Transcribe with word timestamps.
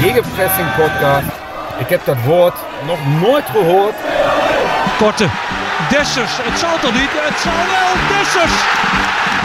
Gegenpressing 0.00 0.74
podcast. 0.74 1.26
Ik 1.78 1.88
heb 1.88 2.04
dat 2.04 2.16
woord 2.24 2.54
nog 2.86 2.98
nooit 3.20 3.44
gehoord. 3.50 3.94
Korte. 4.98 5.26
Dessers. 5.88 6.34
Het 6.48 6.58
zal 6.58 6.78
toch 6.80 6.92
niet? 7.00 7.12
Het 7.28 7.38
zal 7.46 7.60
wel. 7.74 7.90
Dessers. 8.12 8.56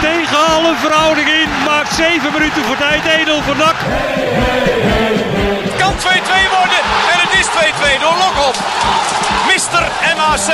Tegen 0.00 0.40
alle 0.54 0.74
verhouding 0.84 1.28
in. 1.40 1.48
Maakt 1.64 1.92
7 1.94 2.32
minuten 2.32 2.62
voor 2.64 2.76
tijd. 2.76 3.02
Edel 3.04 3.42
voor 3.42 3.56
Dak. 3.56 3.78
Het 5.66 5.76
kan 5.82 5.94
2-2 5.94 6.04
worden. 6.58 6.80
En 7.12 7.18
het 7.24 7.32
is 7.40 7.46
2-2 7.46 8.00
door 8.02 8.16
Lokop. 8.22 8.56
Mister 9.52 9.82
MAC. 10.18 10.48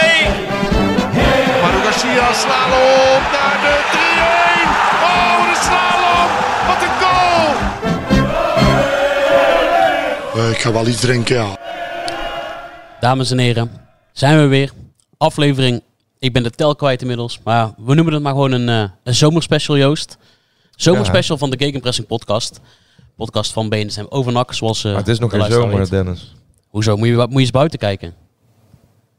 Manu 1.62 1.80
Garcia, 1.84 2.26
slalom 2.42 3.22
naar 3.36 3.58
de 3.64 3.74
3-1. 3.94 4.68
Oh, 5.10 5.38
de 5.50 5.56
slalom. 5.66 6.30
Wat 6.68 6.80
een 6.86 6.94
goal. 7.02 7.77
Eh, 10.38 10.50
ik 10.50 10.58
ga 10.58 10.72
wel 10.72 10.86
iets 10.86 11.00
drinken, 11.00 11.36
ja. 11.36 11.58
Dames 13.00 13.30
en 13.30 13.38
heren, 13.38 13.70
zijn 14.12 14.38
we 14.38 14.46
weer. 14.46 14.72
Aflevering, 15.16 15.82
ik 16.18 16.32
ben 16.32 16.42
de 16.42 16.50
tel 16.50 16.76
kwijt 16.76 17.00
inmiddels. 17.00 17.40
Maar 17.44 17.70
we 17.76 17.94
noemen 17.94 18.14
het 18.14 18.22
maar 18.22 18.32
gewoon 18.32 18.52
een, 18.52 18.68
eh, 18.68 18.90
een 19.04 19.14
zomerspecial, 19.14 19.76
Joost. 19.76 20.16
Zomerspecial 20.70 21.38
van 21.38 21.50
de 21.50 21.56
Gegenpressing 21.58 22.06
podcast. 22.06 22.60
Podcast 23.16 23.52
van 23.52 23.68
BNSM 23.68 24.04
Overnak, 24.08 24.54
zoals 24.54 24.84
eh 24.84 24.90
Maar 24.90 25.00
het 25.00 25.08
is 25.08 25.18
nog 25.18 25.30
de 25.30 25.40
geen 25.40 25.50
zomer, 25.52 25.78
weet. 25.78 25.90
Dennis. 25.90 26.34
Hoezo? 26.68 26.96
Moet 26.96 27.08
je, 27.08 27.14
moet 27.14 27.32
je 27.32 27.38
eens 27.38 27.50
buiten 27.50 27.78
kijken? 27.78 28.14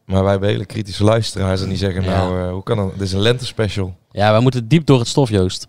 Maar 0.06 0.22
wij 0.22 0.32
hebben 0.32 0.50
hele 0.50 0.66
kritische 0.66 1.04
luisteraars 1.04 1.62
en 1.62 1.70
die 1.70 1.78
zeggen 1.78 2.04
Ja. 2.04 2.10
nou, 2.18 2.42
eh, 2.42 2.52
hoe 2.52 2.64
kan 2.64 2.78
dat? 2.78 2.92
Dit 2.92 3.02
is 3.02 3.14
een 3.14 3.22
lentespecial. 3.22 3.96
Ja, 4.12 4.32
wij 4.32 4.42
moeten 4.42 4.68
diep 4.68 4.86
door 4.86 5.00
het 5.00 5.08
stof, 5.08 5.30
Joost. 5.30 5.68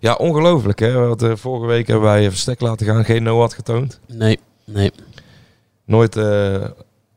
Ja, 0.00 0.14
ongelooflijk 0.14 0.78
hè. 0.78 0.92
Want, 0.92 1.24
vorige 1.34 1.66
week 1.66 1.86
hebben 1.86 2.04
wij 2.04 2.24
een 2.24 2.30
verstek 2.30 2.60
laten 2.60 2.86
gaan, 2.86 3.04
geen 3.04 3.22
NOAD 3.22 3.54
getoond. 3.54 4.00
Nee, 4.06 4.38
nee. 4.72 4.90
Nooit 5.84 6.16
eh, 6.16 6.64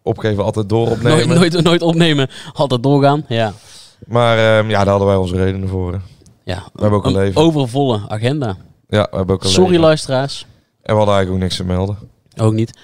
opgeven, 0.02 0.44
altijd 0.44 0.70
door 0.70 0.90
opnemen. 0.90 1.28
Nooit, 1.28 1.40
nooit, 1.54 1.64
nooit 1.64 1.82
opnemen, 1.82 2.30
altijd 2.54 2.84
doorgaan. 2.84 3.26
Ja, 3.28 3.54
Maar 4.08 4.38
ehm, 4.38 4.70
ja, 4.70 4.78
daar 4.78 4.88
hadden 4.88 5.08
wij 5.08 5.16
onze 5.18 5.36
redenen 5.36 5.70
voor. 5.70 5.92
hè. 5.94 6.00
ja. 6.44 6.64
We 6.74 6.82
hebben 6.82 7.00
ook 7.00 7.06
een 7.06 7.14
leven. 7.14 7.42
overvolle 7.42 8.02
agenda. 8.08 8.58
Ja, 8.88 9.08
we 9.12 9.18
hebben 9.18 9.36
ook 9.36 9.44
een 9.44 9.50
Sorry 9.50 9.70
leven. 9.70 9.84
luisteraars, 9.86 10.46
En 10.82 10.94
we 10.94 10.98
hadden 10.98 11.16
eigenlijk 11.16 11.36
ook 11.36 11.50
niks 11.50 11.56
te 11.56 11.64
melden. 11.66 11.98
ook 12.38 12.54
niet. 12.54 12.78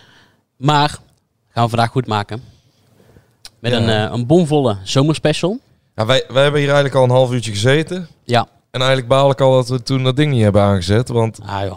Maar 0.57 0.89
gaan 1.49 1.63
we 1.63 1.69
vandaag 1.69 1.91
goed 1.91 2.07
maken. 2.07 2.43
Met 3.59 3.71
Ja. 3.71 3.77
een, 3.77 3.89
eh, 4.09 4.13
een 4.17 4.25
bomvolle 4.25 4.77
zomerspecial. 4.83 5.59
Ja, 5.95 6.05
wij, 6.05 6.23
wij 6.27 6.41
hebben 6.43 6.59
hier 6.59 6.69
eigenlijk 6.69 6.97
al 6.97 7.03
een 7.03 7.09
half 7.09 7.31
uurtje 7.31 7.51
gezeten. 7.51 8.07
Ja, 8.23 8.47
En 8.71 8.79
eigenlijk 8.79 9.09
baal 9.09 9.29
ik 9.31 9.41
al 9.41 9.51
dat 9.53 9.69
we 9.69 9.83
toen 9.83 10.03
dat 10.03 10.15
ding 10.15 10.31
niet 10.31 10.41
hebben 10.43 10.61
aangezet. 10.61 11.09
Want 11.09 11.39
ah 11.45 11.61
joh. 11.65 11.73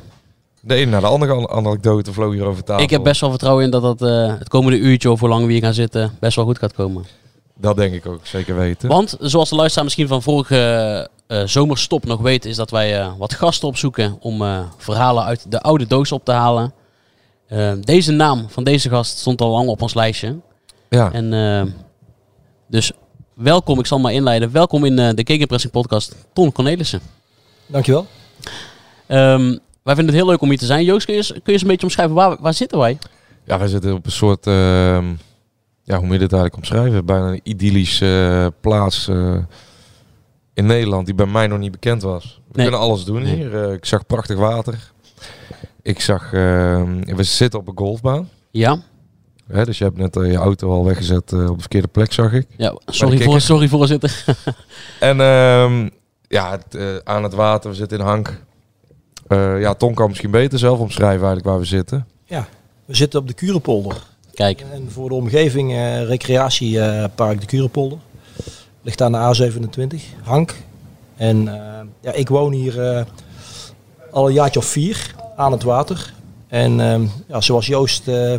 De 0.64 0.74
ene 0.74 0.90
naar 0.90 1.00
de 1.00 1.06
andere 1.06 1.32
an- 1.32 1.48
anekdote 1.50 2.12
vloog 2.12 2.32
hier 2.32 2.44
over 2.44 2.64
tafel. 2.64 2.82
Ik 2.82 2.90
heb 2.90 3.02
best 3.02 3.20
wel 3.20 3.30
vertrouwen 3.30 3.64
in 3.64 3.70
dat 3.70 3.82
dat 3.82 4.02
eh, 4.02 4.38
het 4.38 4.48
komende 4.48 4.78
uurtje 4.78 5.10
of 5.10 5.20
hoe 5.20 5.28
lang 5.28 5.46
we 5.46 5.52
hier 5.52 5.62
gaan 5.62 5.74
zitten 5.74 6.16
best 6.20 6.36
wel 6.36 6.44
goed 6.44 6.58
gaat 6.58 6.72
komen. 6.72 7.04
Dat 7.56 7.76
denk 7.76 7.94
ik 7.94 8.06
ook, 8.06 8.26
zeker 8.26 8.56
weten. 8.56 8.88
Want 8.88 9.16
zoals 9.20 9.48
de 9.48 9.54
luisteraar 9.56 9.84
misschien 9.84 10.08
van 10.08 10.22
vorige 10.22 11.08
eh, 11.26 11.42
zomerstop 11.44 12.04
nog 12.04 12.20
weet, 12.20 12.44
is 12.44 12.56
dat 12.56 12.70
wij 12.70 13.00
eh, 13.00 13.12
wat 13.18 13.34
gasten 13.34 13.68
opzoeken 13.68 14.16
om 14.20 14.42
eh, 14.42 14.60
verhalen 14.76 15.24
uit 15.24 15.50
de 15.50 15.60
oude 15.60 15.86
doos 15.86 16.12
op 16.12 16.24
te 16.24 16.32
halen. 16.32 16.72
Deze 17.80 18.12
naam 18.12 18.46
van 18.48 18.64
deze 18.64 18.88
gast 18.88 19.18
stond 19.18 19.40
al 19.40 19.50
lang 19.50 19.68
op 19.68 19.82
ons 19.82 19.94
lijstje. 19.94 20.36
Ja. 20.88 21.12
En 21.12 21.32
eh, 21.32 21.72
dus 22.68 22.92
welkom, 23.34 23.78
ik 23.78 23.86
zal 23.86 23.98
maar 23.98 24.12
inleiden. 24.12 24.52
Welkom 24.52 24.84
in 24.84 24.98
eh, 24.98 25.14
de 25.14 25.26
Gegenpressing 25.26 25.72
podcast, 25.72 26.14
Ton 26.32 26.52
Cornelissen. 26.52 27.00
Dankjewel. 27.66 28.06
Ehm 29.06 29.56
wij 29.82 29.94
vinden 29.94 30.14
het 30.14 30.22
heel 30.22 30.30
leuk 30.32 30.40
om 30.40 30.48
hier 30.48 30.58
te 30.58 30.66
zijn. 30.66 30.84
Joost, 30.84 31.04
kun 31.04 31.14
je 31.14 31.20
eens, 31.20 31.30
kun 31.32 31.40
je 31.44 31.52
eens 31.52 31.62
een 31.62 31.68
beetje 31.68 31.86
omschrijven, 31.86 32.14
waar, 32.14 32.36
waar 32.40 32.54
zitten 32.54 32.78
wij? 32.78 32.98
Ja, 33.44 33.58
wij 33.58 33.68
zitten 33.68 33.94
op 33.94 34.06
een 34.06 34.12
soort, 34.12 34.46
ehm, 34.46 35.06
ja, 35.82 35.96
hoe 35.96 36.04
moet 36.06 36.12
je 36.12 36.18
dit 36.18 36.32
eigenlijk 36.32 36.56
omschrijven? 36.56 37.04
Bijna 37.06 37.28
een 37.28 37.40
idyllische 37.42 38.28
eh, 38.44 38.60
plaats 38.60 39.08
eh, 39.08 39.36
in 40.54 40.66
Nederland 40.66 41.06
die 41.06 41.14
bij 41.14 41.26
mij 41.26 41.46
nog 41.46 41.58
niet 41.58 41.70
bekend 41.72 42.02
was. 42.02 42.40
We 42.48 42.52
Nee. 42.52 42.66
kunnen 42.66 42.86
alles 42.86 43.04
doen 43.04 43.22
Nee. 43.22 43.34
hier. 43.36 43.64
Eh, 43.64 43.72
ik 43.72 43.84
zag 43.84 44.06
prachtig 44.06 44.36
water. 44.36 44.90
Ik 45.82 46.00
zag, 46.00 46.32
ehm, 46.32 47.00
we 47.16 47.22
zitten 47.22 47.60
op 47.60 47.68
een 47.68 47.76
golfbaan. 47.78 48.28
Ja, 48.50 48.78
Hè, 49.46 49.64
dus 49.64 49.78
je 49.78 49.84
hebt 49.84 49.96
net 49.96 50.14
je 50.14 50.34
auto 50.36 50.70
al 50.70 50.84
weggezet 50.84 51.32
op 51.32 51.46
de 51.54 51.54
verkeerde 51.58 51.88
plek, 51.88 52.12
zag 52.12 52.32
ik. 52.32 52.46
ja 52.56 52.74
sorry, 52.86 53.22
voor, 53.22 53.40
sorry 53.40 53.68
voorzitter. 53.68 54.24
En 55.00 55.20
ehm, 55.20 55.88
ja, 56.28 56.50
het, 56.50 57.04
aan 57.04 57.22
het 57.22 57.32
water, 57.34 57.70
we 57.70 57.76
zitten 57.76 57.98
in 57.98 58.04
Hank. 58.04 58.40
Eh, 59.32 59.60
ja, 59.60 59.74
Ton 59.74 59.94
kan 59.94 60.08
misschien 60.08 60.30
beter 60.30 60.58
zelf 60.58 60.78
omschrijven 60.78 61.26
eigenlijk 61.26 61.46
waar 61.46 61.58
we 61.58 61.64
zitten. 61.64 62.06
We 62.84 62.96
zitten 62.96 63.20
op 63.20 63.26
de 63.26 63.34
Kurenpolder. 63.34 64.02
Kijk, 64.34 64.64
En 64.72 64.90
voor 64.90 65.08
de 65.08 65.14
omgeving 65.14 65.72
eh 65.72 66.02
recreatiepark 66.04 67.40
de 67.40 67.46
Kurenpolder. 67.46 67.98
Ligt 68.82 69.02
aan 69.02 69.12
de 69.12 69.18
A27, 69.18 69.96
Hank. 70.22 70.54
En 71.16 71.48
eh, 71.48 71.80
ja, 72.00 72.12
ik 72.12 72.28
woon 72.28 72.52
hier 72.52 72.80
eh, 72.90 73.04
al 74.10 74.26
een 74.26 74.32
jaartje 74.32 74.60
of 74.60 74.66
vier 74.66 75.14
aan 75.36 75.52
het 75.52 75.62
water. 75.62 76.12
En 76.48 76.80
ehm, 76.80 77.06
ja, 77.28 77.40
zoals 77.40 77.66
Joost 77.66 78.08
eh, 78.08 78.38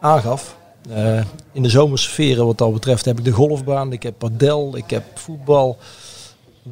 aangaf, 0.00 0.56
eh, 0.90 1.20
in 1.52 1.62
de 1.62 1.68
zomersferen 1.68 2.46
wat 2.46 2.58
dat 2.58 2.72
betreft 2.72 3.04
heb 3.04 3.18
ik 3.18 3.24
de 3.24 3.30
golfbaan, 3.30 3.92
ik 3.92 4.02
heb 4.02 4.14
padel, 4.18 4.76
ik 4.76 4.90
heb 4.90 5.04
voetbal, 5.14 5.76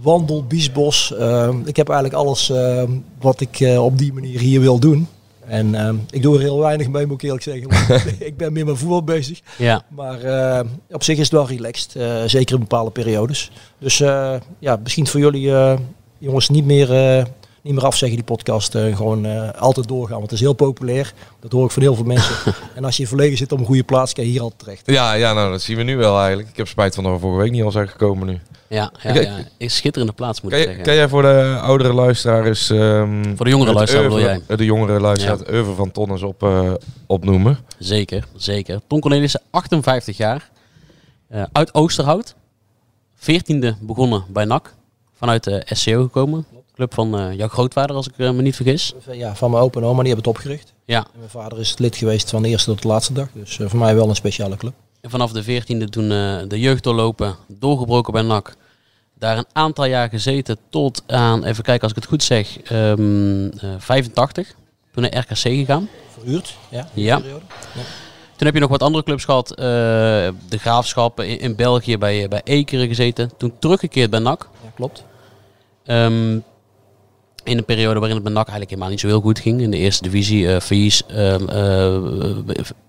wandel, 0.03 0.45
biesbos. 0.45 1.15
Ehm, 1.17 1.61
ik 1.65 1.77
heb 1.77 1.89
eigenlijk 1.89 2.19
alles 2.19 2.51
ehm, 2.51 2.91
wat 3.21 3.41
ik 3.41 3.61
eh, 3.61 3.85
op 3.85 3.99
die 3.99 4.13
manier 4.13 4.41
hier 4.41 4.61
wil 4.61 4.79
doen. 4.79 5.09
En 5.47 5.75
ehm, 5.75 5.97
ik 6.11 6.23
doe 6.23 6.35
er 6.35 6.41
heel 6.41 6.59
weinig 6.59 6.89
mee, 6.89 7.07
moet 7.07 7.23
ik 7.23 7.23
eerlijk 7.23 7.43
zeggen. 7.43 7.69
ik 8.27 8.37
ben 8.37 8.53
meer 8.53 8.65
met 8.65 8.79
voetbal 8.79 9.05
bezig. 9.05 9.41
ja. 9.59 9.85
Maar 9.89 10.21
eh, 10.23 10.67
op 10.91 11.03
zich 11.03 11.17
is 11.17 11.23
het 11.23 11.33
wel 11.33 11.47
relaxed, 11.47 11.97
eh, 11.97 12.23
zeker 12.27 12.55
in 12.55 12.61
bepaalde 12.61 12.91
periodes. 12.91 13.51
Dus 13.79 13.99
ja, 14.59 14.77
misschien 14.83 15.07
voor 15.07 15.21
jullie 15.21 15.53
jongens 16.19 16.49
niet 16.49 16.65
meer, 16.65 16.89
niet 17.65 17.75
meer 17.75 17.85
afzeggen 17.85 18.19
die 18.19 18.27
podcast. 18.27 18.75
eh, 18.75 18.97
gewoon 18.97 19.27
eh, 19.27 19.51
altijd 19.61 19.89
doorgaan, 19.89 20.11
want 20.19 20.23
het 20.31 20.33
is 20.33 20.41
heel 20.41 20.53
populair. 20.53 21.13
Dat 21.41 21.53
hoor 21.53 21.65
ik 21.65 21.71
van 21.71 21.83
heel 21.83 21.95
veel 21.95 22.05
mensen. 22.05 22.35
en 22.77 22.85
als 22.85 22.97
je 22.97 23.07
verlegen 23.07 23.37
zit 23.37 23.53
op 23.53 23.59
een 23.59 23.65
goede 23.67 23.83
plaats, 23.85 24.13
kan 24.13 24.25
je 24.25 24.31
hier 24.31 24.41
altijd 24.41 24.61
terecht. 24.61 24.83
Ja, 24.87 25.13
ja, 25.13 25.33
nou 25.33 25.51
dat 25.51 25.63
zien 25.63 25.77
we 25.77 25.83
nu 25.83 25.97
wel 25.97 26.19
eigenlijk. 26.19 26.49
Ik 26.49 26.57
heb 26.57 26.69
spijt 26.69 26.95
van 26.95 27.05
dat 27.05 27.13
we 27.13 27.19
vorige 27.19 27.41
week 27.43 27.51
niet 27.51 27.63
al 27.63 27.71
zijn 27.71 27.89
gekomen 27.89 28.27
nu. 28.27 28.41
Ja, 28.69 28.93
ja, 29.03 29.15
ja. 29.21 29.37
Een 29.59 29.71
schitterende 29.71 30.13
plaats 30.13 30.41
moet 30.41 30.51
Kan, 30.51 30.61
ik 30.61 30.67
zeggen. 30.67 30.85
kan 30.85 30.95
jij 30.95 31.09
voor 31.09 31.23
de 31.23 31.59
oudere 31.63 31.93
luisteraar 31.93 32.47
eens... 32.47 32.71
ehm, 32.71 33.37
Voor 33.37 33.45
de 33.45 33.51
jongere 33.51 33.73
luisteraar 33.73 34.03
bedoel 34.03 34.19
oeuvre- 34.19 34.43
eh, 34.47 34.57
De 34.57 34.65
jongere 34.65 35.01
luisteraar, 35.01 35.39
het 35.39 35.51
oeuvre 35.53 35.75
van 35.75 35.91
Ton 35.93 36.11
eens 36.11 36.23
op, 36.23 36.43
eh, 36.43 36.73
opnoemen. 37.07 37.59
Zeker, 37.79 38.25
zeker. 38.37 38.81
Ton 38.87 39.01
Cornelissen, 39.01 39.41
58 39.51 40.17
jaar. 40.17 40.51
Eh, 41.29 41.43
uit 41.53 41.75
Oosterhout. 41.75 42.35
14e 43.17 43.75
begonnen 43.81 44.25
bij 44.29 44.45
NAC. 44.45 44.75
Vanuit 45.19 45.45
de 45.45 45.63
SCO 45.67 46.03
gekomen. 46.03 46.47
Club 46.75 46.95
van 46.95 47.19
eh, 47.19 47.33
jouw 47.37 47.49
grootvader, 47.49 47.97
als 47.97 48.07
ik 48.09 48.13
eh, 48.17 48.31
me 48.31 48.43
niet 48.43 48.57
vergis. 48.57 48.95
Ja, 49.13 49.35
van 49.37 49.51
mijn 49.51 49.63
opa 49.63 49.81
en 49.81 49.87
oma, 49.87 50.03
die 50.03 50.13
hebben 50.13 50.31
het 50.31 50.37
opgericht. 50.37 50.73
Ja, 50.85 50.99
En 50.99 51.19
mijn 51.19 51.31
vader 51.31 51.59
is 51.61 51.79
lid 51.79 51.97
geweest 51.97 52.31
van 52.31 52.43
de 52.43 52.49
eerste 52.49 52.71
tot 52.71 52.83
de 52.83 52.89
laatste 52.89 53.13
dag. 53.13 53.27
Dus 53.35 53.59
eh, 53.59 53.69
voor 53.69 53.79
mij 53.79 53.95
wel 53.95 54.09
een 54.09 54.15
speciale 54.15 54.57
club. 54.57 54.73
en 55.01 55.11
vanaf 55.11 55.33
de 55.33 55.45
14e 55.63 55.85
toen 55.91 56.09
de 56.49 56.61
jeugd 56.61 56.83
doorlopen. 56.85 57.37
Doorgebroken 57.49 58.13
bij 58.13 58.23
NAC. 58.23 58.55
Daar 59.19 59.39
een 59.39 59.47
aantal 59.53 59.85
jaar 59.85 60.09
gezeten 60.09 60.59
tot 60.71 61.03
aan, 61.07 61.45
even 61.45 61.63
kijken 61.65 61.83
als 61.83 61.91
ik 61.91 61.97
het 61.97 62.07
goed 62.07 62.23
zeg, 62.23 62.61
ehm, 62.63 63.47
eh, 63.49 63.71
85. 63.79 64.55
Toen 64.93 65.03
naar 65.03 65.17
RKC 65.19 65.37
gegaan. 65.37 65.89
Verhuurd, 66.19 66.55
ja. 66.71 66.89
Ja. 66.95 67.21
Toen 68.37 68.47
heb 68.47 68.55
je 68.55 68.61
nog 68.61 68.71
wat 68.71 68.83
andere 68.83 69.05
clubs 69.05 69.25
gehad. 69.25 69.51
eh, 69.51 69.65
de 70.49 70.59
Graafschappen 70.59 71.29
in, 71.29 71.39
in 71.39 71.55
België 71.57 71.99
bij, 71.99 72.29
bij 72.29 72.41
Ekeren 72.45 72.89
gezeten. 72.89 73.31
Toen 73.37 73.53
teruggekeerd 73.59 74.11
bij 74.11 74.21
NAC. 74.21 74.49
Ja, 74.65 74.71
klopt. 74.75 75.05
Ehm, 75.85 76.39
in 77.45 77.59
een 77.59 77.65
periode 77.65 78.01
waarin 78.01 78.17
het 78.17 78.25
NAC 78.25 78.35
eigenlijk 78.37 78.69
helemaal 78.71 78.91
niet 78.91 79.01
zo 79.01 79.07
heel 79.07 79.21
goed 79.21 79.39
ging. 79.39 79.61
In 79.61 79.71
de 79.71 79.77
eerste 79.77 80.03
divisie, 80.03 80.53
eh 80.55 80.61
verlies, 80.61 81.03
eh, 81.07 81.35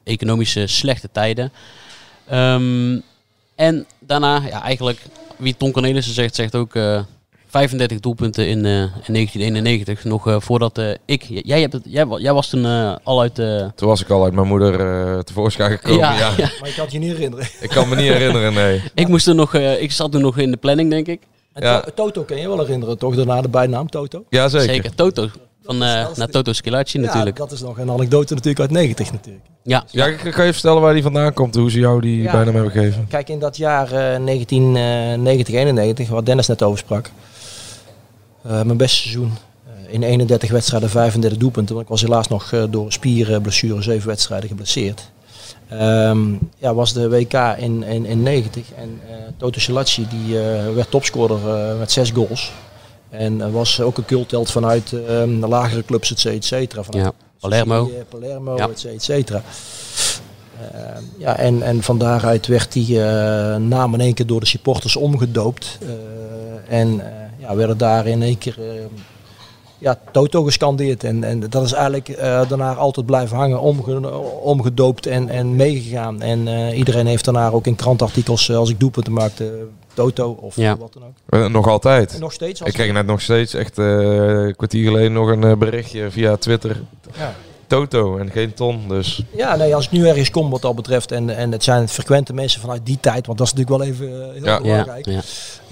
economische 0.03 0.67
slechte 0.67 1.09
tijden. 1.11 1.51
Ehm, 2.27 2.99
en 3.55 3.85
daarna, 3.99 4.41
ja, 4.49 4.61
eigenlijk, 4.63 4.99
wie 5.37 5.57
Ton 5.57 5.71
Cornelissen 5.71 6.13
zegt, 6.13 6.35
zegt 6.35 6.55
ook 6.55 6.75
eh, 6.75 6.99
35 7.47 7.99
doelpunten 7.99 8.47
in, 8.47 8.65
eh, 8.65 8.71
in 8.81 9.13
1991. 9.13 10.03
Nog 10.03 10.27
eh, 10.27 10.35
voordat 10.39 10.77
eh, 10.77 10.89
ik... 11.05 11.23
Jij, 11.27 11.61
hebt 11.61 11.73
het, 11.73 11.83
jij, 11.85 12.05
wa- 12.05 12.19
jij 12.19 12.33
was 12.33 12.49
toen 12.49 12.65
eh, 12.65 12.95
al 13.03 13.21
uit... 13.21 13.39
eh, 13.39 13.65
Toen 13.75 13.87
was 13.87 14.01
ik 14.01 14.09
al 14.09 14.23
uit 14.23 14.33
mijn 14.33 14.47
moeder 14.47 14.79
eh, 14.79 15.19
tevoorschijn 15.19 15.71
gekomen. 15.77 15.99
Ja, 15.99 16.17
Ja, 16.17 16.33
ja. 16.37 16.49
Maar 16.59 16.69
ik 16.69 16.75
kan 16.75 16.83
het 16.83 16.91
je 16.93 16.99
niet 16.99 17.11
herinneren. 17.11 17.47
Ik 17.59 17.69
kan 17.69 17.89
me 17.89 17.95
niet 17.95 18.07
herinneren, 18.11 18.53
nee. 18.53 18.81
ik, 18.95 19.07
moest 19.07 19.27
er 19.27 19.35
nog, 19.35 19.53
eh, 19.53 19.81
ik 19.81 19.91
zat 19.91 20.11
toen 20.11 20.21
nog 20.21 20.37
in 20.37 20.51
de 20.51 20.57
planning, 20.57 20.89
denk 20.89 21.07
ik. 21.07 21.21
Ja. 21.63 21.79
To- 21.79 21.91
Toto 21.93 22.23
kan 22.23 22.37
je 22.37 22.47
wel 22.47 22.59
herinneren, 22.59 22.97
toch? 22.97 23.15
Daarna 23.15 23.41
de 23.41 23.49
bijnaam 23.49 23.89
Toto. 23.89 24.23
Ja, 24.29 24.47
zeker. 24.49 24.67
Zeker. 24.69 24.95
Toto. 24.95 25.27
Van, 25.63 25.83
eh 25.83 26.07
naar 26.15 26.27
Toto 26.29 26.53
Skilacci 26.53 26.97
natuurlijk. 26.99 27.37
Ja, 27.37 27.43
dat 27.43 27.51
is 27.53 27.61
nog 27.61 27.77
een 27.77 27.89
anekdote 27.89 28.33
natuurlijk 28.33 28.59
uit 28.59 28.71
90 28.71 29.11
natuurlijk. 29.11 29.45
Ja, 29.63 29.83
Ja, 29.91 30.11
kan 30.11 30.31
kan 30.31 30.45
je 30.45 30.53
vertellen 30.53 30.81
waar 30.81 30.93
die 30.93 31.03
vandaan 31.03 31.33
komt? 31.33 31.55
Hoe 31.55 31.71
ze 31.71 31.79
jou 31.79 32.01
die 32.01 32.21
Ja. 32.21 32.31
bijnaam 32.31 32.53
hebben 32.53 32.71
gegeven? 32.71 33.07
Kijk, 33.09 33.29
in 33.29 33.39
dat 33.39 33.57
jaar 33.57 33.91
eh 33.91 34.19
1990, 34.19 35.53
91, 35.55 36.09
waar 36.09 36.23
Dennis 36.23 36.47
net 36.47 36.63
over 36.63 36.77
sprak. 36.79 37.09
eh, 38.43 38.51
mijn 38.51 38.77
beste 38.77 38.97
seizoen. 38.97 39.31
eh, 39.87 39.93
in 39.93 40.03
31 40.03 40.51
wedstrijden 40.51 40.89
35 40.89 41.37
doelpunten. 41.39 41.73
Want 41.75 41.85
ik 41.87 41.91
was 41.91 42.01
helaas 42.01 42.27
nog 42.27 42.51
eh, 42.51 42.63
door 42.69 42.91
spierblessure 42.91 43.81
7 43.81 44.07
wedstrijden 44.07 44.49
geblesseerd. 44.49 45.09
Ehm, 45.69 46.33
ja, 46.57 46.73
was 46.73 46.93
de 46.93 47.09
WK 47.09 47.33
in, 47.57 47.83
in, 47.83 48.05
in 48.05 48.23
90. 48.23 48.71
En 48.77 48.99
eh 49.09 49.13
Toto 49.37 49.59
Salacci 49.59 50.07
die 50.09 50.39
eh, 50.39 50.73
werd 50.73 50.91
topscorer 50.91 51.69
eh, 51.71 51.79
met 51.79 51.91
6 51.91 52.11
goals. 52.11 52.51
En 53.09 53.51
was 53.51 53.81
ook 53.81 53.97
een 53.97 54.05
cultheld 54.05 54.51
vanuit 54.51 54.93
eh, 54.93 54.99
de 55.23 55.47
lagere 55.47 55.83
clubs, 55.85 56.25
et 56.25 56.45
cetera. 56.45 56.83
Vanuit 56.83 57.05
Ja, 57.05 57.11
Palermo. 57.39 57.89
Palermo, 58.09 58.57
Ja. 58.57 58.69
et 58.69 58.79
cetera, 58.79 58.93
et 58.95 59.03
cetera. 59.03 59.41
Eh, 60.59 60.79
ja, 61.17 61.37
en, 61.37 61.61
en 61.61 61.83
van 61.83 61.97
daaruit 61.97 62.47
werd 62.47 62.71
die 62.71 63.03
eh, 63.03 63.55
naam 63.55 63.93
in 63.93 63.99
één 63.99 64.13
keer 64.13 64.25
door 64.27 64.39
de 64.39 64.45
supporters 64.45 64.95
omgedoopt. 64.95 65.77
En 66.69 67.01
ja, 67.37 67.55
werden 67.55 67.77
daar 67.77 68.07
in 68.07 68.21
één 68.21 68.37
keer 68.37 68.57
ja, 69.77 69.99
Toto 70.11 70.43
gescandeerd. 70.43 71.03
En, 71.03 71.23
en 71.23 71.39
dat 71.49 71.63
is 71.63 71.71
eigenlijk 71.71 72.09
eh, 72.09 72.49
daarna 72.49 72.73
altijd 72.73 73.05
blijven 73.05 73.37
hangen, 73.37 73.59
omge- 73.59 74.09
omgedoopt 74.43 75.05
en, 75.05 75.29
en 75.29 75.55
meegegaan. 75.55 76.21
En 76.21 76.47
eh, 76.47 76.77
iedereen 76.77 77.05
heeft 77.07 77.25
daarna 77.25 77.49
ook 77.49 77.67
in 77.67 77.75
krantartikels, 77.75 78.49
eh, 78.49 78.57
als 78.57 78.69
ik 78.69 78.79
doelpunten 78.79 79.13
maakte, 79.13 79.65
Toto 79.93 80.37
of 80.41 80.55
Ja. 80.55 80.77
wat 80.77 80.93
dan 80.93 81.03
ook. 81.03 81.41
Eh, 81.41 81.47
nog 81.49 81.67
altijd. 81.67 82.13
En 82.13 82.19
nog 82.19 82.31
steeds. 82.33 82.59
Als 82.59 82.69
Ik 82.69 82.75
kreeg 82.75 82.91
net 82.93 83.05
nog 83.05 83.21
steeds 83.21 83.53
echt 83.53 83.77
eh, 83.77 83.85
een 83.85 84.55
kwartier 84.55 84.85
geleden 84.87 85.13
nog 85.13 85.29
een 85.29 85.59
berichtje 85.59 86.11
via 86.11 86.35
Twitter. 86.37 86.81
Ja. 87.17 87.35
Toto 87.67 88.17
en 88.17 88.31
geen 88.31 88.53
ton, 88.53 88.79
dus 88.87 89.21
Ja, 89.35 89.55
nee, 89.55 89.75
als 89.75 89.85
ik 89.85 89.91
nu 89.91 90.07
ergens 90.07 90.29
kom 90.31 90.49
wat 90.49 90.61
dat 90.61 90.75
betreft, 90.75 91.11
en, 91.11 91.37
en 91.37 91.51
het 91.51 91.63
zijn 91.63 91.89
frequente 91.89 92.33
mensen 92.33 92.61
vanuit 92.61 92.85
die 92.85 92.97
tijd, 93.01 93.25
want 93.25 93.37
dat 93.37 93.47
is 93.47 93.53
natuurlijk 93.53 93.81
wel 93.83 93.93
even 93.93 94.21
eh, 94.27 94.33
heel 94.33 94.45
Ja. 94.45 94.61
belangrijk. 94.61 95.05
ja. 95.05 95.21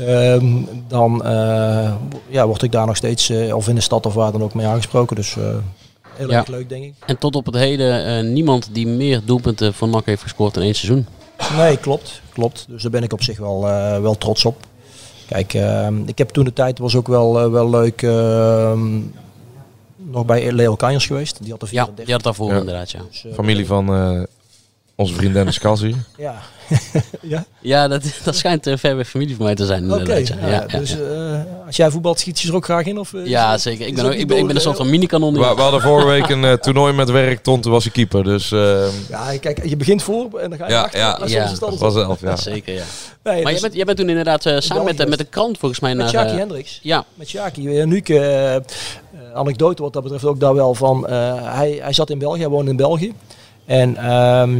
Ehm, 0.06 0.46
dan 0.88 1.24
eh, 1.26 1.94
ja, 2.28 2.48
word 2.48 2.62
ik 2.62 2.72
daar 2.72 2.86
nog 2.86 2.96
steeds, 2.96 3.30
eh, 3.30 3.56
of 3.56 3.68
in 3.68 3.76
de 3.76 3.82
stad 3.82 4.06
of 4.06 4.14
waar 4.14 4.32
dan 4.32 4.44
ook, 4.44 4.54
mee 4.54 4.66
aangesproken. 4.66 5.16
Dus 5.16 5.36
eh, 5.38 5.44
heel 6.14 6.30
Ja. 6.30 6.38
erg 6.38 6.48
leuk, 6.48 6.70
denk 6.70 6.84
ik. 6.84 6.94
En 7.06 7.18
tot 7.18 7.36
op 7.36 7.46
het 7.46 7.56
heden 7.56 8.06
eh, 8.06 8.24
niemand 8.24 8.70
die 8.72 8.88
meer 8.88 9.22
doelpunten 9.26 9.74
voor 9.74 9.88
NAC 9.88 10.06
heeft 10.06 10.22
gescoord 10.22 10.56
in 10.56 10.62
één 10.62 10.76
seizoen. 10.76 11.06
Nee, 11.58 11.78
klopt. 11.78 12.22
klopt. 12.34 12.66
Dus 12.70 12.82
daar 12.82 12.92
ben 12.92 13.04
ik 13.04 13.14
op 13.14 13.24
zich 13.24 13.38
wel, 13.40 13.68
eh, 13.68 14.00
wel 14.02 14.18
trots 14.18 14.46
op. 14.46 14.56
Kijk, 15.28 15.54
ehm, 15.54 15.96
ik 16.06 16.18
heb 16.18 16.30
toen 16.30 16.44
de 16.46 16.54
tijd, 16.54 16.80
was 16.80 16.96
ook 16.96 17.08
wel, 17.08 17.52
wel 17.52 17.70
leuk, 17.70 18.02
ehm, 18.02 19.00
nog 20.14 20.26
bij 20.26 20.52
Leo 20.52 20.76
Kanjers 20.76 21.06
geweest. 21.06 21.38
Die 21.42 21.52
had 21.52 21.62
er 21.62 21.68
Ja, 21.72 21.74
34. 21.86 22.06
die 22.06 22.14
had 22.14 22.24
daarvoor 22.24 22.52
Ja. 22.54 22.60
inderdaad, 22.60 22.92
ja. 22.92 23.00
Dus, 23.12 23.26
eh, 23.26 23.34
familie 23.34 23.66
van 23.66 23.94
eh, 23.94 24.24
onze 24.96 25.14
vriend 25.14 25.34
Dennis 25.34 25.60
Cassie. 25.60 25.96
Ja. 26.18 26.36
ja? 27.22 27.46
Ja, 27.62 27.88
dat, 27.88 28.04
dat 28.24 28.36
schijnt 28.36 28.68
uh, 28.68 28.78
ver 28.78 28.96
bij 28.96 29.06
familie 29.06 29.36
van 29.36 29.46
mij 29.46 29.56
te 29.56 29.66
zijn 29.66 29.82
inderdaad. 29.84 30.28
ja. 30.28 30.36
ja, 30.42 30.48
Ja, 30.48 30.66
ja, 30.68 30.80
dus 30.80 30.92
ja. 30.92 30.98
eh, 30.98 31.66
als 31.66 31.76
jij 31.76 31.92
voetbalt, 31.92 32.20
schiet 32.20 32.40
je 32.40 32.48
er 32.50 32.56
ook 32.56 32.64
graag 32.64 32.86
in? 32.86 33.00
Of, 33.00 33.14
eh, 33.14 33.26
Ja, 33.26 33.58
zeker. 33.58 33.88
Ik 33.88 33.96
ben, 33.96 34.04
dat 34.04 34.14
ook, 34.14 34.20
ik 34.20 34.28
ben, 34.28 34.38
ik 34.38 34.46
ben 34.48 34.56
een 34.56 34.62
soort 34.62 34.76
eh, 34.78 34.82
van 34.82 34.90
mini-kanon. 34.92 35.34
We, 35.34 35.40
we 35.40 35.46
hadden 35.62 35.82
vorige 35.82 36.08
week 36.08 36.30
een 36.30 36.44
eh, 36.46 36.54
toernooi 36.54 36.94
met 36.94 37.10
werk. 37.10 37.44
Ton, 37.44 37.62
toen 37.62 37.72
was 37.72 37.84
hij 37.84 37.92
keeper. 37.94 38.24
Dus 38.24 38.52
eh, 38.52 38.86
Ja, 39.10 39.38
kijk, 39.40 39.66
je 39.66 39.76
begint 39.78 40.04
voor 40.04 40.40
en 40.40 40.50
dan 40.50 40.60
ga 40.60 40.66
je 40.66 40.72
Ja, 40.72 40.82
achter. 40.82 41.00
ja. 41.00 41.18
Ja. 41.26 41.42
het 41.50 41.64
andersom. 41.64 41.78
vanzelf, 41.78 42.22
ja. 42.22 42.36
Zeker, 42.36 42.74
ja. 42.74 42.84
Nee, 43.24 43.44
Maar 43.44 43.52
dus 43.52 43.52
jij 43.52 43.62
bent, 43.62 43.74
jij 43.74 43.86
bent 43.86 43.98
toen 43.98 44.10
inderdaad 44.10 44.46
eh, 44.46 44.60
samen 44.60 44.84
met, 44.84 45.10
met 45.10 45.18
de 45.18 45.26
krant 45.26 45.58
volgens 45.58 45.80
mij 45.80 45.96
met 45.96 46.14
eh, 46.14 46.22
Hendricks. 46.26 46.80
ja, 46.82 47.06
Met 47.14 47.28
Sjaki. 47.28 47.80
En 47.80 47.90
nu, 47.90 48.00
eh, 48.00 48.56
eh, 48.56 48.62
anekdote 49.34 49.82
wat 49.82 49.94
dat 49.94 50.04
betreft 50.04 50.26
ook 50.26 50.40
daar 50.40 50.54
wel 50.56 50.74
van. 50.76 51.08
eh, 51.08 51.34
hij, 51.56 51.80
hij 51.82 51.94
zat 51.94 52.10
in 52.10 52.20
België, 52.20 52.40
hij 52.40 52.50
woonde 52.50 52.72
in 52.72 52.78
België. 52.78 53.14
En 53.66 53.98
ehm, 53.98 54.58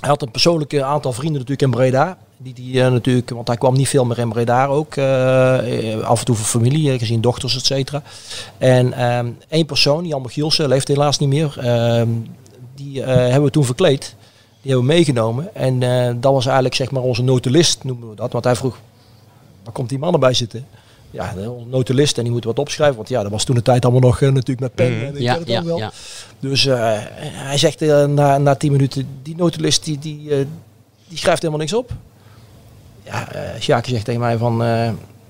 hij 0.00 0.08
had 0.08 0.22
een 0.22 0.30
persoonlijke 0.30 0.82
aantal 0.84 1.12
vrienden 1.12 1.40
natuurlijk 1.40 1.62
in 1.62 1.70
Breda. 1.70 2.18
Die, 2.36 2.54
die 2.54 2.82
eh, 2.82 2.90
natuurlijk, 2.92 3.30
want 3.30 3.48
hij 3.48 3.56
kwam 3.56 3.74
niet 3.74 3.88
veel 3.88 4.04
meer 4.04 4.18
in 4.18 4.28
Breda 4.28 4.66
ook. 4.66 4.94
eh, 4.96 6.00
af 6.00 6.18
en 6.18 6.24
toe 6.24 6.34
voor 6.36 6.60
familie, 6.60 6.98
gezien 6.98 7.20
dochters, 7.20 7.56
et 7.56 7.64
cetera. 7.66 8.02
En 8.58 8.92
ehm, 8.92 9.30
één 9.48 9.66
persoon, 9.66 10.06
Jan 10.06 10.22
Michielsen, 10.22 10.68
leeft 10.68 10.88
helaas 10.88 11.18
niet 11.18 11.28
meer. 11.28 11.58
ehm, 11.58 12.08
die 12.74 13.02
hebben 13.02 13.42
we 13.42 13.50
toen 13.50 13.64
verkleed. 13.64 14.16
Die 14.62 14.70
hebben 14.72 14.88
we 14.88 14.94
meegenomen. 14.94 15.54
En 15.54 15.80
dat 16.20 16.32
was 16.32 16.44
eigenlijk 16.44 16.74
zeg 16.74 16.90
maar 16.90 17.02
onze 17.02 17.22
notulist, 17.22 17.84
noemen 17.84 18.08
we 18.08 18.14
dat. 18.14 18.32
Want 18.32 18.44
hij 18.44 18.56
vroeg, 18.56 18.78
waar 19.64 19.72
komt 19.72 19.88
die 19.88 19.98
mannen 19.98 20.20
bij 20.20 20.34
zitten? 20.34 20.66
Ja, 21.10 21.32
de 21.32 21.52
notulist 21.66 22.16
en 22.18 22.22
die 22.24 22.32
moet 22.32 22.44
wat 22.44 22.58
opschrijven. 22.58 22.96
Want 22.96 23.08
ja, 23.08 23.22
dat 23.22 23.30
was 23.30 23.44
toen 23.44 23.54
de 23.54 23.62
tijd 23.62 23.84
allemaal 23.84 24.00
nog 24.02 24.20
eh, 24.20 24.28
natuurlijk 24.28 24.60
met 24.60 24.74
pen. 24.74 24.96
Mhm. 24.96 25.04
en 25.16 25.22
ja, 25.22 25.38
ja, 25.44 25.64
wel. 25.64 25.78
ja. 25.78 25.92
Dus 26.40 26.66
eh, 26.66 26.76
hij 27.32 27.58
zegt 27.58 27.82
eh, 27.82 28.04
na, 28.04 28.38
na 28.38 28.54
tien 28.54 28.72
minuten, 28.72 29.08
die 29.22 29.36
notulist 29.36 29.84
die, 29.84 29.98
die, 29.98 30.28
die 31.08 31.18
schrijft 31.18 31.42
helemaal 31.42 31.60
niks 31.60 31.72
op. 31.74 31.90
Ja, 33.04 33.28
Sjaakje 33.60 33.92
zegt 33.92 34.04
tegen 34.04 34.20
mij 34.20 34.36
van, 34.36 34.56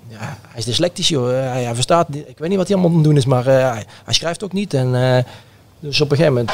ja, 0.08 0.38
hij 0.48 0.56
is 0.58 0.64
dyslectisch 0.64 1.08
joh. 1.08 1.28
Hij, 1.30 1.62
hij 1.64 1.74
verstaat, 1.74 2.08
niet- 2.08 2.28
ik 2.28 2.38
weet 2.38 2.48
niet 2.48 2.58
wat 2.58 2.68
hij 2.68 2.76
allemaal 2.76 2.96
aan 2.96 3.02
het 3.02 3.08
doen 3.08 3.16
is, 3.18 3.26
maar 3.26 3.44
hij, 3.44 3.84
hij 4.04 4.14
schrijft 4.14 4.44
ook 4.44 4.52
niet. 4.52 4.74
En, 4.74 5.24
dus 5.80 6.00
op 6.00 6.10
een 6.10 6.16
gegeven 6.16 6.36
moment, 6.36 6.52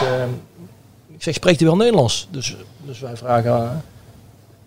ik 1.15 1.23
zeg, 1.23 1.35
spreekt 1.35 1.61
hij 1.61 1.69
wel 1.69 1.77
Nederlands? 1.77 2.29
Dus, 2.31 2.57
dus 2.87 3.01
wij 3.01 3.17
vragen, 3.17 3.83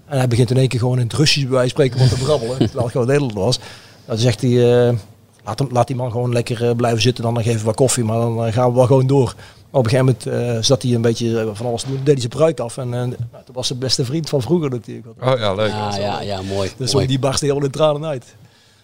en 0.05 0.17
hij 0.17 0.27
begint 0.27 0.49
in 0.51 0.57
één 0.57 0.67
keer 0.67 0.79
gewoon 0.79 0.97
in 0.99 1.03
het 1.07 1.13
Russisch 1.13 1.47
bij 1.47 1.57
wijze 1.57 1.75
van 1.75 1.85
spreken 1.85 2.09
te 2.17 2.23
brabbelen, 2.23 2.57
terwijl 2.65 2.83
het 2.83 2.91
gewoon 2.91 3.07
Nederlands 3.07 3.35
was. 3.35 3.59
Dan 4.07 4.17
zegt 4.17 4.41
hij, 4.41 4.87
eh, 4.87 4.95
laat, 5.43 5.59
hem, 5.59 5.67
laat 5.71 5.87
die 5.87 5.95
man 5.95 6.11
gewoon 6.11 6.33
lekker 6.33 6.69
eh, 6.69 6.75
blijven 6.75 7.01
zitten, 7.01 7.23
dan 7.23 7.43
geven 7.43 7.59
we 7.59 7.65
wat 7.65 7.75
koffie, 7.75 8.03
maar 8.03 8.19
dan 8.19 8.45
eh, 8.45 8.53
gaan 8.53 8.69
we 8.69 8.75
wel 8.75 8.85
gewoon 8.85 9.07
door. 9.07 9.35
Op 9.71 9.83
een 9.83 9.89
gegeven 9.89 10.17
moment 10.23 10.57
eh, 10.57 10.63
zat 10.63 10.81
hij 10.81 10.93
een 10.93 11.01
beetje 11.01 11.51
van 11.53 11.65
alles 11.65 11.83
doen, 11.83 11.95
deed 11.95 12.05
hij 12.05 12.17
zijn 12.17 12.29
pruik 12.29 12.59
af 12.59 12.77
en 12.77 12.93
eh, 12.93 12.99
nou, 12.99 13.15
toen 13.45 13.55
was 13.55 13.67
zijn 13.67 13.79
beste 13.79 14.05
vriend 14.05 14.29
van 14.29 14.41
vroeger 14.41 14.69
natuurlijk. 14.69 15.07
Oh 15.23 15.39
ja, 15.39 15.53
leuk. 15.53 15.69
Ja, 15.69 15.97
ja, 15.97 16.21
ja, 16.21 16.41
mooi. 16.41 16.71
Dus 16.77 16.93
mooi. 16.93 17.07
die 17.07 17.19
barstte 17.19 17.45
helemaal 17.45 17.65
in 17.65 17.71
tranen 17.71 18.05
uit. 18.09 18.35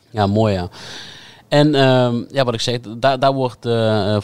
Ja, 0.10 0.28
mooi 0.28 0.54
ja. 0.54 0.70
En 1.48 1.76
ehm, 1.76 2.24
ja, 2.32 2.44
wat 2.44 2.54
ik 2.54 2.62
zeg, 2.62 2.80
daar, 2.98 3.20
daar 3.20 3.34
wordt 3.34 3.66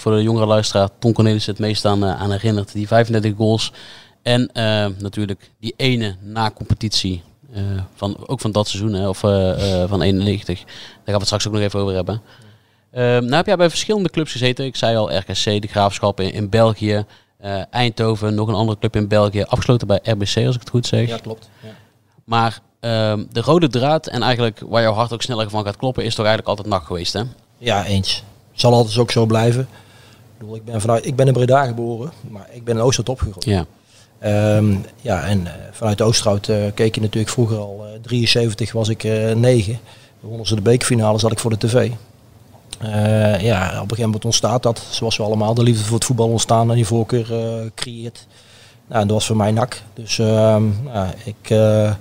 voor 0.01 0.15
de 0.15 0.23
jongere 0.23 0.45
luisteraar 0.45 0.89
Ton 0.99 1.13
Cornelis 1.13 1.45
het 1.45 1.59
meest 1.59 1.85
aan, 1.85 2.03
eh, 2.03 2.21
aan 2.21 2.31
herinnerd. 2.31 2.73
Die 2.73 2.87
35 2.87 3.33
goals. 3.37 3.73
En 4.21 4.49
eh, 4.53 4.85
natuurlijk 4.99 5.51
die 5.59 5.73
ene 5.77 6.15
na-competitie. 6.21 7.21
Eh, 7.53 7.61
van, 7.95 8.27
ook 8.27 8.39
van 8.39 8.51
dat 8.51 8.67
seizoen, 8.67 8.93
hè, 8.93 9.07
of 9.07 9.23
eh, 9.23 9.81
eh, 9.81 9.89
van 9.89 10.01
91. 10.01 10.57
Daar 10.57 10.67
gaan 10.67 11.03
we 11.05 11.11
het 11.11 11.25
straks 11.25 11.47
ook 11.47 11.53
nog 11.53 11.61
even 11.61 11.79
over 11.79 11.93
hebben. 11.93 12.21
Ehm, 12.91 13.23
nou 13.23 13.35
heb 13.35 13.45
jij 13.45 13.55
bij 13.55 13.69
verschillende 13.69 14.09
clubs 14.09 14.31
gezeten. 14.31 14.65
Ik 14.65 14.75
zei 14.75 14.97
al, 14.97 15.17
RKC, 15.17 15.61
de 15.61 15.67
Graafschap 15.67 16.19
in, 16.19 16.33
in 16.33 16.49
België. 16.49 17.05
Eindhoven, 17.69 18.35
nog 18.35 18.47
een 18.47 18.53
andere 18.53 18.79
club 18.79 18.95
in 18.95 19.07
België. 19.07 19.43
Afgesloten 19.43 19.87
bij 19.87 19.99
RBC, 20.03 20.45
als 20.45 20.55
ik 20.55 20.59
het 20.59 20.69
goed 20.69 20.85
zeg. 20.85 21.07
Ja, 21.07 21.17
klopt. 21.17 21.49
Ja. 21.61 21.69
Maar 22.23 22.59
ehm, 22.79 23.25
de 23.31 23.41
rode 23.41 23.67
draad 23.67 24.07
en 24.07 24.21
eigenlijk 24.21 24.61
waar 24.67 24.81
jouw 24.81 24.93
hart 24.93 25.13
ook 25.13 25.21
sneller 25.21 25.49
van 25.49 25.63
gaat 25.65 25.77
kloppen, 25.77 26.03
is 26.03 26.15
toch 26.15 26.25
eigenlijk 26.25 26.57
altijd 26.57 26.75
nacht 26.75 26.85
geweest, 26.85 27.13
hè? 27.13 27.21
Ja, 27.57 27.85
eens. 27.85 28.23
Zal 28.53 28.73
altijd 28.73 28.97
ook 28.97 29.11
zo 29.11 29.25
blijven. 29.25 29.61
Ik, 29.61 30.37
bedoel, 30.37 30.55
ik, 30.55 30.65
ben 30.65 30.81
vanuit, 30.81 31.05
ik 31.05 31.15
ben 31.15 31.27
in 31.27 31.33
Breda 31.33 31.65
geboren, 31.65 32.11
maar 32.29 32.47
ik 32.51 32.63
ben 32.63 32.75
in 32.75 32.81
Oosterhout 32.81 33.09
opgegroeid. 33.09 33.45
Ja. 33.45 33.65
Ehm, 34.19 34.75
ja, 35.01 35.23
en 35.23 35.47
eh, 35.47 35.53
vanuit 35.71 36.01
Oosterhout 36.01 36.47
eh, 36.47 36.57
keek 36.73 36.95
je 36.95 37.01
natuurlijk 37.01 37.31
vroeger 37.33 37.57
al. 37.57 37.85
eh 37.85 37.99
73 38.01 38.71
was 38.71 38.89
ik 38.89 39.03
eh 39.03 39.35
9. 39.35 39.79
Dan 40.21 40.29
wonnen 40.29 40.47
ze 40.47 40.55
de 40.55 40.61
bekerfinale, 40.61 41.19
zat 41.19 41.31
ik 41.31 41.39
voor 41.39 41.49
de 41.51 41.67
tv. 41.67 41.91
Eh, 42.79 43.41
ja, 43.41 43.65
op 43.67 43.73
een 43.73 43.79
gegeven 43.79 44.03
moment 44.03 44.25
ontstaat 44.25 44.63
dat, 44.63 44.81
zoals 44.89 45.17
we 45.17 45.23
allemaal, 45.23 45.53
de 45.53 45.63
liefde 45.63 45.83
voor 45.83 45.95
het 45.95 46.05
voetbal 46.05 46.27
ontstaan 46.29 46.69
en 46.69 46.75
die 46.75 46.85
voorkeur 46.85 47.33
eh 47.33 47.65
creëert. 47.75 48.27
Nou, 48.87 49.01
en 49.01 49.07
dat 49.07 49.17
was 49.17 49.25
voor 49.25 49.35
mij 49.37 49.51
NAC. 49.51 49.81
Dus 49.93 50.19
ehm, 50.19 50.63
nou, 50.83 51.07
ik, 51.23 51.49
eh, 51.49 51.91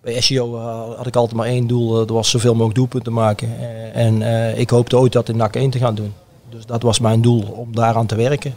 bij 0.00 0.20
SEO 0.20 0.56
eh, 0.56 0.96
had 0.96 1.06
ik 1.06 1.16
altijd 1.16 1.36
maar 1.36 1.46
één 1.46 1.66
doel, 1.66 1.92
eh, 1.92 1.98
dat 1.98 2.08
was 2.10 2.30
zoveel 2.30 2.52
mogelijk 2.52 2.74
doelpunten 2.74 3.12
maken. 3.12 3.48
Eh, 3.60 4.04
en 4.06 4.22
eh, 4.22 4.58
ik 4.58 4.70
hoopte 4.70 4.98
ooit 4.98 5.12
dat 5.12 5.28
in 5.28 5.36
NAC 5.36 5.56
1 5.56 5.70
te 5.70 5.78
gaan 5.78 5.94
doen. 5.94 6.12
Dus 6.50 6.66
dat 6.66 6.82
was 6.82 6.98
mijn 6.98 7.20
doel, 7.22 7.42
om 7.42 7.74
daaraan 7.74 8.06
te 8.06 8.14
werken. 8.16 8.54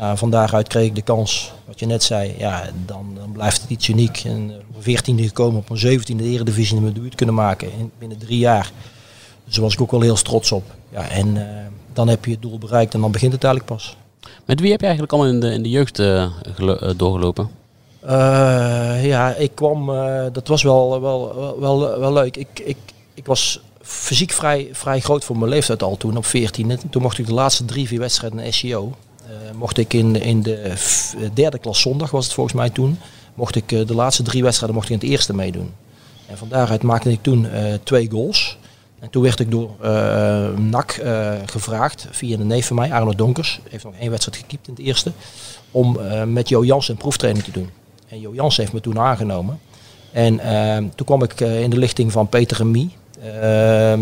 Nou, 0.00 0.18
van 0.18 0.30
daaruit 0.30 0.68
kreeg 0.68 0.86
ik 0.86 0.94
de 0.94 1.02
kans, 1.02 1.52
wat 1.66 1.80
je 1.80 1.86
net 1.86 2.02
zei, 2.02 2.34
ja, 2.38 2.62
dan, 2.86 3.06
dan 3.14 3.32
blijft 3.32 3.60
het 3.60 3.70
iets 3.70 3.88
uniek. 3.88 4.22
En 4.24 4.52
op 4.68 4.86
een 4.86 4.96
14e 4.96 5.24
gekomen, 5.24 5.58
op 5.58 5.70
een 5.70 6.00
17e 6.00 6.22
eredivisie 6.22 6.76
in 6.76 6.82
mijn 6.82 6.94
debuut 6.94 7.14
kunnen 7.14 7.34
maken 7.34 7.72
in, 7.72 7.90
binnen 7.98 8.18
drie 8.18 8.38
jaar. 8.38 8.72
Dus 9.44 9.54
daar 9.54 9.64
was 9.64 9.74
ik 9.74 9.80
ook 9.80 9.90
wel 9.90 10.00
heel 10.00 10.14
trots 10.14 10.52
op. 10.52 10.64
Ja, 10.92 11.08
en 11.08 11.36
eh, 11.36 11.66
dan 11.92 12.08
heb 12.08 12.24
je 12.24 12.30
het 12.30 12.42
doel 12.42 12.58
bereikt 12.58 12.94
en 12.94 13.00
dan 13.00 13.10
begint 13.10 13.32
het 13.32 13.44
eigenlijk 13.44 13.74
pas. 13.74 13.96
Met 14.44 14.60
wie 14.60 14.70
heb 14.70 14.80
je 14.80 14.86
eigenlijk 14.86 15.14
allemaal 15.14 15.32
in 15.32 15.40
de, 15.40 15.52
in 15.52 15.62
de 15.62 15.68
jeugd 15.68 15.98
eh, 15.98 16.22
eh, 16.22 16.30
doorgelopen? 16.96 17.50
Ja, 19.02 19.34
ik 19.34 19.54
kwam, 19.54 19.86
dat 20.32 20.48
was 20.48 20.62
wel, 20.62 21.00
wel, 21.00 21.34
wel, 21.34 21.60
wel, 21.60 21.98
wel 21.98 22.12
leuk. 22.12 22.36
Ik, 22.36 22.60
ik, 22.64 22.76
ik 23.14 23.26
was 23.26 23.60
fysiek 23.82 24.30
vrij, 24.30 24.68
vrij 24.72 25.00
groot 25.00 25.24
voor 25.24 25.38
mijn 25.38 25.50
leeftijd 25.50 25.82
al 25.82 25.96
toen, 25.96 26.16
op 26.16 26.26
14. 26.26 26.78
Toen 26.90 27.02
mocht 27.02 27.18
ik 27.18 27.26
de 27.26 27.34
laatste 27.34 27.64
drie, 27.64 27.86
vier 27.86 27.98
wedstrijden 27.98 28.38
in 28.38 28.52
SEO. 28.52 28.92
Uh, 29.30 29.36
mocht 29.54 29.78
ik 29.78 29.92
in, 29.92 30.16
in 30.16 30.42
de 30.42 30.74
derde 31.34 31.58
klas 31.58 31.80
zondag, 31.80 32.10
was 32.10 32.24
het 32.24 32.34
volgens 32.34 32.56
mij 32.56 32.70
toen. 32.70 32.98
Mocht 33.34 33.56
ik 33.56 33.68
de 33.68 33.94
laatste 33.94 34.22
drie 34.22 34.42
wedstrijden 34.42 34.76
mocht 34.76 34.88
ik 34.88 34.94
in 34.94 35.00
het 35.00 35.10
eerste 35.16 35.34
meedoen. 35.34 35.72
En 36.26 36.38
van 36.38 36.48
daaruit 36.48 36.82
maakte 36.82 37.10
ik 37.10 37.22
toen 37.22 37.46
twee 37.82 38.10
goals. 38.10 38.58
En 39.00 39.10
toen 39.10 39.22
werd 39.22 39.40
ik 39.40 39.50
door 39.50 39.70
uh, 39.84 40.48
NAC 40.56 41.00
uh, 41.02 41.32
gevraagd, 41.46 42.06
via 42.10 42.38
een 42.38 42.46
neef 42.46 42.66
van 42.66 42.76
mij, 42.76 42.92
Arno 42.92 43.14
Donkers, 43.14 43.60
heeft 43.68 43.84
nog 43.84 43.94
één 44.00 44.10
wedstrijd 44.10 44.38
gekiept 44.38 44.68
in 44.68 44.74
het 44.74 44.82
eerste, 44.82 45.12
om 45.70 45.98
uh, 45.98 46.22
met 46.24 46.48
Jo 46.48 46.64
Jansen 46.64 46.92
een 46.94 47.00
proeftraining 47.00 47.44
te 47.44 47.50
doen. 47.50 47.70
En 48.08 48.20
Jo 48.20 48.34
Jansen 48.34 48.62
heeft 48.62 48.74
me 48.74 48.80
toen 48.80 48.98
aangenomen. 48.98 49.60
En 50.12 50.36
toen 50.94 51.06
kwam 51.06 51.22
ik 51.22 51.40
in 51.40 51.70
de 51.70 51.78
lichting 51.78 52.12
van 52.12 52.28
Peter 52.28 52.60
en 52.60 52.70
Mie. 52.70 52.90
Ehm, 53.22 54.00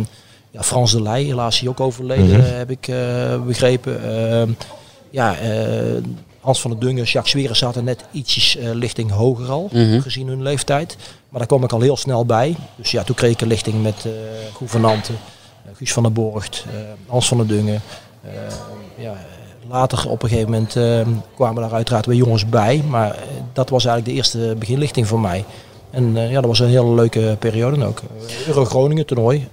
ja, 0.51 0.63
Frans 0.63 0.93
de 0.93 1.03
Leij, 1.03 1.23
helaas 1.23 1.61
hij 1.61 1.69
ook 1.69 1.81
overleden, 1.81 2.25
mm 2.27 2.45
-hmm. 2.45 2.55
heb 2.55 2.71
ik 2.71 2.91
begrepen. 3.47 4.01
Ehm, 5.13 5.35
ja, 5.37 5.37
Hans 6.41 6.61
van 6.61 6.71
der 6.71 6.81
Dungen, 6.81 7.05
Jacques 7.05 7.31
Zweren 7.31 7.57
zaten 7.57 7.85
net 7.85 8.05
ietsjes 8.11 8.57
lichting 8.61 9.11
hoger 9.11 9.51
al, 9.51 9.69
mm 9.73 9.91
-hmm. 9.91 10.01
gezien 10.01 10.29
hun 10.29 10.43
leeftijd. 10.43 10.97
Maar 11.29 11.39
daar 11.39 11.49
kwam 11.49 11.65
ik 11.65 11.73
al 11.73 11.81
heel 11.81 11.97
snel 11.97 12.27
bij. 12.27 12.57
Dus 12.77 12.91
ja, 12.91 13.03
toen 13.03 13.15
kreeg 13.15 13.33
ik 13.33 13.41
een 13.41 13.49
lichting 13.49 13.83
met 13.83 14.05
uh, 14.07 14.13
gouvernanten, 14.55 15.15
uh, 15.15 15.77
Guus 15.77 15.93
van 15.93 16.03
der 16.03 16.13
Borgt, 16.13 16.65
uh, 16.67 16.81
Hans 17.07 17.29
van 17.29 17.37
der 17.37 17.47
Dungen. 17.47 17.81
ja, 18.97 19.15
later 19.69 20.11
op 20.11 20.23
een 20.23 20.29
gegeven 20.29 20.51
moment 20.51 20.77
kwamen 21.35 21.63
daar 21.63 21.73
uiteraard 21.73 22.07
weer 22.07 22.17
jongens 22.17 22.49
bij. 22.49 22.83
Maar 22.89 23.17
dat 23.53 23.71
was 23.71 23.85
eigenlijk 23.85 24.15
de 24.15 24.23
eerste 24.23 24.57
beginlichting 24.59 25.07
voor 25.07 25.21
mij. 25.21 25.45
En 25.91 26.15
ja, 26.15 26.41
dat 26.41 26.45
was 26.45 26.59
een 26.59 26.69
hele 26.69 26.95
leuke 26.95 27.37
periode 27.39 27.85
ook. 27.85 28.03
Euro 28.47 28.65
Groningen 28.65 29.07
toernooi. 29.07 29.49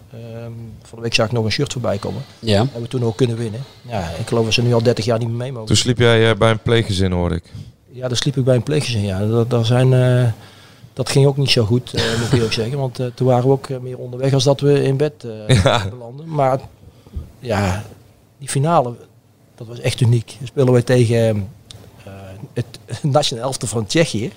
Van 0.86 0.98
de 0.98 1.04
week 1.04 1.14
zag 1.14 1.26
ik 1.26 1.32
nog 1.32 1.46
een 1.46 1.52
shirt 1.52 1.72
voorbij 1.72 1.98
komen. 1.98 2.22
Ja. 2.40 2.58
Hebben 2.58 2.82
we 2.82 2.88
toen 2.88 3.04
ook 3.04 3.18
kunnen 3.18 3.38
winnen. 3.38 3.64
Ja, 3.82 4.10
ik 4.20 4.28
geloof 4.28 4.44
dat 4.44 4.54
ze 4.54 4.62
nu 4.62 4.74
al 4.74 4.84
30 4.84 5.06
jaar 5.06 5.20
niet 5.20 5.28
meer 5.28 5.38
mee 5.38 5.52
mogen. 5.52 5.68
Toen 5.68 5.76
sliep 5.76 5.98
jij 5.98 6.38
bij 6.38 6.52
een 6.52 6.60
pleeggezin, 6.60 7.12
hoorde 7.12 7.36
ik. 7.36 7.52
Ja, 7.92 8.08
daar 8.08 8.18
sliep 8.18 8.38
ik 8.38 8.44
bij 8.44 8.56
een 8.56 8.64
pleeggezin. 8.64 9.04
Ja, 9.04 9.44
dat, 9.44 9.66
zijn 9.66 9.94
dat 10.96 11.10
ging 11.10 11.26
ook 11.26 11.38
niet 11.38 11.50
zo 11.50 11.66
goed, 11.66 11.94
uh, 11.96 12.18
moet 12.18 12.26
ik 12.26 12.34
eerlijk 12.34 12.54
zeggen. 12.64 12.78
Want 12.78 13.00
uh, 13.00 13.08
toen 13.14 13.28
waren 13.28 13.46
we 13.46 13.52
ook 13.52 13.70
meer 13.82 13.98
onderweg 13.98 14.34
als 14.34 14.44
dat 14.44 14.60
we 14.60 14.84
in 14.84 14.98
bed 14.98 15.24
uh, 15.26 15.48
ja. 15.64 15.90
belanden. 15.90 16.30
Maar 16.30 16.60
ja, 17.40 17.84
die 18.38 18.50
finale, 18.50 18.94
dat 19.56 19.68
was 19.68 19.80
echt 19.80 20.02
uniek. 20.02 20.38
We 20.40 20.46
speelden 20.46 20.74
wij 20.74 20.84
tegen 20.84 21.50
het 22.54 22.80
nationale 23.02 23.48
elftal 23.48 23.68
van 23.68 23.86
Tsjechië. 23.86 24.32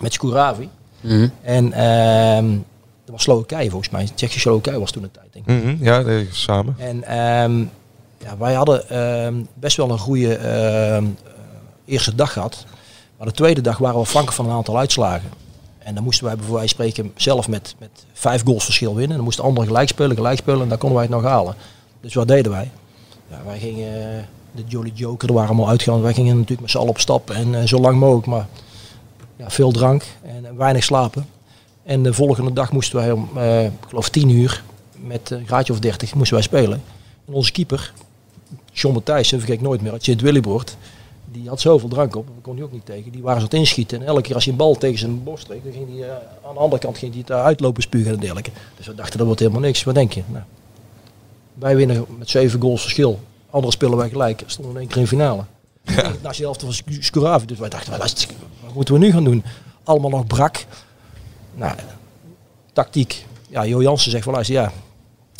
Met 0.00 0.12
Skuravi. 0.12 0.68
Mm 1.00 1.10
-hmm. 1.10 1.30
En 1.42 1.72
ehm, 1.72 2.46
dat 3.06 3.14
was 3.14 3.22
Slowakije 3.22 3.70
volgens 3.70 3.90
mij. 3.90 4.08
Tsjechië 4.14 4.38
Slowakije 4.38 4.78
was 4.78 4.90
toen 4.90 5.02
een 5.02 5.10
tijd, 5.10 5.32
denk 5.32 5.46
ik. 5.46 5.54
Mm 5.54 5.62
-hmm. 5.62 5.84
Ja, 5.84 6.24
samen. 6.30 6.74
En 6.78 6.96
um, 6.96 7.70
ja, 8.18 8.36
wij 8.38 8.54
hadden 8.54 8.98
um, 9.24 9.48
best 9.54 9.76
wel 9.76 9.90
een 9.90 9.98
goede 9.98 10.38
eerste 11.84 12.14
dag 12.14 12.32
gehad. 12.32 12.64
Maar 13.16 13.26
de 13.26 13.32
tweede 13.32 13.60
dag 13.60 13.78
waren 13.78 13.96
we 13.96 14.02
afhankelijk 14.02 14.36
van 14.36 14.46
een 14.46 14.56
aantal 14.56 14.78
uitslagen. 14.78 15.30
En 15.78 15.94
dan 15.94 16.04
moesten 16.04 16.24
wij 16.24 16.36
bij 16.36 16.44
wijze 16.46 16.58
van 16.58 16.68
spreken 16.68 17.12
zelf 17.16 17.48
met, 17.48 17.74
met 17.78 17.90
vijf 18.12 18.42
goals 18.44 18.64
verschil 18.64 18.94
winnen. 18.94 19.16
Dan 19.16 19.24
moesten 19.24 19.44
anderen 19.44 19.68
gelijk 19.68 19.88
spelen, 19.88 20.16
gelijk 20.16 20.38
spelen 20.38 20.62
en 20.62 20.68
dan 20.68 20.78
konden 20.78 20.98
wij 20.98 21.06
het 21.06 21.16
nog 21.16 21.24
halen. 21.24 21.54
Dus 22.00 22.14
wat 22.14 22.28
deden 22.28 22.52
wij? 22.52 22.70
Ja, 23.30 23.40
wij 23.46 23.58
gingen, 23.58 24.26
de 24.52 24.62
Jolly 24.66 24.90
Joker, 24.94 25.28
er 25.28 25.34
waren 25.34 25.48
allemaal 25.48 25.68
uitgegaan. 25.68 26.02
Wij 26.02 26.14
gingen 26.14 26.34
natuurlijk 26.34 26.60
met 26.60 26.70
z'n 26.70 26.76
allen 26.76 26.90
op 26.90 26.98
stap 26.98 27.30
en 27.30 27.52
uh, 27.52 27.62
zo 27.62 27.80
lang 27.80 27.98
mogelijk. 27.98 28.26
Maar 28.26 28.46
ja, 29.36 29.50
veel 29.50 29.70
drank 29.70 30.04
en 30.22 30.56
weinig 30.56 30.84
slapen. 30.84 31.26
En 31.86 32.02
de 32.02 32.12
volgende 32.12 32.52
dag 32.52 32.72
moesten 32.72 32.96
wij 32.96 33.12
om, 33.12 33.28
uh, 33.36 33.64
ik 33.64 33.72
geloof 33.88 34.08
tien 34.08 34.28
uur, 34.28 34.62
met 34.96 35.30
een 35.30 35.46
graadje 35.46 35.72
of 35.72 35.78
dertig, 35.78 36.14
moesten 36.14 36.34
wij 36.34 36.44
spelen. 36.44 36.82
En 37.26 37.32
onze 37.32 37.52
keeper, 37.52 37.92
John 38.72 38.94
Matthijssen, 38.94 39.38
vergeet 39.38 39.56
ik 39.56 39.62
nooit 39.62 39.80
meer, 39.80 39.92
uit 39.92 40.04
Sint 40.04 40.20
Willibord 40.20 40.76
die 41.40 41.48
had 41.48 41.60
zoveel 41.60 41.88
drank 41.88 42.16
op, 42.16 42.26
dat 42.26 42.36
kon 42.42 42.54
hij 42.54 42.64
ook 42.64 42.72
niet 42.72 42.86
tegen. 42.86 43.12
Die 43.12 43.22
waren 43.22 43.40
zo 43.40 43.46
aan 43.46 43.50
het 43.50 43.60
inschieten. 43.60 44.00
En 44.00 44.06
elke 44.06 44.20
keer 44.20 44.34
als 44.34 44.44
hij 44.44 44.52
een 44.52 44.58
bal 44.58 44.74
tegen 44.74 44.98
zijn 44.98 45.22
borst 45.22 45.46
kreeg, 45.46 45.62
dan 45.62 45.72
ging 45.72 45.88
hij 45.88 46.08
uh, 46.08 46.14
aan 46.46 46.54
de 46.54 46.60
andere 46.60 46.82
kant 46.82 46.98
ging 46.98 47.12
hij 47.12 47.20
het 47.20 47.30
uitlopen 47.30 47.82
spugen 47.82 48.12
en 48.12 48.18
dergelijke. 48.18 48.50
Dus 48.76 48.86
we 48.86 48.94
dachten, 48.94 49.16
dat 49.16 49.26
wordt 49.26 49.40
helemaal 49.40 49.60
niks. 49.60 49.84
Wat 49.84 49.94
denk 49.94 50.12
je? 50.12 50.22
Nou, 50.26 50.44
wij 51.54 51.76
winnen 51.76 52.06
met 52.18 52.30
zeven 52.30 52.60
goals 52.60 52.80
verschil. 52.80 53.20
Anderen 53.50 53.72
spelen 53.72 53.96
wij 53.96 54.08
gelijk. 54.08 54.42
Stonden 54.46 54.74
in 54.74 54.80
één 54.80 54.88
keer 54.88 55.00
in 55.00 55.06
finale. 55.06 55.44
Ja. 55.82 56.12
Naast 56.22 56.38
de 56.38 56.44
helft 56.44 56.62
was 56.62 56.82
Skuravi. 57.00 57.46
Dus 57.46 57.58
wij 57.58 57.68
dachten, 57.68 57.98
wat, 57.98 58.26
wat 58.64 58.74
moeten 58.74 58.94
we 58.94 59.00
nu 59.00 59.12
gaan 59.12 59.24
doen? 59.24 59.44
Allemaal 59.84 60.10
nog 60.10 60.26
brak. 60.26 60.64
Nou, 61.56 61.74
tactiek. 62.72 63.26
Ja, 63.48 63.64
Jo 63.64 63.82
Jansen 63.82 64.10
zegt 64.10 64.24
van 64.24 64.32
luister, 64.32 64.54
ja, 64.54 64.72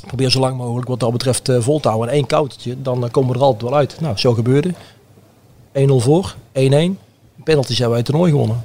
probeer 0.07 0.31
zo 0.31 0.41
lang 0.41 0.57
mogelijk 0.57 0.89
wat 0.89 1.01
dat 1.01 1.13
betreft 1.13 1.49
uh, 1.49 1.61
vol 1.61 1.81
te 1.81 1.89
houden. 1.89 2.11
En 2.11 2.15
één 2.15 2.27
koutertje, 2.27 2.83
dan 2.83 3.05
uh, 3.05 3.11
komen 3.11 3.33
we 3.33 3.39
er 3.39 3.45
altijd 3.45 3.63
wel 3.63 3.75
uit. 3.75 4.01
Nou, 4.01 4.17
zo 4.17 4.33
gebeurde. 4.33 4.73
1-0 4.73 4.75
voor, 5.97 6.35
1-1. 6.35 6.61
Penalties 7.45 7.79
hebben 7.79 7.89
wij 7.89 7.97
het 7.97 8.05
toernooi 8.05 8.31
gewonnen. 8.31 8.65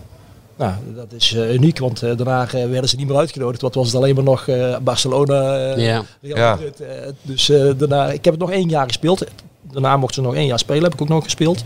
Nou, 0.55 0.73
dat 0.95 1.11
is 1.11 1.33
uh, 1.33 1.53
uniek, 1.53 1.79
want 1.79 2.03
uh, 2.03 2.17
daarna 2.17 2.45
uh, 2.45 2.51
werden 2.51 2.89
ze 2.89 2.95
niet 2.95 3.07
meer 3.07 3.17
uitgenodigd. 3.17 3.61
Wat 3.61 3.75
was 3.75 3.87
het 3.87 3.95
alleen 3.95 4.15
maar 4.15 4.23
nog 4.23 4.49
Barcelona, 4.81 5.55
ja. 5.75 6.03
Real 6.21 6.37
Madrid. 6.37 6.77
Ja. 6.77 7.11
dus 7.21 7.45
daarna, 7.77 8.11
ik 8.11 8.23
heb 8.25 8.33
het 8.33 8.41
nog 8.41 8.51
één 8.51 8.69
jaar 8.69 8.87
gespeeld. 8.87 9.25
Daarna 9.61 9.97
mochten 9.97 10.23
ze 10.23 10.29
nog 10.29 10.37
één 10.37 10.45
jaar 10.45 10.59
spelen, 10.59 10.83
heb 10.83 10.93
ik 10.93 11.01
ook 11.01 11.07
nog 11.07 11.23
gespeeld. 11.23 11.63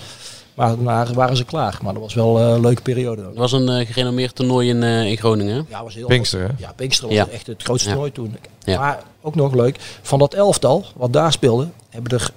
Maar 0.55 0.75
daarna 0.75 1.13
waren 1.13 1.37
ze 1.37 1.45
klaar. 1.45 1.79
Maar 1.81 1.93
dat 1.93 2.01
was 2.01 2.13
wel 2.13 2.39
een 2.39 2.61
leuke 2.61 2.81
periode. 2.81 3.25
Het 3.25 3.35
was 3.35 3.51
een 3.51 3.85
gerenommeerd 3.85 4.35
toernooi 4.35 4.69
in, 4.69 4.83
in 4.83 5.17
Groningen. 5.17 5.65
Ja, 5.69 5.83
was 5.83 5.95
heel 5.95 6.07
Pinkster, 6.07 6.41
hè? 6.41 6.47
Ja, 6.57 6.73
Pinkster 6.75 7.07
was 7.07 7.15
ja. 7.15 7.27
echt 7.27 7.47
het 7.47 7.63
grootste 7.63 7.89
toernooi 7.89 8.11
toen. 8.11 8.35
Maar 8.65 9.03
ook 9.21 9.35
nog 9.35 9.53
leuk, 9.53 9.77
van 10.01 10.19
dat 10.19 10.33
elftal 10.33 10.85
wat 10.95 11.13
daar 11.13 11.31
speelde, 11.31 11.67
hebben 11.89 12.19
er 12.19 12.31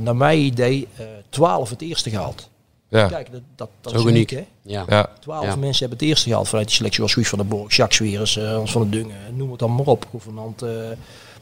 naar 0.00 0.16
mijn 0.16 0.38
idee 0.38 0.88
12 1.28 1.70
het 1.70 1.82
eerste 1.82 2.10
gehaald. 2.10 2.48
Ja. 2.90 3.06
Kijk, 3.08 3.32
dat, 3.32 3.40
dat, 3.56 3.68
dat 3.80 3.94
is 3.94 4.04
uniek, 4.04 4.30
hè? 4.30 4.44
Ja. 4.62 4.84
ja. 4.88 5.10
12 5.20 5.44
ja. 5.44 5.56
mensen 5.56 5.80
hebben 5.80 5.98
het 5.98 6.08
eerste 6.08 6.28
gehaald 6.28 6.48
vanuit 6.48 6.66
die 6.66 6.76
selectie. 6.76 6.98
Zoals 6.98 7.14
Guus 7.14 7.28
van 7.28 7.38
der 7.38 7.48
Borg, 7.48 7.76
Jacques 7.76 7.96
Sweres, 7.96 8.36
uh, 8.36 8.52
Hans 8.52 8.72
van 8.72 8.82
der 8.82 8.90
Dungen, 8.90 9.16
noem 9.36 9.52
het 9.52 9.62
allemaal 9.62 9.84
maar 9.84 9.94
op. 9.94 10.06
Gouvernant. 10.10 10.62
Uh, 10.62 10.70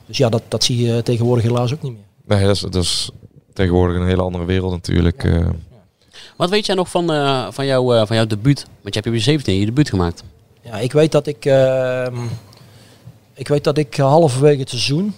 dus 0.06 0.16
ja, 0.16 0.28
dat, 0.28 0.42
dat 0.48 0.64
zie 0.64 0.86
je 0.86 1.02
tegenwoordig 1.02 1.44
helaas 1.44 1.72
ook 1.72 1.82
niet 1.82 1.92
meer. 1.92 2.36
Nee, 2.38 2.46
dat 2.46 2.54
is, 2.54 2.60
dat 2.60 2.74
is 2.74 3.10
tegenwoordig 3.52 3.96
een 3.96 4.06
hele 4.06 4.22
andere 4.22 4.44
wereld 4.44 4.72
natuurlijk. 4.72 5.22
Ja. 5.22 5.30
Uh. 5.30 5.48
Wat 6.38 6.50
weet 6.50 6.66
jij 6.66 6.74
nog 6.74 6.88
van, 6.88 7.06
van, 7.52 7.66
jou, 7.66 8.06
van 8.06 8.16
jouw 8.16 8.26
debuut? 8.26 8.66
Want 8.80 8.94
je 8.94 9.00
hebt 9.00 9.14
je 9.14 9.20
17 9.20 9.54
je 9.54 9.64
debuut 9.64 9.88
gemaakt. 9.88 10.22
Ja, 10.62 10.78
ik 10.78 10.92
weet 10.92 11.12
dat 11.12 11.26
ik... 11.26 11.44
ehm, 11.44 12.16
ik 13.34 13.48
weet 13.48 13.64
dat 13.64 13.78
ik 13.78 13.96
halverwege 13.96 14.60
het 14.60 14.68
seizoen... 14.68 15.14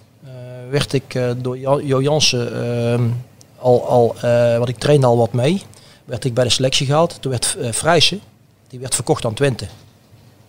werd 0.71 0.93
ik 0.93 1.21
door 1.37 1.59
Jo 1.59 2.03
Jansen 2.03 2.62
ehm, 2.62 3.09
al, 3.59 3.87
al 3.87 4.17
want 4.59 4.69
ik 4.69 4.79
trainde 4.79 5.07
al 5.07 5.17
wat 5.17 5.33
mee, 5.33 5.62
werd 6.05 6.25
ik 6.25 6.35
bij 6.35 6.45
de 6.45 6.50
selectie 6.50 6.87
gehaald. 6.87 7.17
Toen 7.21 7.31
werd 7.31 7.57
uh, 7.59 8.21
die 8.69 8.81
werd 8.81 8.95
verkocht 8.95 9.25
aan 9.25 9.35
Twente, 9.35 9.67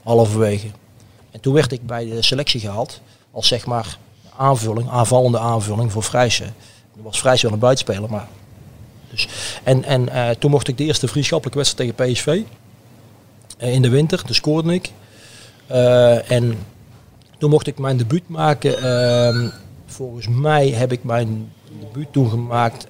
halverwege. 0.03 0.67
En 1.31 1.39
toen 1.39 1.53
werd 1.53 1.71
ik 1.71 1.85
bij 1.85 2.05
de 2.05 2.21
selectie 2.21 2.59
gehaald 2.59 3.01
als 3.31 3.47
zeg 3.47 3.65
maar 3.65 3.97
aanvulling, 4.37 4.89
aanvallende 4.89 5.39
aanvulling 5.39 5.91
voor 5.91 6.03
Vrijsen. 6.03 6.53
Dat 6.95 7.03
was 7.03 7.19
Vrijsen 7.19 7.45
wel 7.45 7.53
een 7.53 7.59
buitenspeler, 7.59 8.09
maar... 8.09 8.27
Dus, 9.11 9.27
en 9.63 9.83
en 9.83 10.01
uh, 10.09 10.29
toen 10.29 10.51
mocht 10.51 10.67
ik 10.67 10.77
de 10.77 10.83
eerste 10.83 11.07
vriendschappelijke 11.07 11.59
wedstrijd 11.59 11.97
tegen 11.97 12.11
PSV. 12.13 12.41
in 13.57 13.81
de 13.81 13.89
winter, 13.89 14.23
toen 14.23 14.35
scoorde 14.35 14.73
ik. 14.73 14.91
en 16.27 16.57
toen 17.37 17.49
mocht 17.49 17.67
ik 17.67 17.77
mijn 17.77 17.97
debuut 17.97 18.27
maken. 18.29 18.77
Ehm, 18.77 19.47
volgens 19.85 20.27
mij 20.27 20.69
heb 20.69 20.91
ik 20.91 21.03
mijn 21.03 21.51
debuut 21.79 22.07
toen 22.13 22.29
gemaakt. 22.29 22.87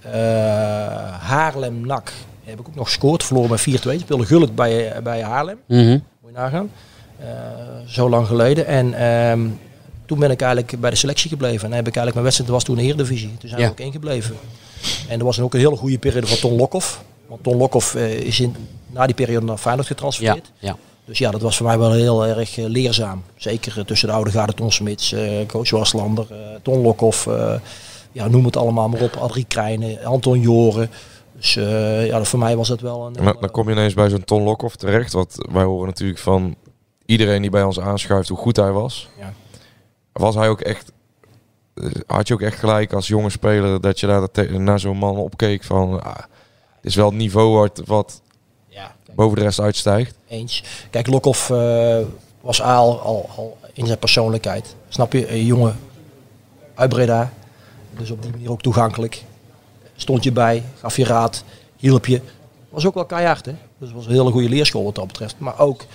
Haarlem 1.19 1.85
NAC. 1.85 2.11
Heb 2.43 2.59
ik 2.59 2.67
ook 2.67 2.75
nog 2.75 2.85
gescoord. 2.87 3.23
Verloren 3.23 3.49
met 3.49 3.59
4-2. 3.61 3.99
Speelde 3.99 4.25
Gullit 4.25 4.55
bij, 4.55 5.01
bij 5.03 5.21
Haarlem. 5.23 5.57
Mm 5.67 5.77
-hmm. 5.77 6.03
Moet 6.21 6.31
je 6.33 6.37
nagaan. 6.37 6.71
Zo 7.85 8.09
lang 8.09 8.27
geleden. 8.27 8.65
En 8.65 9.03
um, 9.05 9.59
toen 10.05 10.19
ben 10.19 10.31
ik 10.31 10.41
eigenlijk 10.41 10.79
bij 10.79 10.89
de 10.89 10.95
selectie 10.95 11.29
gebleven. 11.29 11.61
En 11.63 11.67
dan 11.69 11.77
heb 11.77 11.87
ik 11.87 11.95
eigenlijk 11.95 12.13
mijn 12.13 12.23
wedstrijd, 12.23 12.49
was 12.51 12.63
toen 12.63 12.75
de 12.75 12.81
Eredivisie. 12.81 13.37
Toen 13.37 13.49
zijn 13.49 13.61
Ja. 13.61 13.67
we 13.67 13.71
ook 13.71 13.79
ingebleven. 13.79 14.35
En 15.07 15.19
er 15.19 15.25
was 15.25 15.39
ook 15.39 15.53
een 15.53 15.59
hele 15.59 15.75
goede 15.75 15.97
periode 15.97 16.27
van 16.27 16.37
Ton 16.37 16.55
Lokhoff. 16.55 17.03
Want 17.27 17.43
Ton 17.43 17.57
Lokhoff 17.57 17.95
uh, 17.95 18.13
is 18.13 18.39
in, 18.39 18.55
na 18.87 19.05
die 19.05 19.15
periode 19.15 19.45
naar 19.45 19.57
Feyenoord 19.57 19.87
Ja, 19.87 19.93
getransfereerd. 19.93 20.51
ja. 20.59 20.77
Dus 21.05 21.17
ja, 21.19 21.31
dat 21.31 21.41
was 21.41 21.57
voor 21.57 21.65
mij 21.65 21.77
wel 21.77 21.91
heel 21.91 22.25
erg 22.25 22.57
eh, 22.57 22.65
leerzaam. 22.65 23.23
Zeker 23.35 23.77
eh, 23.79 23.83
tussen 23.83 24.07
de 24.07 24.13
oude 24.13 24.31
garde 24.31 24.53
Ton 24.53 24.71
Smits, 24.71 25.11
eh, 25.13 25.45
coach 25.47 25.69
Waslander, 25.69 26.25
Ton 26.61 26.81
Lokhoff, 26.81 27.27
eh, 27.27 27.53
ja, 28.11 28.27
noem 28.27 28.45
het 28.45 28.57
allemaal 28.57 28.89
maar 28.89 29.01
op. 29.01 29.15
Adrie 29.15 29.45
Krijnen, 29.47 30.03
Anton 30.05 30.39
Joren. 30.39 30.89
Dus 31.35 31.53
ja, 31.53 32.17
dat 32.17 32.27
voor 32.27 32.39
mij 32.39 32.55
was 32.55 32.67
het 32.67 32.81
wel 32.81 33.05
een... 33.05 33.15
En 33.15 33.23
dan, 33.25 33.37
dan 33.39 33.51
kom 33.51 33.67
je 33.67 33.71
ineens 33.71 33.93
bij 33.93 34.09
zo'n 34.09 34.23
Ton 34.23 34.43
Lokhoff 34.43 34.75
terecht. 34.75 35.13
Want 35.13 35.35
wij 35.51 35.63
horen 35.63 35.87
natuurlijk 35.87 36.19
van 36.19 36.55
iedereen 37.05 37.41
die 37.41 37.51
bij 37.51 37.63
ons 37.63 37.79
aanschuift 37.79 38.29
hoe 38.29 38.37
goed 38.37 38.55
hij 38.55 38.71
was. 38.71 39.09
Ja. 39.19 39.33
Was 40.11 40.35
hij 40.35 40.49
ook 40.49 40.61
echt... 40.61 40.91
eh, 41.81 42.01
Had 42.07 42.27
je 42.27 42.33
ook 42.33 42.41
echt 42.41 42.59
gelijk 42.59 42.93
als 42.93 43.07
jonge 43.07 43.29
speler 43.29 43.81
dat 43.81 43.99
je 43.99 44.07
daar 44.07 44.59
naar 44.61 44.79
zo'n 44.79 44.97
man 44.97 45.17
opkeek 45.17 45.63
van... 45.63 46.03
Ah, 46.03 46.15
het 46.15 46.89
is 46.89 46.95
wel 46.95 47.05
het 47.05 47.15
niveau 47.15 47.57
wat, 47.57 47.81
wat 47.85 48.21
ja, 48.67 48.95
boven 49.15 49.37
de 49.37 49.43
rest 49.43 49.59
uitstijgt. 49.59 50.15
eens. 50.27 50.63
Kijk, 50.89 51.07
Lokhoff 51.07 51.49
eh, 51.49 51.97
was 52.41 52.61
al, 52.61 52.99
al, 52.99 53.29
al 53.35 53.57
in 53.73 53.85
zijn 53.85 53.99
persoonlijkheid. 53.99 54.75
Snap 54.89 55.13
je? 55.13 55.31
Een 55.31 55.45
jonge 55.45 55.73
uit 56.75 56.89
Breda. 56.89 57.33
Dus 57.97 58.11
op 58.11 58.21
die 58.21 58.31
manier 58.31 58.51
ook 58.51 58.61
toegankelijk. 58.61 59.23
Stond 59.95 60.23
je 60.23 60.31
bij, 60.31 60.63
gaf 60.79 60.97
je 60.97 61.05
raad, 61.05 61.43
hielp 61.77 62.05
je. 62.05 62.21
Was 62.69 62.85
ook 62.85 62.93
wel 62.93 63.05
keihard, 63.05 63.45
hè. 63.45 63.51
Dus 63.77 63.87
het 63.87 63.97
was 63.97 64.05
een 64.05 64.11
hele 64.11 64.31
goede 64.31 64.49
leerschool 64.49 64.83
wat 64.83 64.95
dat 64.95 65.07
betreft. 65.07 65.35
Maar 65.37 65.59
ook 65.59 65.85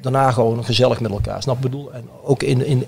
daarna 0.00 0.30
gewoon 0.30 0.64
gezellig 0.64 1.00
met 1.00 1.10
elkaar. 1.10 1.42
Snap 1.42 1.60
bedoel? 1.60 1.92
En 1.92 2.08
ook 2.22 2.42
in, 2.42 2.66
in 2.66 2.86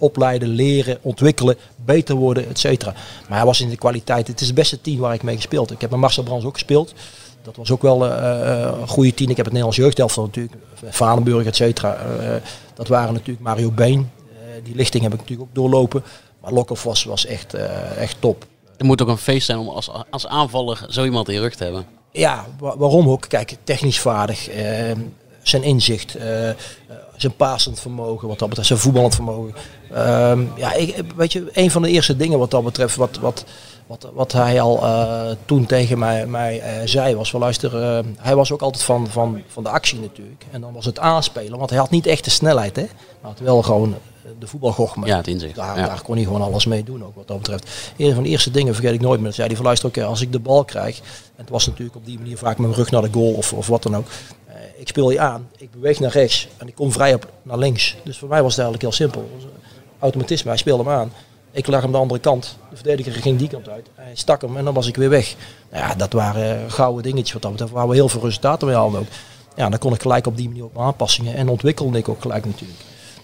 opleiden, 0.00 0.48
leren, 0.48 0.98
ontwikkelen, 1.02 1.56
beter 1.84 2.14
worden, 2.14 2.48
et 2.48 2.58
cetera. 2.58 2.92
Maar 3.28 3.36
hij 3.36 3.46
was 3.46 3.60
in 3.60 3.68
de 3.68 3.76
kwaliteit. 3.76 4.26
Het 4.26 4.40
is 4.40 4.46
het 4.46 4.56
beste 4.56 4.80
team 4.80 4.98
waar 4.98 5.14
ik 5.14 5.22
mee 5.22 5.36
gespeeld 5.36 5.64
heb. 5.64 5.74
Ik 5.74 5.80
heb 5.80 5.90
met 5.90 6.00
Marcel 6.00 6.22
Brands 6.22 6.44
ook 6.44 6.52
gespeeld. 6.52 6.94
Dat 7.42 7.56
was 7.56 7.70
ook 7.70 7.82
wel 7.82 8.06
uh, 8.06 8.72
een 8.80 8.88
goede 8.88 9.14
team. 9.14 9.30
Ik 9.30 9.36
heb 9.36 9.44
het 9.44 9.54
Nederlands 9.54 9.76
jeugdelftal 9.76 10.24
natuurlijk. 10.24 10.54
Valenburg, 10.88 11.46
et 11.46 11.56
cetera. 11.56 11.98
Uh, 12.20 12.34
dat 12.74 12.88
waren 12.88 13.12
natuurlijk 13.12 13.40
Mario 13.40 13.70
Been. 13.70 13.98
Uh, 13.98 14.64
die 14.64 14.74
lichting 14.74 15.02
heb 15.02 15.12
ik 15.12 15.18
natuurlijk 15.18 15.48
ook 15.48 15.54
doorlopen. 15.54 16.02
Maar 16.40 16.52
Lokkervos 16.52 17.04
was 17.04 17.26
echt, 17.26 17.54
echt 17.98 18.16
top. 18.18 18.46
Het 18.76 18.86
moet 18.86 19.02
ook 19.02 19.08
een 19.08 19.18
feest 19.18 19.46
zijn 19.46 19.58
om 19.58 19.68
als, 19.68 19.90
als 20.10 20.26
aanvaller 20.26 20.86
zo 20.88 21.04
iemand 21.04 21.28
in 21.28 21.34
je 21.34 21.40
rug 21.40 21.54
te 21.54 21.64
hebben. 21.64 21.86
Ja, 22.12 22.46
waarom 22.58 23.08
ook? 23.08 23.24
Kijk, 23.28 23.56
technisch 23.64 24.00
vaardig, 24.00 24.48
zijn 25.42 25.62
inzicht, 25.62 26.16
zijn 27.20 27.36
pasend 27.36 27.80
vermogen, 27.80 28.28
wat 28.28 28.38
dat 28.38 28.48
betreft, 28.48 28.68
zijn 28.68 28.80
voetballend 28.80 29.14
vermogen. 29.14 29.54
Um, 30.30 30.52
ja, 30.56 30.72
ik, 30.72 31.04
weet 31.16 31.32
je, 31.32 31.50
een 31.52 31.70
van 31.70 31.82
de 31.82 31.90
eerste 31.90 32.16
dingen 32.16 32.38
wat 32.38 32.50
dat 32.50 32.64
betreft, 32.64 32.96
wat, 32.96 33.16
wat, 33.16 33.44
wat, 33.86 34.08
wat 34.14 34.32
hij 34.32 34.60
al 34.60 34.84
uh, 34.84 35.30
toen 35.44 35.66
tegen 35.66 35.98
mij, 35.98 36.26
mij 36.26 36.80
uh, 36.80 36.86
zei, 36.88 37.16
was 37.16 37.30
van 37.30 37.40
luister, 37.40 37.74
uh, 37.74 37.98
hij 38.16 38.36
was 38.36 38.52
ook 38.52 38.62
altijd 38.62 38.82
van, 38.82 39.08
van, 39.08 39.42
van 39.48 39.62
de 39.62 39.68
actie 39.68 40.00
natuurlijk. 40.00 40.44
En 40.50 40.60
dan 40.60 40.72
was 40.72 40.84
het 40.84 40.98
aanspelen, 40.98 41.58
want 41.58 41.70
hij 41.70 41.78
had 41.78 41.90
niet 41.90 42.06
echt 42.06 42.24
de 42.24 42.30
snelheid, 42.30 42.76
hè. 42.76 42.86
Had 43.20 43.38
wel 43.38 43.62
gewoon 43.62 43.94
de 44.38 44.46
voetbalgochme. 44.46 45.06
Ja, 45.06 45.16
het 45.16 45.26
inzicht. 45.26 45.54
Daar, 45.54 45.78
ja. 45.78 45.86
daar 45.86 46.02
kon 46.02 46.14
hij 46.14 46.24
gewoon 46.24 46.42
alles 46.42 46.66
mee 46.66 46.84
doen, 46.84 47.04
ook 47.04 47.14
wat 47.14 47.28
dat 47.28 47.38
betreft. 47.38 47.92
Een 47.96 48.14
van 48.14 48.22
de 48.22 48.28
eerste 48.28 48.50
dingen 48.50 48.74
vergeet 48.74 48.94
ik 48.94 49.00
nooit 49.00 49.18
meer. 49.18 49.26
Dat 49.26 49.34
zei 49.34 49.46
hij 49.46 49.56
van 49.56 49.64
luister, 49.64 49.88
oké, 49.88 50.04
als 50.04 50.20
ik 50.20 50.32
de 50.32 50.38
bal 50.38 50.64
krijg, 50.64 50.98
en 50.98 51.04
het 51.36 51.48
was 51.48 51.66
natuurlijk 51.66 51.96
op 51.96 52.06
die 52.06 52.18
manier 52.18 52.38
vaak 52.38 52.58
mijn 52.58 52.74
rug 52.74 52.90
naar 52.90 53.02
de 53.02 53.12
goal 53.12 53.32
of, 53.32 53.52
of 53.52 53.66
wat 53.66 53.82
dan 53.82 53.96
ook 53.96 54.06
ik 54.80 54.88
speel 54.88 55.10
je 55.10 55.20
aan, 55.20 55.48
ik 55.56 55.70
beweeg 55.70 56.00
naar 56.00 56.10
rechts 56.10 56.48
en 56.56 56.68
ik 56.68 56.74
kom 56.74 56.92
vrij 56.92 57.14
op 57.14 57.32
naar 57.42 57.58
links. 57.58 57.96
Dus 58.04 58.18
voor 58.18 58.28
mij 58.28 58.42
was 58.42 58.56
het 58.56 58.64
eigenlijk 58.64 58.82
heel 58.82 59.06
simpel. 59.06 59.30
Automatisme, 59.98 60.48
hij 60.48 60.58
speelde 60.58 60.82
hem 60.82 60.92
aan. 60.92 61.12
Ik 61.50 61.66
lag 61.66 61.82
hem 61.82 61.92
de 61.92 61.98
andere 61.98 62.20
kant. 62.20 62.56
De 62.70 62.76
verdediger 62.76 63.12
ging 63.12 63.38
die 63.38 63.48
kant 63.48 63.68
uit. 63.68 63.86
Hij 63.94 64.14
stak 64.14 64.42
hem 64.42 64.56
en 64.56 64.64
dan 64.64 64.74
was 64.74 64.86
ik 64.86 64.96
weer 64.96 65.08
weg. 65.08 65.34
Nou 65.70 65.84
ja, 65.84 65.94
dat 65.94 66.12
waren 66.12 66.70
gouden 66.70 67.02
dingetjes 67.02 67.32
wat 67.32 67.42
dat 67.42 67.50
betreft. 67.50 67.72
Waar 67.72 67.88
we 67.88 67.94
heel 67.94 68.08
veel 68.08 68.20
resultaten 68.20 68.66
mee 68.66 68.76
hadden 68.76 69.00
ook. 69.00 69.06
Ja, 69.56 69.68
dan 69.68 69.78
kon 69.78 69.92
ik 69.92 70.00
gelijk 70.00 70.26
op 70.26 70.36
die 70.36 70.48
manier 70.48 70.64
op 70.64 70.78
aanpassingen. 70.78 71.34
En 71.34 71.48
ontwikkelde 71.48 71.98
ik 71.98 72.08
ook 72.08 72.20
gelijk 72.20 72.44
natuurlijk. 72.44 72.78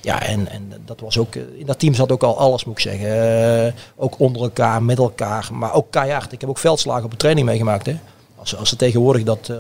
Ja, 0.07 0.23
en, 0.23 0.49
en 0.49 0.73
dat 0.85 1.01
was 1.01 1.19
ook, 1.19 1.35
in 1.35 1.67
dat 1.67 1.79
team 1.79 1.95
zat 1.95 2.13
ook 2.13 2.23
al 2.23 2.39
alles, 2.39 2.65
moet 2.65 2.75
ik 2.75 2.81
zeggen. 2.81 3.67
Uh, 3.67 3.73
ook 3.97 4.19
onder 4.19 4.43
elkaar, 4.43 4.83
met 4.83 4.99
elkaar, 4.99 5.49
maar 5.53 5.73
ook 5.75 5.87
keihard. 5.91 6.33
Ik 6.33 6.41
heb 6.41 6.51
ook 6.51 6.59
veldslagen 6.59 7.05
op 7.05 7.11
de 7.11 7.17
training 7.17 7.47
meegemaakt. 7.47 7.87
Hè. 7.87 7.97
Als, 8.37 8.57
als 8.57 8.69
ze 8.69 8.77
tegenwoordig 8.77 9.23
dat, 9.23 9.49
uh, 9.51 9.59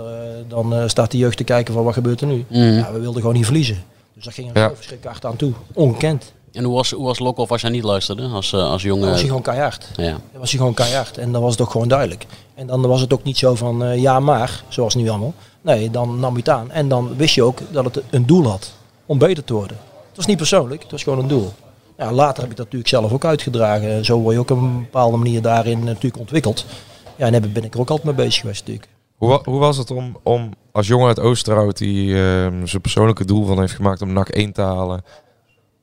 dan 0.48 0.74
uh, 0.74 0.82
staat 0.86 1.10
de 1.10 1.18
jeugd 1.18 1.36
te 1.36 1.44
kijken 1.44 1.74
van 1.74 1.84
wat 1.84 1.94
gebeurt 1.94 2.20
er 2.20 2.26
nu. 2.26 2.44
Mm. 2.48 2.62
Ja, 2.62 2.92
we 2.92 3.00
wilden 3.00 3.20
gewoon 3.20 3.36
niet 3.36 3.44
verliezen. 3.44 3.84
Dus 4.14 4.24
daar 4.24 4.32
ging 4.32 4.50
er 4.52 4.60
Ja. 4.60 4.68
verschrikkelijk 4.74 5.04
hard 5.04 5.24
aan 5.24 5.36
toe. 5.36 5.52
Ongekend. 5.74 6.32
En 6.52 6.64
hoe 6.64 6.74
was, 6.74 6.90
hoe 6.90 7.04
was 7.04 7.18
Lokhoff 7.18 7.50
als 7.50 7.60
jij 7.60 7.70
niet 7.70 7.84
luisterde 7.84 8.26
als, 8.26 8.52
uh, 8.52 8.70
als 8.70 8.82
jonge... 8.82 9.00
Dan 9.00 9.10
was 9.10 9.18
hij 9.18 9.28
gewoon 9.28 9.42
keihard. 9.42 9.88
Ja. 9.96 10.10
Dan 10.10 10.40
was 10.40 10.50
hij 10.50 10.58
gewoon 10.58 10.74
keihard. 10.74 11.18
En 11.18 11.32
dan 11.32 11.42
was 11.42 11.52
het 11.52 11.60
ook 11.60 11.70
gewoon 11.70 11.88
duidelijk. 11.88 12.26
En 12.54 12.66
dan 12.66 12.80
was 12.86 13.00
het 13.00 13.12
ook 13.12 13.22
niet 13.22 13.38
zo 13.38 13.54
van 13.54 13.82
uh, 13.82 13.96
ja 13.96 14.20
maar, 14.20 14.62
zoals 14.68 14.94
nu 14.94 15.08
allemaal. 15.08 15.34
Nee, 15.60 15.90
dan 15.90 16.20
nam 16.20 16.32
je 16.32 16.38
het 16.38 16.48
aan. 16.48 16.70
En 16.70 16.88
dan 16.88 17.16
wist 17.16 17.34
je 17.34 17.42
ook 17.42 17.58
dat 17.70 17.84
het 17.84 18.02
een 18.10 18.26
doel 18.26 18.46
had. 18.46 18.72
Om 19.06 19.18
beter 19.18 19.44
te 19.44 19.52
worden. 19.52 19.76
Het 20.16 20.24
was 20.24 20.34
niet 20.34 20.36
persoonlijk, 20.36 20.82
het 20.82 20.90
was 20.90 21.02
gewoon 21.02 21.18
een 21.18 21.28
doel. 21.28 21.52
Ja, 21.96 22.12
later 22.12 22.42
heb 22.42 22.50
ik 22.50 22.56
dat 22.56 22.64
natuurlijk 22.64 22.90
zelf 22.90 23.12
ook 23.12 23.24
uitgedragen. 23.24 24.04
Zo 24.04 24.18
word 24.18 24.34
je 24.34 24.40
ook 24.40 24.50
op 24.50 24.58
een 24.58 24.78
bepaalde 24.78 25.16
manier 25.16 25.42
daarin 25.42 25.84
natuurlijk 25.84 26.18
ontwikkeld. 26.18 26.66
Ja, 27.16 27.26
en 27.26 27.32
daar 27.32 27.50
ben 27.50 27.64
ik 27.64 27.74
er 27.74 27.80
ook 27.80 27.90
altijd 27.90 28.16
mee 28.16 28.26
bezig 28.26 28.40
geweest 28.40 28.60
natuurlijk. 28.60 28.88
Hoe, 29.16 29.40
hoe 29.44 29.58
was 29.58 29.76
het 29.76 29.90
om, 29.90 30.16
om 30.22 30.50
als 30.72 30.86
jongen 30.86 31.06
uit 31.06 31.20
Oosterhout 31.20 31.78
die 31.78 32.14
ehm, 32.14 32.66
zijn 32.66 32.82
persoonlijke 32.82 33.24
doel 33.24 33.44
van 33.44 33.58
heeft 33.58 33.72
gemaakt 33.72 34.02
om 34.02 34.12
NAC 34.12 34.28
1 34.28 34.52
te 34.52 34.62
halen, 34.62 35.04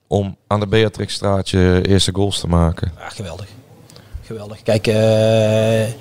om 0.07 0.37
aan 0.47 0.59
de 0.59 0.67
Beatrixstraatje 0.67 1.87
eerste 1.87 2.13
goals 2.13 2.39
te 2.39 2.47
maken? 2.47 2.91
Ja, 2.97 3.09
geweldig. 3.09 3.47
Geweldig. 4.21 4.63
Kijk, 4.63 4.87
eh, 4.87 5.93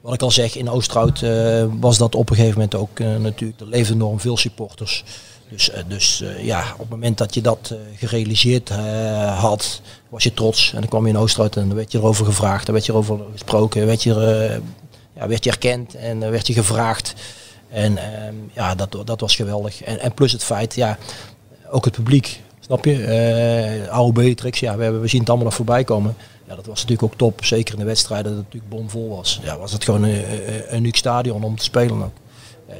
wat 0.00 0.14
ik 0.14 0.22
al 0.22 0.30
zeg, 0.30 0.56
in 0.56 0.70
Oosterhout 0.70 1.22
eh, 1.22 1.64
was 1.80 1.98
dat 1.98 2.14
op 2.14 2.30
een 2.30 2.36
gegeven 2.36 2.54
moment 2.54 2.74
ook 2.74 3.00
eh, 3.00 3.16
natuurlijk, 3.16 3.60
er 3.60 3.66
leefden 3.66 3.96
enorm 3.96 4.20
veel 4.20 4.36
supporters. 4.36 5.04
Dus, 5.48 5.70
eh, 5.70 5.82
dus 5.88 6.20
eh, 6.20 6.44
ja, 6.44 6.72
op 6.72 6.78
het 6.78 6.88
moment 6.88 7.18
dat 7.18 7.34
je 7.34 7.40
dat 7.40 7.70
eh, 7.72 7.78
gerealiseerd 7.98 8.68
had, 9.38 9.80
was 10.08 10.22
je 10.22 10.34
trots. 10.34 10.72
En 10.72 10.80
dan 10.80 10.88
kwam 10.88 11.04
je 11.06 11.12
in 11.12 11.18
Oosterhout 11.18 11.56
en 11.56 11.66
dan 11.66 11.76
werd 11.76 11.92
je 11.92 11.98
erover 11.98 12.24
gevraagd, 12.24 12.64
dan 12.64 12.74
werd 12.74 12.86
je 12.86 12.92
erover 12.92 13.18
gesproken, 13.32 13.86
werd 13.86 14.02
je, 14.02 14.60
ja, 15.14 15.28
werd 15.28 15.44
je 15.44 15.50
erkend 15.50 15.94
en 15.94 16.20
dan 16.20 16.30
werd 16.30 16.46
je 16.46 16.52
gevraagd. 16.52 17.14
En 17.68 17.98
ehm, 17.98 18.34
ja, 18.52 18.74
dat, 18.74 18.96
dat 19.04 19.20
was 19.20 19.36
geweldig. 19.36 19.82
En, 19.82 20.00
en 20.00 20.14
plus 20.14 20.32
het 20.32 20.44
feit, 20.44 20.74
ja, 20.74 20.98
ook 21.70 21.84
het 21.84 21.94
publiek, 21.94 22.40
snap 22.60 22.84
je? 22.84 23.04
Eh 23.04 23.92
oude 23.92 24.20
Beatrix, 24.20 24.60
ja, 24.60 24.76
we, 24.76 24.82
hebben, 24.82 25.00
we 25.00 25.08
zien 25.08 25.20
het 25.20 25.28
allemaal 25.28 25.46
nog 25.46 25.56
voorbij 25.56 25.84
komen. 25.84 26.16
Ja, 26.48 26.54
dat 26.54 26.66
was 26.66 26.80
natuurlijk 26.80 27.12
ook 27.12 27.18
top. 27.18 27.44
Zeker 27.44 27.74
in 27.74 27.80
de 27.80 27.86
wedstrijden 27.86 28.26
dat 28.26 28.34
het 28.34 28.44
natuurlijk 28.44 28.72
bomvol 28.72 29.16
was. 29.16 29.40
Ja, 29.42 29.58
was 29.58 29.72
het 29.72 29.84
gewoon 29.84 30.02
een, 30.02 30.24
een, 30.68 30.76
uniek 30.76 30.96
stadion 30.96 31.44
om 31.44 31.56
te 31.56 31.64
spelen 31.64 32.02
ook. 32.02 32.14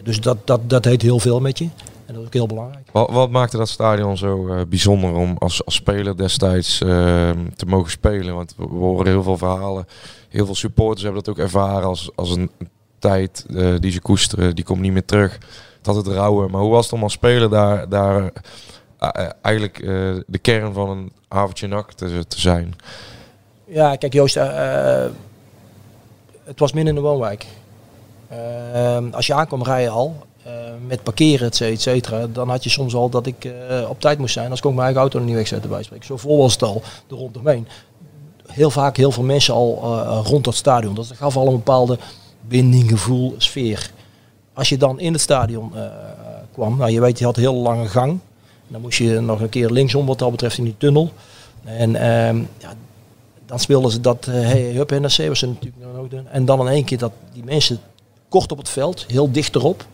Dus 0.03 0.21
dat, 0.21 0.37
dat, 0.45 0.71
dat 0.71 0.85
heet 0.85 1.03
heel 1.03 1.19
veel 1.19 1.41
met 1.41 1.59
je. 1.59 1.69
En 2.07 2.13
dat 2.15 2.21
is 2.21 2.27
ook 2.27 2.33
heel 2.33 2.47
belangrijk. 2.47 2.89
Wat, 2.93 3.11
wat 3.11 3.31
maakte 3.31 3.57
dat 3.57 3.69
stadion 3.69 4.17
zo 4.17 4.49
eh, 4.49 4.61
bijzonder 4.69 5.13
om 5.13 5.37
als, 5.39 5.65
als 5.65 5.75
speler 5.75 6.17
destijds 6.17 6.81
ehm, 6.81 7.39
te 7.57 7.67
mogen 7.67 7.91
spelen? 7.91 8.35
Want 8.35 8.55
we, 8.57 8.65
horen 8.65 9.07
heel 9.07 9.23
veel 9.23 9.37
verhalen. 9.37 9.87
Heel 10.29 10.47
veel 10.47 10.55
supporters 10.55 11.03
hebben 11.03 11.23
dat 11.25 11.35
ook 11.35 11.41
ervaren 11.41 11.89
als, 11.89 12.11
als 12.15 12.31
een 12.31 12.51
tijd 12.99 13.47
eh, 13.55 13.75
die 13.79 13.91
ze 13.91 14.01
koesteren. 14.01 14.55
Die 14.55 14.65
komt 14.65 14.81
niet 14.81 14.93
meer 14.93 15.05
terug. 15.05 15.33
Het 15.77 15.87
had 15.87 15.97
het 15.97 16.07
rouwen. 16.07 16.51
Maar 16.51 16.61
hoe 16.61 16.71
was 16.71 16.85
het 16.85 16.95
om 16.95 17.03
als 17.03 17.13
speler 17.13 17.51
daar, 17.51 17.89
daar 17.89 18.33
eh, 18.99 19.29
eigenlijk 19.43 19.79
de 20.27 20.39
kern 20.41 20.73
van 20.73 20.91
een 20.91 21.13
avondje 21.29 21.67
nak 21.67 21.93
te, 21.93 22.25
te 22.29 22.41
zijn? 22.41 22.75
Ja, 23.65 23.97
kijk 23.97 24.13
Joost, 24.13 24.35
het 26.45 26.59
was 26.59 26.73
min 26.73 26.87
in 26.87 26.95
de 26.95 27.01
woonwijk. 27.01 27.47
Eh, 28.29 28.99
als 29.13 29.27
je 29.27 29.35
aankwam 29.35 29.63
rijden 29.63 29.93
al, 29.93 30.27
met 30.87 31.03
parkeren, 31.03 31.47
et 31.47 31.61
et 31.61 31.81
cetera, 31.81 32.27
dan 32.27 32.49
had 32.49 32.65
je 32.65 32.71
soms 32.71 32.95
al 32.95 33.09
dat 33.09 33.27
ik 33.27 33.45
eh, 33.45 33.89
op 33.89 34.01
tijd 34.01 34.19
moest 34.19 34.33
zijn. 34.33 34.51
Als 34.51 34.59
ik 34.59 34.67
ook 34.67 34.73
mijn 34.73 34.85
eigen 34.85 35.01
auto 35.01 35.19
nog 35.19 35.27
niet 35.27 35.37
wegzette 35.37 35.69
bij 35.69 35.83
spreken. 35.83 36.07
Zo 36.07 36.17
vol 36.17 36.39
was 36.39 36.53
het 36.53 36.63
al, 36.63 36.83
er 37.11 37.17
rondomheen. 37.17 37.69
Heel 38.47 38.71
vaak 38.71 38.97
heel 38.97 39.11
veel 39.11 39.23
mensen 39.23 39.55
al 39.55 39.81
eh, 39.83 40.21
rond 40.25 40.45
dat 40.45 40.55
stadion. 40.55 40.95
Dat 40.95 41.13
gaf 41.15 41.37
al 41.37 41.47
een 41.47 41.53
bepaalde 41.53 41.99
binding, 42.41 42.89
gevoel, 42.89 43.35
sfeer. 43.39 43.91
Als 44.53 44.69
je 44.69 44.77
dan 44.77 45.01
in 45.01 45.13
het 45.13 45.23
stadion 45.23 45.77
eh, 45.77 45.83
kwam, 46.53 46.77
nou 46.77 46.91
je 46.91 47.01
weet, 47.01 47.19
je 47.19 47.25
had 47.25 47.37
een 47.37 47.43
heel 47.43 47.55
lange 47.55 47.89
gang. 47.89 48.19
Dan 48.69 48.81
moest 48.81 48.99
je 48.99 49.21
nog 49.21 49.41
een 49.41 49.49
keer 49.49 49.71
linksom 49.71 50.07
wat 50.07 50.19
dat 50.19 50.31
betreft 50.31 50.59
in 50.59 50.65
die 50.65 50.75
tunnel. 50.79 51.11
En 51.65 51.97
ehm, 51.97 52.37
ja, 52.59 52.73
dan 53.47 53.61
speelden 53.61 53.91
ze 53.91 54.01
dat, 54.01 54.27
eh 54.27 54.35
hey, 54.35 54.63
hup, 54.63 54.91
NRC 54.91 55.29
was 55.29 55.41
natuurlijk. 55.41 56.27
En 56.31 56.45
dan 56.45 56.61
in 56.61 56.67
één 56.67 56.85
keer 56.85 56.99
dat 56.99 57.13
die 57.33 57.45
mensen 57.45 57.79
kort 58.29 58.53
op 58.53 58.59
het 58.59 58.69
veld, 58.69 59.05
heel 59.09 59.31
dicht 59.31 59.55
erop, 59.55 59.81
eh, 59.81 59.87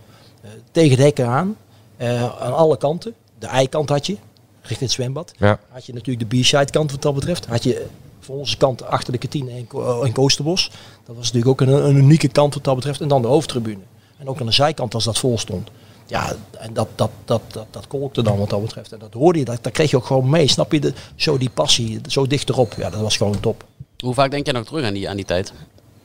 tegen 0.73 0.97
de 0.97 1.03
hekken 1.03 1.27
aan, 1.27 1.57
eh, 1.97 2.41
aan 2.41 2.55
alle 2.55 2.77
kanten. 2.77 3.15
De 3.39 3.47
eikant 3.47 3.89
had 3.89 4.07
je, 4.07 4.17
richting 4.61 4.81
het 4.81 4.91
zwembad. 4.91 5.33
Ja. 5.39 5.61
Had 5.69 5.87
je 5.87 5.93
natuurlijk 5.93 6.31
de 6.31 6.41
B-side 6.41 6.71
kant 6.71 6.91
wat 6.91 7.03
dat 7.03 7.15
betreft. 7.15 7.47
Had 7.47 7.63
je 7.63 7.87
van 8.21 8.35
onze 8.35 8.57
kant 8.57 8.85
achter 8.85 9.13
de 9.13 9.19
kantine 9.19 9.51
en, 9.51 9.67
en 10.05 10.13
Koosterbos. 10.13 10.71
Dat 11.05 11.17
was 11.17 11.33
natuurlijk 11.33 11.63
ook 11.63 11.69
een, 11.69 11.87
een 11.87 11.97
unieke 11.97 12.29
kant 12.29 12.55
wat 12.55 12.65
dat 12.65 12.75
betreft. 12.75 13.01
En 13.01 13.09
dan 13.09 13.23
de 13.23 13.29
hoofdtribune. 13.29 13.83
En 14.19 14.29
ook 14.29 14.41
aan 14.41 14.47
de 14.47 14.53
zijkant 14.53 14.95
als 14.95 15.05
dat 15.05 15.19
vol 15.19 15.39
stond. 15.39 15.71
Ja, 16.07 16.33
en 16.59 16.73
dat, 16.73 16.89
dat, 16.95 17.11
dat, 17.25 17.43
dat, 17.53 17.67
dat 17.71 17.87
kolkte 17.87 18.23
dan 18.23 18.39
wat 18.39 18.51
dat 18.51 18.63
betreft. 18.63 18.93
En 18.93 18.99
dat 18.99 19.13
hoorde 19.13 19.39
je, 19.39 19.45
dat, 19.45 19.59
dat 19.61 19.73
kreeg 19.73 19.91
je 19.91 19.97
ook 19.97 20.07
gewoon 20.07 20.31
mee. 20.31 20.49
Snap 20.49 20.73
je? 20.73 20.81
De, 20.81 20.93
zo 21.17 21.39
die 21.39 21.51
passie, 21.51 22.01
zo 22.07 22.27
dicht 22.27 22.49
erop. 22.49 22.75
Ja, 22.77 22.91
dat 22.91 23.01
was 23.01 23.17
gewoon 23.17 23.41
top. 23.41 23.65
Hoe 23.99 24.15
vaak 24.15 24.31
denk 24.31 24.45
jij 24.45 24.55
nog 24.55 24.65
terug 24.67 24.85
aan 24.85 24.95
die, 24.95 25.09
aan 25.09 25.17
die 25.17 25.25
tijd? 25.25 25.53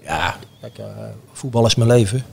Ja, 0.03 0.37
kijk, 0.61 0.77
eh, 0.77 0.85
voetbal 1.31 1.65
is 1.65 1.75
mijn 1.75 1.89
leven. 1.89 2.25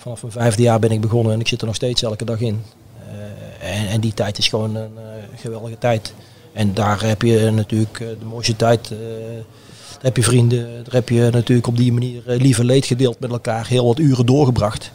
Vanaf 0.00 0.22
mijn 0.22 0.32
vijfde 0.32 0.62
jaar 0.62 0.78
ben 0.78 0.90
ik 0.90 1.00
begonnen 1.00 1.32
en 1.32 1.40
ik 1.40 1.48
zit 1.48 1.60
er 1.60 1.66
nog 1.66 1.74
steeds 1.74 2.02
elke 2.02 2.24
dag 2.24 2.40
in. 2.40 2.62
Eh, 3.08 3.80
en, 3.80 3.88
en 3.88 4.00
die 4.00 4.14
tijd 4.14 4.38
is 4.38 4.48
gewoon 4.48 4.74
een 4.74 4.96
eh, 4.96 5.40
geweldige 5.40 5.78
tijd. 5.78 6.14
En 6.52 6.74
daar 6.74 7.02
heb 7.02 7.22
je 7.22 7.50
natuurlijk 7.50 8.00
eh, 8.00 8.08
de 8.08 8.24
mooiste 8.24 8.56
tijd. 8.56 8.88
daar 8.88 8.98
heb 10.00 10.16
je 10.16 10.22
vrienden, 10.22 10.84
daar 10.84 10.94
heb 10.94 11.08
je 11.08 11.28
natuurlijk 11.32 11.66
op 11.66 11.76
die 11.76 11.92
manier 11.92 12.22
lieve 12.26 12.64
leed 12.64 12.86
gedeeld 12.86 13.20
met 13.20 13.30
elkaar. 13.30 13.66
Heel 13.66 13.86
wat 13.86 13.98
uren 13.98 14.26
doorgebracht. 14.26 14.90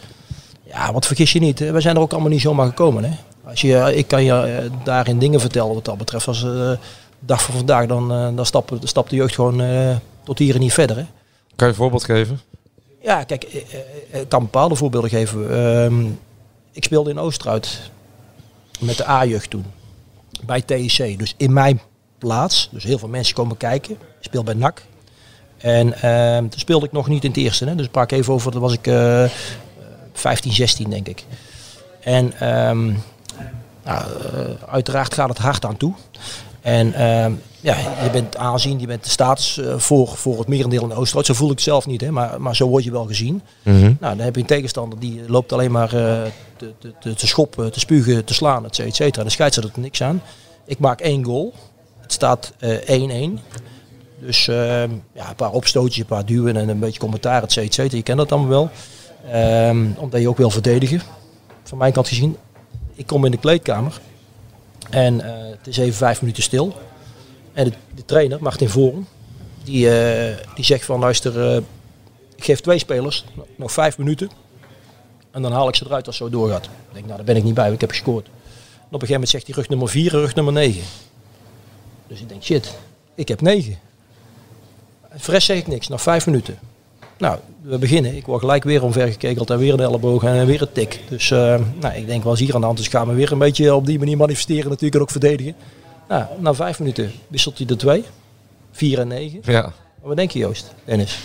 Ja, 0.63 0.93
wat 0.93 1.05
vergis 1.05 1.31
je 1.31 1.39
niet. 1.39 1.59
We 1.59 1.81
zijn 1.81 1.95
er 1.95 2.01
ook 2.01 2.11
allemaal 2.11 2.29
niet 2.29 2.41
zomaar 2.41 2.67
gekomen. 2.67 3.03
Hè? 3.03 3.11
Als 3.43 3.61
je, 3.61 3.91
ik 3.95 4.07
kan 4.07 4.23
je 4.23 4.69
daarin 4.83 5.19
dingen 5.19 5.39
vertellen 5.39 5.73
wat 5.73 5.85
dat 5.85 5.97
betreft. 5.97 6.27
Als 6.27 6.43
eh, 6.43 6.71
dag 7.19 7.43
van 7.43 7.55
vandaag, 7.55 7.85
dan, 7.85 8.35
dan 8.35 8.45
stapt, 8.45 9.09
de 9.09 9.15
jeugd 9.15 9.35
gewoon 9.35 9.61
tot 10.23 10.39
hier 10.39 10.53
en 10.53 10.59
niet 10.59 10.73
verder. 10.73 10.95
Hè? 10.95 11.05
Kan 11.55 11.67
je 11.67 11.73
een 11.73 11.79
voorbeeld 11.79 12.03
geven? 12.03 12.39
Ja, 13.05 13.23
kijk, 13.23 13.43
eh, 13.43 13.61
eh, 14.11 14.21
ik 14.21 14.29
kan 14.29 14.41
bepaalde 14.41 14.75
voorbeelden 14.75 15.09
geven. 15.09 15.51
Ehm, 15.51 16.05
ik 16.71 16.83
speelde 16.83 17.09
in 17.09 17.19
Oosterhout 17.19 17.91
met 18.79 18.97
de 18.97 19.07
A-jeugd 19.07 19.49
toen. 19.49 19.65
Bij 20.45 20.61
TIC. 20.61 21.19
Dus 21.19 21.33
in 21.37 21.53
mijn 21.53 21.81
plaats. 22.17 22.69
Dus 22.71 22.83
heel 22.83 22.97
veel 22.97 23.07
mensen 23.07 23.35
komen 23.35 23.57
kijken. 23.57 23.91
Ik 23.91 23.99
speel 24.19 24.43
bij 24.43 24.53
NAC. 24.53 24.81
En 25.57 26.01
ehm, 26.01 26.47
toen 26.47 26.59
speelde 26.59 26.85
ik 26.85 26.91
nog 26.91 27.07
niet 27.07 27.23
in 27.23 27.29
het 27.29 27.39
eerste. 27.39 27.65
Hè? 27.65 27.75
Dus 27.75 27.87
ik 27.87 28.11
even 28.11 28.33
over, 28.33 28.51
dat 28.51 28.61
was 28.61 28.73
ik 28.73 28.87
eh, 28.87 29.23
eh, 29.23 29.31
15, 30.13 30.51
16 30.51 30.89
denk 30.89 31.07
ik. 31.07 31.23
En 31.99 32.33
ehm, 32.39 32.85
nou, 33.83 34.05
eh, 34.23 34.69
uiteraard 34.69 35.13
gaat 35.13 35.29
het 35.29 35.37
hard 35.37 35.65
aan 35.65 35.77
toe. 35.77 35.93
En 36.61 36.93
ja, 37.65 37.78
je 38.04 38.10
bent 38.12 38.38
aanzien, 38.38 38.80
je 38.80 38.88
bent 38.88 39.04
de 39.04 39.10
status 39.10 39.58
eh, 39.58 39.78
voor, 39.78 40.08
voor 40.08 40.39
het 40.39 40.47
merendeel 40.47 40.84
in 40.84 40.93
Oosterhout. 40.93 41.25
Zo 41.25 41.34
voel 41.34 41.49
ik 41.49 41.56
het 41.56 41.63
zelf 41.63 41.86
niet, 41.86 42.01
hè? 42.01 42.12
Maar, 42.12 42.41
maar 42.41 42.56
zo 42.56 42.67
word 42.67 42.84
je 42.84 42.91
wel 42.91 43.06
gezien. 43.06 43.41
Mhm. 43.62 43.82
Nou, 43.82 44.15
dan 44.15 44.19
heb 44.19 44.36
je 44.36 44.41
een 44.41 44.47
tegenstander 44.47 44.99
die 44.99 45.21
loopt 45.28 45.54
alleen 45.54 45.71
maar 45.71 45.93
eh, 45.93 46.21
te, 46.58 46.73
te, 46.80 46.93
te, 46.99 47.13
te 47.13 47.28
schoppen, 47.28 47.71
te 47.71 47.80
spugen, 47.80 48.25
te 48.25 48.34
slaan, 48.34 48.65
et 48.65 48.75
cetera. 48.75 49.23
De 49.23 49.30
scheidsrechter 49.30 49.73
er 49.75 49.82
niks 49.82 50.04
aan. 50.04 50.21
Ik 50.65 50.80
maak 50.80 51.01
één 51.01 51.23
goal. 51.23 51.54
Het 52.01 52.12
staat 52.12 52.54
eh, 52.60 53.30
1-1. 53.30 53.39
Dus 54.19 54.47
ehm, 54.47 54.89
ja, 55.13 55.30
een 55.30 55.36
paar 55.36 55.51
opstootjes, 55.51 55.99
een 55.99 56.06
paar 56.06 56.25
duwen 56.25 56.58
en 56.58 56.69
een 56.69 56.80
beetje 56.80 56.99
commentaar, 56.99 57.43
et 57.43 57.51
cetera. 57.51 57.88
Je 57.91 58.04
kent 58.04 58.17
dat 58.17 58.32
allemaal 58.32 58.49
wel. 58.49 58.69
Ehm, 59.32 59.86
omdat 59.97 60.21
je 60.21 60.30
ook 60.30 60.38
wil 60.38 60.49
verdedigen. 60.49 61.01
Van 61.63 61.78
mijn 61.78 61.93
kant 61.93 62.08
gezien. 62.08 62.38
Ik 62.93 63.08
kom 63.08 63.25
in 63.25 63.32
de 63.32 63.38
kleedkamer. 63.38 63.99
En 64.89 65.21
eh, 65.21 65.49
het 65.58 65.67
is 65.67 65.78
even 65.78 65.95
vijf 65.95 66.21
minuten 66.21 66.43
stil. 66.43 66.75
En 67.55 67.63
de, 67.63 67.71
de 67.95 68.05
trainer, 68.05 68.37
Martin 68.41 68.69
Voren, 68.69 69.07
die, 69.63 69.89
eh, 69.99 70.37
die 70.55 70.65
zegt 70.65 70.85
van 70.85 70.99
luister, 70.99 71.51
eh, 71.51 71.61
ik 72.35 72.43
geef 72.43 72.59
twee 72.59 72.77
spelers 72.79 73.25
nog- 73.55 73.71
vijf 73.71 73.97
minuten. 73.97 74.29
En 75.31 75.41
dan 75.41 75.51
haal 75.51 75.67
ik 75.67 75.75
ze 75.75 75.85
eruit 75.85 76.07
als 76.07 76.19
het 76.19 76.27
zo 76.31 76.37
doorgaat. 76.37 76.65
Ik 76.65 76.71
denk, 76.93 77.05
nou 77.05 77.17
daar 77.17 77.25
ben 77.25 77.35
ik 77.35 77.43
niet 77.43 77.53
bij, 77.53 77.63
want 77.63 77.75
ik 77.75 77.81
heb 77.81 77.89
gescoord. 77.89 78.25
En 78.25 78.31
op 78.31 79.01
een 79.01 79.07
gegeven 79.07 79.13
moment 79.13 79.29
zegt 79.29 79.45
hij 79.45 79.55
rug 79.55 79.69
nummer 79.69 79.89
vier 79.89 80.13
en 80.13 80.19
rug 80.19 80.35
nummer 80.35 80.53
negen. 80.53 80.83
Dus 82.07 82.19
ik 82.19 82.29
denk, 82.29 82.43
shit, 82.43 82.73
ik 83.15 83.27
heb 83.27 83.41
negen. 83.41 83.77
Rest 85.25 85.45
zeg 85.45 85.57
ik 85.57 85.67
niks, 85.67 85.87
nog 85.87 86.01
vijf 86.01 86.25
minuten. 86.25 86.57
Nou, 87.17 87.39
we 87.61 87.77
beginnen. 87.77 88.15
Ik 88.15 88.25
word 88.25 88.39
gelijk 88.39 88.63
weer 88.63 88.83
omvergekekeld 88.83 89.49
en 89.49 89.57
weer 89.57 89.73
een 89.73 89.79
elleboog 89.79 90.23
en 90.23 90.45
weer 90.45 90.61
een 90.61 90.71
tik. 90.71 90.99
Dus 91.09 91.31
eh, 91.31 91.59
nou, 91.79 91.95
ik 91.95 92.07
denk, 92.07 92.23
wel 92.23 92.33
is 92.33 92.39
hier 92.39 92.53
aan 92.53 92.59
de 92.59 92.65
hand. 92.65 92.77
Dus 92.77 92.85
ik 92.85 92.91
ga 92.91 93.05
me 93.05 93.13
weer 93.13 93.31
een 93.31 93.37
beetje 93.37 93.75
op 93.75 93.85
die 93.85 93.99
manier 93.99 94.17
manifesteren 94.17 94.69
natuurlijk 94.69 94.95
en 94.95 95.01
ook 95.01 95.09
verdedigen. 95.11 95.55
Nou, 96.09 96.25
na 96.39 96.53
vijf 96.53 96.79
minuten 96.79 97.11
wisselt 97.27 97.57
hij 97.57 97.67
de 97.67 97.75
twee. 97.75 98.03
Vier 98.71 98.99
en 98.99 99.07
negen. 99.07 99.39
Ja. 99.43 99.61
Maar 99.61 99.73
wat 100.07 100.15
denk 100.17 100.31
je 100.31 100.39
Joost, 100.39 100.73
Dennis? 100.85 101.19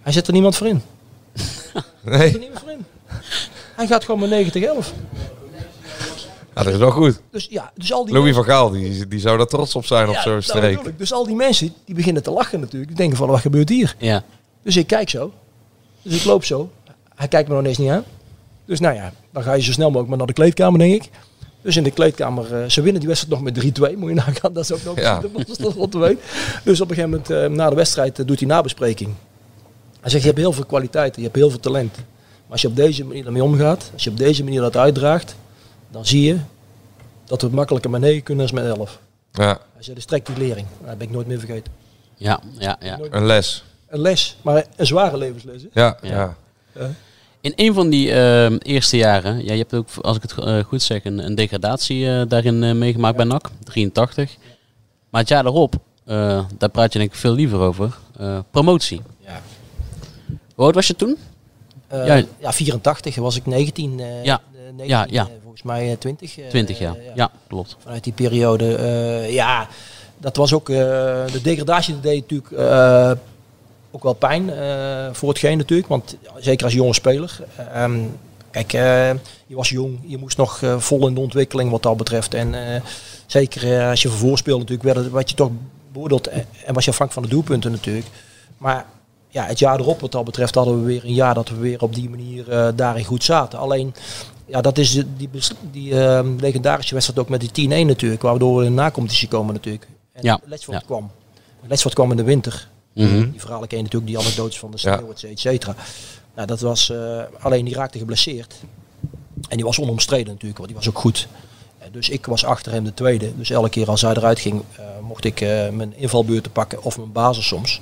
Hij 0.00 0.12
zet 0.12 0.26
er 0.26 0.32
niemand 0.32 0.56
voor 0.56 0.66
in. 0.66 0.82
Hij 1.32 1.42
zet 1.42 2.04
er 2.04 2.18
Nee, 2.20 2.38
niemand 2.38 2.58
voor 2.60 2.70
in. 2.70 2.84
Hij 3.76 3.86
gaat 3.86 4.04
gewoon 4.04 4.20
met 4.20 4.30
90 4.30 4.62
11. 4.62 4.92
ja, 6.54 6.62
dat 6.62 6.72
is 6.72 6.78
wel 6.78 6.90
goed. 6.90 7.20
Dus 7.30 7.46
ja, 7.50 7.72
dus 7.74 7.92
al 7.92 8.04
die 8.04 8.14
Louis 8.14 8.26
mensen- 8.34 8.44
van 8.44 8.54
Gaal, 8.54 8.70
die, 8.70 9.08
die 9.08 9.20
zou 9.20 9.36
daar 9.36 9.46
trots 9.46 9.74
op 9.74 9.84
zijn 9.86 10.08
op 10.08 10.14
Ja, 10.14 10.22
zo'n 10.22 10.30
nou, 10.30 10.42
streek. 10.42 10.62
natuurlijk. 10.62 10.98
Dus 10.98 11.12
al 11.12 11.26
die 11.26 11.34
mensen 11.36 11.74
die 11.84 11.94
beginnen 11.94 12.22
te 12.22 12.30
lachen 12.30 12.60
natuurlijk. 12.60 12.88
Die 12.88 12.96
denken 13.00 13.16
van 13.16 13.28
wat 13.28 13.40
gebeurt 13.40 13.68
hier? 13.68 13.94
Ja. 13.98 14.24
Dus 14.62 14.76
ik 14.76 14.86
kijk 14.86 15.10
zo. 15.10 15.32
Dus 16.02 16.16
ik 16.16 16.24
loop 16.24 16.44
zo. 16.44 16.70
Hij 17.14 17.28
kijkt 17.28 17.48
me 17.48 17.54
nog 17.54 17.64
eens 17.64 17.78
niet 17.78 17.90
aan. 17.90 18.04
Dus 18.64 18.80
nou 18.80 18.94
ja, 18.94 19.12
dan 19.32 19.42
ga 19.42 19.52
je 19.52 19.62
zo 19.62 19.72
snel 19.72 19.86
mogelijk 19.86 20.08
maar 20.08 20.18
naar 20.18 20.26
de 20.26 20.32
kleedkamer, 20.32 20.78
denk 20.78 20.94
ik. 21.04 21.10
Dus 21.66 21.76
in 21.76 21.82
de 21.82 21.90
kleedkamer, 21.90 22.62
eh, 22.62 22.68
ze 22.68 22.80
winnen 22.82 23.00
die 23.00 23.08
wedstrijd 23.08 23.34
nog 23.34 23.44
met 23.52 23.54
3-2. 23.54 23.96
Moet 23.96 24.08
je 24.08 24.14
nagaan, 24.14 24.52
dat 24.52 24.64
is 24.64 24.72
ook 24.72 24.84
nog 24.84 25.00
Ja. 25.00 25.20
de 25.36 25.44
dat 25.58 25.74
wat 25.74 25.90
te 25.90 25.98
weten. 25.98 26.18
Dus 26.64 26.80
op 26.80 26.90
een 26.90 26.94
gegeven 26.96 27.10
moment, 27.26 27.30
eh, 27.30 27.56
na 27.56 27.68
de 27.70 27.76
wedstrijd, 27.76 28.18
eh, 28.18 28.26
doet 28.26 28.38
hij 28.38 28.48
nabespreking. 28.48 29.14
Hij 30.00 30.10
zegt, 30.10 30.22
je 30.22 30.28
hebt 30.28 30.40
heel 30.40 30.52
veel 30.52 30.64
kwaliteiten, 30.64 31.16
je 31.22 31.26
hebt 31.28 31.38
heel 31.40 31.50
veel 31.50 31.60
talent. 31.60 31.94
Maar 31.94 32.04
als 32.48 32.60
je 32.62 32.68
op 32.68 32.76
deze 32.76 33.04
manier 33.04 33.26
ermee 33.26 33.42
omgaat, 33.44 33.90
als 33.92 34.04
je 34.04 34.10
op 34.10 34.16
deze 34.16 34.44
manier 34.44 34.60
dat 34.60 34.76
uitdraagt, 34.76 35.36
dan 35.90 36.06
zie 36.06 36.22
je 36.22 36.38
dat 37.24 37.40
we 37.40 37.46
het 37.46 37.56
makkelijker 37.56 37.90
met 37.90 38.00
9 38.00 38.22
kunnen 38.22 38.42
als 38.42 38.52
met 38.52 38.64
11. 38.64 38.98
Ja, 39.32 39.44
Hij 39.44 39.82
zei, 39.82 39.96
de 39.96 40.02
strekt 40.02 40.26
die 40.26 40.36
lering. 40.36 40.66
Nou, 40.76 40.88
dat 40.88 40.98
ben 40.98 41.06
ik 41.06 41.12
nooit 41.12 41.26
meer 41.26 41.38
vergeten. 41.38 41.72
Ja, 42.14 42.40
ja, 42.58 42.76
ja. 42.80 42.98
een 43.10 43.26
les. 43.26 43.64
Een 43.88 44.00
les, 44.00 44.36
maar 44.42 44.64
een 44.76 44.86
zware 44.86 45.16
levensles. 45.16 45.62
hè? 45.62 45.68
Ja, 45.72 45.98
Ja. 46.02 46.36
ja. 46.74 46.90
In 47.46 47.52
een 47.56 47.74
van 47.74 47.88
die 47.88 48.12
ehm, 48.12 48.56
eerste 48.62 48.96
jaren, 48.96 49.44
ja, 49.44 49.52
je 49.52 49.58
hebt 49.58 49.74
ook, 49.74 49.86
als 50.00 50.16
ik 50.16 50.22
het 50.22 50.34
eh, 50.38 50.58
goed 50.64 50.82
zeg, 50.82 51.04
een, 51.04 51.18
een 51.18 51.34
degradatie 51.34 52.10
eh, 52.10 52.22
daarin 52.28 52.62
eh, 52.62 52.72
meegemaakt 52.72 53.16
bij 53.16 53.24
NAC, 53.24 53.50
83. 53.64 54.36
Maar 55.10 55.20
het 55.20 55.30
jaar 55.30 55.42
daarop, 55.42 55.74
daar 56.58 56.68
praat 56.72 56.92
je 56.92 56.98
denk 56.98 57.10
ik 57.12 57.18
veel 57.18 57.32
liever 57.32 57.58
over, 57.58 57.96
promotie. 58.50 59.00
Ja. 59.26 59.40
Hoe 60.54 60.64
oud 60.64 60.74
was 60.74 60.86
je 60.86 60.96
toen? 60.96 61.16
Ja. 61.90 62.22
ja. 62.38 62.52
84 62.52 63.16
was 63.16 63.36
ik 63.36 63.46
19. 63.46 64.00
eh, 64.00 64.24
Ja. 64.24 64.40
eh, 64.54 64.60
19 64.62 64.86
Ja, 64.86 65.06
ja. 65.10 65.28
volgens 65.42 65.62
mij 65.62 65.90
eh, 65.90 65.96
20. 65.98 66.38
eh, 66.38 66.48
20 66.48 66.78
jaar. 66.78 66.96
ja. 67.04 67.12
Ja, 67.14 67.30
klopt. 67.48 67.76
Vanuit 67.78 68.04
die 68.04 68.12
periode. 68.12 68.64
ja, 69.30 69.68
dat 70.18 70.36
was 70.36 70.52
ook. 70.52 70.66
de 70.66 71.40
degradatie 71.42 72.00
deed 72.00 72.20
natuurlijk 72.20 72.62
ook 73.96 74.02
wel 74.02 74.12
pijn 74.12 74.50
eh, 74.50 75.08
voor 75.12 75.28
hetgeen 75.28 75.58
natuurlijk. 75.58 75.88
Want 75.88 76.16
zeker 76.38 76.64
als 76.64 76.74
jonge 76.74 76.94
speler. 76.94 77.38
ehm, 77.72 77.98
kijk, 78.50 78.72
eh, 78.72 79.08
je 79.46 79.54
was 79.56 79.68
jong. 79.68 79.98
Je 80.06 80.16
moest 80.18 80.36
nog 80.36 80.62
eh, 80.62 80.78
vol 80.78 81.06
in 81.08 81.14
de 81.14 81.20
ontwikkeling 81.20 81.70
wat 81.70 81.82
dat 81.82 81.96
betreft. 81.96 82.34
En 82.34 82.54
zeker 83.26 83.88
als 83.88 84.02
je 84.02 84.08
vervoer 84.08 84.38
speelde 84.38 84.60
natuurlijk, 84.60 84.88
werd, 84.88 84.96
het- 85.04 85.10
werd 85.14 85.30
je 85.30 85.36
toch 85.36 85.50
beoordeeld. 85.92 86.26
En, 86.26 86.46
was 86.74 86.84
je 86.84 86.90
afhankelijk 86.90 87.12
van 87.12 87.22
de 87.22 87.28
doelpunten 87.28 87.70
natuurlijk. 87.70 88.06
Maar 88.58 88.86
ja, 89.28 89.44
het 89.44 89.58
jaar 89.58 89.80
erop 89.80 90.00
wat 90.00 90.12
dat 90.12 90.24
betreft 90.24 90.54
hadden 90.54 90.78
we 90.80 90.86
weer 90.86 91.04
een 91.04 91.14
jaar 91.14 91.34
dat 91.34 91.48
we 91.48 91.56
weer 91.56 91.82
op 91.82 91.94
die 91.94 92.10
manier 92.10 92.44
daarin 92.74 93.04
goed 93.04 93.24
zaten. 93.24 93.58
Alleen, 93.58 93.94
ja, 94.46 94.60
dat 94.60 94.78
is 94.78 94.92
de- 94.92 95.16
die, 95.16 95.28
die 95.70 96.00
ehm, 96.04 96.36
legendarische 96.36 96.94
wedstrijd 96.94 97.20
ook 97.20 97.28
met 97.28 97.40
die 97.40 97.50
10-1 97.52 97.86
natuurlijk, 97.86 98.22
waardoor 98.22 98.56
we 98.58 98.64
in 98.64 98.70
de 98.74 98.82
nacompetitie 98.82 99.28
komen 99.28 99.54
natuurlijk. 99.54 99.86
En 100.12 100.22
Ja, 100.24 100.40
Letchford 100.44 100.78
ja. 100.80 100.86
kwam. 100.86 101.10
Letchford 101.68 101.94
kwam 101.94 102.10
in 102.10 102.16
de 102.16 102.22
winter. 102.24 102.68
Mhm. 103.04 103.30
Die 103.30 103.40
verhalen 103.40 103.68
ken 103.68 103.76
je 103.76 103.82
natuurlijk, 103.84 104.12
die 104.12 104.20
anekdotes 104.20 104.58
van 104.58 104.70
de 104.70 104.76
Ja. 104.80 104.96
sneeuw, 104.96 105.30
et 105.32 105.40
cetera. 105.40 105.74
Nou, 106.34 106.46
dat 106.46 106.60
was, 106.60 106.90
eh, 106.90 107.22
alleen 107.40 107.64
die 107.64 107.74
raakte 107.74 107.98
geblesseerd. 107.98 108.54
En 109.48 109.56
die 109.56 109.64
was 109.64 109.78
onomstreden 109.80 110.26
natuurlijk, 110.26 110.56
want 110.56 110.68
die 110.68 110.76
was 110.78 110.88
ook 110.88 110.98
goed. 110.98 111.28
Eh, 111.78 111.86
Dus 111.92 112.08
ik 112.08 112.26
was 112.26 112.44
achter 112.44 112.72
hem 112.72 112.84
de 112.84 112.94
tweede. 112.94 113.36
Dus 113.36 113.50
elke 113.50 113.68
keer 113.68 113.88
als 113.88 114.02
hij 114.02 114.10
eruit 114.14 114.40
ging, 114.40 114.62
eh, 114.76 114.84
mocht 115.02 115.24
ik 115.24 115.40
eh, 115.40 115.68
mijn 115.68 115.92
invalbeurten 115.96 116.52
pakken 116.52 116.82
of 116.82 116.96
mijn 116.96 117.12
basis 117.12 117.46
soms 117.46 117.80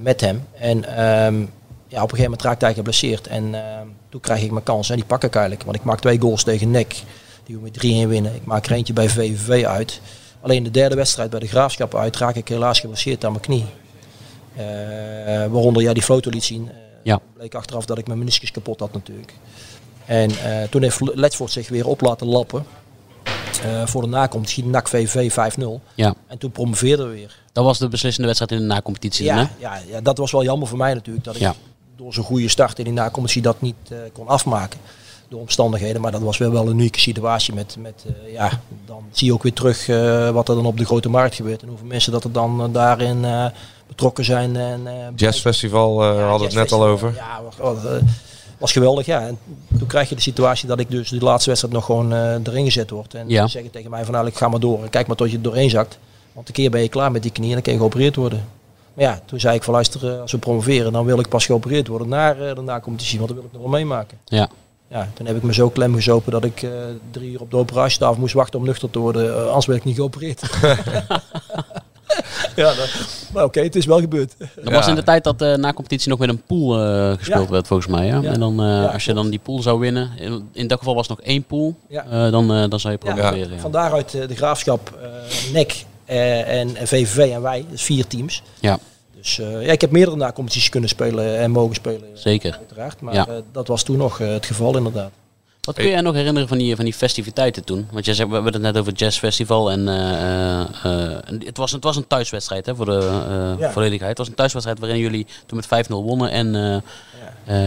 met 0.00 0.20
hem. 0.20 0.44
En 0.58 0.84
ehm, 0.84 1.34
ja, 1.88 2.02
op 2.02 2.10
een 2.10 2.16
gegeven 2.16 2.22
moment 2.22 2.42
raakte 2.42 2.64
hij 2.64 2.74
geblesseerd. 2.74 3.26
En 3.26 3.54
ehm, 3.54 3.86
toen 4.08 4.20
krijg 4.20 4.42
ik 4.42 4.50
mijn 4.50 4.64
kans 4.64 4.90
en 4.90 4.96
die 4.96 5.04
pak 5.04 5.24
ik 5.24 5.34
eigenlijk. 5.34 5.64
Want 5.64 5.76
ik 5.76 5.84
maak 5.84 6.00
twee 6.00 6.20
goals 6.20 6.42
tegen 6.44 6.70
NEC, 6.70 7.02
die 7.46 7.56
we 7.56 7.62
met 7.62 7.72
3-1 7.72 8.08
winnen. 8.08 8.34
Ik 8.34 8.44
maak 8.44 8.66
er 8.66 8.72
eentje 8.72 8.92
bij 8.92 9.08
VVV 9.08 9.64
uit. 9.64 10.00
Alleen 10.40 10.62
de 10.62 10.70
derde 10.70 10.94
wedstrijd 10.94 11.30
bij 11.30 11.40
de 11.40 11.46
Graafschap 11.46 11.94
uit 11.94 12.16
raak 12.16 12.36
ik 12.36 12.48
helaas 12.48 12.80
geblesseerd 12.80 13.24
aan 13.24 13.30
mijn 13.32 13.44
knie. 13.44 13.64
Eh, 14.56 14.64
waaronder 15.46 15.82
jij 15.82 15.94
die 15.94 16.02
foto 16.02 16.30
liet 16.30 16.44
zien. 16.44 16.68
Eh, 16.70 16.76
Ja. 17.02 17.20
Bleek 17.34 17.54
achteraf 17.54 17.84
dat 17.84 17.98
ik 17.98 18.06
mijn 18.06 18.18
meniscus 18.18 18.50
kapot 18.50 18.80
had 18.80 18.92
natuurlijk. 18.92 19.34
En 20.06 20.30
eh, 20.30 20.68
toen 20.68 20.82
heeft 20.82 21.00
Letchford 21.14 21.50
zich 21.52 21.68
weer 21.68 21.86
op 21.86 22.00
laten 22.00 22.26
lappen. 22.26 22.64
Voor 23.84 24.02
de 24.02 24.08
nakomt, 24.08 24.64
NAC 24.64 24.88
VV 24.88 25.32
5-0. 25.32 25.80
Ja, 25.94 26.14
En 26.26 26.38
toen 26.38 26.50
promoveerden 26.50 27.08
we 27.08 27.14
weer. 27.14 27.36
dat 27.52 27.64
was 27.64 27.78
de 27.78 27.88
beslissende 27.88 28.26
wedstrijd 28.26 28.60
in 28.60 28.68
de 28.68 28.74
nacompetitie 28.74 29.26
dan, 29.26 29.36
hè? 29.36 29.40
Ja, 29.42 29.48
ja, 29.58 29.80
ja, 29.88 30.00
dat 30.00 30.18
was 30.18 30.30
wel 30.32 30.42
jammer 30.42 30.68
voor 30.68 30.78
mij 30.78 30.94
natuurlijk. 30.94 31.24
Dat 31.24 31.34
ik 31.34 31.40
Ja. 31.40 31.54
door 31.96 32.14
zo'n 32.14 32.24
goede 32.24 32.48
start 32.48 32.78
in 32.78 32.84
die 32.84 32.92
nacompetitie 32.92 33.42
dat 33.42 33.60
niet 33.60 33.74
kon 34.12 34.26
afmaken. 34.28 34.78
Door 35.28 35.40
omstandigheden. 35.40 36.00
Maar 36.00 36.12
dat 36.12 36.20
was 36.20 36.38
wel 36.38 36.50
wel 36.50 36.66
een 36.66 36.72
unieke 36.78 37.00
situatie. 37.00 37.54
Met, 37.54 37.76
met, 37.78 38.04
ja, 38.32 38.50
dan 38.86 39.04
zie 39.12 39.26
je 39.26 39.32
ook 39.32 39.42
weer 39.42 39.52
terug 39.52 39.86
wat 40.32 40.48
er 40.48 40.54
dan 40.54 40.66
op 40.66 40.78
de 40.78 40.84
grote 40.84 41.08
markt 41.08 41.34
gebeurt. 41.34 41.62
En 41.62 41.68
hoeveel 41.68 41.86
mensen 41.86 42.12
dat 42.12 42.24
er 42.24 42.32
dan 42.32 42.72
daarin 42.72 43.24
betrokken 43.92 44.24
zijn. 44.24 44.56
En, 44.56 44.86
eh, 44.86 44.92
Jazzfestival 45.16 46.02
eh 46.02 46.08
ja, 46.18 46.22
hadden 46.28 46.38
we 46.38 46.44
het 46.58 46.70
net 46.70 46.72
al 46.80 46.86
over. 46.86 47.12
Ja, 47.14 47.40
was, 47.58 47.84
eh, 47.84 47.90
was 48.58 48.72
geweldig. 48.72 49.06
Ja. 49.06 49.26
En 49.26 49.38
toen 49.78 49.86
krijg 49.88 50.08
je 50.08 50.14
de 50.14 50.20
situatie 50.20 50.68
dat 50.68 50.78
ik 50.80 50.90
dus 50.90 51.08
de 51.08 51.18
laatste 51.20 51.48
wedstrijd 51.48 51.74
nog 51.74 51.84
gewoon 51.84 52.12
eh, 52.12 52.34
erin 52.44 52.64
gezet 52.64 52.90
word. 52.90 53.14
En 53.14 53.28
Ja. 53.28 53.44
ze 53.44 53.50
zeggen 53.50 53.70
tegen 53.70 53.90
mij 53.90 54.04
van 54.04 54.14
nou, 54.14 54.26
ik 54.26 54.36
ga 54.36 54.48
maar 54.48 54.60
door. 54.60 54.82
En 54.82 54.90
kijk 54.90 55.06
maar 55.06 55.16
tot 55.16 55.30
je 55.30 55.36
er 55.36 55.42
doorheen 55.42 55.70
zakt. 55.70 55.98
Want 56.32 56.48
een 56.48 56.54
keer 56.54 56.70
ben 56.70 56.80
je 56.82 56.88
klaar 56.88 57.12
met 57.12 57.22
die 57.22 57.30
knie 57.32 57.46
en 57.48 57.52
dan 57.54 57.62
kan 57.62 57.72
je 57.72 57.78
geopereerd 57.78 58.16
worden. 58.16 58.44
Maar 58.94 59.04
ja, 59.04 59.20
toen 59.24 59.40
zei 59.40 59.56
ik 59.56 59.62
van 59.62 59.74
luister, 59.74 60.20
als 60.20 60.32
we 60.32 60.38
promoveren, 60.38 60.92
dan 60.92 61.04
wil 61.04 61.18
ik 61.18 61.28
pas 61.28 61.46
geopereerd 61.46 61.86
worden 61.88 62.08
naar 62.08 62.40
eh, 62.48 62.54
de 62.54 62.60
nacompetitie. 62.62 63.18
Want 63.18 63.30
dan 63.30 63.38
wil 63.38 63.46
ik 63.46 63.52
nog 63.52 63.62
wel 63.62 63.70
meemaken. 63.70 64.18
Ja. 64.24 64.48
Ja, 64.88 65.08
toen 65.14 65.26
heb 65.26 65.36
ik 65.36 65.42
me 65.42 65.54
zo 65.54 65.68
klem 65.70 65.94
gezopen 65.94 66.32
dat 66.32 66.44
ik 66.44 66.62
eh, 66.62 66.70
drie 67.10 67.30
uur 67.30 67.40
op 67.40 67.50
de 67.50 67.56
operatietafel 67.56 68.20
moest 68.20 68.34
wachten 68.34 68.58
om 68.58 68.64
nuchter 68.64 68.90
te 68.90 68.98
worden. 68.98 69.34
eh, 69.36 69.46
anders 69.46 69.66
werd 69.66 69.78
ik 69.78 69.84
niet 69.84 69.96
geopereerd. 69.96 70.40
ja, 72.56 72.74
dat- 72.74 72.90
maar 73.32 73.44
oké, 73.44 73.60
het 73.60 73.76
is 73.76 73.86
wel 73.86 74.00
gebeurd. 74.00 74.34
Dat 74.62 74.72
was 74.72 74.86
in 74.88 74.94
de 74.94 75.02
tijd 75.02 75.24
dat 75.24 75.38
de 75.38 75.56
nacompetitie 75.60 76.08
nog 76.10 76.18
met 76.18 76.28
een 76.28 76.42
pool 76.46 76.78
eh, 76.80 77.12
gespeeld 77.18 77.44
Ja. 77.46 77.50
werd, 77.52 77.66
volgens 77.66 77.88
mij. 77.88 78.06
Ja? 78.06 78.20
Ja. 78.20 78.32
En 78.32 78.40
dan, 78.40 78.60
eh, 78.60 78.66
Ja, 78.66 78.84
als 78.86 79.04
je 79.04 79.12
dan 79.14 79.30
die 79.30 79.38
pool 79.38 79.62
zou 79.62 79.78
winnen, 79.80 80.10
in, 80.18 80.48
in 80.52 80.66
dat 80.66 80.78
geval 80.78 80.94
was 80.94 81.08
het 81.08 81.18
nog 81.18 81.26
één 81.26 81.42
pool, 81.44 81.74
Ja. 81.88 82.04
eh, 82.10 82.30
dan, 82.30 82.52
eh, 82.54 82.68
dan 82.68 82.80
zou 82.80 82.96
je. 83.00 83.14
Ja. 83.14 83.58
Van 83.58 83.70
daaruit 83.72 84.14
eh, 84.14 84.28
de 84.28 84.36
graafschap, 84.36 84.98
eh 85.02 85.52
NEC 85.52 85.84
eh, 86.04 86.60
en, 86.60 86.68
VVV 86.76 87.16
en 87.32 87.42
wij, 87.42 87.64
dus 87.70 87.82
vier 87.82 88.06
teams. 88.06 88.42
Ja. 88.60 88.78
Dus 89.16 89.38
eh, 89.38 89.66
ja, 89.66 89.72
ik 89.72 89.80
heb 89.80 89.90
meerdere 89.90 90.16
nacompetities 90.16 90.68
kunnen 90.68 90.88
spelen 90.88 91.38
en 91.38 91.50
mogen 91.50 91.74
spelen. 91.74 92.08
Zeker. 92.14 92.56
Uiteraard, 92.58 93.00
maar 93.00 93.14
Ja. 93.14 93.26
eh, 93.26 93.34
dat 93.52 93.68
was 93.68 93.82
toen 93.82 93.96
nog 93.96 94.20
eh, 94.20 94.28
het 94.28 94.46
geval 94.46 94.76
inderdaad. 94.76 95.10
Wat 95.66 95.74
kun 95.74 95.88
jij 95.88 96.00
nog 96.00 96.14
herinneren 96.14 96.48
van 96.48 96.58
die, 96.58 96.76
van 96.76 96.84
die 96.84 96.94
festiviteiten 96.94 97.64
toen? 97.64 97.88
Want 97.92 98.04
jij 98.04 98.14
zei, 98.14 98.28
we 98.28 98.34
hebben 98.34 98.52
het 98.52 98.62
net 98.62 98.76
over 98.78 98.90
het 98.90 99.00
jazzfestival 99.00 99.70
en 99.70 99.88
eh, 99.88 100.60
eh, 100.60 100.60
eh, 100.84 101.18
het, 101.44 101.56
was, 101.56 101.72
het 101.72 101.84
was 101.84 101.96
een 101.96 102.06
thuiswedstrijd 102.06 102.66
hè, 102.66 102.74
voor 102.76 102.84
de 102.84 102.96
eh, 103.28 103.58
Ja. 103.60 103.70
volledigheid. 103.72 104.08
Het 104.10 104.18
was 104.18 104.28
een 104.28 104.34
thuiswedstrijd 104.34 104.78
waarin 104.80 104.98
jullie 104.98 105.26
toen 105.46 105.60
met 105.68 105.86
5-0 105.86 105.88
wonnen 105.88 106.30
en, 106.30 106.54
eh, 106.54 106.74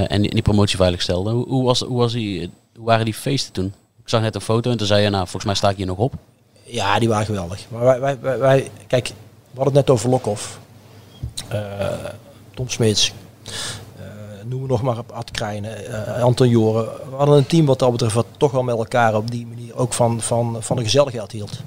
eh, 0.02 0.12
en 0.12 0.22
die, 0.22 0.32
die 0.34 0.42
promotie 0.42 0.78
veilig 0.78 1.02
stelden. 1.02 1.34
Hoe, 1.34 1.48
hoe, 1.48 1.64
was, 1.64 1.80
hoe, 1.80 1.98
was 1.98 2.12
die, 2.14 2.50
hoe 2.76 2.86
waren 2.86 3.06
die 3.06 3.14
feesten 3.14 3.54
toen? 3.54 3.66
Ik 4.04 4.10
zag 4.10 4.22
net 4.22 4.36
een 4.36 4.42
foto 4.42 4.72
en 4.72 4.78
toen 4.78 4.88
zei 4.88 5.02
je, 5.04 5.10
nou 5.10 5.22
volgens 5.24 5.46
mij 5.46 5.56
sta 5.56 5.70
ik 5.70 5.78
hier 5.78 5.86
nog 5.86 5.98
op. 5.98 6.14
Ja, 6.64 7.00
die 7.00 7.10
waren 7.10 7.26
geweldig. 7.26 7.60
Maar 7.70 7.84
wij, 7.84 8.00
wij, 8.00 8.20
wij, 8.20 8.38
wij- 8.40 8.72
kijk, 8.88 9.08
we 9.08 9.56
hadden 9.56 9.76
het 9.76 9.86
net 9.86 9.90
over 9.96 10.10
Lokhoff. 10.10 10.60
Eh, 11.48 11.88
Tom 12.54 12.70
Smits. 12.70 13.12
Eh, 14.46 14.52
noem 14.52 14.62
we 14.62 14.68
nog 14.68 14.82
maar 14.82 14.98
Ad 15.14 15.32
Krijnen, 15.32 16.06
eh, 16.06 16.24
Anton 16.24 16.50
Joren. 16.50 16.86
We 17.10 17.16
hadden 17.16 17.38
een 17.38 17.46
team 17.46 17.66
wat 17.66 17.80
dat 17.80 17.92
betreft 17.92 18.14
wat 18.14 18.26
toch 18.38 18.52
wel 18.52 18.64
met 18.64 18.78
elkaar 18.78 19.16
op 19.16 19.32
die 19.32 19.48
manier 19.48 19.78
ook 19.78 19.94
van, 19.94 20.22
van, 20.22 20.58
van 20.60 20.76
de 20.76 20.84
gezelligheid 20.84 21.32
hield. 21.32 21.60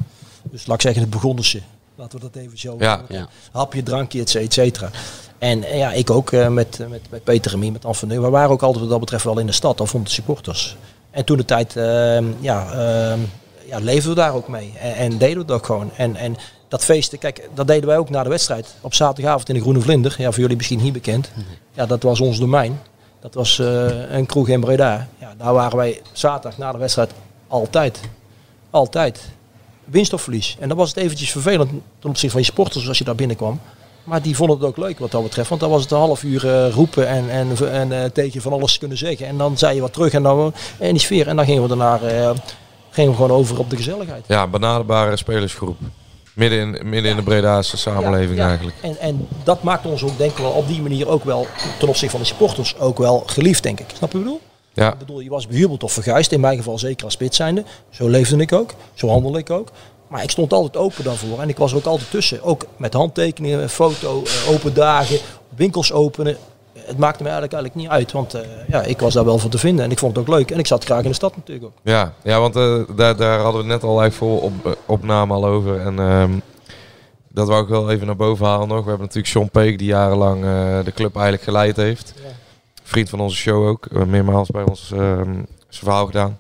Dus 0.43 0.67
laat 0.67 0.77
ik 0.77 0.83
zeggen, 0.83 1.03
het 1.03 1.11
begonnen 1.11 1.45
ze. 1.45 1.63
Laten 1.95 2.19
we 2.19 2.31
dat 2.33 2.43
even 2.43 2.59
zo 2.59 2.77
Ja. 2.79 3.03
Ja. 3.09 3.29
hapje, 3.53 3.83
drankje, 3.83 4.21
et 4.21 4.35
et 4.35 4.53
cetera. 4.53 4.91
En 5.39 5.65
eh, 5.65 5.79
ja, 5.79 5.93
ik 5.93 6.11
ook 6.11 6.31
met, 6.31 6.51
met, 6.89 7.11
met 7.11 7.25
Peter 7.25 7.51
Remy, 7.51 7.69
met 7.69 7.85
Anne 7.85 7.97
van 7.97 8.09
Neu. 8.09 8.21
We 8.21 8.29
waren 8.29 8.51
ook 8.51 8.63
altijd 8.63 8.81
wat 8.81 8.91
dat 8.91 9.01
betreft 9.01 9.25
wel 9.25 9.39
in 9.39 9.47
de 9.47 9.53
stad, 9.53 9.81
al 9.81 9.87
de 9.87 10.11
supporters. 10.11 10.77
En 11.11 11.25
toen 11.25 11.37
de 11.37 11.45
tijd, 11.45 11.77
ehm, 11.77 12.25
ja, 12.41 12.73
ehm, 12.73 13.21
ja, 13.67 13.79
leefden 13.79 14.09
we 14.11 14.17
daar 14.17 14.35
ook 14.35 14.49
mee. 14.49 14.73
En, 14.81 14.95
en 14.95 15.19
deden 15.19 15.47
we 15.47 15.53
ook 15.53 15.67
gewoon. 15.67 15.91
En, 15.97 16.17
en 16.17 16.37
dat 16.69 16.85
feesten, 16.85 17.19
kijk, 17.19 17.49
dat 17.55 17.67
deden 17.67 17.87
wij 17.87 17.99
ook 17.99 18.11
na 18.11 18.23
de 18.23 18.29
wedstrijd. 18.29 18.75
Op 18.81 18.95
zaterdagavond 18.95 19.49
in 19.49 19.55
de 19.55 19.61
Groene 19.61 19.81
Vlinder. 19.81 20.15
Ja, 20.19 20.31
voor 20.31 20.41
jullie 20.41 20.57
misschien 20.57 20.83
niet 20.83 20.93
bekend. 20.93 21.31
Ja, 21.73 21.87
dat 21.87 22.03
was 22.03 22.21
ons 22.21 22.39
domein. 22.39 22.81
Dat 23.21 23.35
was 23.35 23.59
eh, 23.59 24.11
een 24.11 24.27
kroeg 24.27 24.49
in 24.49 24.61
Breda. 24.61 25.09
Ja, 25.19 25.35
daar 25.39 25.53
waren 25.53 25.77
wij 25.77 26.01
zaterdag 26.13 26.59
na 26.59 26.73
de 26.73 26.79
wedstrijd 26.79 27.11
altijd. 27.49 28.01
Altijd. 28.71 29.21
Winst 29.85 30.13
of 30.13 30.23
verlies. 30.23 30.57
En 30.61 30.69
dan 30.69 30.77
was 30.77 30.89
het 30.89 30.99
eventjes 30.99 31.31
vervelend 31.31 31.71
ten 31.99 32.09
opzichte 32.09 32.31
van 32.31 32.41
je 32.41 32.47
sporters 32.47 32.89
als 32.89 32.99
je 32.99 33.05
daar 33.05 33.15
binnenkwam. 33.15 33.61
Maar 34.05 34.23
die 34.23 34.37
vonden 34.37 34.57
het 34.57 34.67
ook 34.67 34.77
leuk 34.77 34.99
wat 34.99 35.11
dat 35.11 35.23
betreft. 35.23 35.49
Want 35.49 35.61
dan 35.61 35.71
was 35.71 35.83
het 35.83 35.91
een 35.91 35.99
half 35.99 36.23
uur 36.23 36.49
eh, 36.49 36.73
roepen 36.73 37.09
en, 37.09 37.31
en, 37.31 37.71
en 37.71 38.03
eh, 38.03 38.11
tegen 38.11 38.43
van 38.43 38.53
alles 38.53 38.79
kunnen 38.79 38.99
zeggen. 38.99 39.27
En 39.27 39.39
dan 39.39 39.59
zei 39.59 39.75
je 39.75 39.81
wat 39.81 39.93
terug 39.93 40.13
en 40.13 40.23
dan 40.23 40.53
en 40.79 40.91
die 40.91 41.01
sfeer. 41.01 41.29
En 41.29 41.37
dan 41.37 41.45
gingen 41.45 41.63
we 41.63 41.69
daarna 41.69 42.01
gingen 42.91 43.11
we 43.11 43.17
gewoon 43.17 43.39
over 43.39 43.59
op 43.59 43.71
de 43.71 43.77
gezelligheid. 43.77 44.25
Ja, 44.27 44.47
benaderbare 44.47 45.17
spelersgroep. 45.17 45.77
Midden 46.39 46.59
in, 46.59 46.89
midden 46.89 47.11
in 47.11 47.17
de 47.17 47.23
Bredaanse 47.23 47.77
samenleving 47.77 48.41
eigenlijk. 48.41 48.77
En, 48.81 48.99
en 48.99 49.29
dat 49.45 49.63
maakt 49.63 49.87
ons 49.87 50.05
ook 50.05 50.19
denk 50.19 50.31
ik 50.31 50.39
wel 50.39 50.51
op 50.51 50.67
die 50.69 50.83
manier 50.83 51.09
ook 51.09 51.25
wel 51.25 51.47
ten 51.79 51.89
opzichte 51.89 52.11
van 52.11 52.21
de 52.21 52.27
supporters 52.27 52.79
ook 52.79 52.99
wel 52.99 53.23
geliefd 53.27 53.63
denk 53.63 53.81
ik. 53.81 53.87
Snap 53.97 54.13
je 54.13 54.19
wat 54.19 54.27
ik 54.27 54.33
bedoel? 54.33 54.41
Ja, 54.73 54.93
Ik 54.93 54.99
bedoel, 54.99 55.21
je 55.21 55.31
was 55.31 55.47
behubeld 55.47 55.83
of 55.83 55.93
verguisd. 55.93 56.33
In 56.33 56.41
mijn 56.41 56.57
geval 56.57 56.79
zeker 56.79 57.05
als 57.05 57.13
spits 57.13 57.37
zijnde. 57.37 57.65
Zo 57.91 58.09
leefde 58.09 58.37
ik 58.37 58.53
ook. 58.53 58.75
Zo 58.95 59.09
handelde 59.09 59.39
ik 59.39 59.51
ook. 59.51 59.69
Maar 60.09 60.23
ik 60.23 60.31
stond 60.31 60.53
altijd 60.53 60.77
open 60.85 61.05
daarvoor. 61.05 61.41
En 61.41 61.49
ik 61.49 61.57
was 61.57 61.71
er 61.71 61.77
ook 61.77 61.85
altijd 61.85 62.11
tussen. 62.11 62.43
Ook 62.43 62.67
met 62.77 62.93
handtekeningen, 62.93 63.71
foto, 63.71 64.23
eh, 64.25 64.51
open 64.51 64.75
dagen, 64.75 65.19
winkels 65.57 65.93
openen. 65.93 66.37
Het 66.89 66.99
maakte 66.99 67.23
me 67.23 67.29
eigenlijk, 67.29 67.53
eigenlijk 67.53 67.75
niet 67.75 67.89
uit. 67.89 68.13
Want 68.13 68.35
eh, 68.35 68.41
ja, 68.69 68.83
ik 68.83 69.01
was 69.01 69.15
daar 69.15 69.25
wel 69.25 69.39
voor 69.39 69.51
te 69.51 69.59
vinden. 69.59 69.85
En 69.85 69.91
ik 69.91 69.99
vond 69.99 70.17
het 70.17 70.29
ook 70.29 70.35
leuk. 70.35 70.51
En 70.51 70.59
ik 70.59 70.67
zat 70.67 70.85
graag 70.85 71.03
in 71.03 71.09
de 71.09 71.15
stad 71.15 71.37
natuurlijk 71.37 71.67
ook. 71.67 71.79
ja, 71.83 72.13
ja 72.23 72.41
want 72.41 72.57
eh, 72.57 72.81
daar, 72.97 73.17
daar 73.17 73.41
hadden 73.41 73.63
we 73.63 73.67
net 73.67 73.83
al 73.83 74.01
eigenlijk 74.01 74.15
voor 74.15 74.43
op, 74.43 74.67
eh, 74.67 74.73
opname 74.87 75.35
al 75.35 75.47
over. 75.47 75.81
En 75.81 75.99
ehm, 75.99 76.33
dat 77.29 77.49
wou 77.49 77.63
ik 77.63 77.69
wel 77.69 77.91
even 77.91 78.07
naar 78.07 78.17
boven 78.17 78.47
halen 78.47 78.69
nog. 78.69 78.83
We 78.83 78.89
hebben 78.89 79.07
natuurlijk 79.07 79.33
Sean 79.33 79.51
Peek 79.51 79.79
die 79.79 79.89
jarenlang 79.89 80.41
de 80.85 80.93
club 80.95 81.15
eigenlijk 81.15 81.45
geleid 81.45 81.77
heeft. 81.77 82.15
Ja. 82.17 82.31
Vriend 82.83 83.09
van 83.09 83.21
onze 83.21 83.37
show 83.37 83.67
ook. 83.67 83.91
meermaals 84.07 84.51
bij 84.51 84.65
ons 84.65 84.93
ehm, 84.93 85.33
zijn 85.69 85.85
verhaal 85.85 86.07
gedaan. 86.07 86.39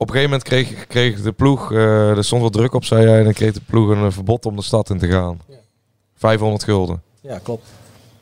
Op 0.00 0.08
een 0.08 0.14
gegeven 0.14 0.30
moment 0.30 0.48
kreeg, 0.48 0.86
kreeg 0.86 1.22
de 1.22 1.32
ploeg, 1.32 1.72
eh, 1.72 2.16
er 2.16 2.24
stond 2.24 2.40
wel 2.40 2.50
druk 2.50 2.74
op, 2.74 2.84
zei 2.84 3.06
hij, 3.06 3.18
en 3.18 3.24
dan 3.24 3.32
kreeg 3.32 3.52
de 3.52 3.60
ploeg 3.66 3.88
een 3.88 4.12
verbod 4.12 4.46
om 4.46 4.56
de 4.56 4.62
stad 4.62 4.90
in 4.90 4.98
te 4.98 5.08
gaan. 5.08 5.40
Ja. 5.48 5.56
500 6.14 6.64
gulden. 6.64 7.02
Ja, 7.20 7.38
klopt. 7.38 7.66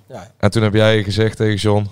Ja, 0.09 0.31
En 0.39 0.51
toen 0.51 0.63
heb 0.63 0.75
jij 0.75 1.03
gezegd 1.03 1.37
tegen 1.37 1.57
John, 1.57 1.89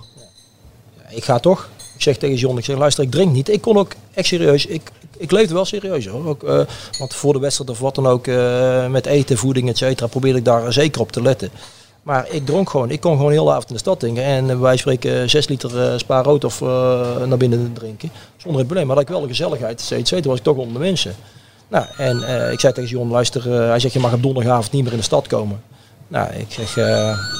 ik 1.09 1.23
ga 1.23 1.39
toch. 1.39 1.69
Ik 1.95 2.01
zeg 2.01 2.17
tegen 2.17 2.35
John, 2.35 2.57
ik 2.57 2.65
zeg 2.65 2.77
luister, 2.77 3.03
ik 3.03 3.11
drink 3.11 3.31
niet. 3.31 3.49
Ik 3.49 3.61
kon 3.61 3.77
ook 3.77 3.93
echt 4.13 4.27
serieus, 4.27 4.65
ik, 4.65 4.91
ik, 5.17 5.31
leefde 5.31 5.53
wel 5.53 5.65
serieus 5.65 6.07
hoor. 6.07 6.27
Ook, 6.27 6.43
eh, 6.43 6.59
want 6.99 7.13
voor 7.13 7.33
de 7.33 7.39
wedstrijd 7.39 7.69
of 7.69 7.79
wat 7.79 7.95
dan 7.95 8.07
ook, 8.07 8.27
eh, 8.27 8.87
met 8.87 9.05
eten, 9.05 9.37
voeding, 9.37 9.69
et 9.69 9.77
cetera, 9.77 10.07
probeerde 10.07 10.37
ik 10.37 10.45
daar 10.45 10.73
zeker 10.73 11.01
op 11.01 11.11
te 11.11 11.21
letten. 11.21 11.49
Maar 12.03 12.27
ik 12.29 12.45
dronk 12.45 12.69
gewoon, 12.69 12.91
ik 12.91 12.99
kon 12.99 13.15
gewoon 13.15 13.31
heel 13.31 13.45
de 13.45 13.51
avond 13.51 13.67
in 13.67 13.73
de 13.73 13.79
stad 13.79 13.99
drinken. 13.99 14.23
En 14.23 14.49
eh, 14.49 14.59
wij 14.59 14.77
spreken 14.77 15.29
6 15.29 15.47
liter 15.47 15.81
eh 15.81 15.97
spa 15.97 16.21
rood 16.21 16.43
of 16.43 16.59
naar 17.25 17.37
binnen 17.37 17.73
drinken. 17.73 18.11
Zonder 18.37 18.57
het 18.59 18.67
probleem. 18.67 18.87
Maar 18.87 18.95
had 18.95 19.05
ik 19.05 19.11
wel 19.11 19.21
de 19.21 19.27
gezelligheid, 19.27 19.79
et 19.79 20.07
cetera, 20.07 20.29
was 20.29 20.37
ik 20.37 20.43
toch 20.43 20.57
onder 20.57 20.73
de 20.73 20.79
mensen. 20.79 21.15
Nou, 21.67 21.85
en 21.97 22.17
ik 22.51 22.59
zei 22.59 22.73
tegen 22.73 22.89
John, 22.89 23.11
luister, 23.11 23.51
hij 23.51 23.79
zegt 23.79 23.93
je 23.93 23.99
mag 23.99 24.13
op 24.13 24.21
donderdagavond 24.21 24.71
niet 24.71 24.83
meer 24.83 24.91
in 24.91 24.97
de 24.97 25.03
stad 25.03 25.27
komen. 25.27 25.61
Nou, 26.07 26.33
ik 26.33 26.51
zeg, 26.51 26.77
eh, 26.77 26.85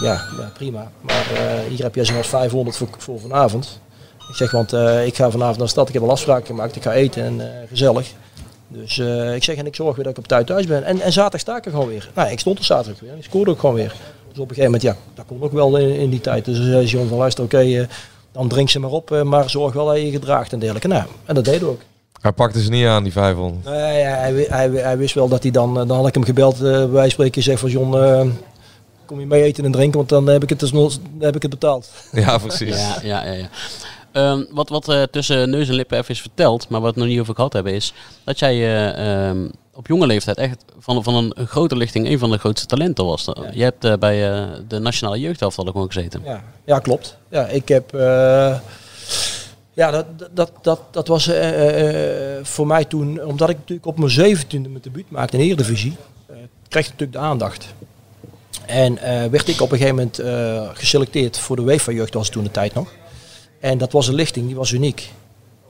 ja, 0.01 0.21
ja, 0.38 0.51
prima. 0.54 0.91
Maar 1.01 1.32
eh, 1.34 1.69
hier 1.69 1.84
heb 1.84 1.95
je 1.95 2.04
zo'n 2.04 2.23
500 2.23 2.78
voor, 2.78 2.88
voor 2.97 3.19
vanavond. 3.19 3.80
Ik 4.30 4.36
zeg, 4.36 4.51
want 4.51 4.73
eh, 4.73 5.06
ik 5.06 5.15
ga 5.15 5.30
vanavond 5.32 5.58
naar 5.58 5.65
de 5.65 5.71
stad, 5.71 5.88
ik 5.88 5.93
heb 5.93 6.04
al 6.04 6.10
afspraken 6.10 6.45
gemaakt, 6.45 6.75
ik 6.75 6.82
ga 6.82 6.93
eten 6.93 7.23
en 7.23 7.41
gezellig. 7.67 8.12
Dus 8.67 8.97
ik 9.36 9.43
zeg, 9.43 9.56
en 9.56 9.65
ik 9.65 9.75
zorg 9.75 9.95
weer 9.95 10.04
dat 10.04 10.13
ik 10.13 10.19
op 10.19 10.28
tijd 10.28 10.47
thuis 10.47 10.65
ben. 10.65 10.84
En, 10.84 11.01
en 11.01 11.13
zaterdag 11.13 11.39
sta 11.39 11.58
ik 11.58 11.65
er 11.65 11.71
gewoon 11.71 11.88
weer. 11.88 12.10
Nou, 12.13 12.30
ik 12.30 12.39
stond 12.39 12.58
er 12.58 12.65
zaterdag 12.65 13.01
weer, 13.01 13.17
ik 13.17 13.23
scoorde 13.23 13.51
ook 13.51 13.60
gewoon 13.60 13.75
weer. 13.75 13.95
Dus 14.28 14.39
op 14.39 14.49
een 14.49 14.56
gegeven 14.56 14.63
moment, 14.63 14.82
ja, 14.82 14.95
dat 15.13 15.25
kon 15.25 15.41
ook 15.41 15.51
wel 15.51 15.78
in, 15.78 15.95
in 15.95 16.10
die 16.10 16.21
tijd. 16.21 16.45
Dus 16.45 16.58
zei 16.58 16.86
John 16.86 17.08
van, 17.08 17.17
luister, 17.17 17.43
oké, 17.43 17.88
dan 18.32 18.47
drink 18.47 18.69
ze 18.69 18.80
maar 18.80 18.91
op, 18.91 19.23
maar 19.23 19.49
zorg 19.49 19.73
wel 19.73 19.86
dat 19.86 19.95
je 19.95 20.06
je 20.06 20.12
gedraagt 20.12 20.54
en 20.54 20.60
dergelijke. 20.60 20.88
Nou, 20.88 21.04
en 21.25 21.36
dat 21.36 21.45
deden 21.45 21.62
we 21.62 21.67
ook. 21.67 21.82
hij 22.21 22.32
pakte 22.32 22.62
ze 22.62 22.69
niet 22.69 22.86
aan, 22.86 23.04
die 23.04 23.12
500. 23.12 23.65
Nee, 23.65 23.99
ja, 23.99 24.15
hij, 24.15 24.45
hij, 24.49 24.69
hij 24.69 24.97
wist 24.97 25.13
wel 25.13 25.28
dat 25.28 25.43
hij 25.43 25.51
dan, 25.51 25.73
dan 25.73 25.91
had 25.91 26.08
ik 26.08 26.13
hem 26.13 26.23
gebeld, 26.23 26.62
eh 26.62 26.91
wij 26.91 27.10
spreken, 27.10 27.43
zeg 27.43 27.60
van 27.60 27.69
John, 27.69 28.32
kom 29.05 29.19
je 29.19 29.25
mee 29.25 29.43
eten 29.43 29.65
en 29.65 29.71
drinken, 29.71 29.97
want 29.97 30.09
dan 30.09 30.27
heb 30.27 30.43
ik 30.43 30.49
het, 30.49 30.59
dus 30.59 30.71
nog- 30.71 30.93
dan 30.93 31.25
heb 31.25 31.35
ik 31.35 31.41
het 31.41 31.51
betaald. 31.51 31.89
Ja, 32.11 32.37
precies. 32.37 32.75
Ja, 32.77 32.97
ja, 33.03 33.23
ja. 33.25 33.31
ja. 33.31 33.49
Ehm, 34.11 34.43
wat 34.49 34.69
wat 34.69 34.89
eh, 34.89 35.03
tussen 35.03 35.49
neus 35.49 35.67
en 35.69 35.73
lippen 35.75 35.97
even 35.97 36.09
is 36.15 36.21
verteld, 36.21 36.69
maar 36.69 36.81
wat 36.81 36.93
we 36.93 36.99
nog 36.99 37.09
niet 37.09 37.19
over 37.19 37.35
gehad 37.35 37.53
hebben, 37.53 37.73
is 37.73 37.93
dat 38.23 38.39
jij 38.39 38.53
eh, 38.53 39.27
ehm, 39.29 39.47
op 39.73 39.87
jonge 39.87 40.05
leeftijd 40.07 40.37
echt 40.37 40.63
van, 40.79 41.03
van 41.03 41.15
een, 41.15 41.47
grote 41.47 41.75
lichting 41.75 42.07
een 42.07 42.19
van 42.19 42.31
de 42.31 42.37
grootste 42.37 42.67
talenten 42.67 43.05
was. 43.05 43.27
Je 43.51 43.63
hebt 43.63 43.83
eh, 43.85 43.93
bij 43.99 44.31
eh, 44.33 44.43
de 44.67 44.79
nationale 44.79 45.19
jeugdhelft 45.19 45.57
al 45.57 45.65
gewoon 45.65 45.91
gezeten. 45.91 46.21
Ja, 46.25 46.43
ja 46.65 46.79
klopt. 46.79 47.17
Ja, 47.29 47.47
ik 47.47 47.67
heb. 47.67 47.93
eh, 47.93 48.55
ja, 49.73 49.91
dat, 49.91 50.05
dat, 50.33 50.51
dat, 50.61 50.79
dat 50.91 51.07
was 51.07 51.27
eh, 51.27 52.37
eh, 52.37 52.45
voor 52.45 52.67
mij 52.67 52.85
toen, 52.85 53.23
omdat 53.23 53.49
ik 53.49 53.57
natuurlijk 53.57 53.87
op 53.87 53.97
mijn 53.97 54.11
zeventiende 54.11 54.69
mijn 54.69 54.81
debuut 54.81 55.11
maakte 55.11 55.37
in 55.37 55.39
de 55.43 55.45
Eredivisie, 55.49 55.95
eh 56.27 56.35
kreeg 56.67 56.85
ik 56.85 56.91
natuurlijk 56.91 57.19
de 57.19 57.23
aandacht. 57.27 57.65
En 58.67 58.97
eh, 58.97 59.25
werd 59.25 59.47
ik 59.47 59.62
op 59.62 59.71
een 59.71 59.78
gegeven 59.78 59.95
moment 59.95 60.19
eh, 60.19 60.69
geselecteerd 60.73 61.38
voor 61.38 61.56
de 61.56 61.62
UEFA-jeugd, 61.62 62.13
was 62.13 62.23
het 62.23 62.34
toen 62.34 62.43
de 62.43 62.51
tijd 62.51 62.73
nog. 62.73 62.93
En 63.60 63.78
dat 63.78 63.91
was 63.91 64.08
een 64.08 64.13
lichting, 64.13 64.45
die 64.45 64.56
was 64.56 64.71
uniek. 64.71 65.12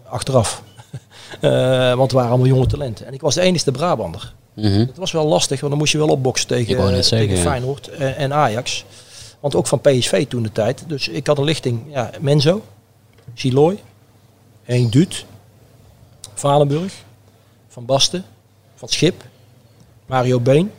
Achteraf. 0.04 0.62
Eh, 1.42 1.88
want 1.88 2.02
het 2.02 2.12
waren 2.12 2.30
allemaal 2.30 2.48
jonge 2.48 2.66
talenten. 2.66 3.06
En 3.06 3.14
ik 3.14 3.22
was 3.22 3.36
de 3.36 3.42
enige 3.42 3.72
Brabander. 3.72 4.34
Mhm. 4.54 4.80
Het 4.80 4.98
was 4.98 5.12
wel 5.12 5.26
lastig, 5.26 5.60
want 5.60 5.72
dan 5.72 5.80
moest 5.80 5.92
je 5.92 5.98
wel 5.98 6.08
opboksen 6.08 6.48
tegen, 6.48 7.04
zeggen, 7.04 7.28
tegen. 7.28 7.38
Feyenoord 7.38 7.88
en, 7.88 8.16
en 8.16 8.34
Ajax. 8.34 8.86
Want 9.40 9.56
ook 9.56 9.68
van 9.68 9.82
PSV 9.82 10.28
toen 10.28 10.44
de 10.44 10.52
tijd. 10.52 10.84
Dus 10.88 11.08
ik 11.08 11.28
had 11.28 11.38
een 11.38 11.44
lichting, 11.44 11.82
ja, 11.90 12.10
Menzo, 12.20 12.62
Siloy, 13.34 13.80
Henk 14.64 14.92
Duut, 14.92 15.26
Valenburg, 16.34 16.94
Van 17.68 17.86
Basten, 17.86 18.26
Van 18.76 18.88
Schip, 18.90 19.24
Mario 20.06 20.40
Been. 20.40 20.72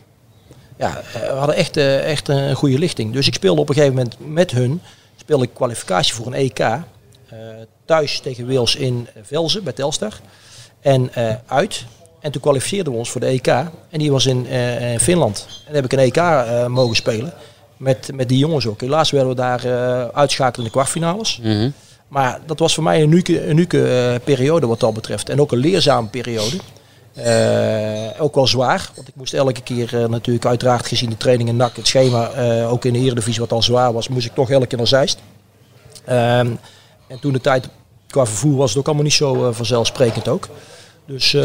Ja, 0.76 1.00
eh, 1.14 1.20
we 1.20 1.36
hadden 1.36 1.56
echt, 1.56 1.76
eh, 1.76 2.10
echt 2.10 2.28
een 2.28 2.54
goede 2.54 2.78
lichting. 2.78 3.12
Dus 3.12 3.26
ik 3.26 3.34
speelde 3.34 3.60
op 3.60 3.68
een 3.68 3.74
gegeven 3.74 3.96
moment 3.96 4.16
met 4.18 4.50
hun, 4.50 4.80
speelde 5.16 5.44
ik 5.44 5.50
kwalificatie 5.54 6.14
voor 6.14 6.26
een 6.26 6.34
EK. 6.34 6.58
eh, 6.58 7.38
thuis 7.84 8.20
tegen 8.20 8.46
Wales 8.46 8.76
in 8.76 9.08
Velzen 9.22 9.64
bij 9.64 9.72
Telstar. 9.72 10.12
En 10.80 11.10
uit. 11.46 11.84
En 12.20 12.32
toen 12.32 12.40
kwalificeerden 12.40 12.92
we 12.92 12.98
ons 12.98 13.10
voor 13.10 13.20
de 13.20 13.26
EK. 13.26 13.46
En 13.46 13.98
die 13.98 14.10
was 14.10 14.26
in 14.26 14.46
in 14.80 15.00
Finland. 15.00 15.46
En 15.48 15.64
dan 15.64 15.74
heb 15.74 15.84
ik 15.84 15.92
een 15.92 15.98
EK 15.98 16.68
mogen 16.68 16.96
spelen. 16.96 17.32
Met, 17.76 18.10
met 18.14 18.28
die 18.28 18.38
jongens 18.38 18.66
ook. 18.66 18.80
Helaas 18.80 19.10
werden 19.10 19.28
we 19.30 19.36
daar 19.36 19.64
eh 19.64 20.08
uitschakeld 20.08 20.58
in 20.58 20.64
de 20.64 20.70
kwartfinales. 20.70 21.38
Mhm. 21.42 21.70
Maar 22.08 22.40
dat 22.46 22.58
was 22.58 22.74
voor 22.74 22.82
mij 22.82 23.02
een 23.02 23.10
unieke, 23.10 23.46
unieke 23.46 24.20
periode 24.24 24.66
wat 24.66 24.80
dat 24.80 24.94
betreft. 24.94 25.28
En 25.28 25.40
ook 25.40 25.52
een 25.52 25.58
leerzame 25.58 26.08
periode. 26.08 26.56
Eh, 27.16 28.22
ook 28.22 28.34
wel 28.34 28.46
zwaar. 28.46 28.90
Want 28.94 29.08
ik 29.08 29.14
moest 29.16 29.34
elke 29.34 29.60
keer 29.62 30.02
eh, 30.02 30.08
natuurlijk 30.08 30.46
uiteraard 30.46 30.86
gezien 30.86 31.10
de 31.10 31.16
training 31.16 31.48
en 31.48 31.56
NAC, 31.56 31.76
het 31.76 31.86
schema, 31.86 32.30
eh, 32.30 32.72
ook 32.72 32.84
in 32.84 32.92
de 32.92 32.98
Eredivisie 32.98 33.40
wat 33.40 33.52
al 33.52 33.62
zwaar 33.62 33.92
was, 33.92 34.08
moest 34.08 34.26
ik 34.26 34.34
toch 34.34 34.50
elke 34.50 34.66
keer 34.66 34.78
naar 34.78 34.86
Zeist. 34.86 35.18
Ehm, 36.04 36.50
en 37.08 37.18
toen 37.20 37.32
de 37.32 37.40
tijd 37.40 37.68
qua 38.08 38.26
vervoer 38.26 38.56
was 38.56 38.68
het 38.70 38.78
ook 38.78 38.86
allemaal 38.86 39.04
niet 39.04 39.12
zo 39.12 39.52
vanzelfsprekend 39.52 40.28
ook. 40.28 40.48
Dus, 41.06 41.36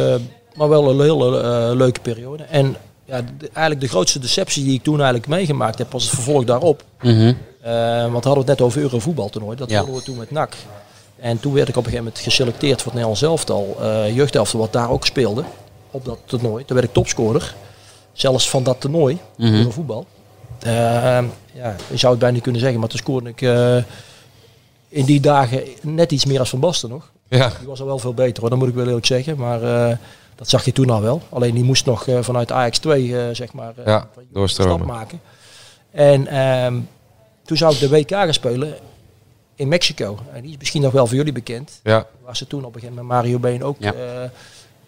maar 0.56 0.70
wel 0.70 0.90
een 0.90 1.02
hele 1.02 1.76
leuke 1.76 2.00
periode. 2.00 2.44
En 2.44 2.76
ja, 3.06 3.22
de- 3.22 3.50
eigenlijk 3.54 3.82
de 3.82 3.88
grootste 3.88 4.20
deceptie 4.20 4.64
die 4.64 4.74
ik 4.74 4.84
toen 4.84 4.96
eigenlijk 4.96 5.28
meegemaakt 5.28 5.78
heb, 5.78 5.92
was 5.92 6.04
het 6.04 6.14
vervolg 6.14 6.44
daarop. 6.44 6.84
Mhm. 7.02 7.34
Want 8.12 8.24
we 8.24 8.30
hadden 8.30 8.38
het 8.38 8.46
net 8.46 8.62
over 8.62 8.82
Eurovoetbaltoernooi. 8.82 9.58
Dat 9.58 9.70
Ja. 9.70 9.78
hadden 9.78 9.96
we 9.96 10.04
toen 10.04 10.18
met 10.18 10.32
NAC. 10.32 10.54
En 11.20 11.40
toen 11.40 11.54
werd 11.54 11.68
ik 11.70 11.76
op 11.78 11.84
een 11.86 11.90
gegeven 11.90 12.06
moment 12.06 12.24
geselecteerd 12.24 12.82
voor 12.82 12.92
het 12.92 13.02
Nederlands 13.02 13.22
elftal, 13.22 13.78
uh, 13.82 14.16
jeugdelftal, 14.16 14.60
wat 14.60 14.74
daar 14.74 14.90
ook 14.90 15.06
speelde 15.06 15.44
op 15.92 16.06
dat 16.06 16.20
toernooi. 16.26 16.66
Toen 16.66 16.76
werd 16.76 16.88
ik 16.88 16.94
topscorer, 16.94 17.56
zelfs 18.14 18.50
van 18.50 18.64
dat 18.64 18.82
toernooi, 18.82 19.18
mm 19.38 19.48
-hmm. 19.48 19.72
voetbal. 19.72 20.06
Uh, 20.66 20.72
ja, 21.54 21.76
je 21.90 21.98
zou 21.98 22.12
het 22.12 22.20
bijna 22.20 22.34
niet 22.34 22.44
kunnen 22.44 22.62
zeggen, 22.62 22.80
maar 22.80 22.90
toen 22.90 23.00
scoorde 23.00 23.30
ik 23.30 23.42
uh, 23.42 23.78
in 24.88 25.06
die 25.06 25.20
dagen 25.20 25.64
net 25.82 26.12
iets 26.12 26.26
meer 26.26 26.40
als 26.40 26.50
Van 26.50 26.60
Basten 26.60 26.90
nog. 26.90 27.12
Ja. 27.28 27.52
Die 27.60 27.68
was 27.68 27.80
al 27.80 27.86
wel 27.86 28.00
veel 28.00 28.14
beter 28.14 28.42
hoor, 28.42 28.50
dat 28.50 28.60
moet 28.60 28.68
ik 28.68 28.74
wel 28.74 28.86
eerlijk 28.86 29.06
zeggen. 29.06 29.38
Maar 29.38 29.64
uh, 29.64 29.98
dat 30.36 30.50
zag 30.50 30.66
je 30.66 30.72
toen 30.72 30.90
al 30.90 31.02
wel. 31.02 31.22
Alleen 31.30 31.54
die 31.54 31.64
moest 31.64 31.86
nog 31.86 32.08
vanuit 32.20 32.52
Ajax 32.52 32.78
2 32.80 33.36
zeg 33.36 33.54
maar 33.54 33.74
ja, 33.86 34.08
doorstromen. 34.32 34.76
stap 34.76 34.88
maken. 34.88 35.22
En 35.92 36.28
ehm, 36.28 36.80
toen 37.44 37.58
zou 37.58 37.74
ik 37.74 37.80
de 37.80 37.90
WK 37.90 38.10
gaan 38.10 38.34
spelen 38.34 38.76
in 39.56 39.68
Mexico. 39.68 40.20
En 40.34 40.42
die 40.42 40.52
is 40.52 40.58
misschien 40.58 40.82
nog 40.82 40.92
wel 40.92 41.08
voor 41.08 41.16
jullie 41.16 41.34
bekend. 41.34 41.80
Ja. 41.84 42.08
Was 42.24 42.38
ze 42.38 42.48
toen 42.48 42.66
op 42.66 42.76
een 42.76 42.82
gegeven 42.82 42.96
moment 42.96 43.14
Mario 43.14 43.40
Been 43.40 43.64
ook. 43.64 43.76
Ja. 43.80 43.94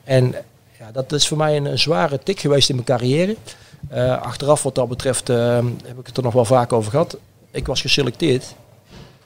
en 0.04 0.36
ja, 0.84 0.92
dat 0.92 1.12
is 1.12 1.28
voor 1.28 1.38
mij 1.38 1.58
een, 1.58 1.66
een, 1.66 1.80
zware 1.80 2.20
tik 2.20 2.40
geweest 2.40 2.70
in 2.70 2.76
mijn 2.76 2.88
carrière. 2.88 3.36
Uh, 3.94 4.22
achteraf 4.22 4.64
wat 4.64 4.76
dat 4.76 4.90
betreft 4.90 5.30
uh, 5.30 5.38
heb 5.86 6.00
ik 6.00 6.06
het 6.06 6.18
er 6.18 6.24
nog 6.24 6.34
wel 6.34 6.46
vaak 6.46 6.74
over 6.74 6.92
gehad. 6.92 7.18
Ik 7.52 7.68
was 7.68 7.82
geselecteerd 7.82 8.56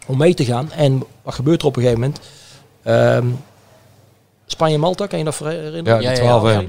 om 0.06 0.17
mee 0.17 0.34
te 0.34 0.46
gaan. 0.46 0.72
En 0.72 1.04
wat 1.22 1.34
gebeurt 1.34 1.62
er 1.62 1.67
op 1.67 1.76
een 1.76 1.82
gegeven 1.82 2.02
moment? 2.02 2.20
Uh, 2.84 3.34
Spanje-Malta, 4.46 5.08
kan 5.08 5.20
je 5.20 5.26
dat 5.26 5.38
herinneren? 5.38 6.02
Ja, 6.02 6.10
die 6.10 6.20
12 6.20 6.52
ja, 6.52 6.63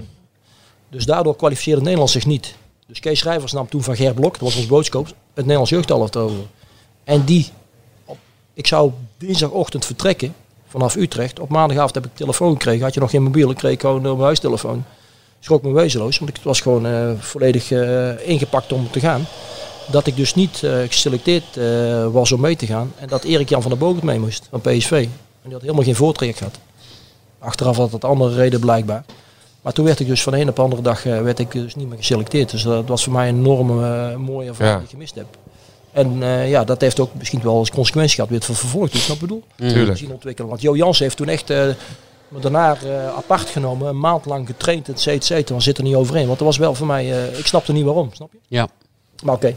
Dus 0.88 1.04
daardoor 1.04 1.36
kwalificeerde 1.36 1.82
Nederland 1.82 2.10
zich 2.10 2.26
niet. 2.26 2.54
Dus 2.86 3.00
Kees 3.00 3.18
Schrijvers 3.18 3.52
nam 3.52 3.68
toen 3.68 3.82
van 3.82 3.96
Ger 3.96 4.14
Blok, 4.14 4.32
dat 4.32 4.40
was 4.40 4.56
ons 4.56 4.66
boodschap, 4.66 5.06
het 5.06 5.14
Nederlands 5.34 5.70
jeugdalf 5.70 6.16
over. 6.16 6.38
En 7.04 7.24
die, 7.24 7.48
op, 8.04 8.18
ik 8.54 8.66
zou 8.66 8.92
dinsdagochtend 9.18 9.84
vertrekken 9.84 10.34
vanaf 10.68 10.96
Utrecht. 10.96 11.40
Op 11.40 11.48
maandagavond 11.48 11.94
heb 11.94 12.06
ik 12.06 12.14
telefoon 12.14 12.52
gekregen. 12.52 12.82
Had 12.82 12.94
je 12.94 13.00
nog 13.00 13.10
geen 13.10 13.22
mobiel, 13.22 13.50
ik 13.50 13.56
kreeg 13.56 13.80
gewoon 13.80 13.96
op 13.96 14.02
mijn 14.02 14.18
huistelefoon. 14.18 14.84
Schrok 15.40 15.62
me 15.62 15.72
wezenloos, 15.72 16.18
want 16.18 16.36
ik 16.36 16.42
was 16.42 16.60
gewoon 16.60 16.86
uh, 16.86 17.10
volledig 17.18 17.70
uh, 17.70 18.28
ingepakt 18.28 18.72
om 18.72 18.90
te 18.90 19.00
gaan. 19.00 19.26
Dat 19.90 20.06
ik 20.06 20.16
dus 20.16 20.34
niet 20.34 20.62
uh, 20.62 20.78
geselecteerd 20.88 21.44
was 22.12 22.32
om 22.32 22.40
mee 22.40 22.56
te 22.56 22.66
gaan. 22.66 22.92
En 22.98 23.08
dat 23.08 23.24
Erik 23.24 23.48
Jan 23.48 23.62
van 23.62 23.70
der 23.70 23.80
Bogert 23.80 24.04
mee 24.04 24.18
moest 24.18 24.48
van 24.50 24.60
PSV. 24.60 24.90
En 24.92 25.08
die 25.42 25.52
had 25.52 25.60
helemaal 25.60 25.84
geen 25.84 25.94
voortraject 25.94 26.38
gehad. 26.38 26.58
Achteraf 27.38 27.76
had 27.76 27.90
dat 27.90 28.04
andere 28.04 28.34
reden 28.34 28.60
blijkbaar. 28.60 29.04
Maar 29.62 29.72
toen 29.72 29.84
werd 29.84 30.00
ik 30.00 30.06
dus 30.06 30.22
van 30.22 30.32
de 30.32 30.40
een 30.40 30.48
op 30.48 30.56
de 30.56 30.62
andere 30.62 30.82
dag 30.82 31.02
werd 31.02 31.38
ik 31.38 31.52
dus 31.52 31.74
niet 31.74 31.88
meer 31.88 31.98
geselecteerd. 31.98 32.50
Dus 32.50 32.62
dat 32.62 32.88
was 32.88 33.04
voor 33.04 33.12
mij 33.12 33.28
een 33.28 33.36
enorme 33.36 34.16
mooie 34.16 34.48
ervaring 34.48 34.74
ja. 34.74 34.78
die 34.78 34.84
ik 34.84 34.90
gemist 34.90 35.14
heb. 35.14 35.26
En 35.98 36.16
uh, 36.22 36.50
ja, 36.50 36.64
dat 36.64 36.80
heeft 36.80 37.00
ook 37.00 37.14
misschien 37.14 37.42
wel 37.42 37.56
als 37.56 37.70
consequentie 37.70 38.14
gehad 38.14 38.30
weer 38.30 38.42
voor 38.42 38.54
vervolgd. 38.56 38.92
Dus 38.92 39.06
dat 39.06 39.18
bedoel? 39.18 39.42
Tuurlijk. 39.56 39.98
Zien 39.98 40.12
ontwikkelen. 40.12 40.50
Want 40.50 40.62
Jo 40.62 40.76
Jans 40.76 40.98
heeft 40.98 41.16
toen 41.16 41.28
echt 41.28 41.50
uh, 41.50 41.66
me 42.28 42.40
daarna 42.40 42.76
uh, 42.84 43.06
apart 43.06 43.48
genomen, 43.48 43.88
een 43.88 43.98
maand 43.98 44.26
lang 44.26 44.46
getraind, 44.46 44.88
et 44.88 45.00
cetera, 45.00 45.16
et 45.16 45.24
cetera. 45.24 45.48
Dan 45.48 45.62
zit 45.62 45.78
er 45.78 45.84
niet 45.84 45.94
overheen. 45.94 46.26
Want 46.26 46.38
dat 46.38 46.46
was 46.46 46.56
wel 46.56 46.74
voor 46.74 46.86
mij, 46.86 47.28
ik 47.38 47.46
snapte 47.46 47.72
niet 47.72 47.84
waarom, 47.84 48.10
snap 48.12 48.32
je? 48.32 48.38
Ja. 48.48 48.68
Maar 49.22 49.34
oké. 49.34 49.46
Okay. 49.46 49.56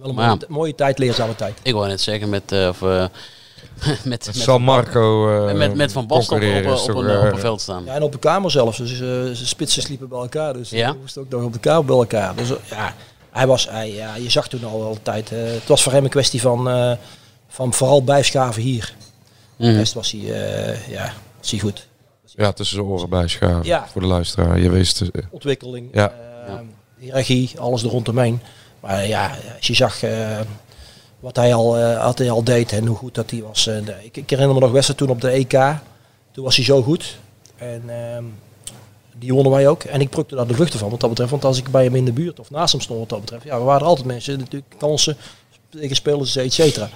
Wel 0.00 0.08
een 0.08 0.14
Maar 0.14 0.26
mooie, 0.26 0.38
ja. 0.40 0.46
mooie 0.54 0.74
tijd, 0.74 0.98
leerzame 0.98 1.34
tijd. 1.34 1.58
Ik 1.62 1.72
wou 1.74 1.88
net 1.88 2.00
zeggen 2.00 2.28
met... 2.28 2.52
eh, 2.52 2.68
of, 2.68 2.82
eh, 2.82 3.04
met, 3.86 4.04
met, 4.04 4.28
San 4.32 4.62
Marco 4.62 5.26
met, 5.44 5.56
met, 5.56 5.74
met 5.74 5.92
Van 5.92 6.06
Basten 6.06 6.36
op, 6.36 6.42
op, 6.42 6.96
een, 6.96 7.08
eh, 7.08 7.26
op 7.26 7.32
een 7.32 7.38
veld 7.38 7.60
staan. 7.60 7.84
Ja, 7.84 7.94
en 7.94 8.02
op 8.02 8.12
de 8.12 8.18
kamer 8.18 8.50
zelfs. 8.50 8.78
Dus 8.78 8.92
uh, 8.92 8.98
zijn 8.98 9.36
spitsen 9.36 9.82
sliepen 9.82 10.08
bij 10.08 10.18
elkaar. 10.18 10.52
Dus 10.52 10.70
Ja? 10.70 10.92
we 10.92 10.98
moesten 11.00 11.22
ook 11.22 11.28
nog 11.30 11.42
op 11.42 11.52
de 11.52 11.58
kamer 11.58 11.84
bij 11.84 11.96
elkaar. 11.96 12.34
Dus 12.34 12.50
uh, 12.50 12.56
ja, 12.70 12.94
hij 13.32 13.46
was, 13.46 13.68
hij, 13.68 13.92
ja, 13.92 14.14
je 14.14 14.30
zag 14.30 14.48
toen 14.48 14.64
al 14.64 14.82
altijd. 14.84 15.30
Uh, 15.30 15.38
het 15.42 15.66
was 15.68 15.82
voor 15.82 15.92
hem 15.92 16.04
een 16.04 16.10
kwestie 16.10 16.40
van, 16.40 16.68
uh, 16.68 16.92
van 17.48 17.72
vooral 17.72 18.04
bijschaven 18.04 18.62
hier. 18.62 18.94
Mhm. 19.56 19.70
De 19.70 19.76
rest 19.76 19.92
was 19.92 20.10
hij, 20.10 20.20
uh, 20.20 20.88
ja, 20.88 21.12
was 21.38 21.50
hij 21.50 21.60
goed. 21.60 21.88
Ja, 22.36 22.52
tussen 22.52 22.76
de 22.76 22.82
oren 22.84 23.08
bij 23.08 23.28
schaven. 23.28 23.64
Ja. 23.64 23.86
Voor 23.92 24.00
de 24.00 24.06
luisteraar. 24.06 24.60
Je 24.60 24.70
wist... 24.70 25.00
eh, 25.00 25.08
Ontwikkeling, 25.30 25.88
Ja. 25.92 26.12
uh, 26.48 26.54
hiërarchie, 26.98 27.50
alles 27.58 27.82
er 27.82 27.88
rondomheen. 27.90 28.40
Maar 28.80 29.06
ja, 29.06 29.30
als 29.56 29.66
je 29.66 29.74
zag 29.74 30.02
uh, 30.04 30.38
wat 31.20 31.36
hij 31.36 31.54
al, 31.54 31.78
uh, 31.78 32.04
wat 32.04 32.18
hij 32.18 32.30
al 32.30 32.44
deed 32.44 32.72
en 32.72 32.86
hoe 32.86 32.96
goed 32.96 33.14
dat 33.14 33.30
hij 33.30 33.42
was. 33.42 33.66
Ik, 34.02 34.16
ik 34.16 34.30
herinner 34.30 34.54
me 34.54 34.60
nog 34.60 34.72
best 34.72 34.86
wel 34.86 34.96
toen 34.96 35.08
op 35.10 35.20
de 35.20 35.28
EK. 35.30 35.50
Toen 36.32 36.44
was 36.44 36.56
hij 36.56 36.64
zo 36.64 36.82
goed. 36.82 37.18
En 37.56 37.82
ehm, 37.86 38.24
die 39.20 39.32
wonnen 39.32 39.52
wij 39.52 39.68
ook. 39.68 39.82
En 39.82 40.00
ik 40.00 40.10
prukte 40.10 40.34
daar 40.34 40.46
de 40.46 40.54
vluchten 40.54 40.78
van 40.78 40.90
wat 40.90 41.00
dat 41.00 41.08
betreft. 41.08 41.30
Want 41.30 41.44
als 41.44 41.58
ik 41.58 41.70
bij 41.70 41.84
hem 41.84 41.94
in 41.94 42.04
de 42.04 42.12
buurt 42.12 42.40
of 42.40 42.50
naast 42.50 42.72
hem 42.72 42.80
stond 42.80 42.98
wat 42.98 43.08
dat 43.08 43.20
betreft. 43.20 43.44
Ja, 43.44 43.58
we 43.58 43.64
waren 43.64 43.86
altijd 43.86 44.06
mensen. 44.06 44.38
Natuurlijk 44.38 44.74
kansen 44.78 45.16
tegen 45.68 45.96
spelers, 45.96 46.36
et 46.36 46.52
cetera. 46.52 46.88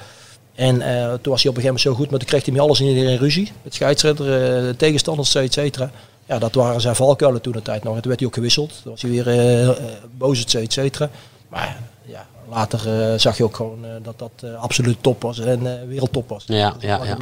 En 0.54 0.76
uh, 0.76 1.12
toen 1.12 1.32
was 1.32 1.42
hij 1.42 1.50
op 1.50 1.56
een 1.56 1.62
gegeven 1.62 1.62
moment 1.62 1.80
zo 1.80 1.94
goed. 1.94 2.10
Maar 2.10 2.18
toen 2.18 2.28
kreeg 2.28 2.44
hij 2.44 2.52
met 2.52 2.62
alles 2.62 2.80
en 2.80 2.86
iedereen 2.86 3.18
ruzie. 3.18 3.52
Met 3.62 3.74
scheidsrechter, 3.74 4.66
uh, 4.66 4.74
tegenstanders, 4.74 5.34
et 5.34 5.52
cetera. 5.52 5.90
Ja, 6.26 6.38
dat 6.38 6.54
waren 6.54 6.80
zijn 6.80 6.96
valkuilen 6.96 7.40
toen 7.40 7.52
de 7.52 7.62
tijd 7.62 7.82
nog. 7.82 7.94
En 7.94 8.00
toen 8.00 8.08
werd 8.08 8.20
hij 8.20 8.28
ook 8.28 8.34
gewisseld. 8.34 8.82
Toen 8.82 8.90
was 8.90 9.02
hij 9.02 9.10
weer 9.10 9.66
uh, 9.66 9.70
boos, 10.16 10.54
et 10.54 10.72
cetera. 10.72 11.10
Maar 11.48 11.78
ja, 12.04 12.26
later 12.50 13.20
zag 13.20 13.36
je 13.36 13.44
ook 13.44 13.56
gewoon 13.56 13.84
dat 14.02 14.18
dat 14.18 14.50
absoluut 14.58 14.96
top 15.00 15.22
was. 15.22 15.38
En 15.38 15.88
wereldtop 15.88 16.28
was. 16.28 16.44
Ja, 16.46 16.70
dat 16.70 16.82
ja, 16.82 17.04
ja. 17.04 17.16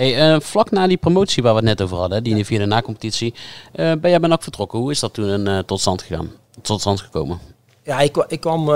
Hey, 0.00 0.16
eh, 0.16 0.40
vlak 0.40 0.70
na 0.70 0.86
die 0.86 0.96
promotie 0.96 1.42
waar 1.42 1.52
we 1.52 1.58
het 1.58 1.68
net 1.68 1.82
over 1.82 1.96
hadden, 1.96 2.22
die 2.22 2.44
via 2.44 2.58
de 2.58 2.66
na-competitie, 2.66 3.34
eh, 3.72 3.92
ben 4.00 4.10
jij 4.10 4.20
bij 4.20 4.28
NAC 4.28 4.42
vertrokken. 4.42 4.78
Hoe 4.78 4.90
is 4.90 5.00
dat 5.00 5.14
toen 5.14 5.46
eh, 5.46 5.58
tot 5.58 5.80
stand 5.80 6.02
gegaan? 6.02 6.30
Tot 6.62 6.80
stand 6.80 7.00
gekomen? 7.00 7.38
Ja, 7.82 8.00
ik, 8.00 8.24
ik, 8.28 8.40
kwam, 8.40 8.70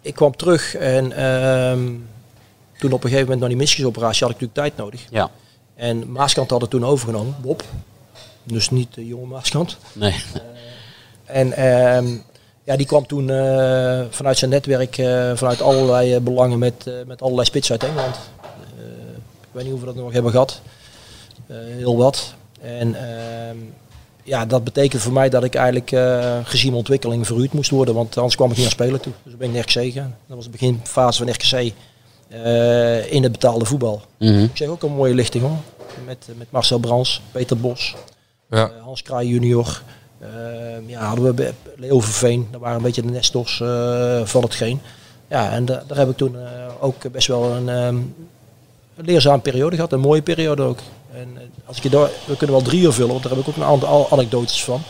ik 0.00 0.14
kwam 0.14 0.36
terug 0.36 0.74
en 0.74 1.12
ehm, 1.12 1.88
toen 2.78 2.92
op 2.92 3.04
een 3.04 3.10
gegeven 3.10 3.20
moment 3.20 3.40
na 3.40 3.48
die 3.48 3.56
misgesoperatie 3.56 4.26
had 4.26 4.34
ik 4.34 4.40
natuurlijk 4.40 4.68
tijd 4.68 4.86
nodig. 4.86 5.06
Ja. 5.10 5.30
En 5.74 6.12
Maaskant 6.12 6.50
had 6.50 6.60
het 6.60 6.70
toen 6.70 6.84
overgenomen, 6.84 7.36
Bob. 7.42 7.62
Dus 8.42 8.70
niet 8.70 8.94
de 8.94 9.06
jonge 9.06 9.26
Maaskant. 9.26 9.76
Nee. 9.92 10.14
En 11.24 11.52
ehm, 11.52 12.06
ja, 12.64 12.76
die 12.76 12.86
kwam 12.86 13.06
toen 13.06 13.26
vanuit 14.10 14.38
zijn 14.38 14.50
netwerk, 14.50 14.94
vanuit 15.38 15.62
allerlei 15.62 16.20
belangen 16.20 16.58
met, 16.58 16.90
met 17.06 17.22
allerlei 17.22 17.46
spitsen 17.46 17.80
uit 17.80 17.90
Engeland. 17.90 18.16
Ik 19.52 19.56
weet 19.56 19.64
niet 19.64 19.74
of 19.74 19.80
we 19.80 19.86
dat 19.86 19.94
nog 19.94 20.12
hebben 20.12 20.30
gehad. 20.30 20.60
Eh, 21.46 21.56
heel 21.56 21.96
wat. 21.96 22.34
En 22.60 22.94
ehm, 22.94 23.56
ja, 24.24 24.46
dat 24.46 24.64
betekent 24.64 25.02
voor 25.02 25.12
mij 25.12 25.28
dat 25.28 25.44
ik 25.44 25.54
eigenlijk 25.54 25.92
eh, 25.92 26.38
gezien 26.44 26.66
mijn 26.66 26.78
ontwikkeling 26.78 27.26
verhuurd 27.26 27.52
moest 27.52 27.70
worden. 27.70 27.94
Want 27.94 28.16
anders 28.16 28.36
kwam 28.36 28.50
ik 28.50 28.56
niet 28.56 28.64
aan 28.64 28.70
spelen 28.72 29.00
toe. 29.00 29.12
Dus 29.22 29.30
toen 29.30 29.38
ben 29.40 29.48
ik 29.48 29.54
naar 29.54 29.62
RKC 29.62 29.92
gegaan. 29.92 30.16
Dat 30.26 30.36
was 30.36 30.44
de 30.44 30.50
beginfase 30.50 31.24
van 31.24 31.32
RKC 31.32 31.72
eh, 32.28 33.12
in 33.12 33.22
het 33.22 33.32
betaalde 33.32 33.64
voetbal. 33.64 34.02
Mhm. 34.18 34.42
Ik 34.42 34.56
zeg 34.56 34.68
ook 34.68 34.82
een 34.82 34.92
mooie 34.92 35.14
lichting 35.14 35.42
hoor. 35.44 35.56
Met, 36.06 36.28
met 36.36 36.50
Marcel 36.50 36.78
Brans, 36.78 37.20
Peter 37.32 37.56
Bos, 37.60 37.94
ja. 38.50 38.70
Hans 38.82 39.02
Kraai 39.02 39.28
junior. 39.28 39.82
Eh, 40.18 40.28
ja, 40.86 41.00
hadden 41.04 41.34
we 41.34 41.52
Leo 41.76 42.00
Verveen. 42.00 42.48
Dat 42.50 42.60
waren 42.60 42.76
een 42.76 42.82
beetje 42.82 43.02
de 43.02 43.10
nestors 43.10 43.60
eh, 43.60 44.20
van 44.24 44.42
hetgeen. 44.42 44.80
Ja, 45.28 45.50
en 45.52 45.64
da- 45.64 45.82
daar 45.86 45.98
heb 45.98 46.10
ik 46.10 46.16
toen 46.16 46.36
eh, 46.38 46.44
ook 46.80 47.10
best 47.12 47.26
wel 47.26 47.50
een, 47.50 47.68
ehm, 47.68 47.96
een 49.00 49.06
leerzame 49.06 49.40
periode 49.40 49.74
gehad. 49.76 49.92
Een 49.92 50.00
mooie 50.00 50.22
periode 50.22 50.62
ook. 50.62 50.78
En 51.12 51.28
eh, 51.36 51.42
als 51.64 51.76
ik 51.76 51.82
je 51.82 51.90
door, 51.90 52.10
we 52.24 52.36
kunnen 52.36 52.56
wel 52.56 52.64
drie 52.64 52.82
uur 52.82 52.92
vullen, 52.92 53.10
want 53.10 53.22
daar 53.22 53.32
heb 53.32 53.40
ik 53.40 53.48
ook 53.48 53.56
een 53.56 53.62
aantal 53.62 54.08
anekdotes 54.10 54.64
van. 54.64 54.82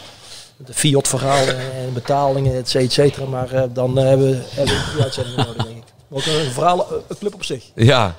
De 0.57 0.75
Fiat-verhaal 0.75 1.47
en 1.47 1.93
betalingen, 1.93 2.55
et 2.55 2.69
cetera, 2.69 2.85
et 2.85 2.93
cetera. 2.93 3.27
Maar 3.27 3.53
eh, 3.53 3.63
dan 3.73 3.99
eh, 3.99 4.05
hebben 4.05 4.31
we 4.31 4.43
hebben 4.49 4.75
we 4.75 4.83
drie 4.91 5.03
uitzendingen 5.03 5.47
nodig, 5.47 5.65
denk 5.65 5.77
ik. 5.77 5.85
Ook 6.11 6.25
een 6.25 6.53
verhaal, 6.53 6.87
een 7.09 7.19
club 7.19 7.35
op 7.35 7.45
zich. 7.45 7.65
Ja, 7.75 8.15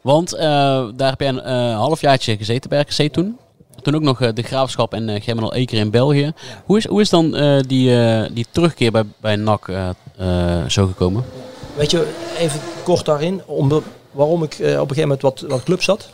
Want 0.00 0.32
eh, 0.32 0.42
daar 0.96 1.10
heb 1.10 1.20
je 1.20 1.26
een 1.26 1.40
eh, 1.40 1.76
halfjaartje 1.76 2.36
gezeten 2.36 2.70
bij 2.70 2.80
RKC 2.80 3.12
toen. 3.12 3.38
Toen 3.82 3.94
ook 3.94 4.02
nog 4.02 4.32
de 4.32 4.42
Graafschap 4.42 4.94
en 4.94 5.08
uh, 5.08 5.22
Germinal 5.22 5.54
Eker 5.54 5.78
in 5.78 5.90
België. 5.90 6.32
Hoe, 6.64 6.76
is, 6.76 6.86
hoe 6.86 7.00
is 7.00 7.10
dan 7.10 7.34
eh, 7.34 7.60
die, 7.66 8.00
eh, 8.00 8.30
die 8.32 8.46
terugkeer 8.50 8.92
bij, 8.92 9.04
bij 9.20 9.36
NAC 9.36 9.70
zo 10.68 10.86
gekomen? 10.86 11.24
Weet 11.76 11.90
je, 11.90 12.12
even 12.38 12.60
kort 12.82 13.04
daarin, 13.04 13.42
om, 13.46 13.82
waarom 14.14 14.42
ik 14.42 14.52
eh, 14.52 14.58
op 14.58 14.90
een 14.90 14.94
gegeven 14.96 15.00
moment 15.00 15.22
wat, 15.22 15.44
wat 15.48 15.62
club 15.62 15.82
zat. 15.82 16.08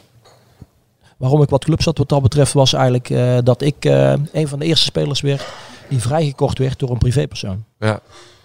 Waarom 1.17 1.43
ik 1.43 1.49
wat 1.49 1.65
club 1.65 1.83
zat 1.83 1.99
wat 1.99 2.09
dat 2.09 2.23
betreft 2.23 2.53
was 2.53 2.73
eigenlijk 2.73 3.11
eh, 3.11 3.39
dat 3.45 3.63
ik 3.63 3.85
eh, 3.85 4.13
een 4.33 4.49
van 4.49 4.59
de 4.59 4.65
eerste 4.65 4.85
spelers 4.85 5.21
werd 5.21 5.47
die 5.89 5.99
vrijgekocht 6.01 6.59
werd 6.59 6.79
door 6.79 6.91
een 6.91 6.99
privépersoon. 6.99 7.65
ja. 7.79 8.01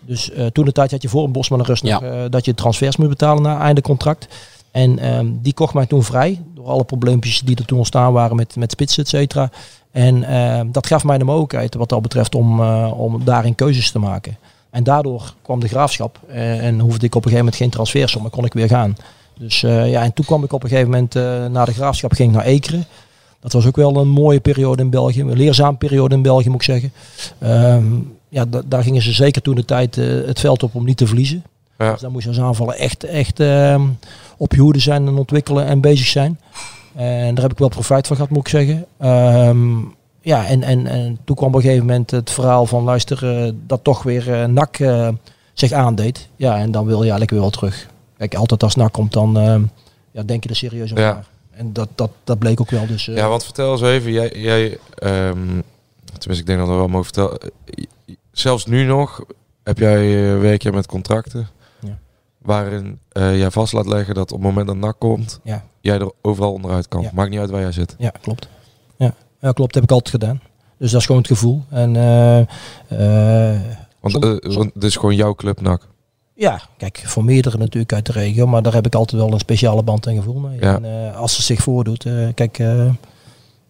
Dus 0.07 0.31
toen 0.51 0.65
de 0.65 0.71
tijd 0.71 0.91
had 0.91 1.01
je 1.01 1.09
voor 1.09 1.23
een 1.23 1.31
Bosman 1.31 1.59
en 1.59 1.65
Rust 1.65 1.83
Ja. 1.83 2.29
dat 2.29 2.45
je 2.45 2.53
transfers 2.53 2.97
moet 2.97 3.09
betalen 3.09 3.43
na 3.43 3.59
einde 3.59 3.81
contract. 3.81 4.27
En 4.71 4.99
ehm, 4.99 5.27
die 5.41 5.53
kocht 5.53 5.73
mij 5.73 5.85
toen 5.85 6.03
vrij 6.03 6.41
door 6.53 6.65
alle 6.65 6.83
probleempjes 6.83 7.39
die 7.39 7.55
er 7.55 7.65
toen 7.65 7.77
ontstaan 7.77 8.13
waren 8.13 8.35
met, 8.35 8.55
met 8.55 8.71
spitsen, 8.71 9.03
et 9.03 9.09
cetera. 9.09 9.49
En 9.91 10.23
ehm, 10.23 10.71
dat 10.71 10.87
gaf 10.87 11.03
mij 11.03 11.17
de 11.17 11.23
mogelijkheid 11.23 11.75
wat 11.75 11.89
dat 11.89 12.01
betreft 12.01 12.35
om, 12.35 12.61
om 12.89 13.23
daarin 13.23 13.55
keuzes 13.55 13.91
te 13.91 13.99
maken. 13.99 14.37
En 14.69 14.83
daardoor 14.83 15.33
kwam 15.41 15.59
de 15.59 15.67
graafschap 15.67 16.19
en 16.27 16.79
hoefde 16.79 17.05
ik 17.05 17.15
op 17.15 17.25
een 17.25 17.31
gegeven 17.31 17.37
moment 17.37 17.55
geen 17.55 17.69
transfersom, 17.69 18.21
maar 18.21 18.31
kon 18.31 18.45
ik 18.45 18.53
weer 18.53 18.67
gaan. 18.67 18.95
Dus 19.37 19.63
eh, 19.63 19.91
ja, 19.91 20.03
en 20.03 20.13
toen 20.13 20.25
kwam 20.25 20.43
ik 20.43 20.53
op 20.53 20.63
een 20.63 20.69
gegeven 20.69 20.91
moment 20.91 21.15
uh, 21.15 21.45
naar 21.45 21.65
de 21.65 21.73
graafschap, 21.73 22.13
ging 22.13 22.29
ik 22.29 22.35
naar 22.35 22.45
Ekeren. 22.45 22.85
Dat 23.39 23.53
was 23.53 23.65
ook 23.65 23.75
wel 23.75 23.95
een 23.95 24.09
mooie 24.09 24.39
periode 24.39 24.81
in 24.81 24.89
België, 24.89 25.21
een 25.21 25.37
leerzame 25.37 25.77
periode 25.77 26.15
in 26.15 26.21
België 26.21 26.49
moet 26.49 26.61
ik 26.61 26.63
zeggen. 26.63 26.91
Um, 27.43 28.13
ja, 28.29 28.45
da 28.45 28.61
daar 28.65 28.83
gingen 28.83 29.01
ze 29.01 29.13
zeker 29.13 29.41
toen 29.41 29.55
de 29.55 29.65
tijd 29.65 29.97
uh, 29.97 30.25
het 30.27 30.39
veld 30.39 30.63
op 30.63 30.75
om 30.75 30.85
niet 30.85 30.97
te 30.97 31.07
verliezen. 31.07 31.43
Ja. 31.77 31.91
Dus 31.91 32.01
dan 32.01 32.11
moet 32.11 32.23
je 32.23 32.27
als 32.27 32.39
aanvaller 32.39 32.75
echt, 32.75 33.03
echt 33.03 33.39
ehm, 33.39 33.81
op 34.37 34.53
je 34.53 34.61
hoede 34.61 34.79
zijn 34.79 35.07
en 35.07 35.17
ontwikkelen 35.17 35.65
en 35.65 35.81
bezig 35.81 36.07
zijn. 36.07 36.39
En 36.95 37.35
daar 37.35 37.43
heb 37.43 37.51
ik 37.51 37.57
wel 37.57 37.69
profijt 37.69 38.07
van 38.07 38.15
gehad, 38.15 38.31
moet 38.31 38.41
ik 38.41 38.47
zeggen. 38.47 38.85
Ehm, 38.97 39.77
ja, 40.25 40.45
en, 40.45 40.63
en, 40.63 40.87
en 40.87 41.17
toen 41.23 41.35
kwam 41.35 41.49
op 41.49 41.55
een 41.55 41.61
gegeven 41.61 41.85
moment 41.85 42.11
het 42.11 42.31
verhaal 42.31 42.65
van 42.65 42.83
luister, 42.83 43.43
eh, 43.45 43.51
dat 43.67 43.83
toch 43.83 44.03
weer 44.03 44.33
eh, 44.33 44.47
NAC 44.47 44.79
eh, 44.79 45.07
zich 45.53 45.71
aandeed. 45.71 46.27
Ja, 46.35 46.57
en 46.57 46.71
dan 46.71 46.85
wil 46.85 46.95
je 46.95 47.01
eigenlijk 47.01 47.31
weer 47.31 47.39
wel 47.39 47.49
terug. 47.49 47.87
Kijk, 48.17 48.35
altijd 48.35 48.63
als 48.63 48.75
NAC 48.75 48.91
komt, 48.93 49.13
dan 49.13 49.37
ehm, 49.37 49.63
ja, 50.11 50.23
denk 50.23 50.43
je 50.43 50.49
er 50.49 50.55
serieus 50.55 50.91
over 50.91 51.03
Ja. 51.03 51.23
En 51.51 51.73
dat, 51.73 51.89
dat, 51.95 52.11
dat 52.23 52.39
bleek 52.39 52.61
ook 52.61 52.69
wel. 52.69 52.87
Dus, 52.87 53.07
eh, 53.07 53.15
Ja, 53.15 53.27
want 53.29 53.43
vertel 53.43 53.71
eens 53.71 53.81
even. 53.81 54.11
Jij, 54.11 54.31
jij 54.35 54.77
ehm, 54.95 55.61
tenminste, 56.05 56.39
ik 56.39 56.45
denk 56.45 56.59
dat 56.59 56.67
we 56.67 56.73
wel 56.73 56.87
mogen 56.87 57.03
vertellen. 57.05 57.39
Eh, 57.39 57.85
Zelfs 58.31 58.65
nu 58.65 58.83
nog 58.83 59.23
heb 59.63 59.77
jij, 59.77 60.33
eh, 60.33 60.39
werk 60.39 60.61
jij 60.61 60.71
met 60.71 60.85
contracten. 60.87 61.47
Ja. 61.79 61.97
Waarin 62.37 62.99
jij 63.13 63.51
vast 63.51 63.73
laat 63.73 63.87
leggen 63.87 64.15
dat 64.15 64.31
op 64.31 64.37
het 64.37 64.47
moment 64.47 64.67
dat 64.67 64.75
NAC 64.75 64.95
komt, 64.99 65.39
Ja. 65.43 65.65
jij 65.81 65.99
er 65.99 66.11
overal 66.21 66.53
onderuit 66.53 66.87
kan. 66.87 67.09
Maakt 67.13 67.29
niet 67.29 67.39
uit 67.39 67.49
waar 67.49 67.61
jij 67.61 67.71
zit. 67.71 67.95
Ja, 67.97 68.09
klopt. 68.21 68.47
Ja. 68.97 69.13
ja, 69.39 69.51
klopt. 69.51 69.73
Dat 69.73 69.73
heb 69.73 69.83
ik 69.83 69.91
altijd 69.91 70.09
gedaan. 70.09 70.41
Dus 70.77 70.91
dat 70.91 70.99
is 70.99 71.05
gewoon 71.05 71.21
het 71.21 71.31
gevoel. 71.31 71.63
En 71.69 71.93
want 73.99 74.23
het 74.73 74.83
is 74.83 74.95
gewoon 74.95 75.15
jouw 75.15 75.35
club 75.35 75.61
NAC. 75.61 75.87
Ja, 76.35 76.61
kijk, 76.77 77.03
voor 77.05 77.23
meerdere 77.25 77.57
natuurlijk 77.57 77.93
uit 77.93 78.05
de 78.05 78.11
regio, 78.11 78.47
maar 78.47 78.61
daar 78.61 78.73
heb 78.73 78.85
ik 78.85 78.95
altijd 78.95 79.21
wel 79.21 79.33
een 79.33 79.39
speciale 79.39 79.83
band 79.83 80.05
en 80.05 80.15
gevoel 80.15 80.39
mee. 80.39 80.59
Ja. 80.59 80.75
En 80.75 80.85
eh, 80.85 81.17
als 81.17 81.35
het 81.35 81.45
zich 81.45 81.61
voordoet, 81.61 82.05
eh, 82.05 82.13
kijk, 82.33 82.59
eh, 82.59 82.89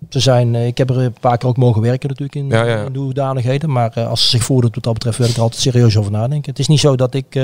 ze 0.10 0.20
zijn, 0.20 0.56
ik 0.56 0.78
heb 0.78 0.90
er 0.90 0.98
een 0.98 1.16
paar 1.20 1.38
keer 1.38 1.50
ook 1.50 1.58
mogen 1.58 1.82
werken 1.82 2.10
natuurlijk 2.10 2.36
in, 2.36 2.48
Ja, 2.48 2.64
ja. 2.64 2.86
in 2.86 2.94
de 2.94 3.00
hoedanigheden, 3.00 3.72
maar 3.72 4.00
als 4.00 4.22
het 4.22 4.30
zich 4.30 4.44
voordoet 4.44 4.76
wat 4.76 4.84
dat 4.84 4.94
betreft, 4.94 5.18
wil 5.18 5.28
ik 5.28 5.36
er 5.36 5.42
altijd 5.42 5.62
serieus 5.62 5.98
over 5.98 6.12
nadenken. 6.12 6.50
Het 6.50 6.60
is 6.60 6.68
niet 6.68 6.80
zo 6.80 6.96
dat 6.96 7.14
ik 7.14 7.40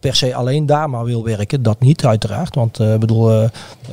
per 0.00 0.14
se 0.14 0.34
alleen 0.34 0.66
daar 0.66 0.90
maar 0.90 1.04
wil 1.04 1.24
werken, 1.24 1.62
dat 1.62 1.80
niet 1.80 2.04
uiteraard, 2.06 2.54
want 2.54 2.80
eh, 2.80 2.94
ik 2.94 3.00
bedoel, 3.00 3.32
eh 3.32 3.48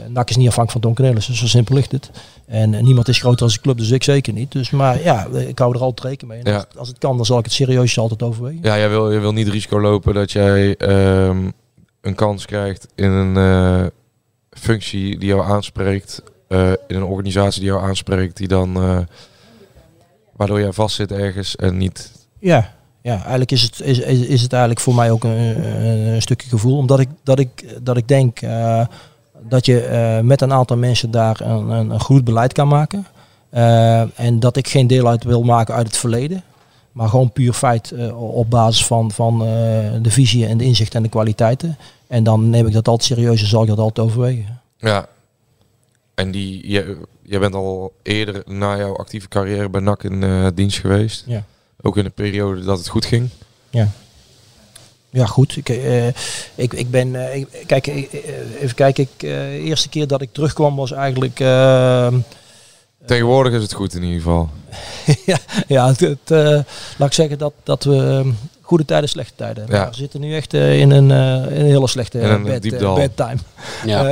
NAC 0.08 0.30
is 0.30 0.36
niet 0.36 0.48
afhankelijk 0.48 0.72
van 0.72 0.82
Don 0.82 0.94
Cornelis, 0.94 1.26
dus 1.26 1.40
zo 1.40 1.48
simpel 1.48 1.76
ligt 1.76 1.92
het. 1.92 2.10
En 2.46 2.74
eh, 2.74 2.84
niemand 2.84 3.08
is 3.08 3.20
groter 3.20 3.44
als 3.44 3.54
de 3.54 3.62
club, 3.62 3.78
dus 3.78 3.92
ik 3.92 4.04
zeker 4.04 4.34
niet. 4.34 4.52
Dus, 4.52 4.70
maar 4.70 5.02
ja, 5.04 5.26
ik 5.26 5.60
hou 5.60 5.76
er 5.76 5.82
altijd 5.82 6.08
rekening 6.10 6.34
mee. 6.44 6.44
En 6.44 6.52
Ja. 6.60 6.66
als, 6.68 6.78
als 6.78 6.88
het 6.88 6.98
kan, 6.98 7.16
dan 7.18 7.26
zal 7.26 7.38
ik 7.38 7.46
het 7.46 7.54
serieus 7.54 7.98
altijd 8.00 8.24
overwegen. 8.24 8.60
Ja, 8.64 8.78
jij 8.78 8.90
wil, 8.90 9.12
je 9.12 9.20
wil 9.20 9.34
niet 9.34 9.48
risico 9.48 9.80
lopen 9.82 10.14
dat 10.14 10.32
jij 10.32 10.76
ehm, 10.78 11.50
een 12.02 12.16
kans 12.16 12.46
krijgt 12.46 12.88
in 12.96 13.12
een 13.12 13.38
eh, 13.38 13.86
functie 14.50 15.18
die 15.20 15.28
jou 15.28 15.42
aanspreekt. 15.52 16.22
eh, 16.48 16.70
in 16.88 16.96
een 16.96 17.04
organisatie 17.04 17.62
die 17.62 17.70
jou 17.70 17.84
aanspreekt, 17.84 18.38
die 18.38 18.48
dan. 18.48 18.76
eh, 18.76 19.00
waardoor 20.36 20.60
jij 20.60 20.74
vastzit 20.74 21.12
ergens 21.12 21.56
en 21.56 21.78
niet. 21.78 22.12
Ja, 22.40 22.74
ja 23.08 23.20
eigenlijk 23.20 23.52
is 23.52 23.62
het, 23.62 23.82
is, 23.82 24.00
is, 24.00 24.20
is 24.20 24.42
het 24.42 24.52
eigenlijk 24.52 24.82
voor 24.82 24.96
mij 24.96 25.12
ook 25.12 25.24
een, 25.24 25.66
een, 26.14 26.22
stukje 26.22 26.50
gevoel. 26.50 26.78
Omdat 26.78 27.00
ik, 27.00 27.10
dat 27.24 27.40
ik, 27.40 27.78
dat 27.84 27.98
ik 27.98 28.08
denk 28.08 28.42
eh, 28.42 28.86
dat 29.42 29.66
je 29.66 29.82
eh, 29.82 30.20
met 30.20 30.42
een 30.42 30.54
aantal 30.54 30.78
mensen 30.78 31.12
daar 31.12 31.42
een, 31.42 31.70
een, 31.70 31.90
een 31.90 32.00
goed 32.00 32.24
beleid 32.24 32.54
kan 32.54 32.68
maken. 32.68 33.06
Eh, 33.50 34.20
en 34.20 34.40
dat 34.40 34.58
ik 34.58 34.68
geen 34.68 34.88
deel 34.88 35.08
uit 35.08 35.24
wil 35.24 35.44
maken 35.44 35.76
uit 35.76 35.88
het 35.88 35.98
verleden. 35.98 36.44
Maar 36.92 37.10
gewoon 37.10 37.32
puur 37.32 37.54
feit 37.54 37.94
op 38.14 38.50
basis 38.50 38.86
van, 38.86 39.12
van 39.12 39.40
de 40.02 40.10
visie 40.12 40.48
en 40.48 40.58
de 40.58 40.64
inzicht 40.64 40.96
en 40.96 41.04
de 41.04 41.10
kwaliteiten. 41.10 41.78
En 42.08 42.24
dan 42.24 42.50
neem 42.50 42.68
ik 42.68 42.74
dat 42.74 42.88
altijd 42.88 43.10
serieus 43.10 43.42
en 43.42 43.48
zal 43.48 43.62
ik 43.62 43.68
dat 43.68 43.80
altijd 43.80 44.08
overwegen. 44.08 44.60
Ja. 44.78 45.08
En 46.16 46.32
die, 46.32 46.68
jij, 46.68 46.96
jij 47.22 47.40
bent 47.40 47.56
al 47.56 47.94
eerder 48.04 48.44
na 48.46 48.78
jouw 48.78 48.96
actieve 48.96 49.28
carrière 49.28 49.70
bij 49.70 49.82
NAC 49.82 50.04
in 50.04 50.52
dienst 50.56 50.80
geweest. 50.80 51.24
Ja. 51.28 51.44
Ook 51.82 51.98
in 51.98 52.04
de 52.04 52.10
periode 52.10 52.62
dat 52.64 52.78
het 52.78 52.88
goed 52.88 53.06
ging. 53.06 53.30
Ja. 53.70 53.88
Ja, 55.10 55.26
goed. 55.26 55.58
Ik, 55.58 55.70
eh, 55.70 56.08
ik, 56.56 56.74
ik 56.74 56.92
ben. 56.92 57.16
eh, 57.30 57.36
ik, 57.36 57.48
kijk, 57.66 57.88
ik- 57.88 58.14
eh, 58.14 58.62
even 58.62 58.76
kijken. 58.76 59.04
Ik, 59.04 59.24
eh, 59.24 59.30
de 59.30 59.62
eerste 59.64 59.90
keer 59.90 60.08
dat 60.08 60.22
ik 60.22 60.30
terugkwam 60.32 60.76
was 60.76 60.92
eigenlijk. 60.92 61.40
eh, 61.40 62.08
Tegenwoordig 63.06 63.54
is 63.54 63.62
het 63.62 63.74
goed 63.74 63.94
in 63.94 64.04
ieder 64.04 64.18
geval. 64.18 64.50
ja, 65.26 65.38
ja 65.68 65.88
het, 65.88 66.00
het, 66.00 66.32
eh, 66.32 66.38
laat 66.98 67.08
ik 67.08 67.14
zeggen 67.14 67.38
dat, 67.38 67.54
dat 67.64 67.84
we 67.84 68.22
eh, 68.26 68.32
goede 68.62 68.86
tijden, 68.86 69.10
slechte 69.10 69.34
tijden. 69.36 69.66
Ja. 69.70 69.90
We 69.90 69.96
zitten 69.96 70.20
nu 70.20 70.36
echt 70.36 70.54
in, 70.54 70.92
een, 70.92 71.12
eh, 71.12 71.58
in 71.58 71.60
een 71.62 71.66
hele 71.72 71.88
slechte 71.88 72.20
In 72.20 72.30
een 72.30 72.44
bad, 72.44 72.62
diep 72.62 72.74
eh, 72.74 72.80
dal. 72.80 72.96
bad 72.96 73.16
time. 73.16 73.38
Ja. 73.86 74.00
Eh, 74.00 74.08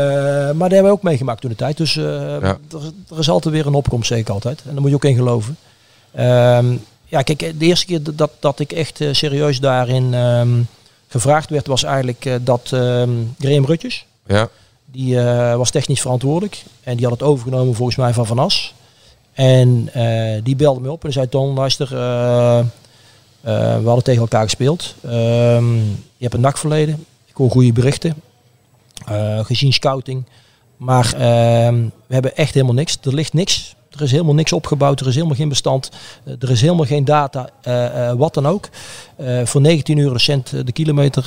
maar 0.53 0.67
die 0.69 0.73
hebben 0.77 0.83
we 0.83 0.97
ook 0.97 1.03
meegemaakt 1.03 1.41
toen 1.41 1.49
de 1.49 1.55
tijd. 1.55 1.77
Dus 1.77 1.97
eh, 1.97 2.03
Ja. 2.03 2.41
er, 2.41 2.91
er 3.11 3.19
is 3.19 3.29
altijd 3.29 3.53
weer 3.53 3.67
een 3.67 3.73
opkomst, 3.73 4.07
zeker 4.07 4.33
altijd. 4.33 4.59
En 4.65 4.71
daar 4.71 4.81
moet 4.81 4.89
je 4.89 4.95
ook 4.95 5.05
in 5.05 5.15
geloven. 5.15 5.57
Ehm, 6.11 6.75
ja, 7.05 7.21
kijk, 7.21 7.39
de 7.39 7.65
eerste 7.65 7.85
keer 7.85 7.99
dat, 8.15 8.31
dat 8.39 8.59
ik 8.59 8.71
echt 8.71 9.01
eh, 9.01 9.09
serieus 9.13 9.59
daarin 9.59 10.13
ehm, 10.13 10.61
gevraagd 11.07 11.49
werd, 11.49 11.67
was 11.67 11.83
eigenlijk 11.83 12.25
eh, 12.25 12.35
dat 12.41 12.69
ehm 12.71 13.09
Graham 13.39 13.65
Rutjes, 13.65 14.05
Ja. 14.27 14.49
die 14.85 15.19
eh, 15.19 15.55
was 15.55 15.71
technisch 15.71 16.01
verantwoordelijk. 16.01 16.63
En 16.83 16.95
die 16.97 17.05
had 17.07 17.19
het 17.19 17.27
overgenomen 17.27 17.75
volgens 17.75 17.97
mij 17.97 18.13
van 18.13 18.25
Van 18.25 18.39
As. 18.39 18.73
En 19.33 19.89
eh, 19.93 20.41
die 20.43 20.55
belde 20.55 20.79
me 20.79 20.91
op 20.91 21.05
en 21.05 21.11
zei, 21.13 21.29
Ton, 21.29 21.53
luister, 21.53 21.93
eh, 21.95 22.59
eh, 22.59 22.65
we 23.79 23.85
hadden 23.85 24.03
tegen 24.03 24.21
elkaar 24.21 24.43
gespeeld. 24.43 24.95
Ehm, 25.03 25.75
je 25.77 26.19
hebt 26.19 26.33
een 26.33 26.41
nachtverleden. 26.41 27.05
Ik 27.25 27.35
hoor 27.35 27.49
goede 27.51 27.73
berichten. 27.73 28.15
Eh, 29.05 29.45
gezien 29.45 29.73
scouting. 29.73 30.23
Maar 30.77 31.09
we 32.07 32.13
hebben 32.13 32.35
echt 32.35 32.53
helemaal 32.53 32.75
niks. 32.75 32.97
Er 33.03 33.13
ligt 33.13 33.33
niks. 33.33 33.75
Er 33.95 34.01
is 34.01 34.11
helemaal 34.11 34.33
niks 34.33 34.53
opgebouwd. 34.53 34.99
Er 34.99 35.07
is 35.07 35.15
helemaal 35.15 35.35
geen 35.35 35.49
bestand. 35.49 35.89
Eh, 36.23 36.33
er 36.39 36.49
is 36.51 36.61
helemaal 36.61 36.85
geen 36.85 37.05
data. 37.05 37.49
eh, 37.61 38.09
eh, 38.09 38.17
wat 38.17 38.33
dan 38.33 38.47
ook. 38.47 38.69
Voor 39.43 39.61
19 39.61 39.99
euro 39.99 40.17
cent 40.17 40.65
de 40.65 40.71
kilometer 40.71 41.25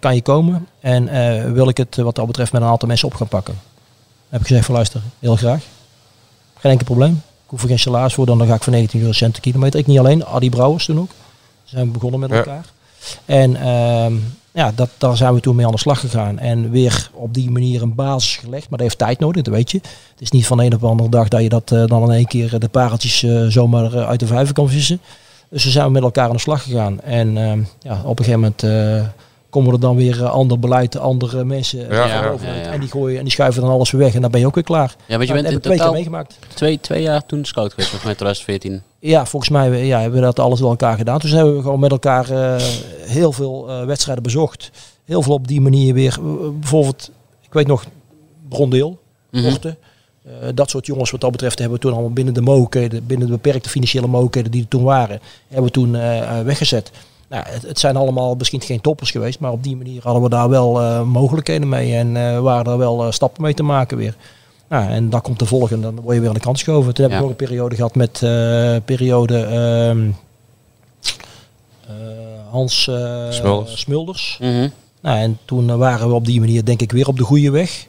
kan 0.00 0.14
je 0.14 0.22
komen. 0.22 0.66
En 0.80 1.52
wil 1.54 1.68
ik 1.68 1.76
het 1.76 1.96
wat 1.96 2.14
dat 2.14 2.26
betreft 2.26 2.52
met 2.52 2.62
een 2.62 2.68
aantal 2.68 2.88
mensen 2.88 3.08
op 3.08 3.14
gaan 3.14 3.28
pakken. 3.28 3.54
Dan 3.54 4.28
heb 4.28 4.40
ik 4.40 4.46
gezegd 4.46 4.64
van 4.66 4.74
luister, 4.74 5.00
heel 5.18 5.36
graag. 5.36 5.62
Geen 6.58 6.70
enkel 6.70 6.86
probleem. 6.86 7.12
Ik 7.44 7.50
hoef 7.50 7.62
er 7.62 7.68
geen 7.68 7.78
salaris 7.78 8.14
voor. 8.14 8.26
Dan, 8.26 8.38
dan 8.38 8.46
ga 8.46 8.54
ik 8.54 8.62
voor 8.62 8.72
19 8.72 9.00
euro 9.00 9.12
cent 9.12 9.34
de 9.34 9.40
kilometer. 9.40 9.80
Ik 9.80 9.86
niet 9.86 9.98
alleen. 9.98 10.26
Adi 10.26 10.50
Brouwers 10.50 10.84
toen 10.84 10.98
ook. 10.98 11.10
Zijn 11.64 11.86
we 11.86 11.92
begonnen 11.92 12.20
met 12.20 12.30
Ja. 12.30 12.36
elkaar. 12.36 12.64
En 13.24 13.56
ehm, 13.56 14.14
ja, 14.52 14.72
dat, 14.74 14.90
daar 14.98 15.16
zijn 15.16 15.34
we 15.34 15.40
toen 15.40 15.56
mee 15.56 15.66
aan 15.66 15.72
de 15.72 15.78
slag 15.78 16.00
gegaan. 16.00 16.38
En 16.38 16.70
weer 16.70 17.10
op 17.12 17.34
die 17.34 17.50
manier 17.50 17.82
een 17.82 17.94
basis 17.94 18.36
gelegd. 18.36 18.68
Maar 18.68 18.78
dat 18.78 18.86
heeft 18.86 18.98
tijd 18.98 19.18
nodig, 19.18 19.42
dat 19.42 19.54
weet 19.54 19.70
je. 19.70 19.78
Het 20.10 20.20
is 20.20 20.30
niet 20.30 20.46
van 20.46 20.56
de 20.56 20.64
een 20.64 20.74
op 20.74 20.80
de 20.80 20.86
andere 20.86 21.08
dag 21.08 21.28
dat 21.28 21.42
je 21.42 21.48
dat 21.48 21.72
eh, 21.72 21.86
dan 21.86 22.02
in 22.02 22.10
één 22.10 22.26
keer 22.26 22.54
eh, 22.54 22.60
de 22.60 22.68
pareltjes 22.68 23.22
eh, 23.22 23.46
zomaar 23.46 24.06
uit 24.06 24.20
de 24.20 24.26
vijver 24.26 24.54
kan 24.54 24.68
vissen. 24.68 25.00
Dus 25.48 25.64
we 25.64 25.70
zijn 25.70 25.92
met 25.92 26.02
elkaar 26.02 26.28
aan 26.28 26.34
de 26.34 26.38
slag 26.38 26.62
gegaan. 26.62 27.00
En 27.00 27.36
ehm, 27.36 27.62
ja, 27.80 28.00
op 28.04 28.18
een 28.18 28.24
gegeven 28.24 28.54
moment 28.60 28.62
komen 29.50 29.72
er 29.72 29.80
dan 29.80 29.96
weer 29.96 30.22
eh, 30.24 30.30
ander 30.30 30.58
beleid, 30.58 30.98
andere 30.98 31.44
mensen 31.44 31.90
eh, 31.90 31.96
Ja, 31.96 32.06
ja, 32.06 32.16
tegenover. 32.18 32.46
ja, 32.46 32.54
ja. 32.54 32.60
En 32.72 32.80
die 32.80 32.88
gooien 32.88 33.18
en 33.18 33.24
die 33.24 33.32
schuiven 33.32 33.62
dan 33.62 33.70
alles 33.70 33.90
weer 33.90 34.00
weg. 34.00 34.14
En 34.14 34.20
dan 34.20 34.30
ben 34.30 34.40
je 34.40 34.46
ook 34.46 34.54
weer 34.54 34.64
klaar. 34.64 34.94
Ja, 35.06 35.16
want 35.16 35.28
je 35.28 35.34
bent 35.34 35.50
in 35.50 35.60
twee 35.60 35.78
keer 35.78 35.92
meegemaakt. 35.92 36.38
twee, 36.54 36.80
twee 36.80 37.02
jaar 37.02 37.26
toen 37.26 37.44
scout 37.44 37.70
geweest, 37.70 37.88
volgens 37.88 38.04
mij 38.04 38.14
2014. 38.14 38.82
Ja, 38.98 39.26
volgens 39.26 39.50
mij 39.50 39.86
ja, 39.86 40.00
hebben 40.00 40.18
we 40.20 40.24
dat 40.24 40.38
alles 40.38 40.58
door 40.60 40.70
elkaar 40.70 40.96
gedaan. 40.96 41.18
Dus 41.18 41.30
hebben 41.30 41.56
we 41.56 41.62
gewoon 41.62 41.80
met 41.80 41.90
elkaar 41.90 42.30
eh, 42.30 42.62
heel 43.00 43.32
veel 43.32 43.68
eh, 43.70 43.84
wedstrijden 43.84 44.22
bezocht. 44.22 44.70
Heel 45.04 45.22
veel 45.22 45.34
op 45.34 45.48
die 45.48 45.60
manier 45.60 45.94
weer. 45.94 46.18
eh, 46.20 46.48
bijvoorbeeld, 46.60 47.10
ik 47.42 47.52
weet 47.52 47.66
nog, 47.66 47.84
Brondeel. 48.48 48.98
Eh, 50.24 50.48
dat 50.54 50.70
soort 50.70 50.86
jongens 50.86 51.10
wat 51.10 51.20
dat 51.20 51.30
betreft 51.30 51.58
hebben 51.58 51.76
we 51.76 51.82
toen 51.84 51.92
allemaal 51.92 52.10
binnen 52.12 52.34
de 52.34 52.40
mogelijkheden, 52.40 53.06
binnen 53.06 53.26
de 53.26 53.32
beperkte 53.32 53.68
financiële 53.68 54.06
mogelijkheden 54.06 54.50
die 54.50 54.62
er 54.62 54.68
toen 54.68 54.82
waren, 54.82 55.20
hebben 55.48 55.66
we 55.66 55.70
toen 55.72 55.94
eh, 55.96 56.38
eh, 56.38 56.44
weggezet. 56.44 56.90
Nou, 57.30 57.44
het, 57.48 57.62
het 57.62 57.78
zijn 57.78 57.96
allemaal 57.96 58.34
misschien 58.34 58.60
geen 58.60 58.80
toppers 58.80 59.10
geweest, 59.10 59.40
maar 59.40 59.52
op 59.52 59.62
die 59.62 59.76
manier 59.76 60.02
hadden 60.02 60.22
we 60.22 60.28
daar 60.28 60.48
wel 60.48 60.80
eh, 60.80 61.02
mogelijkheden 61.02 61.68
mee 61.68 61.94
en 61.94 62.16
eh, 62.16 62.40
waren 62.40 62.72
er 62.72 62.78
wel 62.78 63.04
eh, 63.04 63.10
stappen 63.12 63.42
mee 63.42 63.54
te 63.54 63.62
maken 63.62 63.96
weer. 63.96 64.16
Nou, 64.68 64.90
en 64.90 65.10
dan 65.10 65.20
komt 65.20 65.38
de 65.38 65.46
volgende, 65.46 65.82
dan 65.82 66.00
word 66.00 66.14
je 66.14 66.20
weer 66.20 66.28
aan 66.28 66.34
de 66.34 66.40
kant 66.40 66.56
geschoven. 66.56 66.94
Toen 66.94 67.02
heb 67.04 67.12
Ja. 67.12 67.16
ik 67.18 67.22
nog 67.22 67.30
een 67.38 67.46
periode 67.46 67.74
gehad 67.74 67.94
met 67.94 68.18
periode 68.84 69.38
ehm, 69.42 70.10
eh, 71.86 71.94
Hans 72.50 72.82
Smulders. 73.30 73.80
Smulders. 73.80 74.38
Mhm. 74.40 74.68
Nou, 75.00 75.18
en 75.18 75.38
toen 75.44 75.76
waren 75.76 76.08
we 76.08 76.14
op 76.14 76.24
die 76.24 76.40
manier 76.40 76.64
denk 76.64 76.80
ik 76.80 76.92
weer 76.92 77.08
op 77.08 77.16
de 77.16 77.24
goede 77.24 77.50
weg. 77.50 77.86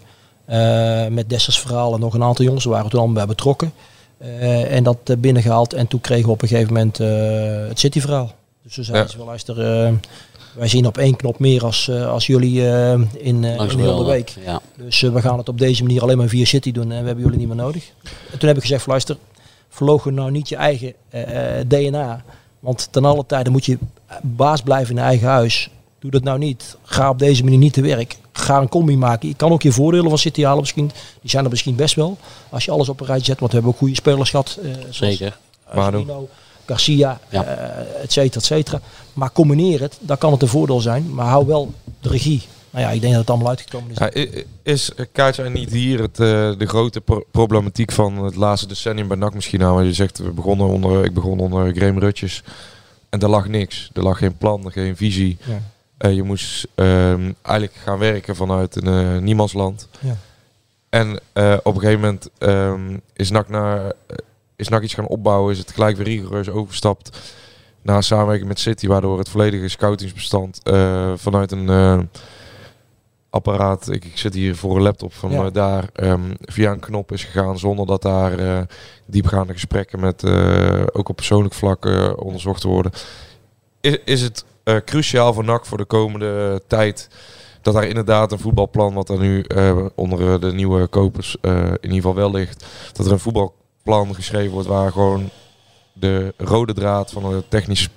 Met 1.10 1.30
Dessers 1.30 1.60
verhaal 1.60 1.94
en 1.94 2.00
nog 2.00 2.14
een 2.14 2.24
aantal 2.24 2.46
jongens. 2.46 2.64
Daar 2.64 2.74
waren 2.74 2.89
toen 2.89 3.00
allemaal 3.00 3.18
bij 3.18 3.36
betrokken. 3.36 3.74
En 4.70 4.84
dat 4.84 4.98
eh, 5.04 5.18
binnengehaald. 5.18 5.74
En 5.74 5.88
toen 5.88 6.02
kregen 6.02 6.26
we 6.26 6.32
op 6.32 6.42
een 6.42 6.48
gegeven 6.48 6.74
moment 6.74 6.98
het 7.68 7.80
City-verhaal. 7.80 8.32
Dus 8.64 8.76
we 8.76 8.84
zeiden 8.84 9.05
Ja. 9.05 9.12
ze 9.12 9.18
wel, 9.18 9.26
luister, 9.26 9.59
eh, 9.86 9.93
wij 10.55 10.68
zien 10.68 10.86
op 10.86 10.97
één 10.97 11.16
knop 11.16 11.39
meer 11.39 11.64
als, 11.64 11.88
eh, 11.88 12.07
als 12.07 12.28
jullie 12.28 12.68
eh, 12.70 12.91
in, 12.91 13.03
eh, 13.43 13.70
in 13.70 13.78
de 13.78 14.03
week. 14.05 14.34
Ja. 14.45 14.62
Dus 14.78 14.99
we 15.01 15.22
gaan 15.22 15.38
het 15.38 15.49
op 15.49 15.57
deze 15.57 15.84
manier 15.84 16.01
alleen 16.01 16.18
maar 16.18 16.28
via 16.28 16.45
City 16.45 16.72
doen 16.72 16.91
en 16.91 16.99
we 17.01 17.05
hebben 17.05 17.24
jullie 17.24 17.38
niet 17.39 17.47
meer 17.47 17.55
nodig. 17.55 17.91
En 18.32 18.38
toen 18.39 18.47
heb 18.47 18.57
ik 18.57 18.64
gezegd, 18.64 18.86
luister, 18.88 19.18
verlogen 19.70 20.14
nou 20.14 20.32
niet 20.32 20.49
je 20.49 20.55
eigen 20.55 20.93
DNA. 21.68 22.24
Want 22.59 22.88
ten 22.91 23.05
alle 23.05 23.26
tijde 23.26 23.49
moet 23.49 23.66
je 23.66 23.78
baas 24.22 24.62
blijven 24.62 24.97
in 24.97 25.01
eigen 25.03 25.28
huis. 25.28 25.70
Doe 25.99 26.12
dat 26.12 26.24
nou 26.24 26.38
niet. 26.39 26.78
Ga 26.84 27.09
op 27.09 27.20
deze 27.20 27.43
manier 27.43 27.57
niet 27.59 27.74
te 27.74 27.82
werk. 27.82 28.18
Ga 28.32 28.62
een 28.62 28.70
combi 28.70 28.97
maken. 28.97 29.28
Je 29.28 29.36
kan 29.36 29.51
ook 29.51 29.62
je 29.62 29.72
voordelen 29.72 30.09
van 30.09 30.18
City 30.18 30.43
halen 30.43 30.59
misschien. 30.59 30.91
Die 31.22 31.30
zijn 31.30 31.43
er 31.43 31.49
misschien 31.49 31.76
best 31.76 31.95
wel. 31.95 32.18
Als 32.49 32.66
je 32.66 32.72
alles 32.72 32.89
op 32.89 32.99
een 32.99 33.05
rijtje 33.05 33.26
zet. 33.26 33.39
Want 33.39 33.51
we 33.51 33.57
hebben 33.57 33.74
ook 33.74 33.80
goede 33.82 33.95
spelers 33.95 34.30
gehad. 34.30 34.59
eh, 34.64 34.72
zoals 34.74 34.97
Zeker. 34.97 35.38
Manu. 35.76 36.05
Garcia, 36.66 37.20
Ja. 37.30 37.43
eh, 37.45 38.03
et 38.03 38.12
cetera, 38.12 38.39
et 38.39 38.45
cetera. 38.45 38.80
Maar 39.14 39.32
combineer 39.32 39.82
het, 39.82 39.97
dan 39.99 40.18
kan 40.18 40.32
het 40.32 40.41
een 40.41 40.47
voordeel 40.47 40.80
zijn. 40.82 41.14
Maar 41.14 41.26
hou 41.28 41.45
wel 41.47 41.74
de 42.01 42.09
regie. 42.09 42.41
Nou 42.70 42.86
ja, 42.86 42.91
ik 42.91 42.99
denk 43.01 43.12
dat 43.14 43.22
het 43.22 43.30
allemaal 43.30 43.49
uitgekomen 43.49 43.91
is. 43.91 43.97
Ja, 43.97 44.12
is 44.64 44.91
Kaatja 45.12 45.47
niet 45.47 45.72
hier 45.72 45.99
het, 46.01 46.20
eh, 46.20 46.51
de 46.57 46.66
grote 46.66 47.01
pro- 47.01 47.24
problematiek 47.32 47.91
van 47.91 48.24
het 48.24 48.36
laatste 48.36 48.68
decennium 48.68 49.07
bij 49.07 49.18
NAC 49.18 49.34
misschien 49.34 49.64
aan? 49.64 49.74
Want 49.74 49.86
je 49.86 49.93
zegt, 49.93 50.18
we 50.18 50.30
begonnen 50.32 50.68
onder, 50.68 51.05
ik 51.05 51.14
begon 51.14 51.39
onder 51.39 51.74
Graham 51.76 51.99
Rutjes. 51.99 52.43
En 53.09 53.20
er 53.20 53.30
lag 53.30 53.47
niks. 53.47 53.89
Er 53.93 54.03
lag 54.03 54.18
geen 54.18 54.38
plan, 54.38 54.72
geen 54.72 54.95
visie. 54.97 55.38
Ja. 55.43 55.62
Eh, 55.97 56.14
je 56.16 56.24
moest 56.24 56.68
ehm, 56.76 57.32
eigenlijk 57.41 57.78
gaan 57.84 57.97
werken 57.99 58.36
vanuit 58.36 58.76
een 58.76 59.16
eh, 59.16 59.22
niemandsland. 59.22 59.88
Ja. 59.99 60.18
En 60.89 61.20
eh, 61.34 61.57
op 61.64 61.74
een 61.76 61.82
gegeven 61.82 61.99
moment 62.01 62.30
ehm, 62.38 62.97
is, 63.14 63.30
NAC 63.30 63.49
naar, 63.49 63.86
eh, 63.86 63.91
is 64.62 64.68
NAC 64.68 64.84
iets 64.84 64.93
gaan 64.93 65.07
opbouwen. 65.07 65.51
Is 65.51 65.59
het 65.59 65.72
gelijk 65.72 65.97
weer 65.97 66.05
rigoureus 66.05 66.49
overgestapt 66.49 67.20
naar 67.82 67.95
een 67.95 68.03
samenwerking 68.03 68.47
met 68.47 68.59
City. 68.59 68.88
Waardoor 68.88 69.18
het 69.18 69.30
volledige 69.30 69.68
scoutingsbestand 69.68 70.59
eh, 70.64 71.12
vanuit 71.16 71.51
een 71.51 71.70
eh, 71.70 71.99
apparaat... 73.30 73.89
Ik, 73.89 74.05
ik 74.05 74.18
zit 74.18 74.34
hier 74.34 74.55
voor 74.55 74.76
een 74.76 74.82
laptop 74.82 75.14
van 75.14 75.32
Ja. 75.32 75.45
eh, 75.45 75.51
daar 75.51 75.89
ehm, 75.93 76.34
via 76.41 76.72
een 76.72 76.80
knop 76.80 77.12
is 77.12 77.24
gegaan. 77.24 77.59
Zonder 77.59 77.86
dat 77.86 78.01
daar 78.01 78.68
diepgaande 79.05 79.53
gesprekken 79.53 79.99
met 79.99 80.26
ook 80.93 81.09
op 81.09 81.16
persoonlijk 81.16 81.53
vlak 81.53 81.86
onderzocht 82.20 82.64
worden. 82.64 82.91
Is, 83.82 83.97
is 84.05 84.22
het 84.22 84.45
cruciaal 84.86 85.34
voor 85.34 85.43
NAC 85.43 85.66
voor 85.66 85.78
de 85.78 85.86
komende 85.86 86.62
tijd 86.68 87.09
dat 87.62 87.74
daar 87.74 87.88
inderdaad 87.88 88.32
een 88.32 88.39
voetbalplan, 88.39 88.93
wat 88.93 89.09
er 89.09 89.20
nu 89.20 89.45
onder 89.95 90.39
de 90.39 90.53
nieuwe 90.53 90.88
kopers 90.88 91.38
in 91.41 91.78
ieder 91.82 91.95
geval 91.95 92.16
wel 92.16 92.32
ligt, 92.32 92.66
dat 92.93 93.05
er 93.05 93.12
een 93.12 93.20
voetbalplan 93.84 94.16
geschreven 94.16 94.52
wordt 94.52 94.68
waar 94.68 94.92
gewoon 94.92 95.30
de 95.94 96.34
rode 96.38 96.74
draad 96.74 97.12
van 97.12 97.34
het 97.34 97.50
technisch 97.50 97.90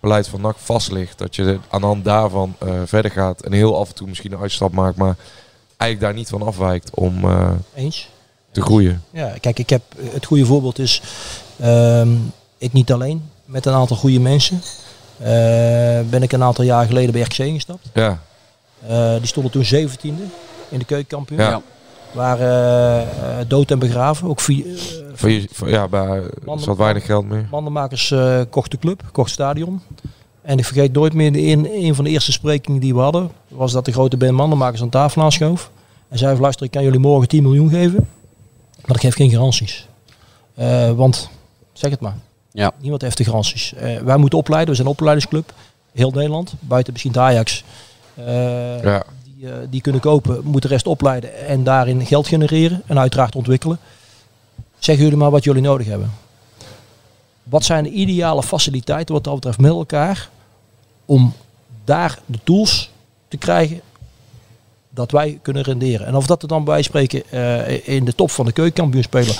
beleid 0.00 0.28
van 0.28 0.40
NAC 0.40 0.56
vast 0.58 0.90
ligt. 0.92 1.18
Dat 1.18 1.36
je 1.36 1.58
aan 1.70 1.80
de 1.80 1.86
hand 1.86 2.04
daarvan 2.04 2.54
eh, 2.58 2.68
verder 2.84 3.10
gaat 3.10 3.40
en 3.42 3.52
heel 3.52 3.78
af 3.78 3.88
en 3.88 3.94
toe 3.94 4.08
misschien 4.08 4.32
een 4.32 4.40
uitstap 4.40 4.72
maakt, 4.72 4.96
maar 4.96 5.16
eigenlijk 5.76 6.00
daar 6.00 6.20
niet 6.20 6.28
van 6.28 6.42
afwijkt 6.42 6.94
om 6.94 7.24
eh, 7.30 7.50
Eens? 7.74 8.08
te 8.50 8.62
groeien. 8.62 9.02
Ja, 9.10 9.32
kijk, 9.40 9.58
ik 9.58 9.70
heb 9.70 9.82
het 10.12 10.24
goede 10.26 10.44
voorbeeld 10.46 10.78
is, 10.78 11.02
ehm, 11.60 12.12
ik 12.58 12.72
niet 12.72 12.92
alleen, 12.92 13.30
met 13.44 13.66
een 13.66 13.72
aantal 13.74 13.96
goede 13.96 14.20
mensen. 14.20 14.62
eh, 15.18 15.26
ben 16.10 16.22
ik 16.22 16.32
een 16.32 16.42
aantal 16.42 16.64
jaar 16.64 16.86
geleden 16.86 17.12
bij 17.12 17.22
RKC 17.22 17.38
ingestapt. 17.38 17.86
Ja, 17.94 18.22
Eh, 18.86 19.16
die 19.16 19.26
stonden 19.26 19.52
toen 19.52 19.64
17e 19.64 20.22
in 20.68 20.78
de 20.78 20.84
keukenkampioen. 20.84 21.40
Ja. 21.40 21.62
Waren 22.14 22.46
eh, 22.48 23.40
eh, 23.40 23.46
dood 23.48 23.70
en 23.70 23.78
begraven. 23.78 24.28
Ook 24.28 24.40
vi- 24.40 24.62
eh, 24.62 24.80
voor 25.14 25.30
je, 25.30 25.48
voor, 25.52 25.68
ja 25.68 25.88
bij, 25.88 26.06
er 26.46 26.60
zat 26.60 26.76
weinig 26.76 27.04
geld 27.04 27.26
meer. 27.28 27.46
Mandenmakers 27.50 28.10
eh 28.10 28.40
kocht 28.50 28.70
de 28.70 28.78
club, 28.78 29.02
kocht 29.12 29.26
het 29.30 29.34
stadion. 29.40 29.80
En 30.42 30.58
ik 30.58 30.64
vergeet 30.64 30.92
nooit 30.92 31.12
meer, 31.14 31.32
de 31.32 31.40
een, 31.42 31.68
een 31.84 31.94
van 31.94 32.04
de 32.04 32.10
eerste 32.10 32.32
sprekingen 32.32 32.80
die 32.80 32.94
we 32.94 33.00
hadden, 33.00 33.30
was 33.48 33.72
dat 33.72 33.84
de 33.84 33.92
grote 33.92 34.16
band 34.16 34.32
Mandenmakers 34.32 34.82
aan 34.82 34.88
tafel 34.88 35.22
aanschoof. 35.22 35.70
En 36.08 36.18
zei, 36.18 36.32
van, 36.32 36.40
luister, 36.42 36.64
ik 36.66 36.70
kan 36.72 36.82
jullie 36.82 36.98
morgen 36.98 37.28
10 37.28 37.42
miljoen 37.42 37.68
geven, 37.70 38.08
maar 38.86 38.96
ik 38.96 39.00
geef 39.02 39.14
geen 39.14 39.30
garanties. 39.30 39.88
Eh, 40.54 40.90
want, 40.90 41.28
zeg 41.72 41.90
het 41.90 42.00
maar, 42.00 42.16
Ja. 42.52 42.72
niemand 42.80 43.02
heeft 43.02 43.16
de 43.16 43.24
garanties. 43.24 43.74
Eh, 43.74 43.96
wij 43.98 44.16
moeten 44.16 44.38
opleiden, 44.38 44.68
we 44.70 44.74
zijn 44.74 44.86
een 44.86 44.92
opleidingsclub, 44.94 45.52
heel 45.92 46.10
Nederland, 46.10 46.54
buiten 46.60 46.92
misschien 46.92 47.12
de 47.12 47.20
Ajax. 47.20 47.64
Eh, 48.14 48.82
Ja. 48.82 49.02
Die, 49.44 49.52
eh, 49.52 49.66
die 49.70 49.80
kunnen 49.80 50.00
kopen, 50.00 50.40
moeten 50.44 50.60
de 50.60 50.74
rest 50.74 50.86
opleiden 50.86 51.46
en 51.46 51.64
daarin 51.64 52.06
geld 52.06 52.26
genereren 52.26 52.82
en 52.86 52.98
uiteraard 52.98 53.36
ontwikkelen. 53.36 53.78
Zeggen 54.78 55.04
jullie 55.04 55.18
maar 55.18 55.30
wat 55.30 55.44
jullie 55.44 55.62
nodig 55.62 55.86
hebben. 55.86 56.12
Wat 57.42 57.64
zijn 57.64 57.84
de 57.84 57.90
ideale 57.90 58.42
faciliteiten 58.42 59.14
wat 59.14 59.24
dat 59.24 59.34
betreft 59.34 59.58
met 59.58 59.70
elkaar 59.70 60.28
om 61.04 61.32
daar 61.84 62.18
de 62.26 62.38
tools 62.44 62.90
te 63.28 63.36
krijgen 63.36 63.80
dat 64.90 65.10
wij 65.10 65.38
kunnen 65.42 65.62
renderen. 65.62 66.06
En 66.06 66.14
of 66.14 66.26
dat 66.26 66.42
er 66.42 66.48
dan 66.48 66.64
bij 66.64 66.82
spreken 66.82 67.22
eh, 67.30 67.88
in 67.88 68.04
de 68.04 68.14
top 68.14 68.30
van 68.30 68.44
de 68.44 68.52
keukenkampioen 68.52 69.02
spelen 69.02 69.34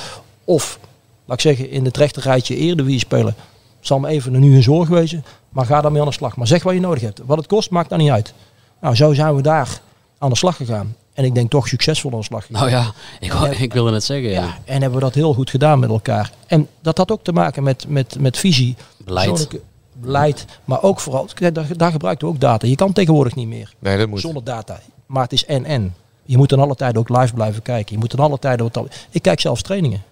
of, 0.44 0.78
laat 1.24 1.36
ik 1.36 1.42
zeggen, 1.42 1.70
in 1.70 1.84
het 1.84 1.96
rechterrijtje 1.96 2.57
Eredivisie 2.57 2.98
spelen, 2.98 3.34
zal 3.80 3.98
me 3.98 4.09
even 4.09 4.40
nu 4.40 4.57
een 4.57 4.62
zorg 4.62 4.88
wezen. 4.88 5.24
Maar 5.48 5.66
ga 5.66 5.80
daarmee 5.80 6.00
aan 6.00 6.07
de 6.07 6.12
slag. 6.12 6.36
Maar 6.36 6.46
zeg 6.46 6.62
wat 6.62 6.74
je 6.74 6.80
nodig 6.80 7.02
hebt. 7.02 7.20
Wat 7.26 7.36
het 7.36 7.46
kost, 7.46 7.70
maakt 7.70 7.88
dan 7.88 7.98
niet 7.98 8.11
uit. 8.11 8.34
Nou, 8.80 8.94
zo 8.94 9.12
zijn 9.12 9.36
we 9.36 9.42
daar 9.42 9.80
aan 10.25 10.31
de 10.31 10.37
slag 10.37 10.57
gegaan. 10.57 10.97
En 11.14 11.25
ik 11.25 11.35
denk 11.35 11.51
toch 11.51 11.68
succesvol 11.68 12.12
aan 12.12 12.18
de 12.18 12.25
slag 12.25 12.47
gegaan. 12.47 12.61
Nou 12.68 12.83
ja, 12.83 12.93
ik, 13.20 13.33
wou- 13.33 13.51
ik 13.55 13.72
wilde 13.72 13.91
net 13.91 14.05
zeggen. 14.05 14.29
Ja. 14.31 14.43
Ja, 14.43 14.59
en 14.64 14.81
hebben 14.81 14.99
we 14.99 15.05
dat 15.05 15.14
heel 15.14 15.35
goed 15.35 15.51
gedaan 15.51 15.79
met 15.79 15.89
elkaar. 15.91 16.33
En 16.47 16.68
dat 16.81 16.99
had 16.99 17.12
ook 17.12 17.25
te 17.25 17.33
maken 17.33 17.62
met, 17.62 17.85
met, 17.89 18.16
met 18.20 18.39
visie, 18.39 18.77
Beleid. 19.05 19.49
beleid, 19.93 20.45
maar 20.64 20.83
ook 20.83 21.01
vooral, 21.01 21.29
daar, 21.53 21.66
daar 21.77 21.91
gebruikten 21.91 22.29
we 22.29 22.35
ook 22.35 22.41
data. 22.41 22.66
Je 22.66 22.77
kan 22.77 22.93
tegenwoordig 22.93 23.35
niet 23.35 23.49
meer 23.49 23.72
Nee, 23.79 23.99
dat 23.99 24.09
moet. 24.09 24.20
zonder 24.20 24.45
data. 24.45 24.81
Maar 25.07 25.22
het 25.22 25.33
is 25.33 25.45
en-en. 25.45 25.95
Je 26.25 26.37
moet 26.37 26.49
dan 26.49 26.61
alle 26.61 26.75
tijden 26.75 27.01
ook 27.01 27.09
live 27.09 27.35
blijven 27.35 27.62
kijken. 27.62 27.93
Je 27.95 27.99
moet 27.99 28.11
dan 28.16 28.20
alle 28.27 28.39
tijden... 28.39 28.70
Wat 28.72 28.89
ik 29.11 29.22
kijk 29.22 29.41
zelfs 29.41 29.62
trainingen. 29.62 30.03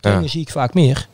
Trainingen 0.00 0.30
Ja. 0.30 0.34
zie 0.36 0.46
ik 0.46 0.50
vaak 0.52 0.74
meer 0.74 1.08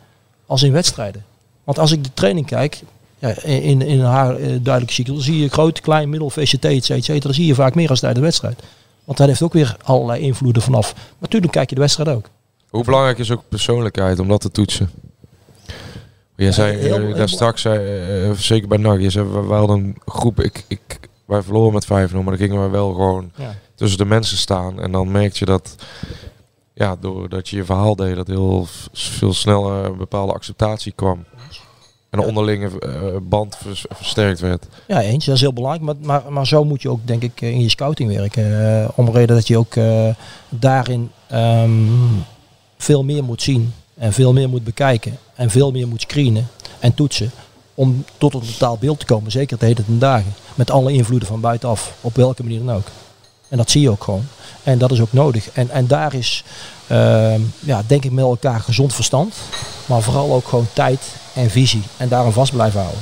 als 0.47 0.63
in 0.63 0.73
wedstrijden. 0.73 1.25
Want 1.65 1.79
als 1.79 1.91
ik 1.93 2.05
de 2.05 2.11
training 2.15 2.47
kijk, 2.47 2.81
ja, 3.19 3.43
in, 3.43 3.83
in 3.83 4.01
haar 4.01 4.37
eh, 4.37 4.51
duidelijke 4.63 5.03
dan 5.03 5.21
zie 5.21 5.39
je 5.39 5.49
groot, 5.49 5.81
klein, 5.81 6.09
middel, 6.09 6.31
VCT, 6.31 6.65
et 6.65 6.85
cetera, 7.05 7.33
zie 7.33 7.47
je 7.47 7.55
vaak 7.55 7.75
meer 7.75 7.89
als 7.91 8.01
tijdens 8.01 8.21
de 8.21 8.27
wedstrijd. 8.27 8.63
Want 9.05 9.19
dat 9.19 9.27
heeft 9.27 9.43
ook 9.43 9.53
weer 9.53 9.77
allerlei 9.85 10.21
invloeden 10.23 10.63
vanaf. 10.63 10.95
Maar 10.95 11.05
natuurlijk 11.21 11.53
kijk 11.53 11.69
je 11.69 11.75
de 11.75 11.81
wedstrijd 11.81 12.09
ook. 12.09 12.29
Hoe 12.71 12.85
belangrijk 12.85 13.19
is 13.19 13.31
ook 13.31 13.43
persoonlijkheid 13.49 14.19
om 14.19 14.29
dat 14.29 14.41
te 14.41 14.51
toetsen? 14.51 14.91
Jij 16.37 16.53
zei 16.53 16.77
heel- 16.77 16.95
eh, 16.95 17.01
heel 17.03 17.15
daar 17.15 17.29
straks, 17.29 17.63
zei, 17.63 18.01
eh, 18.25 18.31
zeker 18.33 18.69
bij 18.69 18.79
NAC, 18.79 19.01
je 19.01 19.11
zei, 19.11 19.27
we, 19.29 19.41
we 19.41 19.55
hadden 19.55 19.77
een 19.79 19.97
groep, 20.07 20.41
ik, 20.41 20.65
ik, 20.69 20.81
wij 21.27 21.43
verloren 21.43 21.73
met 21.73 21.85
5-0, 21.85 21.89
maar 22.23 22.37
dan 22.37 22.47
gingen 22.49 22.63
we 22.63 22.69
wel 22.69 22.93
gewoon 22.93 23.31
Ja. 23.37 23.55
tussen 23.75 23.99
de 23.99 24.05
mensen 24.05 24.37
staan. 24.37 24.81
En 24.81 24.93
dan 24.93 25.11
merkte 25.11 25.37
je 25.39 25.45
dat, 25.45 25.75
ja, 26.75 26.97
doordat 27.01 27.49
je 27.49 27.57
je 27.57 27.65
verhaal 27.65 27.97
deed, 27.97 28.17
dat 28.17 28.27
heel 28.27 28.67
veel 28.93 29.33
sneller 29.35 29.85
een 29.85 29.97
bepaalde 29.97 30.33
acceptatie 30.33 30.93
kwam. 30.93 31.25
En 32.11 32.19
een 32.19 32.25
onderlinge 32.29 32.79
eh, 32.79 33.17
band 33.23 33.57
vers- 33.63 33.85
versterkt 33.91 34.41
werd. 34.41 34.67
Ja, 34.87 35.01
eens. 35.01 35.25
Dat 35.25 35.35
is 35.35 35.41
heel 35.41 35.53
belangrijk. 35.53 35.85
Maar, 35.85 35.95
maar, 36.03 36.33
maar 36.33 36.47
zo 36.47 36.65
moet 36.65 36.83
je 36.83 36.89
ook, 36.91 37.01
denk 37.05 37.23
ik, 37.23 37.41
eh, 37.41 37.51
in 37.51 37.61
je 37.63 37.69
scouting 37.69 38.15
werken. 38.17 38.71
Eh, 38.83 38.89
om 38.95 39.05
de 39.05 39.11
reden 39.13 39.37
dat 39.37 39.47
je 39.47 39.59
ook 39.59 39.75
daarin 40.49 41.11
ehm, 41.27 41.71
veel 42.79 43.05
meer 43.05 43.25
moet 43.25 43.43
zien. 43.43 43.73
En 43.95 44.13
veel 44.13 44.33
meer 44.33 44.49
moet 44.49 44.65
bekijken. 44.65 45.19
En 45.35 45.51
veel 45.51 45.71
meer 45.71 45.89
moet 45.89 46.01
screenen 46.01 46.49
en 46.79 46.95
toetsen. 46.95 47.31
Om 47.75 48.05
tot 48.19 48.35
een 48.35 48.41
totaal 48.41 48.77
beeld 48.79 48.99
te 48.99 49.07
komen. 49.07 49.31
Zeker 49.31 49.59
de 49.59 49.67
hele 49.67 49.83
dagen. 49.87 50.35
Met 50.55 50.71
alle 50.71 50.93
invloeden 50.93 51.29
van 51.29 51.41
buitenaf. 51.41 51.95
Op 52.01 52.17
welke 52.17 52.43
manier 52.43 52.65
dan 52.65 52.75
ook. 52.75 52.87
En 53.49 53.57
dat 53.57 53.71
zie 53.71 53.81
je 53.81 53.91
ook 53.91 54.05
gewoon. 54.05 54.25
En 54.63 54.79
dat 54.79 54.91
is 54.91 55.01
ook 55.01 55.13
nodig. 55.13 55.51
En, 55.53 55.71
en 55.71 55.87
daar 55.87 56.15
is, 56.15 56.45
ehm, 56.87 57.41
ja, 57.61 57.83
denk 57.87 58.05
ik, 58.05 58.11
met 58.13 58.25
elkaar 58.25 58.61
gezond 58.61 58.95
verstand. 58.95 59.35
Maar 59.87 60.03
vooral 60.03 60.33
ook 60.33 60.49
gewoon 60.49 60.67
tijd 60.73 61.01
en 61.37 61.51
visie. 61.51 61.83
En 61.97 62.09
daarom 62.09 62.33
vast 62.33 62.53
blijven 62.53 62.81
houden. 62.81 63.01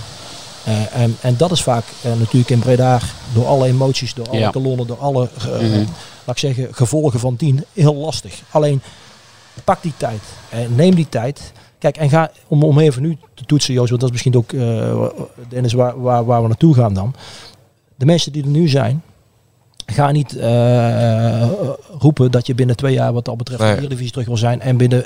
Eh, 0.64 1.03
en, 1.03 1.16
en 1.20 1.37
dat 1.37 1.51
is 1.51 1.62
vaak 1.62 1.85
eh, 2.03 2.12
natuurlijk 2.18 2.51
in 2.51 2.59
Breda 2.59 2.99
door 3.35 3.47
alle 3.47 3.66
emoties, 3.66 4.14
door 4.14 4.28
alle 4.28 4.39
Ja. 4.39 4.51
kolonnen, 4.51 4.87
door 4.87 4.99
alle 4.99 5.28
Mhm. 5.61 5.76
laat 6.24 6.37
ik 6.37 6.39
zeggen, 6.39 6.68
gevolgen 6.74 7.20
van 7.20 7.35
dien 7.35 7.64
heel 7.72 7.95
lastig. 7.95 8.41
Alleen 8.51 8.82
pak 9.64 9.82
die 9.82 9.93
tijd. 9.97 10.20
en 10.49 10.74
neem 10.74 10.95
die 10.95 11.09
tijd. 11.09 11.53
Kijk, 11.78 11.97
en 11.97 12.09
ga 12.11 12.30
om, 12.49 12.62
om 12.62 12.78
even 12.78 13.03
nu 13.03 13.18
te 13.35 13.45
toetsen, 13.45 13.74
Joost, 13.74 13.89
want 13.89 14.01
dat 14.01 14.11
is 14.14 14.22
misschien 14.22 14.37
ook 14.37 14.51
Dennis, 15.49 15.72
waar, 15.72 16.01
waar, 16.03 16.24
waar 16.24 16.43
we 16.43 16.49
naartoe 16.49 16.74
gaan 16.74 16.95
dan. 16.95 17.14
De 17.97 18.05
mensen 18.05 18.32
die 18.32 18.43
er 18.43 18.49
nu 18.49 18.68
zijn, 18.68 19.03
ga 19.87 20.11
niet 20.11 20.32
roepen 21.99 22.30
dat 22.30 22.47
je 22.47 22.55
binnen 22.55 22.76
twee 22.76 22.95
jaar 22.95 23.12
wat 23.12 23.24
dat 23.24 23.37
betreft 23.37 23.61
Nee. 23.61 23.70
de 23.72 23.76
Eredivisie 23.78 24.11
terug 24.12 24.26
wil 24.26 24.37
zijn 24.37 24.61
en 24.61 24.76
binnen 24.76 25.05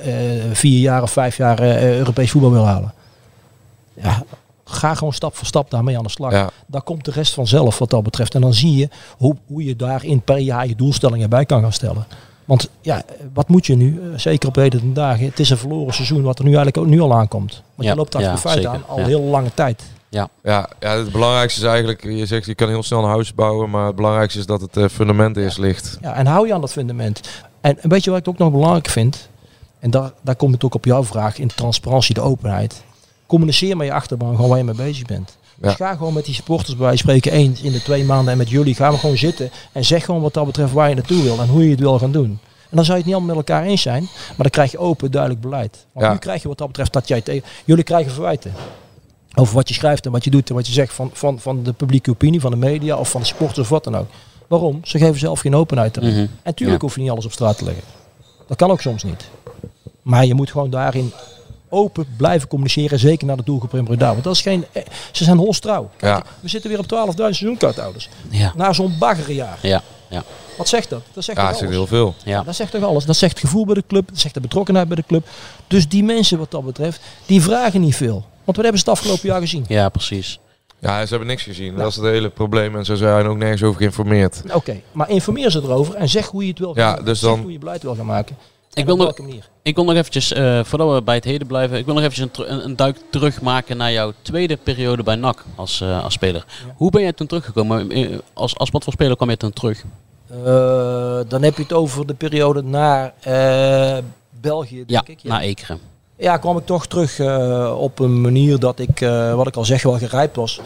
vier 0.53 0.79
jaar 0.79 1.03
of 1.03 1.11
vijf 1.11 1.37
jaar 1.37 1.63
Europees 1.83 2.31
voetbal 2.31 2.51
wil 2.53 2.67
halen. 2.67 2.93
Ja, 4.03 4.23
ga 4.65 4.95
gewoon 4.95 5.13
stap 5.13 5.37
voor 5.37 5.47
stap 5.47 5.71
daarmee 5.71 5.97
aan 5.97 6.03
de 6.03 6.11
slag. 6.11 6.33
Ja. 6.33 6.51
Daar 6.67 6.83
komt 6.83 7.05
de 7.05 7.11
rest 7.11 7.35
vanzelf 7.35 7.79
wat 7.79 7.91
dat 7.91 8.03
betreft. 8.03 8.35
En 8.35 8.41
dan 8.41 8.55
zie 8.55 8.77
je 8.77 8.89
hoe, 9.17 9.37
hoe 9.47 9.65
je 9.65 9.77
daarin 9.77 10.21
per 10.21 10.39
jaar 10.39 10.67
je 10.67 10.77
doelstellingen 10.77 11.31
bij 11.31 11.45
kan 11.45 11.61
gaan 11.61 11.73
stellen. 11.73 12.07
Want 12.45 12.71
ja, 12.81 13.03
wat 13.33 13.49
moet 13.49 13.67
je 13.67 13.77
nu? 13.77 14.01
Eh, 14.01 14.19
Zeker 14.19 14.49
op 14.49 14.55
heden 14.55 14.81
ten 14.81 14.93
dagen. 14.95 15.25
Het 15.27 15.39
is 15.39 15.51
een 15.51 15.59
verloren 15.59 15.95
seizoen 15.95 16.23
wat 16.23 16.39
er 16.39 16.45
nu 16.45 16.55
eigenlijk 16.55 16.79
ook 16.79 16.87
nu 16.87 17.01
al 17.01 17.15
aankomt. 17.15 17.53
Want 17.53 17.89
Ja, 17.89 17.91
je 17.91 17.97
loopt 17.97 18.15
achter 18.15 18.31
ja, 18.31 18.55
zeker, 18.55 18.69
aan 18.69 18.83
al 18.87 18.99
ja. 18.99 19.07
heel 19.07 19.23
lange 19.23 19.55
tijd. 19.55 19.83
Ja, 20.09 20.29
ja, 20.43 20.69
het 20.79 21.13
belangrijkste 21.13 21.61
is 21.61 21.67
eigenlijk, 21.67 22.03
je 22.05 22.27
zegt 22.27 22.47
je 22.47 22.55
kan 22.55 22.69
heel 22.69 22.83
snel 22.83 23.03
een 23.03 23.09
huis 23.09 23.35
bouwen, 23.35 23.71
maar 23.71 23.87
het 23.87 23.97
belangrijkste 23.97 24.39
is 24.39 24.47
dat 24.47 24.61
het 24.61 24.77
eh, 24.77 24.85
fundament 24.89 25.37
eerst 25.37 25.59
ligt. 25.59 25.99
Ja, 26.01 26.15
en 26.15 26.27
hou 26.27 26.47
je 26.47 26.55
aan 26.55 26.61
dat 26.61 26.73
fundament. 26.73 27.21
En 27.61 27.79
weet 27.83 28.05
je 28.05 28.11
wat 28.11 28.19
ik 28.19 28.29
ook 28.29 28.39
nog 28.39 28.51
belangrijk 28.53 28.89
vind? 28.89 29.29
En 29.79 29.91
daar, 29.91 30.13
daar 30.23 30.37
komt 30.37 30.55
het 30.55 30.65
ook 30.65 30.75
op 30.75 30.85
jouw 30.85 31.05
vraag 31.05 31.39
in 31.39 31.49
transparantie, 31.49 32.15
de 32.15 32.21
openheid. 32.21 32.83
Communiceer 33.29 33.77
met 33.77 33.87
je 33.87 33.93
achterban 33.93 34.35
gewoon 34.35 34.49
waar 34.49 34.59
je 34.59 34.65
mee 34.65 34.75
bezig 34.75 35.07
bent. 35.07 35.37
Dus 35.57 35.75
ga 35.75 35.95
gewoon 35.97 36.13
met 36.13 36.25
die 36.25 36.35
supporters 36.35 36.77
bij 36.77 36.97
spreken 36.97 37.33
eens 37.33 37.61
in 37.61 37.73
de 37.73 37.83
twee 37.83 38.05
maanden 38.05 38.33
en 38.33 38.39
met 38.39 38.49
jullie 38.49 38.75
gaan 38.75 38.93
we 38.93 38.99
gewoon 38.99 39.17
zitten 39.17 39.51
en 39.73 39.85
zeg 39.85 40.05
gewoon 40.05 40.21
wat 40.21 40.35
dat 40.35 40.47
betreft 40.47 40.73
waar 40.73 40.89
je 40.89 40.95
naartoe 40.95 41.23
wil 41.23 41.39
en 41.41 41.49
hoe 41.49 41.65
je 41.65 41.71
het 41.71 41.81
wil 41.81 41.99
gaan 41.99 42.13
doen. 42.13 42.39
En 42.71 42.77
dan 42.77 42.85
zou 42.85 42.97
je 42.99 43.03
het 43.05 43.13
niet 43.13 43.15
allemaal 43.15 43.37
met 43.37 43.49
elkaar 43.49 43.65
eens 43.67 43.83
zijn. 43.83 44.03
Maar 44.03 44.37
dan 44.37 44.51
krijg 44.51 44.71
je 44.71 44.79
open, 44.79 45.11
duidelijk 45.11 45.41
beleid. 45.43 45.87
Want 45.93 46.07
Ja. 46.07 46.13
nu 46.13 46.19
krijg 46.19 46.43
je 46.43 46.49
wat 46.49 46.59
dat 46.59 46.67
betreft 46.67 46.93
dat 46.93 47.09
jij 47.09 47.21
tegen... 47.21 47.49
Jullie 47.65 47.85
krijgen 47.85 48.13
verwijten. 48.13 48.53
Over 49.35 49.55
wat 49.55 49.69
je 49.69 49.75
schrijft 49.75 50.07
en 50.07 50.13
wat 50.13 50.25
je 50.25 50.31
doet 50.31 50.49
en 50.49 50.55
wat 50.55 50.67
je 50.67 50.73
zegt 50.73 50.93
van, 50.93 51.11
van, 51.13 51.39
van 51.41 51.63
de 51.63 51.73
publieke 51.73 52.11
opinie, 52.11 52.41
van 52.41 52.51
de 52.51 52.57
media 52.57 52.97
of 52.97 53.11
van 53.11 53.21
de 53.21 53.27
sporters 53.27 53.59
of 53.59 53.69
wat 53.69 53.85
dan 53.85 53.97
ook. 53.97 54.07
Waarom? 54.47 54.81
Ze 54.85 54.99
geven 54.99 55.19
zelf 55.19 55.41
geen 55.41 55.55
openheid 55.57 55.97
erin. 55.97 56.13
Mhm. 56.15 56.27
En 56.43 56.55
tuurlijk 56.55 56.81
Ja. 56.81 56.87
hoef 56.87 56.95
je 56.97 57.01
niet 57.03 57.11
alles 57.11 57.25
op 57.25 57.33
straat 57.33 57.59
te 57.59 57.65
leggen. 57.65 57.85
Dat 58.47 58.57
kan 58.57 58.71
ook 58.71 58.81
soms 58.81 59.03
niet. 59.03 59.29
Maar 60.03 60.25
je 60.27 60.35
moet 60.35 60.51
gewoon 60.51 60.71
daarin 60.71 61.13
open 61.69 62.07
blijven 62.17 62.49
communiceren. 62.49 62.99
Zeker 62.99 63.27
naar 63.27 63.37
de 63.37 63.43
doelgroep 63.45 63.75
in 63.75 63.85
Breda. 63.85 64.11
Want 64.13 64.25
dat 64.25 64.35
is 64.35 64.41
geen... 64.41 64.65
eh, 64.73 64.83
Ze 65.13 65.25
zijn 65.25 65.37
holstrouw. 65.37 65.91
Kijk, 65.97 66.17
Ja. 66.25 66.31
We 66.41 66.49
zitten 66.49 66.71
weer 66.71 66.79
op 66.79 67.11
12.000 67.11 67.15
seizoenkaarthouders. 67.17 68.09
Ja. 68.31 68.53
Na 68.57 68.73
zo'n 68.73 68.97
baggerjaar. 68.99 69.59
Ja. 69.63 69.83
Ja. 70.09 70.23
Wat 70.57 70.69
zegt 70.69 70.91
dat? 70.91 71.03
Dat 71.13 71.25
zegt 71.25 71.39
Ja, 71.39 71.55
heel 71.69 71.87
veel. 71.87 72.15
Ja. 72.25 72.43
Dat 72.43 72.55
zegt 72.57 72.71
toch 72.73 72.83
alles? 72.83 73.05
Dat 73.05 73.17
zegt 73.17 73.33
het 73.33 73.41
gevoel 73.41 73.65
bij 73.67 73.75
de 73.75 73.85
club. 73.87 74.09
Dat 74.09 74.19
zegt 74.19 74.35
de 74.35 74.41
betrokkenheid 74.41 74.87
bij 74.89 74.97
de 74.97 75.05
club. 75.07 75.29
Dus 75.67 75.89
die 75.89 76.05
mensen 76.05 76.39
wat 76.39 76.51
dat 76.51 76.65
betreft, 76.65 77.01
die 77.27 77.43
vragen 77.43 77.81
niet 77.81 77.97
veel. 77.97 78.25
Want 78.45 78.57
wat 78.57 78.67
hebben 78.67 78.79
ze 78.79 78.91
het 78.91 78.99
afgelopen 78.99 79.29
jaar 79.29 79.41
gezien? 79.41 79.65
Ja, 79.69 79.89
precies. 79.89 80.39
Ja, 80.81 81.03
ze 81.03 81.09
hebben 81.09 81.29
niks 81.29 81.43
gezien. 81.43 81.75
Dat 81.77 81.89
is 81.91 81.97
het 81.97 82.05
hele 82.05 82.29
probleem. 82.29 82.77
En 82.77 82.85
ze 82.85 82.97
zijn 82.97 83.27
ook 83.27 83.37
nergens 83.37 83.63
over 83.63 83.79
geïnformeerd. 83.79 84.43
Oké, 84.53 84.81
maar 84.93 85.11
informeer 85.11 85.51
ze 85.51 85.59
erover 85.63 85.95
en 85.95 86.09
zeg 86.09 86.27
hoe 86.27 86.43
je 86.43 86.49
het 86.49 86.59
wil 86.59 86.75
gaan 86.75 86.85
Ja, 86.85 86.97
doen. 86.97 87.05
dus 87.05 87.19
Zeg 87.21 87.31
dan- 87.31 87.41
hoe 87.41 87.53
je 87.53 87.59
beleid 87.59 87.83
wil 87.83 87.95
gaan 87.95 88.07
maken. 88.07 88.37
Ik 88.73 88.85
wil 88.85 88.97
nog-. 88.97 89.15
Ik 89.63 89.75
wil 89.75 89.85
nog 89.85 89.95
eventjes, 89.95 90.33
eh, 90.33 90.65
voordat 90.65 90.95
we 90.95 91.03
bij 91.03 91.15
het 91.15 91.25
heden 91.25 91.47
blijven, 91.47 91.79
ik 91.79 91.85
wil 91.85 91.95
nog 91.95 92.03
eventjes 92.03 92.29
een, 92.47 92.53
een, 92.53 92.65
een 92.65 92.77
duik 92.77 92.97
terugmaken 93.11 93.77
naar 93.77 93.93
jouw 93.93 94.13
tweede 94.23 94.57
periode 94.57 95.03
bij 95.03 95.15
NAC 95.17 95.45
als, 95.55 95.81
eh, 95.81 96.05
als 96.05 96.13
speler. 96.13 96.45
Hoe 96.77 96.91
ben 96.91 97.03
jij 97.03 97.13
toen 97.13 97.27
teruggekomen? 97.27 97.91
Eh, 97.91 98.19
Als, 98.33 98.57
als 98.59 98.71
wat 98.71 98.85
voor 98.85 98.93
speler 98.93 99.17
kwam 99.17 99.31
je 99.31 99.37
toen 99.37 99.53
terug? 99.53 99.85
Dan 101.29 101.43
heb 101.43 101.57
je 101.57 101.63
het 101.63 101.73
over 101.73 102.07
de 102.07 102.15
periode 102.15 102.63
naar 102.63 103.15
België, 104.41 104.77
denk 104.87 104.91
Ja, 104.91 105.03
ik. 105.07 105.23
naar 105.23 105.41
Ekeren. 105.41 105.79
Ja, 106.17 106.37
kwam 106.37 106.57
ik 106.59 106.67
toch 106.67 106.87
terug 106.87 107.21
op 107.75 107.99
een 107.99 108.21
manier 108.21 108.59
dat 108.59 108.79
ik, 108.79 108.99
wat 109.35 109.47
ik 109.47 109.57
al 109.57 109.65
zeg, 109.65 109.83
wel 109.83 109.99
gerijpt 109.99 110.37
was. 110.37 110.61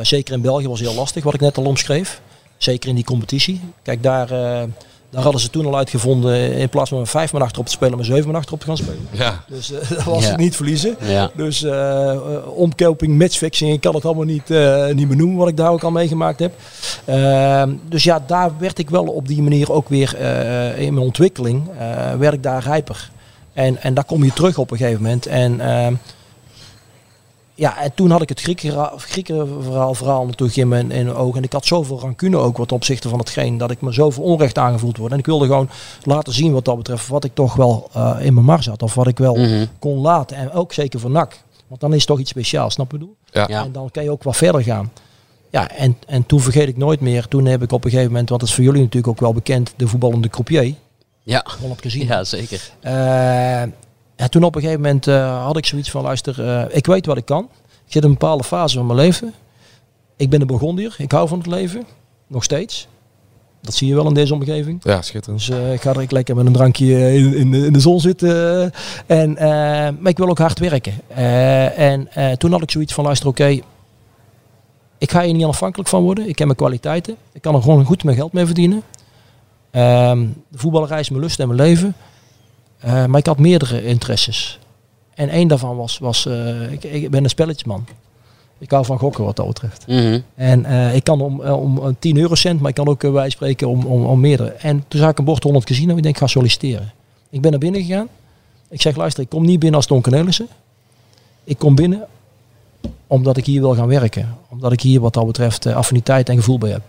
Zeker 0.00 0.34
in 0.34 0.40
België 0.40 0.68
was 0.68 0.80
heel 0.80 0.94
lastig, 0.94 1.24
wat 1.24 1.34
ik 1.34 1.40
net 1.40 1.56
al 1.58 1.64
omschreef. 1.64 2.20
Zeker 2.56 2.88
in 2.88 2.94
die 2.94 3.04
competitie. 3.04 3.60
Kijk, 3.82 4.02
daar, 4.02 4.28
daar 5.12 5.22
hadden 5.22 5.40
ze 5.40 5.50
toen 5.50 5.66
al 5.66 5.76
uitgevonden, 5.76 6.52
in 6.52 6.68
plaats 6.68 6.88
van 6.90 6.98
met 6.98 7.08
vijf 7.08 7.32
man 7.32 7.42
achterop 7.42 7.66
te 7.66 7.72
spelen, 7.72 7.96
met 7.96 8.06
zeven 8.06 8.26
man 8.26 8.34
achterop 8.34 8.60
te 8.60 8.66
gaan 8.66 8.76
spelen. 8.76 9.06
Ja. 9.10 9.44
Dus 9.48 9.72
eh, 9.72 9.88
dat 9.96 10.02
was 10.04 10.22
Ja. 10.24 10.28
het 10.30 10.38
niet 10.38 10.56
verliezen. 10.56 10.96
Ja. 11.00 11.30
Dus 11.36 11.62
eh, 11.62 12.10
eh, 12.10 12.18
omkoping, 12.54 13.18
matchfixing, 13.18 13.72
ik 13.72 13.80
kan 13.80 13.94
het 13.94 14.04
allemaal 14.04 14.24
niet, 14.24 14.50
eh, 14.50 14.86
niet 14.88 15.08
benoemen 15.08 15.36
wat 15.38 15.48
ik 15.48 15.56
daar 15.56 15.70
ook 15.70 15.82
al 15.82 15.90
meegemaakt 15.90 16.38
heb. 16.38 16.52
Ehm, 17.04 17.70
dus 17.88 18.04
ja, 18.04 18.22
daar 18.26 18.50
werd 18.58 18.78
ik 18.78 18.90
wel 18.90 19.04
op 19.04 19.28
die 19.28 19.42
manier 19.42 19.72
ook 19.72 19.88
weer 19.88 20.16
eh, 20.16 20.78
in 20.80 20.94
mijn 20.94 21.06
ontwikkeling, 21.06 21.68
eh, 21.78 22.14
werd 22.18 22.34
ik 22.34 22.42
daar 22.42 22.62
rijper. 22.62 23.10
En, 23.52 23.82
en 23.82 23.94
daar 23.94 24.04
kom 24.04 24.24
je 24.24 24.32
terug 24.32 24.58
op 24.58 24.70
een 24.70 24.76
gegeven 24.76 25.02
moment. 25.02 25.26
En, 25.26 25.60
ehm, 25.60 25.94
ja, 27.62 27.82
en 27.82 27.94
toen 27.94 28.10
had 28.10 28.22
ik 28.22 28.28
het 28.28 28.40
Grieken 28.96 29.62
verhaal, 29.62 29.94
verhaal 29.94 30.26
natuurlijk 30.26 30.58
in 30.58 30.68
mijn, 30.68 30.90
in 30.90 31.04
mijn 31.04 31.16
ogen. 31.16 31.38
En 31.38 31.44
ik 31.44 31.52
had 31.52 31.66
zoveel 31.66 32.00
rancune 32.00 32.36
ook 32.36 32.56
wat 32.56 32.68
ten 32.68 32.76
opzichte 32.76 33.08
van 33.08 33.18
hetgeen 33.18 33.58
dat 33.58 33.70
ik 33.70 33.80
me 33.80 33.92
zoveel 33.92 34.22
onrecht 34.22 34.58
aangevoeld 34.58 34.96
word. 34.96 35.12
En 35.12 35.18
ik 35.18 35.26
wilde 35.26 35.46
gewoon 35.46 35.68
laten 36.02 36.32
zien 36.32 36.52
wat 36.52 36.64
dat 36.64 36.76
betreft 36.76 37.08
wat 37.08 37.24
ik 37.24 37.34
toch 37.34 37.54
wel 37.54 37.88
eh, 37.92 38.16
in 38.20 38.34
mijn 38.34 38.46
mars 38.46 38.66
had. 38.66 38.82
Of 38.82 38.94
wat 38.94 39.06
ik 39.06 39.18
wel 39.18 39.34
Mhm. 39.36 39.66
kon 39.78 39.98
laten. 39.98 40.36
En 40.36 40.52
ook 40.52 40.72
zeker 40.72 41.00
voor 41.00 41.10
NAC. 41.10 41.42
Want 41.68 41.80
dan 41.80 41.90
is 41.92 41.98
het 41.98 42.06
toch 42.06 42.18
iets 42.18 42.30
speciaals, 42.30 42.74
snap 42.74 42.90
je 42.92 42.98
bedoel? 42.98 43.16
Ja. 43.30 43.46
Ja. 43.48 43.64
En 43.64 43.72
dan 43.72 43.90
kan 43.90 44.02
je 44.04 44.10
ook 44.10 44.22
wat 44.22 44.36
verder 44.36 44.62
gaan. 44.62 44.92
Ja, 45.50 45.70
en, 45.70 45.96
en 46.06 46.26
toen 46.26 46.40
vergeet 46.40 46.68
ik 46.68 46.76
nooit 46.76 47.00
meer. 47.00 47.28
Toen 47.28 47.44
heb 47.46 47.62
ik 47.62 47.72
op 47.72 47.84
een 47.84 47.90
gegeven 47.90 48.10
moment, 48.10 48.28
want 48.28 48.40
dat 48.40 48.48
is 48.48 48.54
voor 48.54 48.64
jullie 48.64 48.80
natuurlijk 48.80 49.12
ook 49.12 49.20
wel 49.20 49.32
bekend, 49.32 49.72
de 49.76 49.88
voetballende 49.88 50.28
croupier. 50.28 50.74
Ja. 51.22 51.44
Holland 51.60 51.80
Casino. 51.80 52.04
ja, 52.04 52.24
zeker. 52.24 52.70
Eh, 52.80 53.62
en 54.16 54.30
toen 54.30 54.42
op 54.42 54.54
een 54.54 54.60
gegeven 54.60 54.82
moment 54.82 55.06
eh, 55.06 55.44
had 55.44 55.56
ik 55.56 55.66
zoiets 55.66 55.90
van, 55.90 56.02
luister, 56.02 56.46
eh, 56.46 56.76
ik 56.76 56.86
weet 56.86 57.06
wat 57.06 57.16
ik 57.16 57.24
kan. 57.24 57.48
Ik 57.86 57.92
zit 57.92 58.02
in 58.02 58.08
een 58.08 58.18
bepaalde 58.18 58.44
fase 58.44 58.76
van 58.76 58.86
mijn 58.86 58.98
leven. 58.98 59.34
Ik 60.16 60.30
ben 60.30 60.40
een 60.40 60.46
Burgondier, 60.46 60.94
ik 60.98 61.12
hou 61.12 61.28
van 61.28 61.38
het 61.38 61.46
leven. 61.46 61.86
Nog 62.26 62.44
steeds. 62.44 62.88
Dat 63.60 63.74
zie 63.74 63.88
je 63.88 63.94
wel 63.94 64.06
in 64.06 64.14
deze 64.14 64.34
omgeving. 64.34 64.80
Ja, 64.82 65.02
schitterend. 65.02 65.46
Dus 65.46 65.58
eh, 65.58 65.72
ik 65.72 65.80
ga 65.80 65.94
er 65.94 66.06
lekker 66.08 66.36
met 66.36 66.46
een 66.46 66.52
drankje 66.52 67.14
in, 67.14 67.34
in, 67.34 67.50
de, 67.50 67.66
in 67.66 67.72
de 67.72 67.80
zon 67.80 68.00
zitten. 68.00 68.72
En, 69.06 69.32
maar 70.00 70.10
ik 70.10 70.18
wil 70.18 70.28
ook 70.28 70.38
hard 70.38 70.58
werken. 70.58 70.92
En 71.76 72.08
toen 72.38 72.52
had 72.52 72.62
ik 72.62 72.70
zoiets 72.70 72.94
van, 72.94 73.04
luister, 73.04 73.28
oké. 73.28 73.60
ik 74.98 75.10
ga 75.10 75.22
hier 75.22 75.34
niet 75.34 75.44
afhankelijk 75.44 75.88
van 75.88 76.02
worden. 76.02 76.28
Ik 76.28 76.38
heb 76.38 76.46
mijn 76.46 76.58
kwaliteiten. 76.58 77.16
Ik 77.32 77.42
kan 77.42 77.54
er 77.54 77.62
gewoon 77.62 77.84
goed 77.84 78.04
mijn 78.04 78.16
geld 78.16 78.32
mee 78.32 78.46
verdienen. 78.46 78.82
Ehm, 79.70 80.26
de 80.48 80.58
voetballerij 80.58 81.00
is 81.00 81.10
mijn 81.10 81.22
lust 81.22 81.40
en 81.40 81.48
mijn 81.48 81.60
leven. 81.60 81.94
Eh, 82.82 83.06
maar 83.06 83.18
ik 83.18 83.26
had 83.26 83.38
meerdere 83.38 83.84
interesses. 83.84 84.58
En 85.14 85.28
één 85.28 85.48
daarvan 85.48 85.76
was, 85.76 85.98
was 85.98 86.26
eh, 86.26 86.72
ik, 86.72 86.84
ik 86.84 87.10
ben 87.10 87.24
een 87.24 87.30
spelletjesman. 87.30 87.86
Ik 88.58 88.70
hou 88.70 88.84
van 88.84 88.98
gokken 88.98 89.24
wat 89.24 89.36
dat 89.36 89.46
betreft. 89.46 89.86
Mhm. 89.86 90.20
En 90.34 90.64
eh, 90.64 90.94
ik 90.94 91.04
kan 91.04 91.20
om, 91.20 91.40
om 91.40 91.78
een 91.78 91.96
10 91.98 92.16
eurocent, 92.16 92.60
maar 92.60 92.68
ik 92.68 92.74
kan 92.74 92.88
ook 92.88 93.02
uh, 93.02 93.12
wij 93.12 93.30
spreken 93.30 93.68
om, 93.68 93.86
om, 93.86 94.04
om 94.04 94.20
meerdere. 94.20 94.50
En 94.50 94.84
toen 94.88 95.00
zag 95.00 95.10
ik 95.10 95.18
een 95.18 95.24
bord 95.24 95.42
100 95.42 95.64
casino. 95.64 95.96
Ik 95.96 96.02
denk, 96.02 96.14
ik 96.14 96.20
ga 96.20 96.26
solliciteren. 96.26 96.92
Ik 97.30 97.40
ben 97.40 97.50
naar 97.50 97.60
binnen 97.60 97.82
gegaan. 97.82 98.08
Ik 98.68 98.80
zeg, 98.80 98.96
luister, 98.96 99.22
ik 99.22 99.28
kom 99.28 99.44
niet 99.44 99.58
binnen 99.58 99.76
als 99.76 99.86
Don 99.86 100.02
Cornelissen. 100.02 100.48
Ik 101.44 101.58
kom 101.58 101.74
binnen 101.74 102.06
omdat 103.06 103.36
ik 103.36 103.46
hier 103.46 103.60
wil 103.60 103.74
gaan 103.74 103.88
werken. 103.88 104.36
Omdat 104.48 104.72
ik 104.72 104.80
hier 104.80 105.00
wat 105.00 105.14
dat 105.14 105.26
betreft 105.26 105.66
affiniteit 105.66 106.28
en 106.28 106.36
gevoel 106.36 106.58
bij 106.58 106.70
heb. 106.70 106.82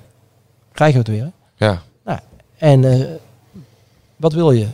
Krijgen 0.71 1.03
we 1.03 1.11
het 1.11 1.19
weer. 1.19 1.31
Hè? 1.55 1.65
Ja. 1.65 1.81
Nou, 2.03 2.19
en 2.57 2.91
eh, 2.91 3.07
wat 4.15 4.33
wil 4.33 4.51
je? 4.51 4.67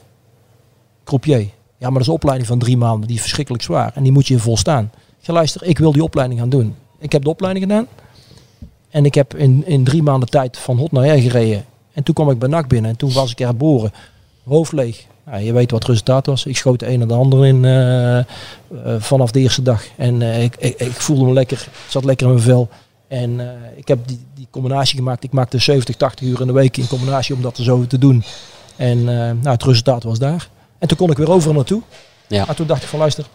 Ja, 1.78 1.86
maar 1.86 1.91
dat 1.91 2.01
is 2.01 2.07
een 2.07 2.14
opleiding 2.14 2.47
van 2.47 2.60
drie 2.60 2.78
maanden. 2.78 3.07
Die 3.07 3.16
is 3.16 3.22
verschrikkelijk 3.22 3.64
zwaar. 3.64 3.91
En 3.95 4.03
die 4.03 4.12
moet 4.12 4.28
je 4.28 4.39
volstaan. 4.39 4.91
Ik 4.93 5.26
zeg, 5.26 5.36
luister, 5.36 5.64
ik 5.64 5.78
wil 5.78 5.91
die 5.91 6.03
opleiding 6.03 6.39
gaan 6.39 6.49
doen. 6.49 6.76
Ik 6.99 7.12
heb 7.12 7.24
de 7.24 7.30
opleiding 7.30 7.66
gedaan. 7.66 7.88
En 8.89 9.05
ik 9.05 9.16
heb 9.16 9.36
in, 9.36 9.66
in 9.66 9.84
drie 9.84 10.03
maanden 10.03 10.30
tijd 10.30 10.57
van 10.57 10.78
hot 10.78 10.91
naar 10.91 11.03
her 11.03 11.20
gereden. 11.22 11.66
En 11.93 12.03
toen 12.03 12.14
kwam 12.14 12.30
ik 12.30 12.39
bij 12.39 12.49
NAC 12.49 12.68
binnen. 12.68 12.91
En 12.91 12.97
toen 12.97 13.14
was 13.14 13.32
ik 13.32 13.39
er 13.39 13.55
boren. 13.55 13.91
Hoofd 14.43 14.72
leeg. 14.72 15.05
Nou, 15.26 15.43
je 15.43 15.53
weet 15.53 15.72
wat 15.72 15.80
het 15.80 15.89
resultaat 15.89 16.26
was. 16.26 16.45
Ik 16.45 16.57
schoot 16.57 16.80
de 16.80 16.88
een 16.88 17.01
en 17.01 17.07
de 17.07 17.14
ander 17.14 17.45
in 17.45 17.66
eh, 17.66 18.18
eh, 18.18 18.26
vanaf 18.99 19.32
de 19.32 19.39
eerste 19.39 19.62
dag. 19.62 19.84
En 19.95 20.22
eh, 20.22 20.43
ik, 20.43 20.55
ik, 20.60 20.80
ik 20.80 20.91
voelde 20.91 21.26
me 21.26 21.34
lekker. 21.34 21.68
Zat 21.88 22.03
lekker 22.03 22.28
in 22.28 22.34
mijn 22.34 22.45
vel. 22.45 22.70
En 23.07 23.39
ik 23.76 23.88
heb 23.88 23.99
die, 24.07 24.20
die 24.34 24.47
combinatie 24.49 24.97
gemaakt. 24.97 25.24
Ik 25.24 25.32
maakte 25.32 25.57
70, 25.57 25.95
80 25.95 26.28
uur 26.28 26.41
in 26.41 26.47
de 26.47 26.53
week 26.53 26.78
in 26.78 26.88
combinatie 26.88 27.36
om 27.36 27.41
dat 27.41 27.57
zo 27.57 27.88
te 27.88 27.97
doen. 27.97 28.24
En 28.76 29.03
nou, 29.03 29.49
het 29.49 29.64
resultaat 29.64 30.03
was 30.03 30.20
daar. 30.20 30.49
En 30.80 30.88
toen 30.88 30.97
kon 30.97 31.11
ik 31.11 31.17
weer 31.17 31.30
overal 31.32 31.53
naartoe. 31.55 31.82
Ja. 32.27 32.45
Maar 32.45 32.55
toen 32.55 32.67
dacht 32.67 32.84
ik 32.84 32.89
van 32.89 32.99
luister, 32.99 33.25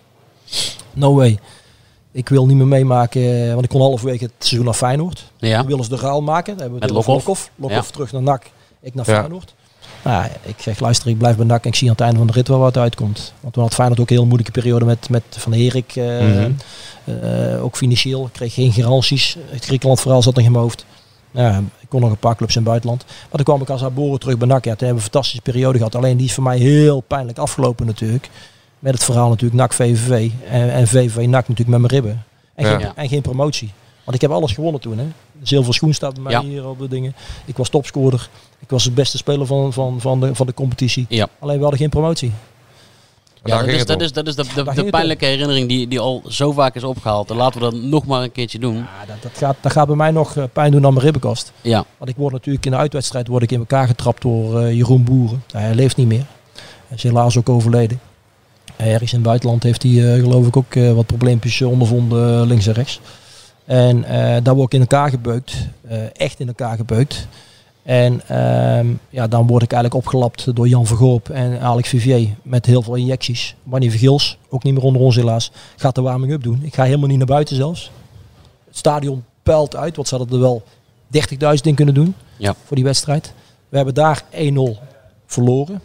no 0.92 1.14
way. 1.14 1.38
Ik 2.12 2.28
wil 2.28 2.46
niet 2.46 2.56
meer 2.56 2.66
meemaken, 2.66 3.44
eh, 3.46 3.52
want 3.52 3.64
ik 3.64 3.68
kon 3.70 3.80
halverwege 3.80 4.24
het 4.24 4.32
seizoen 4.38 4.64
naar 4.64 4.74
Feyenoord. 4.74 5.24
Ja. 5.36 5.58
Toen 5.58 5.66
willen 5.66 5.84
ze 5.84 5.90
de 5.90 5.96
ruil 5.96 6.22
maken. 6.22 6.52
Dan 6.52 6.60
hebben 6.60 6.78
we 6.80 6.86
Met 6.86 6.94
Lokhoff. 6.94 7.50
Lokhoff. 7.56 7.90
Terug 7.90 8.12
naar 8.12 8.22
NAC, 8.22 8.50
ik 8.80 8.94
naar 8.94 9.08
Ja. 9.10 9.14
Feyenoord. 9.18 9.54
Nou, 10.04 10.24
ik 10.42 10.54
zeg 10.58 10.80
luister, 10.80 11.08
ik 11.08 11.18
blijf 11.18 11.36
bij 11.36 11.46
NAC 11.46 11.62
en 11.62 11.68
ik 11.70 11.74
zie 11.76 11.86
aan 11.88 11.92
het 11.94 12.02
einde 12.02 12.18
van 12.18 12.26
de 12.26 12.32
rit 12.32 12.48
wel 12.48 12.58
wat 12.58 12.76
uitkomt. 12.76 13.32
Want 13.40 13.54
toen 13.54 13.62
had 13.62 13.74
Feyenoord 13.74 14.00
ook 14.00 14.08
een 14.10 14.16
heel 14.16 14.24
moeilijke 14.26 14.52
periode 14.52 14.84
met, 14.84 15.08
met 15.08 15.22
Van 15.30 15.52
Herik. 15.52 15.96
eh, 15.96 16.18
Mhm. 16.20 16.50
eh, 17.04 17.64
ook 17.64 17.76
financieel. 17.76 18.26
Ik 18.26 18.32
kreeg 18.32 18.54
geen 18.54 18.72
garanties. 18.72 19.36
Het 19.50 19.64
Griekenland 19.64 20.00
verhaal 20.00 20.22
zat 20.22 20.34
nog 20.34 20.44
in 20.44 20.50
mijn 20.50 20.62
hoofd. 20.64 20.84
Ja, 21.34 21.62
ik 21.80 21.88
kon 21.88 22.00
nog 22.00 22.10
een 22.10 22.16
paar 22.16 22.36
clubs 22.36 22.52
in 22.56 22.60
het 22.60 22.68
buitenland. 22.68 23.04
Maar 23.06 23.30
toen 23.30 23.44
kwam 23.44 23.60
ik 23.60 23.70
als 23.70 23.84
Aboren 23.84 24.20
terug 24.20 24.38
bij 24.38 24.48
NAC. 24.48 24.64
Ja, 24.64 24.70
toen 24.74 24.86
hebben 24.86 24.88
we 24.88 24.94
een 24.94 25.10
fantastische 25.12 25.42
periode 25.42 25.78
gehad. 25.78 25.94
Alleen 25.94 26.16
die 26.16 26.26
is 26.26 26.34
voor 26.34 26.42
mij 26.44 26.58
heel 26.58 27.00
pijnlijk 27.00 27.38
afgelopen 27.38 27.86
natuurlijk. 27.86 28.30
Met 28.78 28.94
het 28.94 29.04
verhaal 29.04 29.28
natuurlijk 29.28 29.60
NAC 29.60 29.72
VVV. 29.72 30.30
En, 30.48 30.72
en 30.72 30.86
VVV 30.88 31.16
NAC 31.16 31.48
natuurlijk 31.48 31.68
met 31.68 31.78
mijn 31.80 31.92
ribben. 31.92 32.24
En, 32.54 32.66
Ja. 32.68 32.78
geen, 32.78 32.92
en 32.94 33.08
geen 33.08 33.22
promotie. 33.22 33.70
Want 34.04 34.16
ik 34.16 34.22
heb 34.22 34.30
alles 34.30 34.52
gewonnen 34.52 34.80
toen. 34.80 34.98
Hè. 34.98 35.04
Zilver 35.42 35.74
schoen 35.74 35.92
staat 35.94 36.14
bij 36.14 36.22
mij 36.22 36.32
Ja. 36.32 36.42
hier 36.42 36.68
op 36.68 36.78
de 36.78 36.88
dingen. 36.88 37.14
Ik 37.44 37.56
was 37.56 37.68
topscorer. 37.68 38.28
Ik 38.58 38.70
was 38.70 38.84
de 38.84 38.90
beste 38.90 39.16
speler 39.16 39.46
van, 39.46 39.72
van, 39.72 40.00
van, 40.00 40.20
de, 40.20 40.34
van 40.34 40.46
de 40.46 40.54
competitie. 40.54 41.06
Ja. 41.08 41.28
Alleen 41.38 41.56
we 41.56 41.60
hadden 41.62 41.80
geen 41.80 41.88
promotie. 41.90 42.32
Ja, 43.44 43.56
dat 43.56 43.64
ging 43.68 43.78
is, 43.78 43.86
dat 43.86 44.00
is, 44.00 44.12
dat 44.12 44.26
is 44.26 44.34
de, 44.34 44.72
de, 44.74 44.84
pijnlijke 44.84 45.24
herinnering 45.24 45.68
die, 45.68 45.88
die 45.88 46.00
al 46.00 46.22
zo 46.28 46.52
vaak 46.52 46.74
is 46.74 46.84
opgehaald. 46.84 47.30
En 47.30 47.36
laten 47.36 47.60
we 47.60 47.70
dat 47.70 47.74
nog 47.82 48.06
maar 48.06 48.22
een 48.22 48.32
keertje 48.32 48.58
doen. 48.58 48.76
Ja, 48.76 49.06
dat, 49.06 49.22
dat, 49.22 49.32
gaat, 49.34 49.56
dat 49.60 49.72
gaat 49.72 49.86
bij 49.86 49.96
mij 49.96 50.10
nog 50.10 50.36
eh, 50.36 50.44
pijn 50.52 50.70
doen 50.70 50.86
aan 50.86 50.92
mijn 50.92 51.04
ribbenkast. 51.04 51.52
Ja. 51.60 51.84
Want 51.98 52.10
ik 52.10 52.16
word 52.16 52.32
natuurlijk 52.32 52.64
in 52.64 52.70
de 52.70 52.76
uitwedstrijd 52.76 53.26
word 53.28 53.42
ik 53.42 53.52
in 53.52 53.58
elkaar 53.58 53.86
getrapt 53.86 54.22
door 54.22 54.60
eh, 54.60 54.72
Jeroen 54.72 55.04
Boeren. 55.04 55.42
Nou, 55.52 55.64
hij 55.64 55.74
leeft 55.74 55.96
niet 55.96 56.06
meer. 56.06 56.26
Hij 56.86 56.96
is 56.96 57.02
helaas 57.02 57.38
ook 57.38 57.48
overleden. 57.48 58.00
Ergens 58.76 59.10
in 59.10 59.18
het 59.18 59.26
buitenland 59.26 59.62
heeft 59.62 59.82
hij 59.82 60.14
eh, 60.14 60.20
geloof 60.22 60.46
ik 60.46 60.56
ook 60.56 60.74
wat 60.74 61.06
probleempjes 61.06 61.62
ondervonden 61.62 62.46
links 62.46 62.66
en 62.66 62.72
rechts. 62.72 63.00
En 63.64 64.04
daar 64.42 64.54
word 64.54 64.66
ik 64.66 64.74
in 64.74 64.80
elkaar 64.80 65.10
gebeukt. 65.10 65.56
echt 66.12 66.40
in 66.40 66.46
elkaar 66.46 66.76
gebeukt. 66.76 67.28
En 67.84 68.20
ehm, 68.28 68.86
ja, 69.10 69.26
dan 69.26 69.46
word 69.46 69.62
ik 69.62 69.72
eigenlijk 69.72 70.04
opgelapt 70.04 70.54
door 70.56 70.68
Jan 70.68 70.86
Vergoop 70.86 71.28
en 71.28 71.60
Alex 71.60 71.88
Vivier 71.88 72.28
met 72.42 72.66
heel 72.66 72.82
veel 72.82 72.94
injecties. 72.94 73.54
Wanneer 73.62 73.90
Vergils, 73.90 74.38
ook 74.48 74.62
niet 74.62 74.74
meer 74.74 74.82
onder 74.82 75.02
ons 75.02 75.16
helaas, 75.16 75.50
gaat 75.76 75.94
de 75.94 76.00
warming-up 76.00 76.42
doen. 76.42 76.60
Ik 76.62 76.74
ga 76.74 76.84
helemaal 76.84 77.08
niet 77.08 77.18
naar 77.18 77.26
buiten 77.26 77.56
zelfs. 77.56 77.90
Het 78.66 78.76
stadion 78.76 79.24
puilt 79.42 79.76
uit, 79.76 79.96
want 79.96 80.08
ze 80.08 80.16
hadden 80.16 80.34
er 80.34 80.40
wel 80.42 80.62
30.000 81.06 81.66
in 81.66 81.74
kunnen 81.74 81.94
doen 81.94 82.14
Ja. 82.36 82.54
voor 82.64 82.76
die 82.76 82.84
wedstrijd. 82.84 83.32
We 83.68 83.76
hebben 83.76 83.94
daar 83.94 84.24
1-0 84.30 84.78
verloren. 85.26 85.80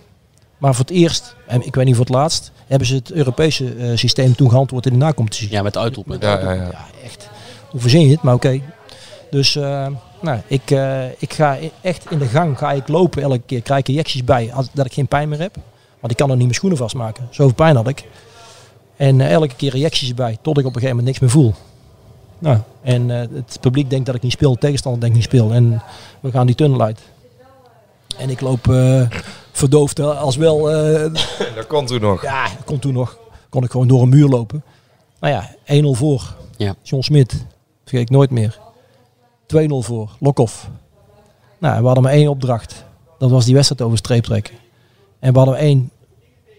Maar 0.58 0.76
voor 0.76 0.86
het 0.86 0.94
eerst, 0.96 1.36
en 1.48 1.66
ik 1.66 1.76
weet 1.76 1.86
niet 1.86 1.96
voor 1.96 2.06
het 2.06 2.14
laatst, 2.14 2.52
hebben 2.68 2.88
ze 2.88 2.96
het 2.96 3.12
Europese 3.12 3.74
eh, 3.76 3.92
systeem 3.98 4.36
toen 4.36 4.50
geantwoord 4.50 4.86
in 4.86 4.92
de 4.92 4.98
nacompetitie. 4.98 5.52
Ja, 5.52 5.62
met 5.62 5.78
uitroepen. 5.78 6.18
Ja, 6.20 6.40
ja, 6.40 6.52
ja. 6.52 6.64
Ja, 6.64 6.86
echt. 7.04 7.30
Hoe 7.70 7.82
verzin 7.82 8.02
je 8.02 8.10
het? 8.12 8.22
Maar 8.22 8.34
oké. 8.34 8.62
Dus 9.32 9.56
eh, 9.56 9.88
nou, 10.22 10.40
ik, 10.48 10.72
eh, 10.72 11.06
ik 11.22 11.34
ga 11.34 11.60
i- 11.60 11.72
echt 11.82 12.12
in 12.12 12.18
de 12.20 12.26
gang 12.26 12.58
ga 12.58 12.72
ik 12.72 12.88
lopen 12.88 13.22
elke 13.22 13.42
keer. 13.46 13.62
Krijg 13.62 13.80
ik 13.80 13.88
injecties 13.88 14.24
bij 14.24 14.54
als, 14.54 14.68
dat 14.74 14.86
ik 14.86 14.94
geen 14.94 15.08
pijn 15.08 15.30
meer 15.30 15.40
heb. 15.40 15.56
Want 16.00 16.12
ik 16.12 16.18
kan 16.18 16.28
er 16.30 16.36
niet 16.36 16.44
mijn 16.44 16.56
schoenen 16.56 16.78
vastmaken. 16.78 17.28
Zoveel 17.30 17.54
pijn 17.54 17.76
had 17.76 17.88
ik. 17.88 18.04
En 18.96 19.22
eh, 19.22 19.32
elke 19.32 19.56
keer 19.56 19.74
injecties 19.76 20.14
bij. 20.14 20.38
Tot 20.42 20.58
ik 20.58 20.66
op 20.66 20.76
een 20.76 20.82
gegeven 20.82 20.96
moment 21.04 21.06
niks 21.06 21.20
meer 21.20 21.30
voel. 21.44 21.54
Nou, 22.40 22.58
en 22.82 23.12
eh, 23.12 23.28
het 23.34 23.58
publiek 23.62 23.90
denkt 23.90 24.06
dat 24.06 24.16
ik 24.16 24.22
niet 24.22 24.32
speel. 24.32 24.54
De 24.54 24.60
tegenstander 24.60 25.02
denkt 25.02 25.16
niet 25.16 25.26
speel. 25.26 25.52
En 25.52 25.82
we 26.20 26.32
gaan 26.32 26.46
die 26.46 26.56
tunnel 26.56 26.82
uit. 26.82 27.00
En 28.18 28.30
ik 28.30 28.42
loop 28.42 28.68
eh, 28.70 29.02
verdoofd 29.52 30.00
als 30.00 30.36
wel 30.36 30.72
eh, 30.72 31.14
Dat 31.56 31.68
kon 31.68 31.86
toen 31.86 32.02
nog. 32.02 32.22
ja, 32.24 32.46
kon 32.66 32.80
toen 32.80 32.94
nog. 32.94 33.18
Kon 33.50 33.64
ik 33.64 33.72
gewoon 33.72 33.88
door 33.88 34.02
een 34.02 34.10
muur 34.10 34.28
lopen. 34.28 34.64
Nou 35.20 35.34
ja, 35.34 35.50
1-0 35.84 35.98
voor. 35.98 36.34
Ja. 36.58 36.76
John 36.84 37.02
Smit. 37.04 37.46
Vergeet 37.84 38.02
ik 38.02 38.10
nooit 38.10 38.30
meer. 38.30 38.60
2-0 39.58 39.86
voor. 39.86 40.10
Lokhoff. 40.20 40.70
Nou, 41.60 41.80
we 41.80 41.86
hadden 41.86 42.04
maar 42.04 42.14
één 42.14 42.28
opdracht. 42.30 42.86
Dat 43.18 43.30
was 43.30 43.46
die 43.46 43.54
wedstrijd 43.54 43.82
over 43.82 43.98
streep 43.98 44.24
trekken. 44.24 44.54
En 45.20 45.32
we 45.32 45.38
hadden 45.38 45.58
één 45.58 45.90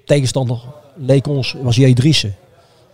tegenstander. 0.04 0.60
Leek 0.96 1.26
ons, 1.26 1.56
was 1.62 1.76
J. 1.76 1.94
Driessen. 1.94 2.34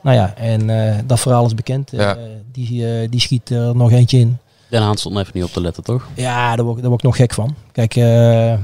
Nou 0.03 0.17
ja, 0.17 0.35
en 0.37 0.71
eh, 0.71 0.99
dat 1.07 1.21
verhaal 1.21 1.47
is 1.47 1.55
bekend. 1.55 1.93
Eh, 1.93 2.13
die, 2.53 2.87
eh, 3.01 3.09
die 3.11 3.21
schiet 3.21 3.51
er 3.51 3.77
nog 3.77 3.91
eentje 3.91 4.19
in. 4.19 4.39
Den 4.71 4.83
Haan 4.83 4.97
stond 4.97 5.17
even 5.17 5.31
niet 5.35 5.45
op 5.45 5.51
te 5.51 5.61
letten, 5.61 5.83
toch? 5.83 6.09
Ja, 6.15 6.57
daar 6.57 6.65
word, 6.65 6.77
ik- 6.77 6.81
daar 6.83 6.91
word 6.91 7.03
ik 7.03 7.07
nog 7.09 7.17
gek 7.17 7.35
van. 7.35 7.55
Kijk, 7.73 7.97
eh, 7.97 8.05
hij 8.05 8.59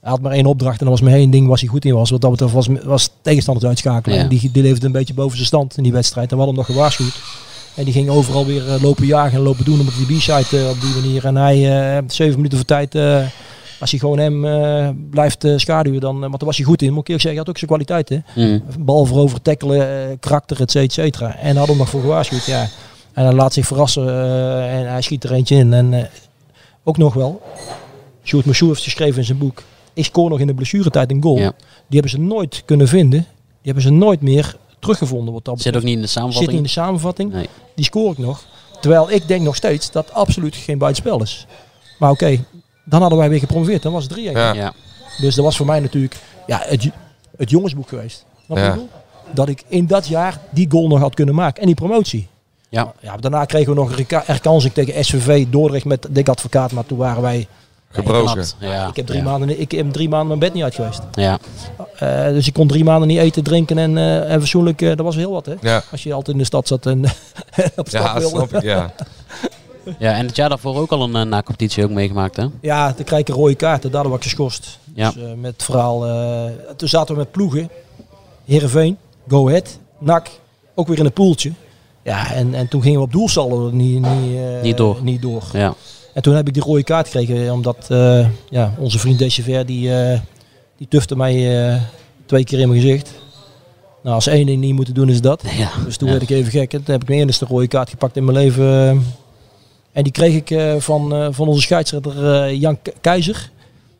had 0.00 0.20
maar 0.20 0.32
één 0.32 0.46
opdracht 0.46 0.78
en 0.80 0.86
dat 0.86 0.98
was 0.98 1.08
maar 1.08 1.18
één 1.18 1.30
ding 1.30 1.48
was 1.48 1.60
hij 1.60 1.68
goed 1.68 1.84
in 1.84 1.94
was. 1.94 2.10
Wat 2.10 2.20
dat 2.20 2.30
betreft 2.30 2.52
was, 2.52 2.68
was 2.84 3.10
tegenstanders 3.22 3.66
uitschakelen. 3.66 4.18
Ja. 4.18 4.24
Die, 4.28 4.50
die 4.52 4.62
leefde 4.62 4.86
een 4.86 4.92
beetje 4.92 5.14
boven 5.14 5.34
zijn 5.36 5.46
stand 5.46 5.76
in 5.76 5.82
die 5.82 5.92
wedstrijd. 5.92 6.30
En 6.32 6.36
we 6.38 6.42
hadden 6.44 6.60
hem 6.60 6.66
nog 6.66 6.76
gewaarschuwd. 6.76 7.22
En 7.74 7.84
die 7.84 7.92
ging 7.92 8.08
overal 8.08 8.46
weer 8.46 8.68
eh, 8.68 8.82
lopen 8.82 9.06
jagen 9.06 9.38
en 9.38 9.44
lopen 9.44 9.64
doen 9.64 9.80
op 9.80 9.86
die 10.06 10.16
B-side 10.16 10.68
op 10.70 10.80
die 10.80 10.94
manier. 10.94 11.24
En 11.24 11.36
hij, 11.36 11.96
eh, 11.96 12.02
zeven 12.06 12.36
minuten 12.36 12.58
voor 12.58 12.66
tijd, 12.66 12.94
eh, 12.94 13.26
als 13.80 13.90
hij 13.90 13.98
gewoon 13.98 14.18
hem 14.18 14.40
blijft 15.10 15.46
schaduwen, 15.56 16.00
dan, 16.00 16.20
want 16.20 16.32
daar 16.38 16.48
was 16.48 16.56
hij 16.56 16.66
goed 16.66 16.82
in. 16.82 16.92
Moet 16.92 17.00
ik 17.00 17.08
eerlijk 17.08 17.26
zeggen, 17.26 17.30
hij 17.30 17.38
had 17.38 17.48
ook 17.48 17.58
zijn 17.58 17.70
kwaliteiten. 17.70 18.24
Mm. 18.34 18.84
Bal 18.84 19.04
voorover, 19.04 19.42
tackelen, 19.42 20.18
karakter, 20.20 20.60
et 20.60 20.70
cetera, 20.70 21.06
et 21.06 21.14
cetera. 21.14 21.36
En 21.36 21.56
had 21.56 21.68
hem 21.68 21.76
nog 21.76 21.88
voor 21.88 22.00
gewaarschuwd, 22.00 22.46
ja. 22.46 22.68
En 23.12 23.24
hij 23.24 23.32
laat 23.32 23.52
zich 23.52 23.66
verrassen 23.66 24.08
en 24.68 24.90
hij 24.90 25.02
schiet 25.02 25.24
er 25.24 25.32
eentje 25.32 25.56
in. 25.56 25.72
En 25.72 26.08
ook 26.84 26.96
nog 26.96 27.14
wel, 27.14 27.42
Sjoerd 28.24 28.44
Moussou 28.44 28.70
heeft 28.70 28.82
geschreven 28.82 29.18
in 29.18 29.24
zijn 29.24 29.38
boek, 29.38 29.62
ik 29.92 30.04
scoor 30.04 30.30
nog 30.30 30.40
in 30.40 30.46
de 30.46 30.54
blessuretijd 30.54 31.10
een 31.10 31.22
goal. 31.22 31.38
Ja. 31.38 31.52
Die 31.88 32.00
hebben 32.00 32.10
ze 32.10 32.20
nooit 32.20 32.62
kunnen 32.64 32.88
vinden. 32.88 33.20
Die 33.20 33.72
hebben 33.72 33.82
ze 33.82 33.90
nooit 33.90 34.20
meer 34.20 34.56
teruggevonden. 34.84 35.34
Wat 35.34 35.44
dat 35.44 35.60
Zit 35.60 35.76
ook 35.76 35.82
niet 35.82 35.94
in 35.96 36.00
de 36.00 36.06
Zit 36.06 36.22
niet 36.22 36.32
samenvatting. 36.32 36.56
in 36.56 36.62
de 36.62 36.68
samenvatting. 36.68 37.32
Nee. 37.32 37.48
Die 37.74 37.84
scoor 37.84 38.12
ik 38.12 38.18
nog. 38.18 38.44
Terwijl 38.80 39.10
ik 39.10 39.28
denk 39.28 39.42
nog 39.42 39.56
steeds 39.56 39.90
dat 39.90 40.12
absoluut 40.12 40.56
geen 40.56 40.78
buitenspel 40.78 41.22
is. 41.22 41.46
Maar 41.98 42.10
oké, 42.10 42.44
dan 42.84 43.00
hadden 43.00 43.18
wij 43.18 43.28
weer 43.28 43.38
gepromoveerd. 43.38 43.82
Dan 43.82 43.92
was 43.92 44.04
het 44.04 44.18
3-1. 44.18 44.20
Ja. 44.20 44.52
Ja. 44.52 44.72
Dus 45.20 45.34
dat 45.34 45.44
was 45.44 45.56
voor 45.56 45.66
mij 45.66 45.80
natuurlijk 45.80 46.16
ja, 46.46 46.62
het, 46.64 46.90
het 47.36 47.50
jongensboek 47.50 47.88
geweest. 47.88 48.24
Ja. 48.36 48.42
wat 48.46 48.58
ik 48.58 48.70
bedoel? 48.70 48.88
Dat 49.30 49.48
ik 49.48 49.62
in 49.68 49.86
dat 49.86 50.06
jaar 50.06 50.40
die 50.50 50.70
goal 50.70 50.88
nog 50.88 50.98
had 50.98 51.14
kunnen 51.14 51.34
maken. 51.34 51.60
En 51.60 51.66
die 51.66 51.76
promotie. 51.76 52.28
Ja. 52.68 52.92
Ja, 53.00 53.16
daarna 53.16 53.44
kregen 53.44 53.74
we 53.74 53.80
nog 53.80 53.98
een 53.98 54.06
herkansing 54.08 54.72
tegen 54.72 55.04
SVV 55.04 55.46
Dordrecht 55.48 55.84
met 55.84 56.06
dik 56.10 56.28
advocaat. 56.28 56.72
Maar 56.72 56.86
toen 56.86 56.98
waren 56.98 57.22
wij... 57.22 57.46
Gebroken. 57.94 58.44
Ja. 58.58 58.88
Ik 58.88 58.96
heb 58.96 59.06
drie, 59.06 59.18
ja. 59.18 59.24
maanden, 59.24 59.60
ik 59.60 59.70
heb 59.70 59.92
drie 59.92 60.08
maanden 60.08 60.28
mijn 60.28 60.38
bed 60.40 60.52
niet 60.54 60.62
uit 60.62 60.74
geweest. 60.74 61.00
Ja. 61.12 61.38
Eh, 61.98 62.24
dus 62.28 62.46
ik 62.46 62.52
kon 62.52 62.66
drie 62.68 62.84
maanden 62.84 63.08
niet 63.08 63.18
eten, 63.18 63.42
drinken 63.42 63.78
en, 63.78 63.98
eh 63.98 64.32
en 64.32 64.40
fatsoenlijk. 64.40 64.82
eh, 64.82 64.88
dat 64.88 65.00
was 65.00 65.16
heel 65.16 65.30
wat 65.32 65.46
hè. 65.46 65.54
Ja, 65.60 65.82
Als 65.90 66.02
je 66.02 66.12
altijd 66.12 66.28
in 66.36 66.38
de 66.38 66.46
stad 66.48 66.68
zat 66.68 66.86
en 66.86 67.04
op 67.76 67.88
stap 67.88 68.02
ja 68.02 68.18
wilde. 68.18 68.28
snap 68.36 68.52
ik. 68.54 68.62
Ja. 68.62 68.92
ja, 69.98 70.12
en 70.14 70.26
het 70.26 70.36
jaar 70.36 70.48
daarvoor 70.48 70.76
ook 70.76 70.90
al 70.90 71.02
een 71.02 71.16
uh, 71.16 71.22
na-competitie 71.22 71.84
ook 71.84 71.90
meegemaakt, 71.90 72.36
hè? 72.36 72.46
Ja, 72.60 72.92
dan 72.92 73.04
krijg 73.04 73.20
ik 73.22 73.28
een 73.28 73.34
rode 73.34 73.54
kaart. 73.54 73.84
en 73.84 73.90
Daardoor 73.90 74.10
was 74.10 74.20
ik 74.20 74.24
geschorst. 74.26 74.78
Ja. 74.94 75.10
Dus, 75.10 75.22
eh, 75.22 75.28
met 75.36 75.52
het 75.52 75.62
verhaal. 75.62 76.06
eh, 76.06 76.50
toen 76.76 76.88
zaten 76.88 77.14
we 77.14 77.20
met 77.20 77.30
ploegen. 77.30 77.70
Heerenveen, 78.44 78.96
Go 79.28 79.48
Ahead, 79.48 79.78
NAC. 79.98 80.28
Ook 80.74 80.88
weer 80.88 80.98
in 80.98 81.04
een 81.04 81.12
poeltje. 81.12 81.52
Ja, 82.02 82.32
en, 82.32 82.54
en 82.54 82.68
toen 82.68 82.82
gingen 82.82 82.98
we 82.98 83.04
op 83.04 83.12
doelsaldo 83.12 83.70
niet, 83.72 84.00
niet, 84.00 84.36
eh, 84.36 84.62
Niet 84.62 84.76
door. 84.76 84.98
Niet 85.02 85.22
door. 85.22 85.42
Ja. 85.52 85.74
En 86.14 86.22
toen 86.22 86.34
heb 86.34 86.46
ik 86.48 86.54
die 86.54 86.62
rode 86.62 86.82
kaart 86.84 87.08
gekregen. 87.08 87.52
Omdat 87.52 87.86
eh, 87.90 88.26
ja, 88.50 88.74
onze 88.78 88.98
vriend 88.98 89.18
Dechever, 89.18 89.66
die, 89.66 89.94
eh, 89.96 90.20
die 90.76 90.88
tufte 90.88 91.16
mij 91.16 91.66
eh, 91.72 91.80
twee 92.26 92.44
keer 92.44 92.58
in 92.60 92.68
mijn 92.68 92.80
gezicht. 92.80 93.10
Nou, 94.02 94.14
als 94.14 94.26
één 94.26 94.46
ding 94.46 94.60
niet 94.60 94.74
moeten 94.74 94.94
doen 94.94 95.08
is 95.08 95.20
dat. 95.20 95.42
ja. 95.56 95.70
Dus 95.84 95.96
toen 95.96 96.08
Ja. 96.08 96.14
werd 96.18 96.30
ik 96.30 96.36
even 96.36 96.50
gek. 96.50 96.72
En 96.72 96.82
toen 96.84 96.92
heb 96.92 97.02
ik 97.02 97.08
mijn 97.08 97.20
eerste 97.26 97.44
rode 97.44 97.68
kaart 97.68 97.88
gepakt 97.90 98.16
in 98.16 98.24
mijn 98.24 98.36
leven. 98.38 99.04
En 99.92 100.02
die 100.02 100.12
kreeg 100.12 100.34
ik 100.50 100.80
van, 100.82 101.34
van 101.34 101.48
onze 101.48 101.60
scheidsrechter 101.62 102.54
Jan 102.54 102.82
Ke- 102.82 102.92
Keizer. 103.00 103.50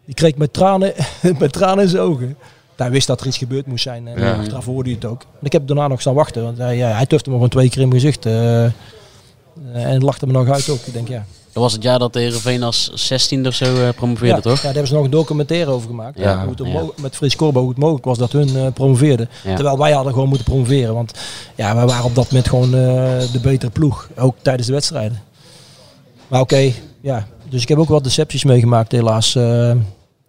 Die 0.04 0.14
kreeg 0.14 0.30
ik 0.30 0.36
met 0.38 0.52
tranen, 0.52 0.92
met 1.38 1.52
tranen 1.52 1.84
in 1.84 1.90
zijn 1.90 2.02
ogen. 2.02 2.36
Hij 2.76 2.90
wist 2.90 3.06
dat 3.06 3.20
er 3.20 3.26
iets 3.26 3.38
gebeurd 3.38 3.66
moest 3.66 3.82
zijn. 3.82 4.06
En 4.08 4.20
Ja. 4.20 4.32
achteraf 4.34 4.64
hoorde 4.64 4.88
hij 4.90 4.98
het 5.02 5.10
ook. 5.10 5.20
En 5.22 5.46
ik 5.46 5.52
heb 5.52 5.66
daarna 5.66 5.88
nog 5.88 6.00
staan 6.00 6.14
wachten. 6.14 6.42
Want 6.42 6.58
hij, 6.58 6.76
ja, 6.76 6.88
hij 6.90 7.06
tufte 7.06 7.28
me 7.28 7.34
gewoon 7.34 7.50
twee 7.50 7.68
keer 7.70 7.80
in 7.82 7.88
mijn 7.88 8.00
gezicht. 8.00 8.26
en 9.72 10.04
lachte 10.04 10.26
me 10.26 10.32
nog 10.32 10.48
uit 10.50 10.68
ook. 10.68 10.80
Ik 10.84 10.92
denk 10.92 11.08
ja. 11.08 11.24
Dat 11.54 11.62
was 11.62 11.72
het 11.72 11.82
jaar 11.82 11.98
dat 11.98 12.12
de 12.12 12.18
Heerenveen 12.18 12.62
als 12.62 12.90
16 12.94 13.46
of 13.46 13.54
zo 13.54 13.64
eh, 13.64 13.88
promoveerde, 13.96 14.34
ja, 14.34 14.40
toch? 14.40 14.54
Ja, 14.56 14.62
daar 14.62 14.70
hebben 14.72 14.86
ze 14.88 14.94
nog 14.94 15.04
een 15.04 15.10
documentaire 15.10 15.70
over 15.70 15.88
gemaakt. 15.88 16.18
Ja, 16.18 16.40
hoe 16.40 16.50
het 16.56 16.66
ja. 16.66 16.72
mo- 16.80 16.94
met 17.00 17.16
Frits 17.16 17.36
Korbo 17.36 17.60
hoe 17.60 17.68
het 17.68 17.78
mogelijk 17.78 18.04
was 18.04 18.18
dat 18.18 18.32
hun 18.32 18.56
eh, 18.56 18.66
promoveerden. 18.72 19.28
Ja. 19.44 19.54
Terwijl 19.54 19.78
wij 19.78 19.92
hadden 19.92 20.12
gewoon 20.12 20.28
moeten 20.28 20.46
promoveren. 20.46 20.94
Want 20.94 21.12
ja, 21.54 21.74
wij 21.74 21.86
waren 21.86 22.04
op 22.04 22.14
dat 22.14 22.24
moment 22.30 22.48
gewoon 22.48 22.74
eh, 22.74 23.32
de 23.32 23.40
betere 23.42 23.70
ploeg. 23.70 24.08
Ook 24.16 24.36
tijdens 24.42 24.66
de 24.66 24.72
wedstrijden. 24.72 25.22
Maar 26.28 26.40
oké, 26.40 26.72
ja. 27.00 27.26
Dus 27.48 27.62
ik 27.62 27.68
heb 27.68 27.78
ook 27.78 27.88
wat 27.88 28.04
decepties 28.04 28.44
meegemaakt 28.44 28.92
helaas. 28.92 29.34
eh. 29.34 29.72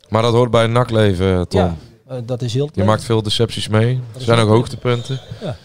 Maar 0.09 0.21
dat 0.21 0.33
hoort 0.33 0.51
bij 0.51 0.63
een 0.63 0.71
nakleven, 0.71 1.47
Tom. 1.47 1.75
ja, 2.09 2.21
dat 2.25 2.41
is 2.41 2.53
heel 2.53 2.69
Je 2.73 2.83
maakt 2.83 3.03
veel 3.03 3.21
decepties 3.23 3.67
mee. 3.67 3.99
Er 4.15 4.21
zijn 4.21 4.39
ook 4.39 4.49
hoogtepunten. 4.49 5.19
Ja. 5.41 5.55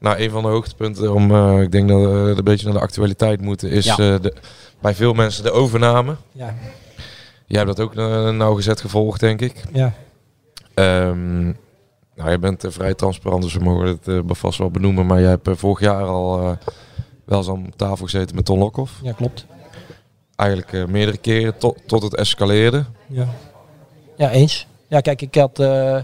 Nou, 0.00 0.18
een 0.20 0.30
van 0.30 0.42
de 0.42 0.48
hoogtepunten, 0.48 1.14
om, 1.14 1.30
eh, 1.34 1.60
ik 1.62 1.72
denk 1.72 1.88
dat 1.88 2.00
we 2.00 2.34
een 2.36 2.44
beetje 2.44 2.64
naar 2.64 2.74
de 2.74 2.80
actualiteit 2.80 3.40
moeten, 3.40 3.70
is 3.70 3.84
Ja. 3.84 3.92
eh, 3.92 4.14
de, 4.20 4.34
bij 4.80 4.94
veel 4.94 5.12
mensen 5.12 5.42
de 5.42 5.50
overname. 5.52 6.16
Ja, 6.32 6.54
Jij 7.46 7.62
hebt 7.62 7.76
dat 7.76 7.86
ook 7.86 7.94
uh, 7.94 8.30
nauwgezet 8.30 8.80
gevolgd, 8.80 9.20
denk 9.20 9.40
ik. 9.40 9.62
ja. 9.72 9.92
Ehm, 10.74 11.44
nou, 12.14 12.30
je 12.30 12.38
bent 12.38 12.64
eh, 12.64 12.70
vrij 12.70 12.94
transparant, 12.94 13.42
dus 13.42 13.54
we 13.54 13.64
mogen 13.64 13.86
het 13.86 14.08
eh, 14.08 14.18
vast 14.26 14.58
wel 14.58 14.70
benoemen. 14.70 15.06
Maar 15.06 15.20
jij 15.20 15.28
hebt 15.30 15.48
eh, 15.48 15.54
vorig 15.56 15.80
jaar 15.80 16.02
al 16.04 16.40
eh, 16.40 16.52
wel 17.24 17.38
eens 17.38 17.48
aan 17.48 17.72
tafel 17.76 18.04
gezeten 18.04 18.36
met 18.36 18.44
Ton 18.44 18.58
Lokhoff. 18.58 18.92
ja 19.02 19.12
klopt. 19.12 19.46
Eigenlijk 20.36 20.72
eh, 20.72 20.84
meerdere 20.84 21.16
keren 21.18 21.58
tot, 21.58 21.78
tot 21.86 22.02
het 22.02 22.14
escaleerde. 22.16 22.84
Ja. 23.06 23.26
ja, 24.16 24.30
eens. 24.30 24.66
Ja, 24.88 25.00
kijk, 25.00 25.22
ik 25.22 25.34
had, 25.34 25.58
eh, 25.58 25.96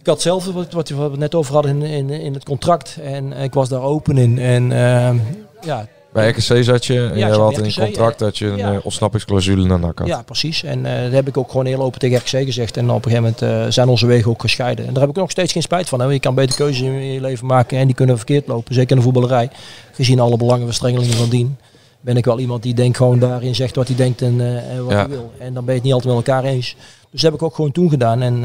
ik 0.00 0.06
had 0.06 0.20
zelf, 0.22 0.44
wat, 0.52 0.72
wat 0.72 0.88
we 0.88 1.10
net 1.16 1.34
over 1.34 1.54
hadden, 1.54 1.82
in, 1.82 1.90
in, 1.90 2.10
in 2.10 2.34
het 2.34 2.44
contract. 2.44 2.98
En 3.02 3.32
ik 3.32 3.54
was 3.54 3.68
daar 3.68 3.82
open 3.82 4.18
in. 4.18 4.38
En 4.38 4.72
eh, 4.72 5.14
ja, 5.60 5.86
Bij 6.18 6.28
RKC 6.28 6.64
zat 6.64 6.84
je 6.86 7.08
en 7.12 7.18
Ja, 7.18 7.28
zat 7.28 7.54
had 7.54 7.58
in 7.66 7.74
contract 7.74 8.18
dat 8.18 8.38
je 8.38 8.46
een 8.46 8.56
ja. 8.56 8.72
eh, 8.72 8.78
ontsnappingsclausule 8.82 9.66
naar 9.66 9.78
NAC 9.78 9.98
had. 9.98 10.08
Ja, 10.08 10.22
precies. 10.22 10.62
En 10.62 10.86
eh 10.86 11.02
dat 11.02 11.12
heb 11.12 11.28
ik 11.28 11.36
ook 11.36 11.50
gewoon 11.50 11.66
heel 11.66 11.82
open 11.82 11.98
tegen 11.98 12.16
RKC 12.18 12.28
gezegd. 12.44 12.76
En 12.76 12.90
op 12.90 13.04
een 13.04 13.10
gegeven 13.10 13.34
moment 13.40 13.64
eh, 13.66 13.72
zijn 13.72 13.88
onze 13.88 14.06
wegen 14.06 14.30
ook 14.30 14.40
gescheiden. 14.40 14.86
En 14.86 14.92
daar 14.92 15.00
heb 15.00 15.10
ik 15.10 15.16
nog 15.16 15.30
steeds 15.30 15.52
geen 15.52 15.62
spijt 15.62 15.88
van. 15.88 16.00
Hè. 16.00 16.06
Je 16.06 16.20
kan 16.20 16.34
beter 16.34 16.56
keuzes 16.56 16.80
in 16.80 16.92
je 17.12 17.20
leven 17.20 17.46
maken 17.46 17.78
en 17.78 17.86
die 17.86 17.94
kunnen 17.94 18.16
verkeerd 18.16 18.46
lopen. 18.46 18.74
Zeker 18.74 18.90
in 18.90 18.96
de 18.96 19.02
voetballerij. 19.02 19.50
Gezien 19.92 20.20
alle 20.20 20.36
belangenverstrengelingen 20.36 21.16
van 21.16 21.28
dien. 21.28 21.56
Ben 22.00 22.16
ik 22.16 22.24
wel 22.24 22.38
iemand 22.38 22.62
die 22.62 22.74
denkt 22.74 22.96
gewoon 22.96 23.18
daarin 23.18 23.54
zegt 23.54 23.76
wat 23.76 23.86
hij 23.88 23.96
denkt 23.96 24.22
en, 24.22 24.40
en 24.70 24.82
wat 24.84 24.92
Ja. 24.92 24.98
hij 24.98 25.08
wil. 25.08 25.32
En 25.38 25.54
dan 25.54 25.64
ben 25.64 25.74
je 25.74 25.80
het 25.80 25.82
niet 25.82 25.92
altijd 25.92 26.14
met 26.16 26.26
elkaar 26.26 26.44
eens. 26.44 26.76
Dus 27.10 27.20
dat 27.20 27.30
heb 27.30 27.40
ik 27.40 27.46
ook 27.46 27.54
gewoon 27.54 27.72
toen 27.72 27.90
gedaan. 27.90 28.22
En 28.22 28.36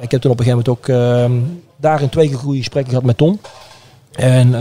ik 0.00 0.10
heb 0.10 0.20
toen 0.20 0.30
op 0.30 0.38
een 0.38 0.44
gegeven 0.44 0.64
moment 0.66 0.68
ook 0.68 0.88
eh, 0.88 1.30
daarin 1.76 2.08
twee 2.08 2.28
keer 2.28 2.38
goede 2.38 2.58
gesprekken 2.58 2.90
gehad 2.92 3.06
met 3.06 3.16
Tom. 3.16 3.40
En 4.12 4.54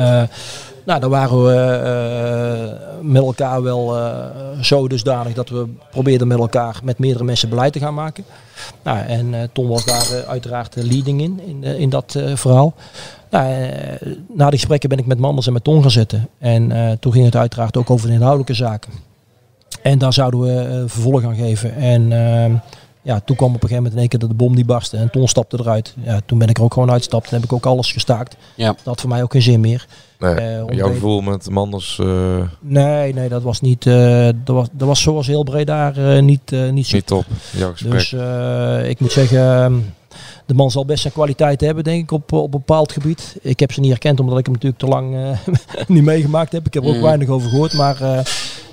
nou, 0.90 1.02
daar 1.02 1.10
waren 1.10 1.44
we 1.44 1.54
eh, 1.54 3.02
met 3.02 3.24
elkaar 3.24 3.64
wel 3.64 3.98
eh, 3.98 4.14
zo 4.62 4.88
dusdanig 4.88 5.34
dat 5.34 5.50
we 5.50 5.68
probeerden 5.92 6.28
met 6.28 6.38
elkaar 6.38 6.80
met 6.84 7.00
meerdere 7.00 7.24
mensen 7.24 7.50
beleid 7.50 7.74
te 7.74 7.80
gaan 7.80 7.94
maken. 7.94 8.24
Nou, 8.84 9.00
en 9.00 9.34
eh, 9.34 9.48
Tom 9.54 9.68
was 9.68 9.86
daar 9.86 10.26
uiteraard 10.28 10.74
de 10.74 10.86
leading 10.86 11.22
in, 11.22 11.64
in, 11.64 11.90
dat 11.90 12.16
verhaal. 12.34 12.74
Nou, 13.30 13.54
na 14.28 14.50
die 14.50 14.60
gesprekken 14.60 14.90
ben 14.90 14.98
ik 14.98 15.06
met 15.06 15.20
Manders 15.20 15.48
en 15.48 15.54
met 15.54 15.64
Tom 15.64 15.82
gaan 15.82 15.92
zitten. 15.92 16.28
En 16.38 16.98
toen 17.00 17.12
ging 17.12 17.26
het 17.26 17.36
uiteraard 17.36 17.78
ook 17.78 17.90
over 17.90 18.08
de 18.08 18.14
inhoudelijke 18.14 18.54
zaken. 18.54 18.92
En 19.82 19.98
daar 19.98 20.14
zouden 20.14 20.40
we 20.40 20.84
vervolg 20.88 21.24
aan 21.24 21.36
geven. 21.36 21.76
En 21.76 22.12
ehm, 22.12 22.54
ja, 23.02 23.20
toen 23.26 23.36
kwam 23.36 23.48
op 23.50 23.54
een 23.54 23.70
gegeven 23.70 23.76
moment 23.84 23.94
in 23.94 24.00
één 24.00 24.10
keer 24.10 24.20
dat 24.20 24.30
de 24.30 24.36
bom 24.36 24.56
die 24.56 24.66
barstte. 24.66 24.98
En 24.98 25.10
Ton 25.12 25.28
stapte 25.28 25.58
eruit. 25.60 25.96
Ja, 26.04 26.20
toen 26.26 26.38
ben 26.38 26.48
ik 26.48 26.58
er 26.58 26.64
ook 26.64 26.74
gewoon 26.74 26.92
uitgestapt. 26.92 27.30
En 27.30 27.36
heb 27.36 27.44
ik 27.44 27.54
ook 27.54 27.66
alles 27.66 27.92
gestaakt. 27.92 28.36
Ja. 28.56 28.68
Dat 28.68 28.80
had 28.84 29.02
voor 29.02 29.10
mij 29.10 29.24
ook 29.24 29.32
geen 29.32 29.42
zin 29.42 29.60
meer. 29.60 29.86
Nee, 30.20 30.34
Eh, 30.34 30.62
jouw 30.78 30.88
gevoel 30.88 31.22
met 31.22 31.50
Manders 31.50 32.00
eh, 32.00 32.42
Nee, 32.60 33.14
nee, 33.14 33.30
dat 33.30 33.44
was 33.44 33.62
niet. 33.62 33.86
eh, 33.86 34.30
dat, 34.44 34.56
was, 34.56 34.68
dat 34.72 34.88
was 34.88 35.02
zoals 35.02 35.28
heel 35.28 35.44
breed 35.44 35.68
daar 35.68 35.98
eh, 36.16 36.22
niet, 36.22 36.52
eh, 36.52 36.70
niet 36.70 36.88
zo. 36.88 36.96
niet 36.96 37.06
top. 37.08 37.26
Jouw 37.52 37.72
gesprek. 37.72 37.92
Dus 37.92 38.14
eh, 38.14 38.90
ik 38.90 39.00
moet 39.00 39.12
zeggen, 39.12 39.40
ehm, 39.40 39.74
de 40.50 40.56
man 40.56 40.72
zal 40.72 40.86
best 40.86 41.02
zijn 41.02 41.14
kwaliteit 41.14 41.62
hebben, 41.62 41.84
denk 41.84 42.04
ik, 42.04 42.12
op, 42.12 42.32
op 42.32 42.44
een 42.44 42.50
bepaald 42.60 42.92
gebied. 42.92 43.38
Ik 43.42 43.60
heb 43.60 43.72
ze 43.72 43.80
niet 43.80 43.90
herkend, 43.90 44.20
omdat 44.20 44.38
ik 44.38 44.46
hem 44.46 44.54
natuurlijk 44.54 44.82
te 44.82 44.88
lang 44.88 45.16
eh, 45.16 45.88
niet 45.96 46.04
meegemaakt 46.04 46.52
heb. 46.52 46.66
Ik 46.66 46.74
heb 46.74 46.84
er 46.84 46.90
ook 46.90 46.96
Mm. 46.96 47.02
weinig 47.02 47.28
over 47.28 47.50
gehoord, 47.50 47.74
maar 47.74 48.02
eh, 48.02 48.20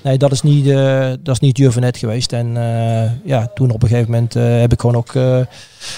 nee, 0.03 0.17
dat 0.17 0.31
is 0.31 0.41
niet, 0.41 0.67
eh 0.67 1.09
dat 1.19 1.33
is 1.35 1.39
niet 1.39 1.57
Juvenet 1.57 1.97
geweest. 1.97 2.33
En 2.33 2.57
eh, 2.57 3.11
ja, 3.23 3.47
toen 3.53 3.71
op 3.71 3.83
een 3.83 3.87
gegeven 3.89 4.11
moment 4.11 4.35
eh, 4.35 4.59
heb 4.59 4.71
ik 4.73 4.79
gewoon 4.81 4.95
ook 4.95 5.13
eh, 5.15 5.39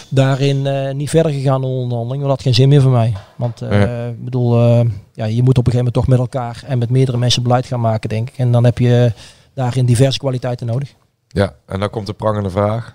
daarin 0.09 0.67
eh, 0.67 0.93
niet 0.93 1.09
verder 1.09 1.31
gegaan 1.31 1.55
in 1.55 1.61
de 1.61 1.67
onderhandeling. 1.75 2.21
Dat 2.21 2.31
had 2.31 2.41
geen 2.41 2.53
zin 2.53 2.69
meer 2.69 2.81
voor 2.81 2.91
mij. 2.91 3.13
Want 3.35 3.61
eh, 3.61 3.81
Ja. 3.81 4.07
ik 4.07 4.23
bedoel, 4.23 4.59
eh, 4.61 4.81
ja, 5.13 5.25
je 5.25 5.43
moet 5.43 5.57
op 5.57 5.65
een 5.67 5.71
gegeven 5.71 5.77
moment 5.77 5.93
toch 5.93 6.07
met 6.07 6.19
elkaar 6.19 6.63
en 6.67 6.77
met 6.77 6.89
meerdere 6.89 7.17
mensen 7.17 7.43
beleid 7.43 7.65
gaan 7.65 7.79
maken, 7.81 8.09
denk 8.09 8.29
ik. 8.29 8.37
En 8.37 8.51
dan 8.51 8.63
heb 8.63 8.77
je 8.77 9.11
daarin 9.53 9.85
diverse 9.85 10.19
kwaliteiten 10.19 10.67
nodig. 10.67 10.93
Ja, 11.27 11.53
en 11.65 11.79
dan 11.79 11.89
komt 11.89 12.07
de 12.07 12.13
prangende 12.13 12.49
vraag. 12.49 12.93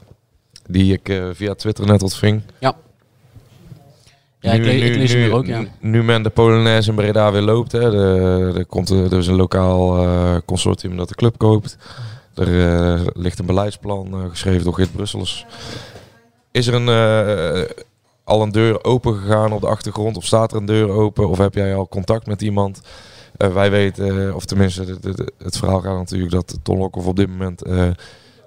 Die 0.68 0.92
ik 0.92 1.08
eh, 1.08 1.24
via 1.32 1.54
Twitter 1.54 1.86
net 1.86 2.02
ontving. 2.02 2.42
Ja. 2.58 2.74
Ja, 4.40 4.52
ik, 4.52 4.64
le- 4.64 4.70
ik 4.70 4.94
lees 4.96 5.14
nu, 5.14 5.22
hier 5.22 5.32
ook, 5.32 5.46
ja. 5.46 5.64
Nu 5.80 6.02
men 6.02 6.22
de 6.22 6.30
Polonaise 6.30 6.88
in 6.90 6.96
Breda 6.96 7.32
weer 7.32 7.42
loopt. 7.42 7.72
Hè, 7.72 7.90
de, 7.90 8.52
er 8.56 8.66
komt 8.66 8.88
er 8.90 9.10
dus 9.10 9.26
een 9.26 9.34
lokaal 9.36 9.98
eh, 9.98 10.36
consortium 10.46 10.96
dat 10.96 11.08
de 11.08 11.14
club 11.14 11.38
koopt. 11.38 11.76
Er 12.34 12.70
eh, 12.70 13.00
ligt 13.14 13.38
een 13.38 13.46
beleidsplan 13.46 14.28
geschreven 14.30 14.64
door 14.64 14.74
Geert 14.74 14.92
Brussels. 14.92 15.46
Is 16.50 16.66
er 16.66 16.74
een, 16.74 16.88
al 18.24 18.42
een 18.42 18.52
deur 18.52 18.84
open 18.84 19.14
gegaan 19.14 19.52
op 19.52 19.60
de 19.60 19.66
achtergrond? 19.66 20.16
Of 20.16 20.24
staat 20.24 20.52
er 20.52 20.58
een 20.58 20.66
deur 20.66 20.88
open? 20.88 21.28
Of 21.28 21.38
heb 21.38 21.54
jij 21.54 21.74
al 21.74 21.88
contact 21.88 22.26
met 22.26 22.42
iemand? 22.42 22.80
Wij 23.36 23.70
weten, 23.70 24.34
of 24.34 24.44
tenminste 24.44 24.84
de- 24.84 25.00
de- 25.00 25.14
de- 25.14 25.32
het 25.38 25.56
verhaal 25.58 25.80
gaat 25.80 25.96
natuurlijk 25.96 26.32
dat 26.32 26.58
Ton 26.62 26.78
Lokhoff 26.78 27.06
op 27.06 27.16
dit 27.16 27.28
moment 27.28 27.62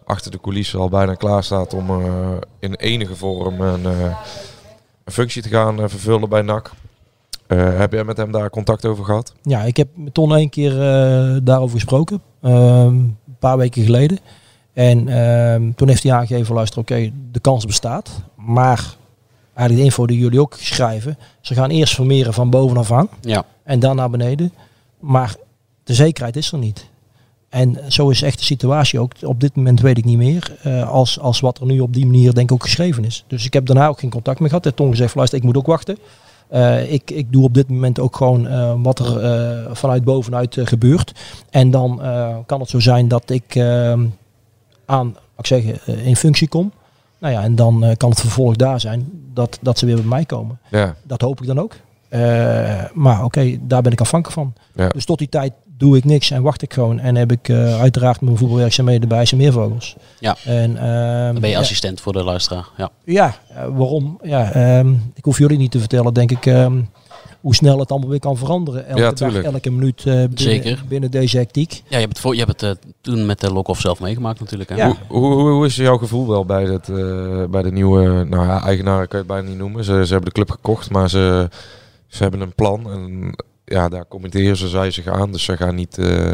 achter 0.07 0.31
de 0.31 0.39
coulissen 0.41 0.79
al 0.79 0.89
bijna 0.89 1.13
klaar 1.13 1.43
staat 1.43 1.73
om 1.73 1.89
eh, 1.89 2.31
in 2.59 2.73
enige 2.75 3.15
vorm 3.15 3.61
een, 3.61 3.85
eh, 3.85 4.15
een 5.03 5.11
functie 5.13 5.41
te 5.41 5.49
gaan 5.49 5.81
eh, 5.81 5.87
vervullen 5.87 6.29
bij 6.29 6.41
NAC. 6.41 6.71
Eh, 7.47 7.77
heb 7.77 7.91
jij 7.91 8.03
met 8.03 8.17
hem 8.17 8.31
daar 8.31 8.49
contact 8.49 8.85
over 8.85 9.05
gehad? 9.05 9.33
Ja, 9.41 9.61
ik 9.63 9.77
heb 9.77 9.87
met 9.95 10.13
Ton 10.13 10.35
één 10.35 10.49
keer 10.49 10.71
eh, 10.71 11.37
daarover 11.43 11.75
gesproken. 11.75 12.21
ehm, 12.41 12.87
een 12.87 13.17
paar 13.39 13.57
weken 13.57 13.83
geleden. 13.83 14.19
En 14.73 15.07
ehm, 15.07 15.71
toen 15.75 15.87
heeft 15.87 16.03
hij 16.03 16.11
aangegeven, 16.13 16.55
luister, 16.55 16.79
oké, 16.79 17.11
de 17.31 17.39
kans 17.39 17.65
bestaat. 17.65 18.09
Maar 18.35 18.95
eigenlijk 19.53 19.77
de 19.79 19.83
info 19.83 20.05
die 20.07 20.17
jullie 20.19 20.41
ook 20.41 20.55
schrijven. 20.59 21.17
Ze 21.41 21.53
gaan 21.53 21.69
eerst 21.69 21.95
vermeren 21.95 22.33
van 22.33 22.49
bovenaf 22.49 22.91
aan. 22.91 23.09
Ja. 23.21 23.45
En 23.63 23.79
dan 23.79 23.95
naar 23.95 24.09
beneden. 24.09 24.53
Maar 24.99 25.35
de 25.83 25.93
zekerheid 25.93 26.35
is 26.35 26.51
er 26.51 26.57
niet. 26.57 26.85
En 27.57 27.77
zo 27.87 28.09
is 28.09 28.21
echt 28.21 28.37
de 28.37 28.45
situatie 28.45 28.99
ook. 28.99 29.11
Op 29.21 29.39
dit 29.39 29.55
moment 29.55 29.81
weet 29.81 29.97
ik 29.97 30.05
niet 30.05 30.17
meer. 30.17 30.57
eh, 30.61 30.89
als, 30.89 31.19
als 31.19 31.39
wat 31.39 31.59
er 31.59 31.65
nu 31.65 31.79
op 31.79 31.93
die 31.93 32.05
manier 32.05 32.33
denk 32.33 32.49
ik 32.49 32.55
ook 32.55 32.63
geschreven 32.63 33.05
is. 33.05 33.23
Dus 33.27 33.45
ik 33.45 33.53
heb 33.53 33.65
daarna 33.65 33.87
ook 33.87 33.99
geen 33.99 34.09
contact 34.09 34.39
meer 34.39 34.49
gehad. 34.49 34.63
Heeft 34.63 34.75
Ton 34.75 34.89
gezegd, 34.89 35.15
luister, 35.15 35.37
ik 35.37 35.43
moet 35.43 35.57
ook 35.57 35.65
wachten. 35.65 35.97
Eh, 36.47 36.91
ik, 36.93 37.11
ik 37.11 37.31
doe 37.31 37.43
op 37.43 37.53
dit 37.53 37.69
moment 37.69 37.99
ook 37.99 38.15
gewoon 38.15 38.47
eh, 38.47 38.73
wat 38.77 38.99
er 38.99 39.75
vanuit 39.75 40.03
bovenuit 40.03 40.57
gebeurt. 40.63 41.11
En 41.49 41.71
dan 41.71 42.01
kan 42.45 42.59
het 42.59 42.69
zo 42.69 42.79
zijn 42.79 43.07
dat 43.07 43.29
ik 43.29 43.55
eh, 43.55 43.99
aan, 44.85 45.15
ik 45.37 45.45
zeggen, 45.45 45.79
in 46.05 46.15
functie 46.15 46.47
kom. 46.47 46.71
Nou 47.19 47.33
ja, 47.33 47.43
en 47.43 47.55
dan 47.55 47.93
kan 47.97 48.09
het 48.09 48.19
vervolg 48.19 48.55
daar 48.55 48.79
zijn 48.79 49.09
dat, 49.33 49.59
dat 49.61 49.79
ze 49.79 49.85
weer 49.85 49.95
bij 49.95 50.05
mij 50.05 50.25
komen. 50.25 50.59
Ja. 50.71 50.95
Dat 51.03 51.21
hoop 51.21 51.41
ik 51.41 51.47
dan 51.47 51.59
ook. 51.59 51.75
Maar 52.93 53.23
oké, 53.23 53.57
daar 53.61 53.81
ben 53.81 53.91
ik 53.91 54.01
afhankelijk 54.01 54.39
van. 54.39 54.53
Ja. 54.75 54.89
Dus 54.89 55.05
tot 55.05 55.17
die 55.17 55.29
tijd 55.29 55.53
doe 55.77 55.97
ik 55.97 56.05
niks 56.05 56.31
en 56.31 56.41
wacht 56.41 56.61
ik 56.61 56.73
gewoon. 56.73 56.99
En 56.99 57.15
heb 57.15 57.31
ik 57.31 57.49
eh, 57.49 57.79
uiteraard 57.79 58.21
mijn 58.21 58.37
voetbalwerkzaamheden 58.37 59.09
bij 59.09 59.25
zijn 59.25 59.41
meervogels. 59.41 59.95
Ja. 60.19 60.35
En, 60.45 60.77
ehm, 60.77 61.31
Dan 61.31 61.41
ben 61.41 61.49
je 61.49 61.55
ja, 61.55 61.61
assistent 61.61 62.01
voor 62.01 62.13
de 62.13 62.23
luisteraar. 62.23 62.69
Ja. 62.77 62.89
ja, 63.05 63.35
eh, 63.49 63.55
waarom? 63.55 64.19
Ja, 64.23 64.51
ehm, 64.51 64.93
ik 65.13 65.23
hoef 65.23 65.37
jullie 65.37 65.57
niet 65.57 65.71
te 65.71 65.79
vertellen, 65.79 66.13
denk 66.13 66.31
ik, 66.31 66.45
ehm, 66.45 66.81
hoe 67.41 67.55
snel 67.55 67.79
het 67.79 67.91
allemaal 67.91 68.09
weer 68.09 68.19
kan 68.19 68.37
veranderen. 68.37 68.87
Elke 68.87 69.01
Ja, 69.01 69.11
dag, 69.11 69.41
elke 69.41 69.69
minuut 69.71 69.99
eh, 69.99 70.05
binnen, 70.05 70.39
Zeker. 70.39 70.83
binnen 70.87 71.11
deze 71.11 71.37
hectiek. 71.37 71.71
Ja, 71.71 71.81
je 71.89 71.95
hebt 71.95 72.09
het, 72.09 72.19
voor, 72.19 72.35
je 72.35 72.43
hebt 72.43 72.61
het 72.61 72.79
toen 73.01 73.25
met 73.25 73.39
de 73.39 73.53
Lokhoff 73.53 73.81
zelf 73.81 73.99
meegemaakt 73.99 74.39
natuurlijk. 74.39 74.69
Hè? 74.69 74.75
Ja. 74.75 74.93
Hoe, 75.07 75.33
hoe, 75.33 75.49
hoe 75.49 75.65
is 75.65 75.75
jouw 75.75 75.97
gevoel 75.97 76.27
wel 76.27 76.45
bij, 76.45 76.63
het, 76.63 76.89
eh, 76.89 77.43
bij 77.49 77.61
de 77.61 77.71
nieuwe 77.71 78.23
nou 78.23 78.47
ja, 78.47 78.63
eigenaren, 78.63 79.07
kan 79.07 79.19
je 79.19 79.25
het 79.25 79.33
bijna 79.33 79.49
niet 79.49 79.57
noemen. 79.57 79.83
Ze, 79.83 79.91
ze 79.91 80.11
hebben 80.11 80.25
de 80.25 80.31
club 80.31 80.51
gekocht, 80.51 80.89
maar 80.89 81.09
ze, 81.09 81.49
ze 82.07 82.21
hebben 82.21 82.41
een 82.41 82.53
plan. 82.55 82.91
En 82.91 83.35
ja, 83.69 83.89
daar 83.89 84.07
committeren 84.07 84.57
ze 84.57 84.67
zij 84.67 84.91
zich 84.91 85.07
aan. 85.07 85.31
Dus 85.31 85.43
ze 85.43 85.57
gaan 85.57 85.75
niet 85.75 85.97
eh, 85.97 86.31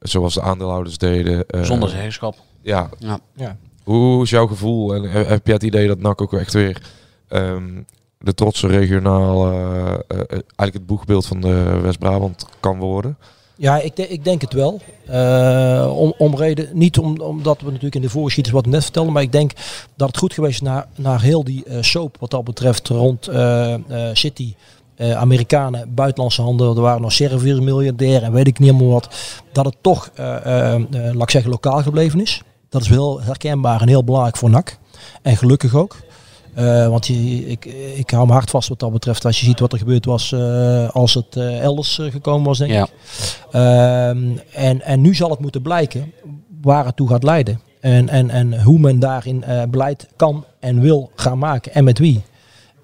zoals 0.00 0.34
de 0.34 0.42
aandeelhouders 0.42 0.98
deden. 0.98 1.46
eh, 1.46 1.62
Zonder 1.62 1.88
zeggenschap. 1.88 2.34
Ja. 2.62 2.88
Ja. 2.98 3.18
Ja. 3.34 3.56
Hoe 3.84 4.22
is 4.22 4.30
jouw 4.30 4.46
gevoel? 4.46 4.94
En 4.94 5.02
he- 5.02 5.24
heb 5.24 5.44
jij 5.46 5.54
het 5.54 5.62
idee 5.62 5.86
dat 5.86 5.98
NAC 6.00 6.22
ook 6.22 6.32
echt 6.34 6.52
weer 6.52 6.82
ehm, 7.28 7.82
de 8.18 8.34
trotse 8.34 8.66
regionaal, 8.66 9.50
eh, 9.52 9.92
eh, 9.94 10.18
eigenlijk 10.30 10.72
het 10.72 10.86
boegbeeld 10.86 11.26
van 11.26 11.40
de 11.40 11.78
West-Brabant 11.82 12.46
kan 12.60 12.78
worden? 12.78 13.16
Ja, 13.56 13.80
ik, 13.80 13.96
de- 13.96 14.08
ik 14.08 14.24
denk 14.24 14.40
het 14.40 14.52
wel. 14.52 14.80
Eh, 15.06 15.92
om, 15.96 16.14
om 16.18 16.36
reden, 16.36 16.68
niet 16.72 16.98
om, 16.98 17.20
omdat 17.20 17.58
we 17.60 17.64
natuurlijk 17.66 17.94
in 17.94 18.00
de 18.00 18.08
voorschieters 18.10 18.54
wat 18.54 18.66
net 18.66 18.82
vertelden, 18.82 19.12
maar 19.12 19.22
ik 19.22 19.32
denk 19.32 19.52
dat 19.96 20.08
het 20.08 20.16
goed 20.18 20.32
geweest 20.32 20.54
is 20.54 20.60
naar, 20.60 20.86
naar 20.96 21.20
heel 21.22 21.44
die 21.44 21.64
eh, 21.64 21.76
soap 21.82 22.16
wat 22.20 22.30
dat 22.30 22.44
betreft 22.44 22.88
rond 22.88 23.28
eh, 23.28 23.74
eh, 23.74 23.80
City. 24.14 24.54
Eh, 24.98 25.12
Amerikanen, 25.12 25.94
buitenlandse 25.94 26.42
handel, 26.42 26.74
er 26.76 26.80
waren 26.80 27.00
nog 27.00 27.12
Serviërs 27.12 27.60
miljardair 27.60 28.22
en 28.22 28.32
weet 28.32 28.46
ik 28.46 28.58
niet 28.58 28.70
helemaal 28.70 28.92
wat. 28.92 29.08
Dat 29.52 29.64
het 29.64 29.76
toch, 29.80 30.10
eh, 30.14 30.74
eh, 30.74 30.80
laat 30.90 31.22
ik 31.22 31.30
zeggen, 31.30 31.50
lokaal 31.50 31.82
gebleven 31.82 32.20
is. 32.20 32.42
Dat 32.68 32.82
is 32.82 32.88
wel 32.88 33.20
herkenbaar 33.22 33.80
en 33.80 33.88
heel 33.88 34.04
belangrijk 34.04 34.36
voor 34.36 34.50
NAC. 34.50 34.78
En 35.22 35.36
gelukkig 35.36 35.74
ook. 35.74 35.96
Want 36.88 37.06
je, 37.06 37.46
ik, 37.46 37.64
ik 37.94 38.10
hou 38.10 38.26
me 38.26 38.32
hard 38.32 38.50
vast 38.50 38.68
wat 38.68 38.78
dat 38.78 38.92
betreft. 38.92 39.24
Als 39.24 39.40
je 39.40 39.46
ziet 39.46 39.60
wat 39.60 39.72
er 39.72 39.78
gebeurd 39.78 40.04
was 40.04 40.34
als 40.92 41.14
het 41.14 41.36
elders 41.36 41.98
gekomen 42.10 42.46
was, 42.46 42.58
denk 42.58 42.70
Ja. 42.70 42.82
ik. 42.82 42.90
Ehm, 43.50 44.36
en, 44.52 44.82
en 44.82 45.00
nu 45.00 45.14
zal 45.14 45.30
het 45.30 45.38
moeten 45.38 45.62
blijken 45.62 46.12
waar 46.62 46.84
het 46.84 46.96
toe 46.96 47.08
gaat 47.08 47.22
leiden. 47.22 47.60
En, 47.80 48.08
en, 48.08 48.30
en 48.30 48.62
hoe 48.62 48.78
men 48.78 48.98
daarin 48.98 49.44
beleid 49.70 50.08
kan 50.16 50.44
en 50.60 50.80
wil 50.80 51.10
gaan 51.14 51.38
maken. 51.38 51.74
En 51.74 51.84
met 51.84 51.98
wie. 51.98 52.22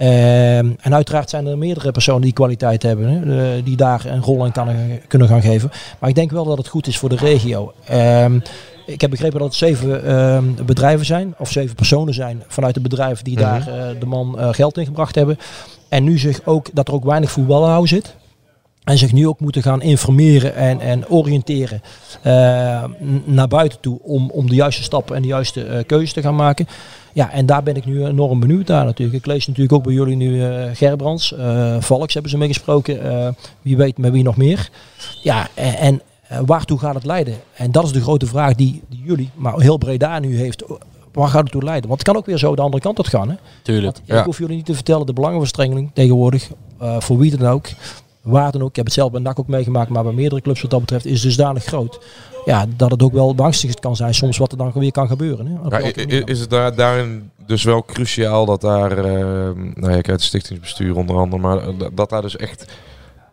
Ehm, 0.05 0.71
en 0.81 0.95
uiteraard 0.95 1.31
zijn 1.31 1.47
er 1.47 1.59
meerdere 1.59 1.91
personen 1.91 2.21
die 2.21 2.33
kwaliteit 2.33 2.83
hebben. 2.83 3.09
Hè, 3.09 3.57
eh, 3.57 3.65
die 3.65 3.77
daar 3.77 4.05
een 4.07 4.23
rol 4.23 4.45
in 4.45 4.53
kan, 4.53 4.69
kunnen 5.09 5.29
gaan 5.29 5.43
geven. 5.43 5.71
Maar 5.99 6.09
ik 6.09 6.15
denk 6.15 6.31
wel 6.31 6.45
dat 6.45 6.59
het 6.59 6.69
goed 6.69 6.87
is 6.87 6.99
voor 6.99 7.09
de 7.09 7.17
regio. 7.17 7.73
Ehm, 7.85 8.39
ik 8.87 9.01
heb 9.01 9.11
begrepen 9.11 9.39
dat 9.39 9.49
het 9.49 9.57
zeven 9.57 10.05
ehm, 10.05 10.45
bedrijven 10.67 11.07
zijn. 11.07 11.35
Of 11.39 11.51
zeven 11.51 11.75
personen 11.75 12.15
zijn 12.15 12.43
vanuit 12.49 12.75
het 12.75 12.83
bedrijf 12.83 13.23
die 13.23 13.39
Mhm. 13.39 13.45
daar 13.45 13.69
eh, 13.69 14.01
de 14.01 14.07
man 14.07 14.39
eh, 14.39 14.49
geld 14.53 14.79
in 14.79 14.85
gebracht 14.87 15.15
hebben. 15.15 15.39
En 15.89 16.05
nu 16.05 16.19
zich 16.19 16.41
ook 16.45 16.69
dat 16.73 16.89
er 16.89 16.95
ook 16.95 17.05
weinig 17.05 17.31
voetbalhou 17.31 17.87
zit. 17.87 18.15
En 18.85 18.99
zich 18.99 19.13
nu 19.13 19.29
ook 19.29 19.41
moeten 19.41 19.63
gaan 19.63 19.83
informeren 19.83 20.55
en, 20.55 20.81
en 20.81 21.09
oriënteren 21.09 21.83
eh, 22.23 22.85
naar 23.25 23.49
buiten 23.49 23.81
toe 23.81 23.99
om, 24.03 24.31
om 24.31 24.49
de 24.49 24.55
juiste 24.55 24.83
stappen 24.83 25.17
en 25.17 25.23
de 25.23 25.29
juiste 25.29 25.65
eh, 25.65 25.85
keuzes 25.87 26.13
te 26.13 26.23
gaan 26.23 26.35
maken. 26.37 26.67
Ja, 27.15 27.31
en 27.31 27.47
daar 27.47 27.63
ben 27.63 27.77
ik 27.77 27.85
nu 27.85 28.05
enorm 28.07 28.41
benieuwd 28.41 28.67
naar 28.67 28.85
natuurlijk. 28.85 29.19
Ik 29.19 29.27
lees 29.27 29.47
natuurlijk 29.47 29.75
ook 29.75 29.83
bij 29.85 29.93
jullie 29.93 30.17
nu 30.17 30.43
eh 30.45 30.71
Gerbrands, 30.73 31.33
eh 31.35 31.77
Valks 31.81 32.13
hebben 32.13 32.31
ze 32.31 32.39
meegesproken. 32.39 33.03
eh, 33.03 33.29
wie 33.63 33.77
weet 33.77 33.99
met 33.99 34.13
wie 34.13 34.23
nog 34.23 34.37
meer. 34.37 34.69
Ja, 35.23 35.49
en, 35.55 35.75
en 35.77 36.01
waartoe 36.47 36.79
gaat 36.79 36.95
het 36.95 37.05
leiden? 37.05 37.35
En 37.55 37.73
dat 37.73 37.85
is 37.85 37.93
de 37.93 38.01
grote 38.01 38.27
vraag 38.27 38.55
die, 38.55 38.83
die 38.89 39.03
jullie, 39.05 39.31
maar 39.35 39.59
heel 39.61 39.77
Breda 39.77 40.19
nu 40.19 40.37
heeft. 40.37 40.65
Waar 41.13 41.29
gaat 41.29 41.43
het 41.43 41.53
toe 41.53 41.63
leiden? 41.63 41.89
Want 41.89 42.01
het 42.01 42.09
kan 42.09 42.19
ook 42.19 42.27
weer 42.27 42.39
zo 42.39 42.55
de 42.55 42.63
andere 42.63 42.83
kant 42.83 42.99
op 42.99 43.07
gaan. 43.07 43.29
Hè? 43.29 43.35
Tuurlijk. 43.63 43.97
Want 44.07 44.19
Ik 44.19 44.25
hoef 44.25 44.39
jullie 44.39 44.57
niet 44.57 44.67
te 44.67 44.75
vertellen, 44.75 45.07
de 45.07 45.13
belangenverstrengeling 45.13 45.91
tegenwoordig, 45.95 46.51
voor 46.99 47.19
wie 47.19 47.37
dan 47.37 47.49
ook, 47.49 47.67
waar 48.23 48.53
dan 48.53 48.63
ook. 48.63 48.69
Ik 48.69 48.77
heb 48.77 48.85
het 48.85 48.95
zelf 48.95 49.11
bij 49.11 49.21
NAC 49.21 49.39
ook 49.39 49.47
meegemaakt, 49.47 49.91
maar 49.91 50.03
bij 50.03 50.13
meerdere 50.13 50.41
clubs 50.41 50.61
wat 50.61 50.71
dat 50.71 50.81
betreft 50.81 51.05
is 51.07 51.21
dusdanig 51.23 51.65
groot. 51.65 51.99
Ja, 52.45 52.67
dat 52.77 52.91
het 52.91 53.03
ook 53.03 53.13
wel 53.13 53.35
beangstigend 53.35 53.81
kan 53.81 53.97
zijn 53.97 54.15
soms 54.15 54.39
wat 54.39 54.53
er 54.53 54.59
dan 54.59 54.73
weer 54.75 54.93
kan 54.93 55.09
gebeuren. 55.09 55.47
Hè? 55.47 55.79
Ja, 55.79 56.25
is 56.25 56.41
het 56.41 56.51
daar, 56.51 56.75
daarin 56.75 57.31
dus 57.47 57.63
wel 57.63 57.85
cruciaal 57.85 58.47
dat 58.47 58.61
daar, 58.61 58.99
eh 58.99 59.51
nou 59.75 59.91
ja, 59.91 59.97
ik 59.97 60.07
het 60.07 60.23
stichtingsbestuur 60.23 60.97
onder 60.97 61.17
andere, 61.17 61.43
maar 61.43 61.61
dat- 61.95 62.11
daar 62.11 62.23
dus 62.23 62.37
echt 62.37 62.73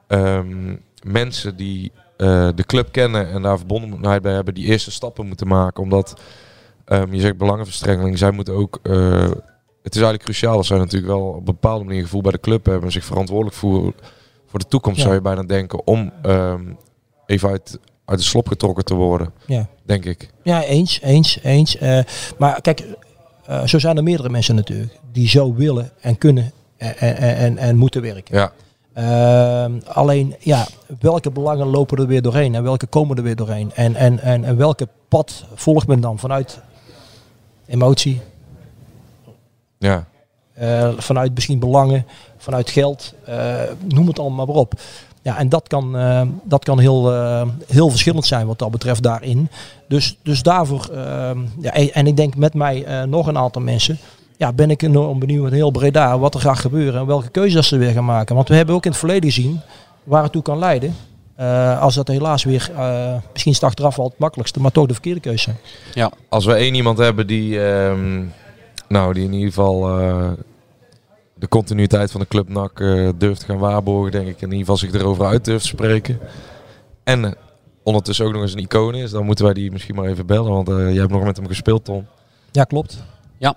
ehm, 0.08 0.76
mensen 1.04 1.56
die 1.56 1.92
eh, 2.18 2.50
de 2.56 2.64
club 2.66 2.92
kennen 2.92 3.30
en 3.32 3.42
daar 3.42 3.58
verbondenheid 3.58 4.22
bij 4.22 4.34
hebben, 4.34 4.54
die 4.54 4.66
eerste 4.66 4.92
stappen 4.92 5.28
moeten 5.28 5.48
maken. 5.48 5.84
Omdat 5.84 6.22
ehm, 6.86 7.14
je 7.14 7.20
zegt 7.22 7.38
belangenverstrengeling, 7.38 8.18
zij 8.18 8.32
moeten 8.32 8.54
ook. 8.54 8.80
eh, 8.84 9.22
het 9.84 9.96
is 9.96 10.02
eigenlijk 10.02 10.24
cruciaal 10.24 10.56
dat 10.56 10.66
zij 10.66 10.78
natuurlijk 10.78 11.12
wel 11.12 11.22
op 11.28 11.38
een 11.38 11.44
bepaalde 11.44 11.84
manier 11.86 12.02
gevoel 12.02 12.22
bij 12.22 12.32
de 12.32 12.40
club 12.40 12.66
hebben 12.66 12.84
en 12.86 12.92
zich 12.92 13.06
verantwoordelijk 13.06 13.56
voelen 13.56 13.94
voor 14.48 14.60
de 14.60 14.68
toekomst, 14.68 14.98
Ja. 14.98 15.04
zou 15.04 15.16
je 15.16 15.22
bijna 15.22 15.44
denken, 15.44 15.88
om 15.88 16.12
ehm, 16.22 16.62
even 17.26 17.50
uit, 17.50 17.80
uit 18.12 18.20
de 18.20 18.26
slop 18.26 18.48
getrokken 18.48 18.86
te 18.86 18.94
worden. 18.94 19.34
Ja. 19.46 19.68
Denk 19.84 20.06
ik. 20.06 20.30
Ja, 20.44 20.64
eens, 20.64 21.02
eens, 21.02 21.40
eens. 21.44 21.78
Eh, 21.78 22.00
maar 22.38 22.62
kijk, 22.62 22.84
eh, 23.46 23.66
zo 23.66 23.80
zijn 23.80 23.98
er 23.98 24.04
meerdere 24.04 24.30
mensen 24.30 24.56
natuurlijk 24.56 25.00
die 25.12 25.28
zo 25.28 25.54
willen 25.54 25.92
en 26.02 26.18
kunnen 26.18 26.52
en, 26.78 26.98
en, 26.98 27.18
en, 27.18 27.58
en 27.58 27.78
moeten 27.78 28.02
werken. 28.02 28.38
Ja. 28.38 28.52
Ehm, 28.94 29.80
alleen, 29.86 30.36
ja, 30.40 30.68
welke 31.00 31.32
belangen 31.32 31.68
lopen 31.68 31.98
er 31.98 32.08
weer 32.08 32.22
doorheen 32.22 32.56
en 32.56 32.64
welke 32.64 32.86
komen 32.88 33.18
er 33.18 33.24
weer 33.24 33.36
doorheen? 33.36 33.72
En, 33.74 33.96
en, 33.96 34.20
en, 34.20 34.44
en 34.44 34.58
welke 34.58 34.88
pad 35.08 35.46
volgt 35.54 35.88
men 35.88 36.00
dan 36.02 36.20
vanuit 36.20 36.60
emotie, 37.66 38.22
Ja. 39.78 40.06
eh, 40.54 40.92
vanuit 40.98 41.34
misschien 41.34 41.60
belangen, 41.60 42.06
vanuit 42.38 42.70
geld, 42.70 43.14
noem 43.88 44.08
het 44.08 44.20
allemaal 44.20 44.46
maar 44.46 44.56
op. 44.56 44.74
Ja, 45.22 45.38
en 45.38 45.50
dat 45.50 45.68
kan, 45.68 45.98
eh, 45.98 46.22
dat 46.44 46.64
kan 46.64 46.80
heel, 46.80 47.14
eh, 47.14 47.48
heel 47.68 47.90
verschillend 47.90 48.26
zijn 48.26 48.48
wat 48.48 48.60
dat 48.60 48.72
betreft 48.72 49.04
daarin. 49.04 49.50
Dus, 49.88 50.18
dus 50.24 50.44
daarvoor, 50.44 50.90
eh, 50.94 51.32
ja, 51.60 51.74
en, 51.74 51.94
en 51.94 52.08
ik 52.08 52.18
denk 52.18 52.36
met 52.36 52.54
mij 52.54 52.86
nog 53.08 53.28
een 53.28 53.38
aantal 53.38 53.62
mensen, 53.62 53.98
ja, 54.38 54.54
ben 54.54 54.70
ik 54.70 54.82
enorm 54.82 55.20
benieuwd 55.20 55.44
met 55.44 55.54
heel 55.54 55.72
Breda 55.72 56.20
wat 56.20 56.34
er 56.34 56.40
gaat 56.40 56.60
gebeuren 56.60 57.00
en 57.00 57.06
welke 57.06 57.30
keuzes 57.30 57.68
ze 57.68 57.78
weer 57.78 57.92
gaan 57.92 58.06
maken. 58.06 58.36
Want 58.36 58.48
we 58.48 58.56
hebben 58.56 58.76
ook 58.76 58.86
in 58.86 58.90
het 58.92 59.00
verleden 59.00 59.32
gezien 59.32 59.62
waar 60.04 60.24
het 60.24 60.32
toe 60.32 60.42
kan 60.42 60.60
leiden. 60.60 60.96
Als 61.80 61.96
dat 61.96 62.08
helaas 62.08 62.44
weer, 62.44 62.72
misschien 63.32 63.52
is 63.52 63.62
het 63.62 63.80
wel 63.80 64.06
het 64.06 64.20
makkelijkste, 64.20 64.60
maar 64.60 64.72
toch 64.72 64.86
de 64.86 64.94
verkeerde 64.94 65.20
keuze 65.20 65.56
zijn. 65.94 66.10
Als 66.30 66.46
we 66.46 66.54
één 66.54 66.76
iemand 66.76 66.98
hebben 66.98 67.28
die, 67.28 67.64
ehm, 67.66 68.24
nou, 68.88 69.14
die 69.14 69.24
in 69.24 69.34
ieder 69.34 69.48
geval 69.48 69.90
de 71.42 71.48
continuïteit 71.48 72.12
van 72.12 72.22
de 72.22 72.28
club 72.28 72.50
NAC 72.50 72.80
eh, 72.80 73.10
durft 73.16 73.40
te 73.40 73.46
gaan 73.46 73.58
waarborgen, 73.58 74.12
denk 74.12 74.28
ik. 74.28 74.36
In 74.36 74.42
ieder 74.42 74.58
geval 74.58 74.78
zich 74.78 74.94
erover 74.94 75.26
uit 75.26 75.46
durft 75.46 75.62
te 75.62 75.68
spreken. 75.68 76.20
En 77.04 77.26
eh, 77.26 77.32
ondertussen 77.84 78.26
ook 78.26 78.32
nog 78.34 78.42
eens 78.42 78.54
een 78.54 78.60
icoon 78.60 78.96
is. 78.96 79.12
Dan 79.12 79.26
moeten 79.26 79.46
wij 79.46 79.54
die 79.54 79.72
misschien 79.72 79.96
maar 79.96 80.06
even 80.06 80.26
bellen. 80.26 80.52
Want 80.52 80.70
eh, 80.70 80.76
jij 80.76 81.00
hebt 81.00 81.12
nog 81.12 81.24
met 81.24 81.38
hem 81.38 81.48
gespeeld, 81.48 81.86
Tom. 81.86 82.06
Ja, 82.52 82.64
klopt. 82.64 83.04
Ja, 83.38 83.56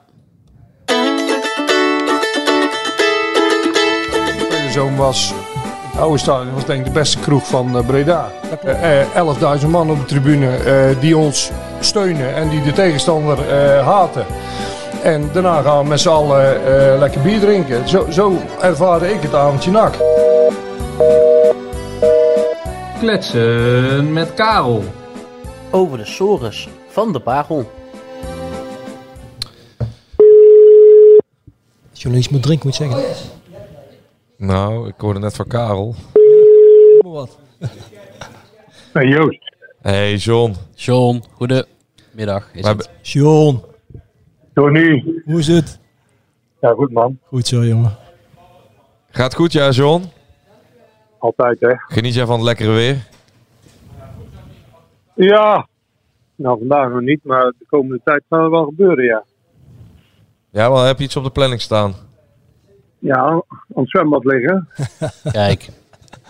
De 4.49 4.69
zoon 4.71 4.97
was, 4.97 5.33
het 5.93 6.01
oude 6.01 6.19
stadion 6.19 6.55
was 6.55 6.65
denk 6.67 6.79
ik 6.81 6.87
de 6.87 6.93
beste 6.99 7.19
kroeg 7.19 7.47
van 7.47 7.77
eh, 7.79 7.87
Breda. 7.87 8.31
Eh, 8.65 9.61
11.000 9.63 9.69
man 9.69 9.91
op 9.91 9.99
de 9.99 10.05
tribune 10.05 10.57
eh, 10.57 11.01
die 11.01 11.17
ons 11.17 11.51
steunen 11.81 12.35
en 12.35 12.49
die 12.49 12.63
de 12.63 12.73
tegenstander 12.73 13.49
eh, 13.49 13.87
haten. 13.87 14.27
En 15.03 15.31
daarna 15.33 15.63
gaan 15.63 15.83
we 15.83 15.89
met 15.89 16.01
z'n 16.01 16.09
allen 16.09 16.67
eh, 16.93 16.99
lekker 16.99 17.21
bier 17.21 17.41
drinken. 17.41 17.89
Zo, 17.89 18.07
zo 18.11 18.33
ervaarde 18.61 19.09
ik 19.13 19.21
het 19.23 19.35
avondje 19.35 19.71
nak. 19.71 19.95
Kletsen 22.99 24.13
met 24.13 24.35
Karel. 24.35 24.83
Over 25.71 25.99
de 25.99 26.05
sores 26.07 26.69
van 26.89 27.13
de 27.13 27.21
Pagel. 27.21 27.71
Als 31.91 32.05
iets 32.05 32.29
moet 32.29 32.43
drinken, 32.43 32.67
moet 32.69 32.77
je 32.77 32.85
zeggen. 32.85 33.03
Nou, 34.37 34.89
ik 34.89 34.95
hoorde 34.97 35.19
net 35.21 35.35
van 35.35 35.47
Karel. 35.47 35.95
Maar 37.01 37.13
wat? 37.13 37.39
Hey 38.93 39.07
Joost. 39.07 39.39
Hey 39.83 40.15
John. 40.15 40.55
John, 40.75 41.23
goedemiddag. 41.33 42.43
Is 42.45 42.51
We 42.53 42.57
het? 42.57 42.65
hebben- 42.67 42.87
John, 43.03 43.63
Tony. 44.55 45.23
hoe 45.25 45.39
is 45.39 45.47
het? 45.47 45.79
Ja, 46.61 46.71
goed 46.73 46.93
man. 46.93 47.19
Goed 47.27 47.47
zo, 47.47 47.65
jongen. 47.65 47.97
Gaat 49.11 49.35
goed, 49.35 49.53
ja, 49.53 49.71
John? 49.71 50.05
Altijd 51.19 51.61
hè. 51.61 51.75
Geniet 51.77 52.15
jij 52.15 52.27
van 52.27 52.35
het 52.35 52.45
lekkere 52.45 52.73
weer? 52.73 53.09
Ja. 55.15 55.69
Nou, 56.35 56.59
vandaag 56.59 56.91
nog 56.91 57.01
niet, 57.01 57.25
maar 57.25 57.45
de 57.59 57.67
komende 57.69 58.01
tijd 58.05 58.23
kan 58.29 58.41
er 58.41 58.51
wel 58.51 58.65
gebeuren, 58.65 59.05
ja. 59.05 59.25
Ja, 60.51 60.71
wel 60.71 60.83
heb 60.83 60.99
je 60.99 61.05
iets 61.05 61.17
op 61.17 61.25
de 61.25 61.31
planning 61.31 61.61
staan? 61.61 61.95
Ja, 62.99 63.17
aan 63.17 63.43
het 63.75 63.91
zwembad 63.91 64.25
liggen. 64.25 64.69
Kijk. 65.33 65.69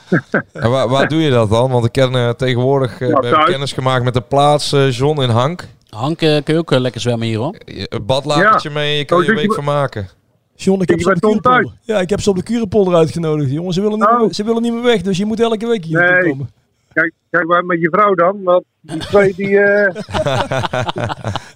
En 0.52 0.70
waar, 0.70 0.88
waar 0.88 1.09
doe 1.09 1.20
je 1.20 1.30
dat 1.30 1.50
dan? 1.50 1.70
Want 1.70 1.84
ik 1.84 1.92
ken 1.92 2.14
eh, 2.14 2.28
tegenwoordig 2.30 3.00
eh, 3.00 3.44
kennis 3.44 3.72
gemaakt 3.72 4.05
met 4.05 4.14
de 4.14 4.20
plaats 4.20 4.72
eh, 4.72 4.90
John 4.90 5.22
in 5.22 5.28
Hank. 5.30 5.66
Hank, 5.88 6.18
kun 6.18 6.42
je 6.44 6.59
ook 6.59 6.70
lekker 6.70 7.00
zwemmen 7.00 7.26
hier 7.26 7.38
hoor. 7.38 7.55
Een 7.64 8.07
badlakertje 8.07 8.70
mee, 8.70 8.96
je 8.98 9.05
kan 9.05 9.18
Oh, 9.18 9.24
je 9.24 9.28
zit 9.30 9.40
je 9.40 9.46
week 9.46 9.55
bij- 9.57 9.64
vermaken. 9.64 10.09
John, 10.57 10.82
ik 10.82 10.88
heb, 10.88 11.00
ze 11.00 11.11
op 11.28 11.42
de. 11.42 11.70
Ja, 11.82 12.00
ik 12.00 12.11
heb 12.11 12.20
ze 12.20 12.30
op 12.30 12.36
de 12.36 12.42
Kurepolder 12.42 12.94
uitgenodigd. 12.94 13.50
Jongen, 13.50 13.72
ze 13.72 13.80
willen, 13.80 13.98
niet 13.98 14.09
Oh. 14.09 14.20
meer, 14.20 14.34
ze 14.34 14.44
willen 14.44 14.62
niet 14.62 14.72
meer 14.72 14.82
weg, 14.82 15.02
dus 15.02 15.18
je 15.18 15.24
moet 15.24 15.40
elke 15.40 15.66
week 15.66 15.84
hier 15.84 16.00
Nee. 16.12 16.30
komen. 16.30 16.50
Kijk, 16.95 17.12
kijk 17.30 17.47
maar 17.47 17.64
met 17.64 17.80
je 17.80 17.88
vrouw 17.90 18.14
dan, 18.14 18.42
want 18.42 18.64
die 18.80 18.99
twee 18.99 19.34
die... 19.34 19.59
eh, 19.61 19.95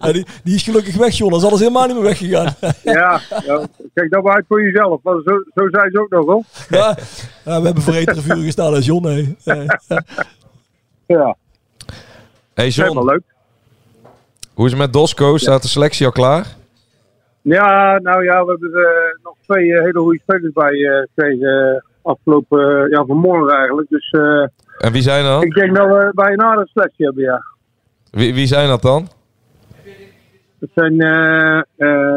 Ja, 0.01 0.13
die, 0.13 0.27
die 0.45 0.55
is 0.55 0.63
gelukkig 0.63 0.97
weg, 0.97 1.15
John. 1.15 1.31
Dan 1.31 1.41
is 1.41 1.47
alles 1.47 1.59
helemaal 1.61 1.87
niet 1.87 1.95
meer 1.97 2.05
weggegaan. 2.05 2.55
ja, 2.83 3.21
ja, 3.47 3.67
kijk 3.95 4.11
dat 4.11 4.23
maar 4.23 4.35
uit 4.35 4.45
voor 4.49 4.63
jezelf. 4.63 5.01
Want 5.03 5.23
zo, 5.25 5.43
zo 5.55 5.69
zijn 5.71 5.91
ze 5.91 6.01
ook 6.01 6.11
nog 6.11 6.25
wel. 6.27 6.45
ja, 6.79 6.95
we 7.45 7.51
hebben 7.67 7.83
vergeten 7.83 8.23
vuur 8.23 8.43
gestaan, 8.45 8.73
hè, 8.73 8.79
John. 8.79 9.05
Nee. 9.07 9.37
Ja. 11.07 11.37
Hey 12.55 12.67
helemaal 12.75 12.95
John, 12.95 13.07
leuk. 13.11 13.23
hoe 14.55 14.65
is 14.65 14.71
het 14.73 14.81
met 14.81 14.93
Dosco? 14.93 15.37
Staat 15.37 15.63
de 15.63 15.69
selectie 15.69 16.07
al 16.07 16.13
klaar? 16.13 16.47
Ja, 17.43 17.99
nou 17.99 18.25
ja, 18.25 18.45
we 18.45 18.51
hebben 18.51 18.73
er 18.75 19.19
nog 19.23 19.35
twee 19.43 19.75
eh, 19.75 19.83
hele 19.85 19.99
goede 19.99 20.19
spelers 20.19 20.53
bij 20.53 20.73
eh, 20.73 21.07
gekregen 21.15 21.75
eh, 21.75 21.81
afgelopen, 22.03 22.83
eh, 22.85 22.91
ja, 22.91 23.05
vanmorgen 23.05 23.57
eigenlijk. 23.57 23.89
Dus 23.89 24.11
eh, 24.11 24.47
En 24.79 24.93
wie 24.93 25.03
zijn 25.03 25.25
dat? 25.25 25.43
ik 25.45 25.55
denk 25.55 25.77
dat 25.77 25.87
we 25.87 26.11
bij 26.15 26.33
een 26.33 26.69
selectie 26.73 27.05
hebben, 27.05 27.25
ja. 27.25 27.43
Wie, 28.11 28.35
wie 28.35 28.47
zijn 28.47 28.69
dat 28.69 28.83
dan? 28.83 29.09
Dat 30.61 30.71
zijn 30.75 31.01
eh, 31.01 31.57
eh, 31.59 31.65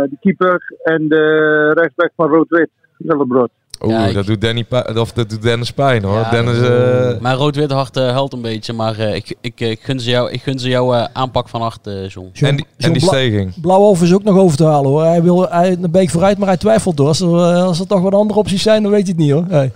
de 0.09 0.17
keeper 0.19 0.75
en 0.83 1.07
de 1.07 1.71
rechtsback 1.73 2.11
van 2.15 2.29
Rood-Wit, 2.29 2.69
Willebrood. 2.97 3.49
Oeh, 3.83 4.13
dat 4.13 4.25
doet, 4.25 4.41
Danny 4.41 4.65
of 4.95 5.11
dat 5.13 5.29
doet 5.29 5.41
Dennis 5.41 5.71
pijn 5.71 6.03
hoor. 6.03 6.17
Ja, 6.17 6.29
Dennis, 6.29 6.61
eh, 6.61 7.21
Mijn 7.21 7.35
rood-wit 7.35 7.71
hart 7.71 7.97
eh, 7.97 8.11
huilt 8.11 8.33
een 8.33 8.41
beetje, 8.41 8.73
maar 8.73 8.99
eh, 8.99 9.15
ik, 9.15 9.35
ik, 9.41 9.59
ik 9.59 9.79
gun 9.81 9.99
ze 9.99 10.09
jou, 10.09 10.31
ik 10.31 10.41
gun 10.41 10.59
ze 10.59 10.69
jouw 10.69 10.93
eh, 10.93 11.05
aanpak 11.13 11.49
van 11.49 11.61
hart, 11.61 11.79
John. 11.83 12.29
John, 12.33 12.45
en 12.45 12.55
die, 12.55 12.65
en 12.65 12.71
John 12.77 12.91
die 12.93 13.01
Bla- 13.01 13.11
steging. 13.11 13.61
Blauwhof 13.61 14.01
is 14.01 14.13
ook 14.13 14.23
nog 14.23 14.37
over 14.37 14.57
te 14.57 14.65
halen, 14.65 14.89
hoor. 14.89 15.03
Hij 15.03 15.23
wil 15.23 15.49
hij, 15.49 15.75
naar 15.79 15.89
Beek 15.89 16.09
vooruit, 16.09 16.37
maar 16.37 16.47
hij 16.47 16.57
twijfelt 16.57 16.97
door. 16.97 17.07
Als 17.07 17.19
er, 17.21 17.27
als 17.53 17.79
er 17.79 17.87
toch 17.87 18.01
wat 18.01 18.13
andere 18.13 18.39
opties 18.39 18.61
zijn, 18.63 18.83
dan 18.83 18.91
weet 18.91 19.07
hij 19.07 19.09
het 19.17 19.19
niet, 19.25 19.31
hoor. 19.31 19.45
Hey. 19.49 19.71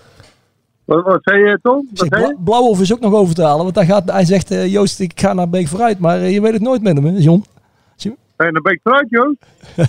Wat, 0.86 1.04
wat 1.04 1.20
zei 1.22 1.40
je, 1.44 1.60
Tom? 1.62 1.88
Wat 1.90 1.98
zeg, 2.00 2.08
zei 2.08 2.22
je? 2.22 2.28
Bla- 2.28 2.44
Blauwhof 2.44 2.82
is 2.82 2.94
ook 2.94 3.00
nog 3.00 3.14
over 3.14 3.36
te 3.36 3.44
halen, 3.44 3.64
want 3.64 3.76
hij, 3.76 3.86
gaat, 3.86 4.12
hij 4.12 4.26
zegt, 4.26 4.52
eh, 4.52 4.72
Joost, 4.72 5.00
ik 5.00 5.20
ga 5.20 5.34
naar 5.34 5.50
Beek 5.50 5.68
vooruit. 5.68 6.00
Maar 6.00 6.18
eh, 6.18 6.34
je 6.34 6.42
weet 6.42 6.54
het 6.54 6.62
nooit 6.62 6.82
met 6.82 6.96
hem, 6.96 7.06
hè, 7.06 7.12
John. 7.18 7.46
En 8.38 8.54
dan 8.54 8.62
ben 8.62 8.74
ik 8.74 8.80
eruit, 8.84 9.08
Joost. 9.10 9.38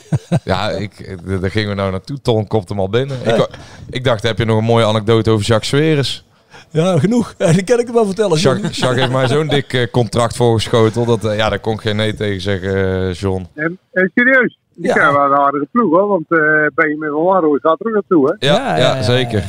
Ja, 0.44 0.70
ik, 0.70 0.92
eh, 1.00 1.40
daar 1.40 1.50
gingen 1.50 1.68
we 1.68 1.74
nou 1.74 1.90
naartoe. 1.90 2.20
Ton 2.20 2.46
komt 2.46 2.68
hem 2.68 2.80
al 2.80 2.88
binnen. 2.88 3.16
Ik, 3.24 3.48
ik 3.90 4.04
dacht, 4.04 4.22
heb 4.22 4.38
je 4.38 4.44
nog 4.44 4.58
een 4.58 4.64
mooie 4.64 4.84
anekdote 4.84 5.30
over 5.30 5.46
Jacques 5.46 5.68
Sveres? 5.68 6.24
Ja, 6.70 6.98
genoeg. 6.98 7.34
Die 7.54 7.64
kan 7.64 7.78
ik 7.78 7.84
hem 7.86 7.94
wel 7.94 8.06
vertellen, 8.06 8.38
John. 8.38 8.54
Jacques, 8.56 8.76
Jacques 8.78 9.00
heeft 9.00 9.12
mij 9.12 9.26
zo'n 9.28 9.46
dik 9.48 9.88
contract 9.92 10.36
voorgeschoteld. 10.36 11.06
Dat, 11.22 11.36
ja, 11.36 11.48
daar 11.48 11.58
kon 11.58 11.72
ik 11.74 11.80
geen 11.80 11.96
nee 11.96 12.14
tegen 12.14 12.40
zeggen, 12.40 13.12
John. 13.12 13.46
En, 13.54 13.78
en 13.92 14.10
serieus, 14.14 14.58
die 14.74 14.86
Ja. 14.86 14.92
zijn 14.94 15.12
wel 15.12 15.24
een 15.24 15.34
aardige 15.38 15.66
ploeg, 15.70 15.90
hoor. 15.90 16.08
Want 16.08 16.24
eh 16.28 16.38
Benjamin 16.74 17.10
van 17.10 17.22
Wanrooy 17.24 17.58
gaat 17.62 17.80
er 17.80 17.86
ook 17.86 17.92
naartoe, 17.92 18.36
hè. 18.38 18.46
Ja, 18.46 18.76
ja, 18.76 19.02
zeker. 19.02 19.44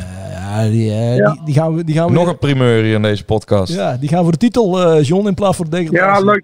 Ja, 0.49 0.63
die, 0.69 0.91
eh, 0.91 1.15
Ja. 1.17 1.31
Die, 1.31 1.41
die 1.45 1.53
gaan 1.53 1.75
we, 1.75 1.83
die 1.83 1.95
gaan 1.95 2.07
we 2.07 2.13
Nog 2.13 2.27
een 2.27 2.37
primeur 2.37 2.83
hier 2.83 2.93
in 2.93 3.01
deze 3.01 3.25
podcast. 3.25 3.73
Ja, 3.73 3.97
die 3.97 4.09
gaan 4.09 4.23
voor 4.23 4.31
de 4.31 4.37
titel, 4.37 4.79
eh, 4.81 5.03
John, 5.03 5.27
in 5.27 5.33
plaats 5.33 5.55
voor 5.57 5.69
de 5.69 5.77
Ja, 5.83 5.89
degradatie. 5.89 6.25
leuk. 6.25 6.43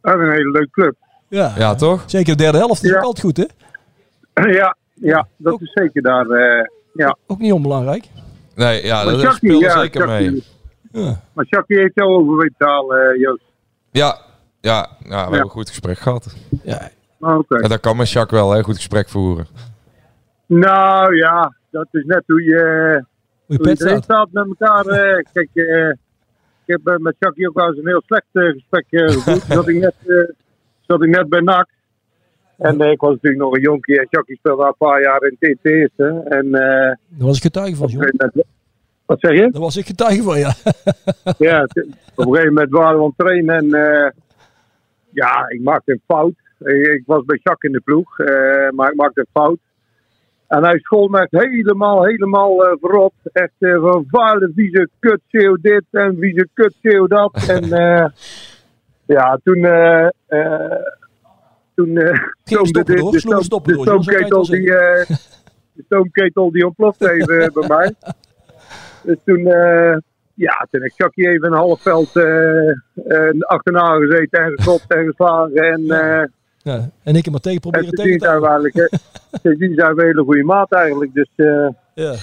Dat 0.00 0.14
is 0.14 0.20
een 0.20 0.30
hele 0.32 0.50
leuke 0.50 0.70
club. 0.70 0.94
Ja. 1.28 1.52
Ja, 1.56 1.74
toch? 1.74 2.02
Zeker 2.06 2.36
de 2.36 2.42
derde 2.42 2.58
helft 2.58 2.84
is 2.84 2.90
Ja. 2.90 2.96
ook 2.96 3.02
altijd 3.04 3.24
goed, 3.26 3.36
hè? 3.36 4.50
ja, 4.50 4.76
ja, 4.94 5.26
dat 5.36 5.60
is 5.60 5.70
zeker 5.72 6.02
daar. 6.02 6.26
eh, 6.26 6.64
ja. 6.94 7.16
Ook 7.26 7.38
niet 7.38 7.52
onbelangrijk. 7.52 8.08
Nee, 8.54 8.84
ja, 8.84 9.04
Maar 9.04 9.12
dat 9.12 9.40
ja, 9.40 9.80
zeker 9.80 10.06
mee. 10.06 10.44
Ja. 10.92 11.20
Maar 11.32 11.44
Jackie 11.48 11.78
heeft 11.78 11.94
jou 11.94 12.10
over 12.10 12.36
weten 12.36 12.66
eh, 12.66 13.20
Joost. 13.20 13.42
Ja, 13.90 14.18
ja, 14.60 14.88
ja 14.98 15.08
we 15.08 15.14
hebben 15.20 15.40
een 15.40 15.48
goed 15.48 15.68
gesprek 15.68 15.98
gehad. 15.98 16.34
Ja. 16.62 16.88
Oké. 17.20 17.56
En 17.56 17.68
dat 17.68 17.80
kan 17.80 17.96
met 17.96 18.10
Jacques 18.10 18.40
wel, 18.40 18.50
hè, 18.50 18.62
goed 18.62 18.76
gesprek 18.76 19.08
voeren. 19.08 19.46
Nou 20.46 21.16
ja, 21.16 21.54
dat 21.70 21.86
is 21.92 22.04
net 22.06 22.22
hoe 22.26 22.42
je, 22.42 23.04
je 23.48 23.58
pet 23.58 23.78
staat. 23.80 24.04
staat 24.04 24.28
met 24.32 24.46
elkaar. 24.46 24.86
eh. 24.86 25.24
kijk, 25.32 25.48
eh, 25.54 25.88
ik 25.88 25.96
heb 26.66 26.86
eh, 26.86 26.96
met 26.96 27.14
Jackie 27.18 27.48
ook 27.48 27.54
wel 27.54 27.66
eens 27.68 27.78
een 27.78 27.86
heel 27.86 28.02
slecht 28.06 28.26
gesprek 28.32 28.84
gevoerd. 28.90 29.42
zat, 29.42 29.68
ik 29.68 29.76
net, 29.80 29.94
zat 30.86 31.02
ik 31.02 31.08
net 31.08 31.28
bij 31.28 31.40
NAC. 31.40 31.68
En 32.58 32.80
ik 32.80 33.00
was 33.00 33.10
natuurlijk 33.12 33.42
nog 33.42 33.54
een 33.54 33.60
jonkie 33.60 33.98
en 34.00 34.06
Jackie 34.10 34.36
speelde 34.36 34.62
al 34.62 34.68
een 34.68 34.74
paar 34.78 35.02
jaar 35.02 35.22
in 35.22 35.58
eerste. 35.62 36.24
En 36.28 36.50
Daar 36.50 36.98
was 37.08 37.36
ik 37.36 37.42
getuige 37.42 37.76
van, 37.76 37.90
moment- 37.92 38.32
wat 39.06 39.20
zeg 39.20 39.32
je? 39.32 39.50
Daar 39.50 39.60
was 39.60 39.76
ik 39.76 39.86
getuige 39.86 40.22
van, 40.22 40.38
ja. 40.38 40.52
Ja, 41.38 41.62
op 41.62 41.72
een 41.74 42.24
gegeven 42.34 42.52
moment 42.54 42.70
waren 42.70 42.96
we 42.98 43.02
aan 43.04 43.12
het 43.16 43.26
trainen 43.26 43.56
en 43.56 43.68
ja, 45.10 45.48
ik 45.48 45.60
maakte 45.62 45.92
een 45.92 46.02
fout. 46.06 46.34
Ik, 46.58 46.86
ik 46.86 47.02
was 47.06 47.24
bij 47.24 47.40
Jacques 47.42 47.70
in 47.72 47.72
de 47.72 47.80
ploeg, 47.84 48.18
maar 48.74 48.90
ik 48.90 48.96
maakte 48.96 49.20
een 49.20 49.26
fout. 49.32 49.58
En 50.48 50.64
hij 50.64 50.78
school 50.78 51.08
me 51.08 51.26
helemaal, 51.30 52.04
helemaal 52.04 52.64
eh, 52.64 52.76
verrot. 52.80 53.12
Echt 53.32 53.52
eh, 53.58 53.80
van 53.80 54.04
vuile, 54.08 54.52
vieze 54.54 54.88
kut, 54.98 55.20
CEO 55.28 55.56
dit 55.60 55.84
en 55.90 56.16
vieze 56.20 56.48
kut, 56.54 56.74
CEO 56.82 57.06
dat. 57.06 57.32
En 57.48 57.72
eh, 57.72 58.06
ja, 59.06 59.38
toen... 59.44 59.66
toen 61.74 61.98
stoomde 62.44 62.84
de, 62.84 62.94
de, 62.94 63.18
sloeg 63.18 63.42
stoom- 63.42 63.62
de 63.62 63.78
stoomketel 63.80 64.44
die, 64.44 64.76
eh, 64.76 65.06
de 65.72 65.82
stoomketel 65.84 66.52
die 66.52 66.66
ontplofte 66.66 67.10
even 67.16 67.52
bij 67.52 67.68
mij. 67.68 67.94
Dus 69.02 69.16
toen, 69.24 69.46
eh, 69.46 69.96
ja, 70.34 70.66
toen 70.70 70.82
heb 70.82 71.12
ik 71.14 71.26
even 71.26 71.46
een 71.46 71.58
half 71.58 71.82
veld 71.82 72.12
achterna 73.38 73.96
gezeten 73.96 74.42
en 74.44 74.52
geschopt 74.56 74.94
en 74.94 75.06
geslagen. 75.06 75.54
En 75.54 75.90
eh, 75.90 76.24
Ja. 76.68 76.90
En 77.02 77.16
ik 77.16 77.26
en 77.26 77.32
Matthé 77.32 77.50
En 77.50 77.60
proberen 77.60 77.90
tegen 77.90 78.18
te 78.18 78.24
we 78.24 78.26
houden. 78.26 78.48
eigenlijk, 78.50 78.76
eh, 78.92 78.98
sindsdien 79.42 79.74
zijn 79.74 79.94
we 79.94 80.02
hele 80.04 80.22
goede 80.24 80.44
maat 80.44 80.72
eigenlijk. 80.72 81.14
Dus 81.14 81.28
eh, 81.36 81.46
Ja. 81.94 82.14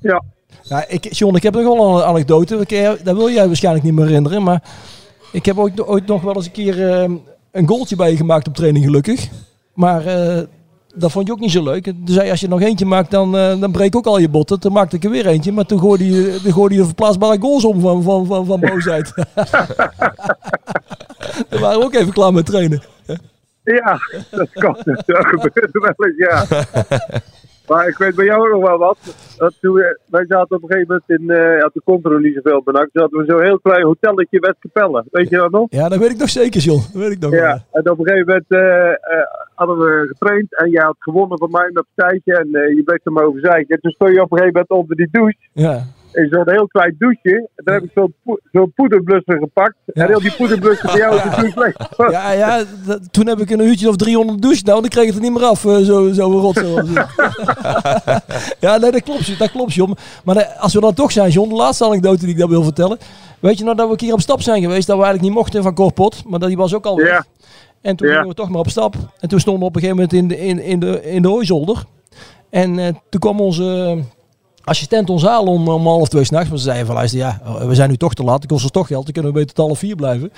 ja. 0.00 0.22
Ja, 0.62 0.84
ik, 0.88 1.12
John, 1.14 1.36
ik 1.36 1.42
heb 1.42 1.54
nog 1.54 1.62
wel 1.76 1.96
een 1.98 2.04
anekdote. 2.04 2.56
Dat 2.56 2.70
je- 2.70 2.98
Dat 3.04 3.16
wil 3.16 3.30
jij 3.30 3.46
waarschijnlijk 3.46 3.84
niet 3.84 3.94
meer 3.94 4.06
herinneren. 4.06 4.42
Maar 4.42 4.62
ik 5.32 5.46
heb 5.46 5.58
ooit, 5.58 5.86
ooit 5.86 6.06
nog 6.06 6.22
wel 6.22 6.34
eens 6.34 6.46
een 6.46 6.52
keer 6.52 6.88
eh, 6.90 7.10
een 7.52 7.68
goaltje 7.68 7.96
bij 7.96 8.10
je 8.10 8.16
gemaakt 8.16 8.48
op 8.48 8.54
training, 8.54 8.84
gelukkig. 8.84 9.28
Maar 9.74 10.06
eh, 10.06 10.42
dat 10.96 11.12
vond 11.12 11.26
je 11.26 11.32
ook 11.32 11.40
niet 11.40 11.50
zo 11.50 11.62
leuk. 11.62 11.84
Toen 11.84 12.02
zei 12.04 12.24
je, 12.24 12.30
als 12.30 12.40
je 12.40 12.48
nog 12.48 12.60
eentje 12.60 12.84
maakt, 12.86 13.10
dan, 13.10 13.36
eh, 13.36 13.60
dan 13.60 13.72
breek 13.72 13.86
ik 13.86 13.96
ook 13.96 14.06
al 14.06 14.18
je 14.18 14.28
botten. 14.28 14.60
Toen 14.60 14.72
maakte 14.72 14.96
ik 14.96 15.04
er 15.04 15.10
weer 15.10 15.26
eentje. 15.26 15.52
Maar 15.52 15.66
toen 15.66 15.78
gooide 15.80 16.10
je, 16.10 16.40
toen 16.42 16.52
gooide 16.52 16.74
je 16.74 16.84
verplaatsbare 16.84 17.40
goals 17.40 17.64
om 17.64 17.80
van, 17.80 18.02
van, 18.02 18.26
van, 18.26 18.46
van 18.46 18.60
boosheid. 18.60 19.12
Toen 21.48 21.60
waren 21.60 21.78
we 21.78 21.84
ook 21.84 21.94
even 21.94 22.12
klaar 22.12 22.32
met 22.32 22.46
trainen. 22.46 22.82
Ja, 23.74 23.98
dat 24.30 24.50
kan. 24.52 24.76
Dat 25.06 25.26
gebeurt 25.26 25.72
wel 25.72 26.08
eens, 26.08 26.16
ja. 26.16 26.44
Maar 27.68 27.88
ik 27.88 27.98
weet 27.98 28.14
bij 28.14 28.24
jou 28.24 28.50
nog 28.50 28.62
wel 28.62 28.78
wat. 28.78 28.98
Dat 29.36 29.54
toen 29.60 29.74
we, 29.74 29.98
wij 30.06 30.24
zaten 30.28 30.56
op 30.56 30.62
een 30.62 30.68
gegeven 30.68 31.02
moment 31.06 31.20
in, 31.20 31.30
eh 31.30 31.58
ja, 31.58 31.70
toen 31.72 31.82
kon 31.84 32.00
er 32.02 32.10
nog 32.10 32.20
niet 32.20 32.34
zoveel 32.34 32.62
benakt. 32.62 32.92
Toen 32.92 33.02
hadden 33.02 33.20
we 33.20 33.32
zo'n 33.32 33.42
heel 33.42 33.58
klein 33.58 33.84
hotelletje 33.84 34.40
Westkapelle. 34.40 35.04
Weet 35.10 35.28
je 35.28 35.36
dat 35.36 35.50
nog? 35.50 35.66
Ja, 35.70 35.88
dat 35.88 35.98
weet 35.98 36.10
ik 36.10 36.18
nog 36.18 36.28
zeker, 36.28 36.60
John. 36.60 36.82
Dat 36.92 37.02
weet 37.02 37.12
ik 37.12 37.18
nog 37.18 37.30
wel. 37.30 37.40
Ja, 37.40 37.64
en 37.72 37.90
op 37.90 37.98
een 37.98 38.06
gegeven 38.06 38.26
moment 38.26 38.46
eh, 38.48 39.18
hadden 39.54 39.78
we 39.78 40.06
getraind 40.08 40.58
en 40.58 40.70
jij 40.70 40.84
had 40.84 40.96
gewonnen 40.98 41.38
van 41.38 41.50
mij 41.50 41.70
met 41.72 41.84
partijtje 41.94 42.36
en 42.36 42.48
je 42.76 42.82
bleef 42.84 43.04
er 43.04 43.12
maar 43.12 43.24
over 43.24 43.40
zeiken. 43.40 43.74
En 43.74 43.80
toen 43.80 43.90
stond 43.90 44.14
je 44.14 44.22
op 44.22 44.32
een 44.32 44.38
gegeven 44.38 44.60
moment 44.60 44.70
onder 44.70 44.96
die 44.96 45.08
douche. 45.10 45.38
Ja. 45.52 45.84
Zo'n 46.30 46.50
heel 46.50 46.66
klein 46.66 46.94
douche. 46.98 47.48
En 47.56 47.64
daar 47.64 47.74
heb 47.74 47.84
ik 47.84 47.90
zo'n 47.94 48.14
po 48.52 48.66
poederblusser 48.74 49.38
gepakt. 49.38 49.74
En 49.86 50.06
heel 50.06 50.20
die 50.20 50.32
poederblusser 50.36 50.86
bij 50.86 50.96
jou 50.98 51.20
douche 51.40 51.60
leeg. 51.60 51.76
Ja, 52.12 52.30
ja 52.32 52.64
dat- 52.86 53.12
toen 53.12 53.26
heb 53.26 53.38
ik 53.38 53.50
een 53.50 53.60
uurtje 53.60 53.88
of 53.88 53.96
300 53.96 54.42
douche. 54.42 54.62
Nou, 54.64 54.80
dan 54.80 54.90
kreeg 54.90 55.02
ik 55.04 55.08
het 55.14 55.18
er 55.18 55.30
niet 55.30 55.38
meer 55.38 55.48
af. 55.48 55.64
eh, 55.64 55.76
zo, 55.76 56.12
zo 56.12 56.22
rot. 56.30 56.54
Zo 56.56 56.74
ja, 58.60 58.76
nee, 58.76 58.90
dat 58.90 59.02
klopt, 59.02 59.38
dat 59.38 59.50
klopt, 59.50 59.74
John. 59.74 59.96
Maar 60.24 60.36
eh, 60.36 60.62
als 60.62 60.74
we 60.74 60.80
dan 60.80 60.94
toch 60.94 61.12
zijn, 61.12 61.30
John, 61.30 61.48
de 61.48 61.54
laatste 61.54 61.84
anekdote 61.84 62.18
die 62.20 62.28
ik 62.28 62.38
daar 62.38 62.48
wil 62.48 62.62
vertellen. 62.62 62.98
Weet 63.40 63.58
je 63.58 63.64
nou 63.64 63.76
dat 63.76 63.86
we 63.86 63.92
een 63.92 63.98
keer 63.98 64.12
op 64.12 64.20
stap 64.20 64.40
zijn 64.42 64.62
geweest, 64.62 64.86
dat 64.86 64.96
we 64.96 65.02
eigenlijk 65.02 65.22
niet 65.34 65.42
mochten 65.42 65.62
van 65.62 65.74
Korpot. 65.74 66.22
Maar 66.26 66.38
dat 66.38 66.48
die 66.48 66.58
was 66.58 66.74
ook 66.74 66.86
al 66.86 66.96
weg. 66.96 67.08
Ja. 67.08 67.24
En 67.80 67.96
toen 67.96 68.06
Ja. 68.08 68.12
gingen 68.14 68.28
we 68.28 68.34
toch 68.34 68.48
maar 68.48 68.60
op 68.60 68.68
stap. 68.68 68.94
En 69.20 69.28
toen 69.28 69.40
stonden 69.40 69.62
we 69.62 69.68
op 69.68 69.74
een 69.76 69.80
gegeven 69.82 70.02
moment 70.02 70.20
in 70.22 70.28
de, 70.28 70.38
in, 70.46 70.62
in 70.62 70.80
de, 70.80 71.02
in 71.10 71.22
de 71.22 71.28
hooizolder. 71.28 71.84
En 72.50 72.78
eh, 72.78 72.86
toen 73.08 73.20
kwam 73.20 73.40
onze 73.40 73.98
assistent 74.68 75.10
ons 75.10 75.22
halen 75.22 75.52
om, 75.52 75.68
om 75.68 75.86
half 75.86 76.08
twee 76.08 76.24
s'nachts. 76.24 76.48
Maar 76.48 76.58
ze 76.58 76.64
zeiden 76.64 76.86
van, 76.86 76.94
luister, 76.94 77.18
ja, 77.18 77.40
we 77.66 77.74
zijn 77.74 77.90
nu 77.90 77.96
toch 77.96 78.14
te 78.14 78.22
laat. 78.24 78.42
Het 78.42 78.50
kost 78.50 78.62
ons 78.62 78.72
toch 78.72 78.86
geld. 78.86 79.04
Dan 79.04 79.12
kunnen 79.12 79.32
we 79.32 79.38
beter 79.38 79.54
tot 79.54 79.66
half 79.66 79.78
vier 79.78 79.96
blijven. 79.96 80.32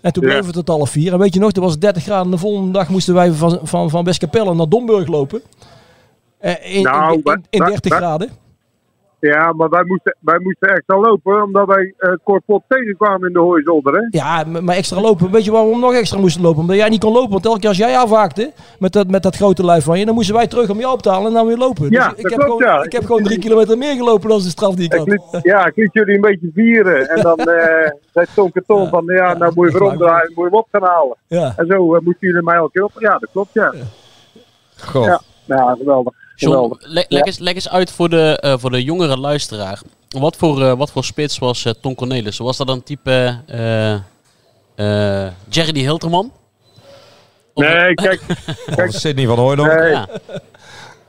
En 0.00 0.12
toen 0.12 0.22
Ja. 0.22 0.28
bleven 0.28 0.46
we 0.46 0.52
tot 0.52 0.68
half 0.68 0.90
vier. 0.90 1.12
En 1.12 1.18
weet 1.18 1.34
je 1.34 1.40
nog, 1.40 1.52
er 1.52 1.60
was 1.60 1.78
30 1.78 2.02
graden. 2.02 2.24
En 2.24 2.30
de 2.30 2.38
volgende 2.38 2.70
dag 2.72 2.88
moesten 2.88 3.14
wij 3.14 3.32
van, 3.32 3.58
van, 3.62 3.90
van 3.90 4.04
Westkapelle 4.04 4.54
naar 4.54 4.68
Domburg 4.68 5.06
lopen. 5.08 5.42
Eh, 6.38 6.76
in, 6.76 6.82
Nou, 6.82 7.12
in, 7.12 7.20
in, 7.24 7.42
in 7.50 7.58
wij- 7.60 7.68
30 7.70 7.90
wij- 7.90 8.00
graden. 8.00 8.30
Ja, 9.20 9.52
maar 9.52 9.68
wij 9.68 9.84
moesten, 9.84 10.16
wij 10.20 10.38
moesten 10.38 10.68
extra 10.68 10.98
lopen 10.98 11.42
omdat 11.42 11.66
wij 11.66 11.94
eh 11.98 12.12
Korpot 12.24 12.62
tegenkwamen 12.68 13.26
in 13.26 13.32
de 13.32 13.38
hooizolder. 13.38 13.94
Hè? 13.94 14.06
Ja, 14.10 14.44
maar 14.60 14.76
extra 14.76 15.00
lopen. 15.00 15.30
Weet 15.30 15.44
je 15.44 15.50
waarom 15.50 15.70
we 15.70 15.76
nog 15.78 15.94
extra 15.94 16.18
moesten 16.18 16.42
lopen? 16.42 16.60
Omdat 16.60 16.76
jij 16.76 16.88
niet 16.88 17.00
kon 17.00 17.12
lopen. 17.12 17.30
Want 17.30 17.46
elke 17.46 17.58
keer 17.58 17.68
als 17.68 17.78
jij 17.78 17.96
afhaakte 17.96 18.52
met 18.78 18.92
dat, 18.92 19.10
met 19.10 19.22
dat 19.22 19.36
grote 19.36 19.64
lijf 19.64 19.84
van 19.84 19.98
je, 19.98 20.04
dan 20.04 20.14
moesten 20.14 20.34
wij 20.34 20.46
terug 20.46 20.70
om 20.70 20.78
jou 20.78 20.92
op 20.92 21.02
te 21.02 21.10
halen 21.10 21.26
en 21.26 21.32
dan 21.34 21.46
weer 21.46 21.56
lopen. 21.56 21.90
Ja, 21.90 22.08
dus 22.08 22.18
ik 22.18 22.22
dat 22.22 22.32
heb, 22.32 22.40
klopt, 22.40 22.62
gewoon, 22.62 22.76
ja. 22.76 22.84
ik 22.84 22.92
heb 22.92 23.04
gewoon 23.04 23.22
drie 23.22 23.38
kilometer 23.38 23.78
meer 23.78 23.94
gelopen 23.96 24.28
dan 24.28 24.38
de 24.38 24.44
straf 24.48 24.74
die 24.74 24.84
ik 24.84 24.92
Ik 24.92 24.98
had. 24.98 25.08
liet, 25.08 25.22
ja, 25.42 25.66
ik 25.66 25.76
liet 25.76 25.92
jullie 25.92 26.14
een 26.14 26.20
beetje 26.20 26.50
vieren. 26.54 27.08
En 27.08 27.22
dan 27.22 27.38
eh 27.48 27.90
zei 28.12 28.26
Tom 28.34 28.52
Keton 28.52 28.88
van, 28.88 29.04
ja, 29.06 29.34
nou 29.34 29.52
moet 29.54 29.72
je 29.72 29.78
weer 29.78 29.88
omdraaien, 29.90 30.32
moet 30.34 30.44
je 30.44 30.50
hem 30.50 30.58
op 30.60 30.68
gaan 30.72 30.82
halen. 30.82 31.16
Ja. 31.26 31.52
En 31.56 31.66
zo 31.66 31.94
eh, 31.94 32.00
moesten 32.02 32.28
jullie 32.28 32.42
mij 32.42 32.56
elke 32.56 32.72
keer 32.72 32.84
op. 32.84 32.92
Ja, 32.98 33.18
dat 33.18 33.28
klopt, 33.32 33.52
ja. 33.52 33.72
Goh. 34.76 35.04
Ja, 35.04 35.20
ja 35.44 35.74
geweldig. 35.78 36.14
John, 36.40 36.76
leg, 36.78 37.06
eens, 37.08 37.38
leg 37.38 37.54
eens 37.54 37.68
uit 37.70 37.92
voor 37.92 38.08
de, 38.08 38.38
eh, 38.40 38.58
voor 38.58 38.70
de 38.70 38.82
jongere 38.82 39.18
luisteraar. 39.18 39.80
Wat 40.08 40.36
voor, 40.36 40.62
eh, 40.62 40.72
wat 40.72 40.92
voor 40.92 41.04
spits 41.04 41.38
was 41.38 41.64
eh, 41.64 41.72
Ton 41.72 41.94
Cornelissen? 41.94 42.44
Was 42.44 42.56
dat 42.56 42.68
een 42.68 42.82
type 42.82 43.40
eh 43.46 43.94
eh 44.74 45.32
Jerry 45.48 45.80
Hilterman? 45.80 46.32
Nee, 47.54 47.94
kijk. 48.04 48.20
Of 48.76 48.90
Sydney 48.90 49.26
van 49.26 49.38
Hooydonk. 49.38 49.72
Nee. 49.72 49.90
Ja. 49.90 50.08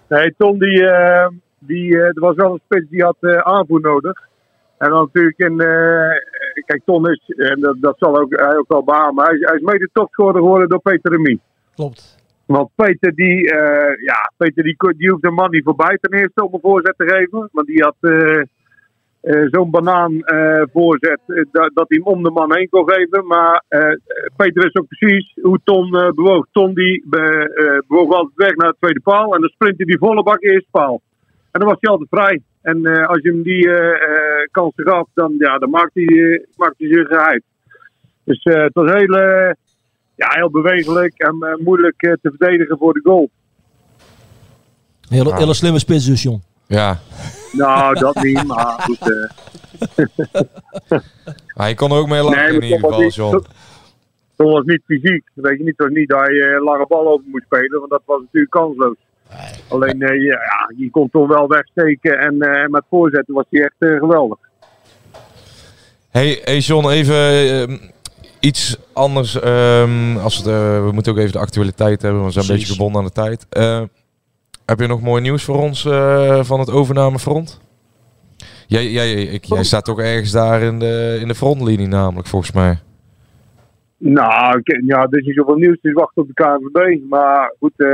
Nee, 0.07 0.33
Ton, 0.37 0.59
die, 0.59 0.85
eh, 0.85 1.27
die, 1.59 1.95
eh, 1.97 2.05
er 2.05 2.19
was 2.19 2.35
wel 2.35 2.53
een 2.53 2.61
spits 2.65 2.89
die 2.89 3.03
had 3.03 3.15
eh, 3.19 3.37
aanvoer 3.37 3.81
nodig. 3.81 4.21
En 4.77 4.89
dan 4.89 4.99
natuurlijk 4.99 5.37
in, 5.37 5.59
eh, 5.59 6.63
kijk, 6.65 6.81
Ton 6.85 7.09
is, 7.11 7.21
en 7.27 7.59
dat, 7.59 7.75
dat 7.79 7.95
zal 7.97 8.19
ook, 8.19 8.39
hij 8.39 8.57
ook 8.57 8.67
wel 8.67 8.83
beamen, 8.83 9.25
hij 9.25 9.35
is, 9.35 9.45
hij 9.45 9.55
is 9.55 9.61
mede 9.61 9.89
topscorer 9.93 10.41
geworden 10.41 10.69
door 10.69 10.81
Peter 10.81 11.11
Remy. 11.11 11.39
Klopt. 11.75 12.17
Want 12.51 12.69
Peter, 12.75 13.15
die, 13.15 13.51
eh, 13.51 14.03
ja, 14.03 14.31
Peter 14.37 14.63
die, 14.63 14.75
die 14.97 15.09
hoefde 15.09 15.27
de 15.27 15.33
man 15.33 15.49
niet 15.51 15.63
voorbij 15.63 15.97
ten 16.01 16.19
eerste 16.19 16.45
om 16.45 16.53
een 16.53 16.59
voorzet 16.59 16.93
te 16.97 17.09
geven. 17.09 17.49
Want 17.51 17.67
die 17.67 17.83
had 17.83 17.95
eh, 17.99 18.41
eh, 19.21 19.47
zo'n 19.51 19.71
banaan 19.71 20.13
voorzet 20.73 21.19
dat, 21.25 21.71
dat 21.73 21.89
hij 21.89 21.97
hem 21.97 22.03
om 22.03 22.23
de 22.23 22.31
man 22.31 22.55
heen 22.55 22.69
kon 22.69 22.91
geven. 22.91 23.27
Maar 23.27 23.63
Peter 24.35 24.63
wist 24.63 24.77
ook 24.77 24.87
precies 24.87 25.37
hoe 25.41 25.59
Ton 25.63 25.89
bewoog. 25.89 26.45
Ton 26.51 26.73
die 26.73 27.03
be- 27.05 27.83
bewoog 27.87 28.13
altijd 28.13 28.35
weg 28.35 28.55
naar 28.55 28.71
de 28.71 28.77
tweede 28.79 29.01
paal. 29.01 29.35
En 29.35 29.41
dan 29.41 29.49
sprintte 29.49 29.83
hij 29.83 29.97
volle 29.97 30.23
bak 30.23 30.41
eerste 30.41 30.67
paal. 30.71 31.01
En 31.51 31.59
dan 31.59 31.69
was 31.69 31.77
hij 31.79 31.91
altijd 31.91 32.09
vrij. 32.09 32.41
En 32.61 33.07
als 33.07 33.21
je 33.21 33.29
hem 33.29 33.43
die 33.43 33.69
kansen 34.51 34.87
gaf, 34.87 35.07
dan, 35.13 35.35
ja, 35.37 35.57
dan 35.57 35.69
maakte 35.69 36.01
hij, 36.03 36.45
maakte 36.55 36.85
hij 36.85 36.93
zich 36.93 37.07
geheid. 37.07 37.43
Dus 38.23 38.43
het 38.43 38.73
was 38.73 38.91
heel, 38.91 39.15
eh, 39.15 39.51
ja, 40.21 40.27
heel 40.29 40.49
bewegelijk 40.51 41.13
en 41.17 41.35
eh, 41.39 41.65
moeilijk 41.65 42.01
eh, 42.01 42.11
te 42.21 42.33
verdedigen 42.37 42.77
voor 42.77 42.93
de 42.93 42.99
goal. 43.03 43.29
Hele, 45.09 45.35
hele 45.35 45.53
slimme 45.53 45.79
spits 45.79 46.05
dus, 46.05 46.21
John. 46.23 46.43
Ja. 46.67 46.99
Nou, 47.51 47.99
dat 47.99 48.23
niet, 48.23 48.43
maar 48.47 48.65
goed. 48.81 48.99
eh. 49.11 49.29
Ah, 51.53 51.67
je 51.67 51.75
kon 51.75 51.91
er 51.91 51.97
ook 51.97 52.07
mee 52.07 52.21
lachen 52.23 52.39
Nee, 52.39 52.47
in 52.55 52.63
ieder 52.63 52.79
geval, 52.79 53.01
niet- 53.01 53.15
John. 53.15 53.45
Was 54.35 54.63
niet 54.65 54.81
fysiek. 54.85 55.23
Weet 55.33 55.57
je 55.57 55.63
niet, 55.63 55.73
het 55.77 55.87
was 55.87 55.95
niet 55.97 56.09
dat 56.09 56.25
je 56.27 56.61
lange 56.63 56.85
bal 56.87 57.07
over 57.07 57.25
moest 57.31 57.43
spelen, 57.45 57.79
want 57.79 57.89
dat 57.91 58.01
was 58.05 58.19
natuurlijk 58.21 58.51
kansloos. 58.51 58.95
Alleen, 59.69 60.01
eh, 60.01 60.23
ja, 60.23 60.31
ja, 60.39 60.71
je 60.77 60.89
kon 60.89 61.09
Tom 61.09 61.27
wel 61.27 61.47
wegsteken 61.47 62.19
en 62.19 62.41
eh, 62.41 62.67
met 62.67 62.83
voorzetten 62.89 63.33
was 63.33 63.45
hij 63.49 63.61
echt 63.61 63.75
geweldig. 63.77 64.37
Hey, 66.09 66.41
hey 66.43 66.57
John, 66.57 66.89
even 66.89 67.91
iets 68.41 68.77
anders. 68.93 69.39
ehm, 69.39 70.17
als 70.17 70.35
het, 70.37 70.45
we 70.45 70.89
moeten 70.93 71.11
ook 71.11 71.17
even 71.17 71.31
de 71.31 71.39
actualiteit 71.39 72.01
hebben, 72.01 72.21
want 72.21 72.33
we 72.33 72.39
zijn 72.41 72.51
een 72.51 72.59
beetje 72.59 72.73
gebonden 72.73 73.01
aan 73.01 73.07
de 73.07 73.13
tijd. 73.13 73.45
Eh, 73.49 73.81
heb 74.65 74.79
je 74.79 74.87
nog 74.87 75.01
mooi 75.01 75.21
nieuws 75.21 75.43
voor 75.43 75.57
ons 75.57 75.85
eh, 75.85 76.43
van 76.43 76.59
het 76.59 76.71
overnamefront? 76.71 77.61
Jij, 78.67 78.91
jij, 78.91 79.13
ik, 79.13 79.43
jij 79.43 79.63
staat 79.63 79.85
toch 79.85 79.99
ergens 79.99 80.31
daar 80.31 80.61
in 80.61 80.79
de, 80.79 81.17
in 81.21 81.27
de 81.27 81.35
frontlinie 81.35 81.87
namelijk, 81.87 82.27
volgens 82.27 82.51
mij. 82.51 82.79
Nou, 83.97 84.57
ik- 84.63 84.81
ja, 84.85 85.01
er 85.09 85.17
is 85.19 85.25
niet 85.25 85.35
zoveel 85.35 85.55
nieuws, 85.55 85.77
dus 85.81 85.93
wacht 85.93 86.17
op 86.17 86.27
de 86.27 86.33
KNVB. 86.33 86.99
Maar 87.09 87.55
goed, 87.59 87.71
eh, 87.75 87.87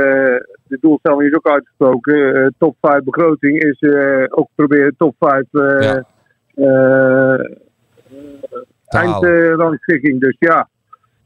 de 0.66 0.78
doelstelling 0.80 1.22
is 1.30 1.34
ook 1.36 1.48
uitgesproken. 1.48 2.54
Top 2.58 2.76
5 2.80 3.02
begroting 3.04 3.62
is 3.62 3.78
eh, 3.78 4.24
ook 4.28 4.48
proberen 4.54 4.94
top 4.98 5.14
5 5.18 5.44
eh 5.52 5.80
Ja. 5.80 6.04
Eindrangschikking. 8.88 10.20
dus 10.20 10.36
ja, 10.38 10.68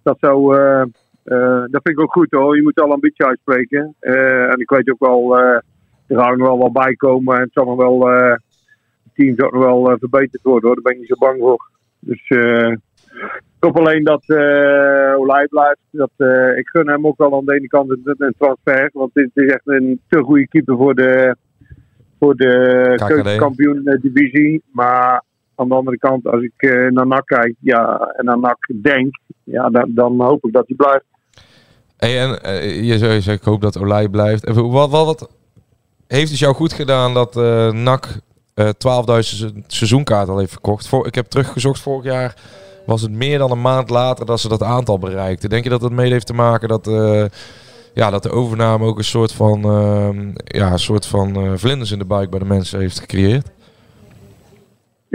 dat 0.02 0.16
zou. 0.20 0.56
eh, 0.56 0.82
eh, 1.24 1.64
dat 1.70 1.82
vind 1.82 1.98
ik 1.98 2.00
ook 2.00 2.12
goed 2.12 2.30
hoor. 2.30 2.56
Je 2.56 2.62
moet 2.62 2.80
al 2.80 2.92
ambitie 2.92 3.24
uitspreken. 3.24 3.94
Eh, 3.98 4.50
en 4.50 4.58
ik 4.58 4.70
weet 4.70 4.90
ook 4.90 5.00
wel, 5.00 5.38
er 5.38 5.64
gaan 6.06 6.38
nog 6.38 6.48
wel 6.48 6.58
wat 6.58 6.72
bij 6.72 6.94
komen. 6.94 7.36
En 7.36 7.42
het 7.42 7.52
zal 7.52 7.64
nog 7.64 7.76
wel, 7.76 8.06
het 8.08 8.40
team 9.14 9.34
zal 9.36 9.50
nog 9.50 9.62
wel 9.64 9.98
verbeterd 9.98 10.42
worden 10.42 10.66
hoor. 10.66 10.74
Daar 10.74 10.82
ben 10.82 10.92
ik 10.92 10.98
niet 10.98 11.08
zo 11.08 11.26
bang 11.26 11.38
voor. 11.38 11.70
Dus 11.98 12.28
ik 12.28 13.68
hoop 13.68 13.78
alleen 13.78 14.04
dat 14.04 14.24
uh, 14.26 15.18
Olij 15.18 15.46
blijft. 15.46 15.80
Dat, 15.90 16.10
ik 16.56 16.68
gun 16.68 16.88
hem 16.88 17.06
ook 17.06 17.18
wel 17.18 17.36
aan 17.36 17.44
de 17.44 17.54
ene 17.54 17.68
kant 17.68 17.90
een, 17.90 18.14
een 18.18 18.34
transfer. 18.38 18.90
Want 18.92 19.14
dit 19.14 19.30
is 19.34 19.52
echt 19.52 19.68
een 19.68 20.00
te 20.08 20.22
goede 20.22 20.48
keeper 20.48 20.76
voor 20.76 20.94
de, 20.94 21.36
voor 22.18 22.36
de 22.36 22.92
KKD. 22.96 23.06
keukenkampioen 23.06 23.86
eh, 23.86 24.00
divisie. 24.00 24.62
Maar 24.72 25.22
aan 25.62 25.68
de 25.68 25.74
andere 25.74 25.98
kant, 25.98 26.26
als 26.26 26.42
ik 26.42 26.52
eh, 26.56 26.70
naar 26.90 27.06
NAC 27.06 27.26
kijk 27.26 27.54
ja, 27.60 28.12
en 28.16 28.24
naar 28.24 28.38
NAC 28.38 28.56
denk, 28.82 29.18
ja, 29.44 29.68
dan, 29.68 29.90
dan 29.94 30.20
hoop 30.22 30.44
ik 30.44 30.52
dat 30.52 30.64
hij 30.66 30.76
blijft. 30.76 31.04
Hey, 31.96 32.20
en 32.20 32.42
eh, 32.42 32.76
je 32.76 32.98
je 32.98 33.20
zei, 33.20 33.36
ik 33.36 33.42
hoop 33.42 33.60
dat 33.60 33.78
Olij 33.78 34.08
blijft. 34.08 34.48
Wat, 34.52 34.90
wat, 34.90 35.06
wat 35.06 35.30
heeft 36.06 36.30
het 36.30 36.38
jou 36.38 36.54
goed 36.54 36.72
gedaan 36.72 37.14
dat 37.14 37.36
eh 37.36 37.72
NAC 37.72 38.08
eh 38.54 38.66
12.000 38.66 38.72
se- 39.18 39.62
seizoenkaart 39.66 40.28
al 40.28 40.38
heeft 40.38 40.50
verkocht? 40.52 40.88
Voor, 40.88 41.06
ik 41.06 41.14
heb 41.14 41.26
teruggezocht 41.26 41.80
vorig 41.80 42.04
jaar. 42.04 42.36
Was 42.86 43.02
het 43.02 43.10
meer 43.10 43.38
dan 43.38 43.50
een 43.50 43.60
maand 43.60 43.90
later 43.90 44.26
dat 44.26 44.40
ze 44.40 44.48
dat 44.48 44.62
aantal 44.62 44.98
bereikten? 44.98 45.50
Denk 45.50 45.64
je 45.64 45.70
dat 45.70 45.82
het 45.82 45.92
mede 45.92 46.12
heeft 46.12 46.26
te 46.26 46.34
maken 46.34 46.68
dat, 46.68 46.90
ja, 47.94 48.10
dat 48.10 48.22
de 48.22 48.30
overname 48.30 48.84
ook 48.84 48.98
een 48.98 49.04
soort 49.04 49.32
van, 49.32 49.64
ehm, 49.64 50.30
ja, 50.44 50.72
een 50.72 50.78
soort 50.78 51.06
van 51.06 51.58
vlinders 51.58 51.90
in 51.90 51.98
de 51.98 52.04
buik 52.04 52.30
bij 52.30 52.38
de 52.38 52.44
mensen 52.44 52.80
heeft 52.80 53.00
gecreëerd? 53.00 53.50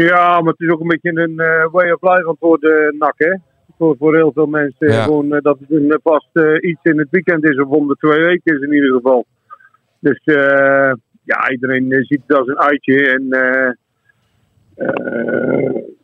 Ja, 0.05 0.41
maar 0.41 0.51
het 0.51 0.61
is 0.61 0.69
ook 0.69 0.79
een 0.79 0.87
beetje 0.87 1.21
een 1.21 1.39
eh, 1.39 1.67
way 1.71 1.91
of 1.91 2.01
life 2.01 2.29
het 2.29 2.39
worden, 2.39 2.97
NAC. 2.97 3.13
Hè? 3.17 3.35
voor, 3.77 3.95
voor 3.97 4.15
heel 4.15 4.31
veel 4.31 4.45
mensen. 4.45 4.87
Ja. 4.87 5.03
Gewoon 5.03 5.33
eh, 5.33 5.41
dat 5.41 5.59
het 5.59 5.71
een 5.71 5.99
vast 6.03 6.29
eh, 6.33 6.69
iets 6.69 6.83
in 6.83 6.97
het 6.97 7.09
weekend 7.09 7.43
is 7.43 7.59
of 7.59 7.67
om 7.67 7.87
de 7.87 7.95
twee 7.95 8.19
weken 8.19 8.55
is 8.55 8.61
in 8.61 8.73
ieder 8.73 8.91
geval. 8.91 9.25
Dus 9.99 10.21
ja, 11.23 11.49
iedereen 11.49 12.05
ziet 12.05 12.21
het 12.27 12.37
als 12.37 12.47
een 12.47 12.59
uitje. 12.59 13.09
En 13.09 13.27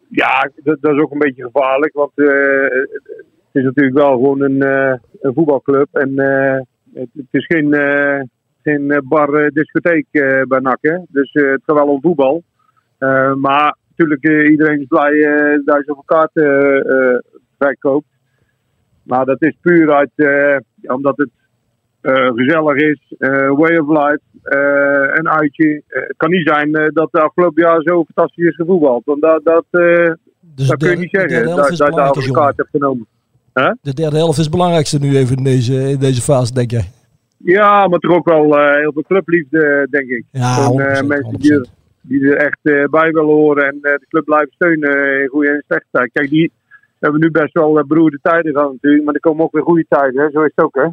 ja, 0.09 0.49
dat, 0.63 0.77
dat 0.81 0.93
is 0.93 1.01
ook 1.01 1.11
een 1.11 1.17
beetje 1.17 1.43
gevaarlijk. 1.43 1.93
Want 1.93 2.11
het 2.15 3.51
is 3.51 3.63
natuurlijk 3.63 3.97
wel 3.97 4.11
gewoon 4.11 4.41
een, 4.41 4.61
een 5.21 5.33
voetbalclub. 5.33 5.87
En 5.91 6.17
het, 6.93 7.09
het 7.13 7.27
is 7.31 7.45
geen, 7.45 7.75
geen 8.63 9.03
bar 9.03 9.49
discotheek 9.51 10.07
bij 10.47 10.59
NAC. 10.59 10.77
Hè? 10.81 10.97
Dus 11.07 11.31
het 11.33 11.61
gaat 11.65 11.75
wel 11.75 11.87
om 11.87 12.01
voetbal. 12.01 12.43
Maar 13.35 13.75
natuurlijk, 13.95 14.23
eh, 14.23 14.51
iedereen 14.51 14.79
is 14.79 14.87
blij 14.87 15.11
eh, 15.11 15.59
dat 15.65 15.77
je 15.77 15.83
zoveel 15.85 16.03
kaarten 16.05 16.83
eh, 16.85 17.17
verkoopt. 17.57 18.07
Maar 19.03 19.25
dat 19.25 19.41
is 19.41 19.55
puur 19.61 19.93
uit, 19.93 20.11
omdat 20.81 21.17
het 21.17 21.29
gezellig 22.35 22.75
is, 22.75 23.13
way 23.55 23.77
of 23.77 23.87
life, 23.87 24.19
een 25.17 25.29
uitje. 25.29 25.81
Het 25.87 26.13
kan 26.17 26.29
niet 26.29 26.47
zijn 26.47 26.71
dat 26.93 27.07
de 27.11 27.21
afgelopen 27.21 27.63
jaar 27.63 27.81
zo 27.81 28.03
fantastisch 28.03 28.45
is 28.45 28.55
gevoetbald. 28.55 29.05
Want 29.05 29.21
dat, 29.21 29.43
dat, 29.43 29.65
dat 29.69 30.77
kun 30.77 30.89
je 30.89 30.97
niet 30.97 31.09
zeggen, 31.09 31.45
dat 31.45 31.57
dat 31.57 31.77
je 31.77 31.91
daar 31.95 32.17
een 32.17 32.31
kaart 32.31 32.57
hebt 32.57 32.69
genomen. 32.69 33.07
De 33.81 33.93
derde 33.93 34.15
helft 34.15 34.37
is 34.37 34.43
het 34.43 34.53
belangrijkste 34.53 34.99
nu 34.99 35.17
even 35.17 35.37
in 35.37 35.43
deze, 35.43 35.73
in 35.73 35.99
deze 35.99 36.21
fase, 36.21 36.53
denk 36.53 36.71
jij? 36.71 36.85
Ja, 37.37 37.87
maar 37.87 37.99
toch 37.99 38.15
ook 38.15 38.29
wel 38.29 38.57
heel 38.57 38.91
veel 38.93 39.03
clubliefde, 39.07 39.87
denk 39.89 40.09
ik. 40.09 40.23
Ja, 40.31 40.71
100%, 41.01 41.05
mensen 41.07 41.39
die 41.39 41.61
die 42.07 42.29
er 42.31 42.37
echt 42.37 42.59
eh, 42.61 42.83
bij 42.89 43.11
willen 43.11 43.33
horen 43.35 43.65
en 43.67 43.77
eh, 43.81 43.93
de 43.99 44.05
club 44.09 44.25
blijven 44.25 44.51
steunen 44.53 45.21
in 45.21 45.27
goede 45.27 45.49
en 45.49 45.63
slechte 45.67 45.87
tijd. 45.91 46.09
Kijk, 46.13 46.29
die 46.29 46.51
hebben 46.99 47.19
nu 47.21 47.31
best 47.31 47.53
wel 47.53 47.77
uh, 47.77 47.83
beroerde 47.83 48.19
tijden 48.21 48.53
gehad 48.53 48.71
natuurlijk, 48.71 49.03
maar 49.03 49.13
er 49.13 49.19
komen 49.19 49.43
ook 49.43 49.51
weer 49.51 49.63
goede 49.63 49.85
tijden. 49.89 50.21
Hè? 50.23 50.31
Zo 50.31 50.41
is 50.41 50.51
het 50.55 50.65
ook, 50.65 50.75
hè? 50.75 50.87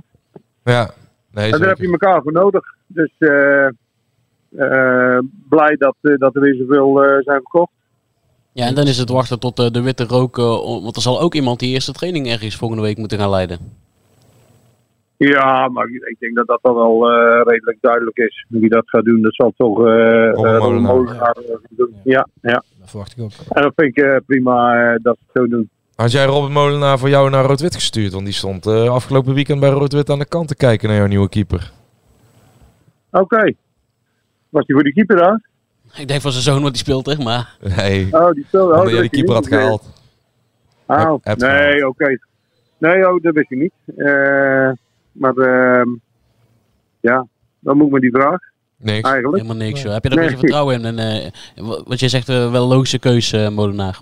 Ja, 0.73 0.91
nee, 1.33 1.45
en 1.45 1.51
daar 1.51 1.53
zeker. 1.53 1.69
heb 1.69 1.79
je 1.79 1.91
elkaar 1.91 2.23
voor 2.23 2.33
nodig. 2.33 2.65
Dus 2.87 3.13
eh, 3.19 3.67
eh, 4.57 5.19
blij 5.49 5.77
dat, 5.77 5.97
eh, 6.01 6.19
dat 6.19 6.35
er 6.35 6.41
weer 6.41 6.55
zoveel 6.55 7.03
eh, 7.05 7.23
zijn 7.23 7.41
verkocht. 7.41 7.73
Ja, 8.53 8.67
en 8.67 8.75
dan 8.75 8.87
is 8.87 8.99
het 8.99 9.09
wachten 9.09 9.41
tot 9.41 9.59
eh, 9.59 9.71
de 9.71 9.83
witte 9.83 10.05
rook. 10.05 10.39
eh, 10.39 10.45
want 10.83 10.97
er 10.97 11.03
zal 11.03 11.21
ook 11.21 11.35
iemand 11.35 11.59
die 11.59 11.73
eerste 11.75 11.93
training 11.93 12.29
ergens 12.29 12.57
volgende 12.57 12.83
week 12.83 12.97
moeten 12.99 13.19
gaan 13.19 13.31
leiden. 13.31 13.59
Ja, 15.29 15.69
maar 15.69 15.87
ik 15.89 16.17
denk 16.19 16.37
dat 16.37 16.47
dat 16.47 16.59
dan 16.63 16.75
wel 16.75 17.11
eh, 17.11 17.41
redelijk 17.45 17.79
duidelijk 17.81 18.17
is. 18.17 18.45
Wie 18.49 18.69
dat 18.69 18.89
gaat 18.89 19.05
doen, 19.05 19.23
dat 19.23 19.35
zal 19.35 19.53
toch 19.57 19.79
Ron 19.79 20.83
Molenaar, 20.83 21.37
eh, 21.37 21.55
doen. 21.71 21.95
Ja, 22.05 22.27
ja. 22.43 22.63
Dat 22.79 22.91
verwacht 22.91 23.13
ik 23.17 23.23
ook. 23.25 23.31
En 23.49 23.63
dat 23.63 23.73
vind 23.77 23.97
ik 23.97 24.05
eh, 24.05 24.17
prima 24.27 24.73
dat 25.03 25.17
ze 25.19 25.25
het 25.27 25.43
zo 25.43 25.49
doen. 25.49 25.71
Had 25.95 26.13
jij 26.13 26.25
Robert 26.25 26.53
Molenaar 26.53 26.99
voor 26.99 27.09
jou 27.09 27.31
naar 27.31 27.45
Rood-Wit 27.45 27.75
gestuurd? 27.75 28.13
Want 28.13 28.25
die 28.25 28.35
stond 28.35 28.67
eh, 28.67 28.89
afgelopen 28.91 29.35
weekend 29.35 29.61
bij 29.61 29.71
Rood-Wit 29.71 30.11
aan 30.11 30.19
de 30.19 30.25
kant 30.29 30.49
te 30.49 30.57
kijken 30.57 30.89
naar 30.89 30.97
jouw 30.99 31.07
nieuwe 31.07 31.29
keeper. 31.29 31.71
Oké. 33.11 33.53
Was 34.49 34.65
hij 34.67 34.75
voor 34.75 34.83
die 34.85 34.93
keeper 34.93 35.17
daar? 35.17 35.43
Ik 35.97 36.09
denk 36.09 36.21
van 36.21 36.31
zijn 36.33 36.45
zoon, 36.45 36.61
want 36.63 36.73
die 36.75 36.83
speelt 36.83 37.09
er, 37.09 37.23
maar... 37.23 37.57
Nee, 37.77 38.09
Oh, 38.11 38.31
die 38.31 38.45
speelde. 38.47 38.73
oh, 38.73 38.79
omdat 38.79 38.93
jij 38.93 39.03
dat 39.03 39.11
die 39.11 39.25
keeper 39.25 39.35
had 39.35 39.47
gehaald. 39.47 39.93
Oh, 40.87 41.15
hebt 41.23 41.41
nee, 41.41 41.89
oké. 41.89 42.19
Nee, 42.79 43.09
oh, 43.09 43.23
dat 43.23 43.35
wist 43.35 43.51
ik 43.51 43.59
niet. 43.59 43.73
Eh, 43.97 44.71
maar 45.13 45.35
ehm, 45.37 45.89
ja, 47.01 47.27
dan 47.61 47.77
moet 47.77 47.87
ik 47.87 47.93
me 47.93 48.01
die 48.01 48.11
vraag. 48.11 48.39
Niks. 48.77 49.11
Eigenlijk. 49.11 49.43
Helemaal 49.43 49.67
niks, 49.67 49.83
joh. 49.83 49.93
Heb 49.93 50.05
je 50.05 50.11
een 50.11 50.17
Nee. 50.17 50.25
beetje 50.25 50.41
vertrouwen 50.41 50.75
in? 50.75 50.85
En, 50.85 50.99
eh, 50.99 51.31
wa- 51.67 51.83
wat 51.85 52.01
jij 52.01 52.09
zegt, 52.09 52.29
eh, 52.29 52.51
wel 52.53 52.67
logische 52.69 52.99
keuze, 52.99 53.39
eh, 53.45 53.51
Molenaar. 53.51 54.01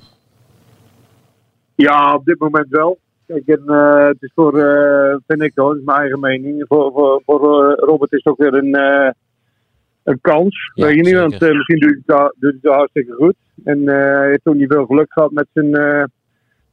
Ja, 1.75 2.15
op 2.15 2.25
dit 2.25 2.39
moment 2.39 2.67
wel. 2.69 2.99
Kijk, 3.27 3.47
en, 3.47 3.63
eh, 3.67 4.07
het 4.07 4.17
is 4.23 4.31
voor, 4.35 4.59
eh, 4.59 5.17
vind 5.27 5.43
ik 5.43 5.53
hoor, 5.55 5.69
dat 5.69 5.79
is 5.79 5.85
mijn 5.85 5.99
eigen 5.99 6.21
mening. 6.21 6.65
Voor, 6.69 6.93
voor, 6.93 7.23
voor 7.25 7.75
Robert 7.75 8.13
is 8.13 8.21
het 8.25 8.33
ook 8.33 8.39
weer 8.39 8.55
een, 8.55 8.75
eh, 8.75 9.11
een 10.03 10.19
kans. 10.21 10.71
Ja, 10.75 10.85
Weet 10.87 10.95
je 10.95 11.03
niet, 11.03 11.15
want 11.15 11.41
misschien 11.41 11.79
doet 11.81 12.03
hij, 12.07 12.17
het, 12.17 12.35
doet 12.39 12.51
hij 12.51 12.59
het 12.63 12.73
hartstikke 12.79 13.13
goed. 13.13 13.35
En 13.65 13.89
eh, 13.89 13.95
hij 13.95 14.29
heeft 14.29 14.47
ook 14.47 14.55
niet 14.55 14.73
veel 14.73 14.87
geluk 14.87 15.13
gehad 15.13 15.31
met 15.31 15.47
zijn 15.53 15.75
eh 15.75 16.05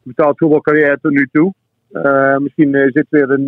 betaald 0.03 0.37
voetbalcarrière 0.37 0.97
tot 1.01 1.11
nu 1.11 1.29
toe. 1.31 1.53
Eh, 1.91 2.37
misschien 2.37 2.89
zit 2.93 3.05
weer 3.09 3.29
een, 3.29 3.47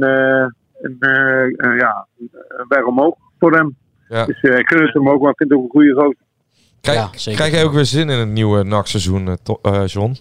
eh, 0.82 0.90
een, 0.90 0.98
eh, 1.00 1.44
eh, 1.72 1.78
ja, 1.80 2.06
een 2.48 2.66
weg 2.68 2.84
omhoog 2.86 3.16
voor 3.40 3.54
hem. 3.54 3.76
Ja. 4.10 4.26
Dus 4.26 4.42
eh, 4.42 4.58
ik 4.58 4.68
gun 4.68 4.82
het 4.82 4.94
hem 4.94 5.10
ook, 5.10 5.22
maar 5.22 5.32
ik 5.32 5.38
vind 5.38 5.50
het 5.50 5.60
ook 5.60 5.64
een 5.66 5.72
goede 5.72 5.94
gozer. 5.94 6.16
Krijg, 6.82 6.98
Ja, 7.00 7.10
zeker. 7.18 7.40
krijg 7.40 7.54
jij 7.54 7.64
ook 7.66 7.74
weer 7.74 7.86
zin 7.86 8.10
in 8.10 8.18
het 8.20 8.28
nieuwe 8.30 8.64
nachtseizoen, 8.64 9.28
eh, 9.28 9.34
eh, 9.62 9.86
John? 9.88 10.16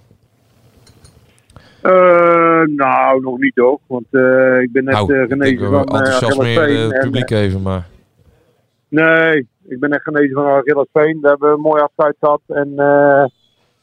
Eh, 1.82 2.62
nou, 2.76 3.20
nog 3.20 3.38
niet 3.38 3.56
hoor. 3.56 3.78
Want 3.86 4.06
eh, 4.10 4.60
ik 4.60 4.72
ben 4.72 4.84
net 4.84 4.94
nou, 4.94 5.14
eh, 5.14 5.28
genezen 5.28 5.70
we 5.70 5.76
van 5.86 5.86
eh, 5.88 6.00
Achillesveen. 6.00 6.80
het 6.80 6.92
En, 6.92 7.00
publiek 7.00 7.30
even, 7.30 7.62
maar... 7.62 7.86
Nee, 8.88 9.48
ik 9.68 9.80
ben 9.80 9.90
echt 9.90 10.02
genezen 10.02 10.34
van 10.34 10.46
Achillesveen. 10.46 11.20
Daar 11.20 11.30
hebben 11.30 11.48
we 11.48 11.54
een 11.54 11.60
mooi 11.60 11.82
afscheid 11.82 12.16
gehad. 12.20 12.40
En 12.46 12.72
eh, 12.76 13.24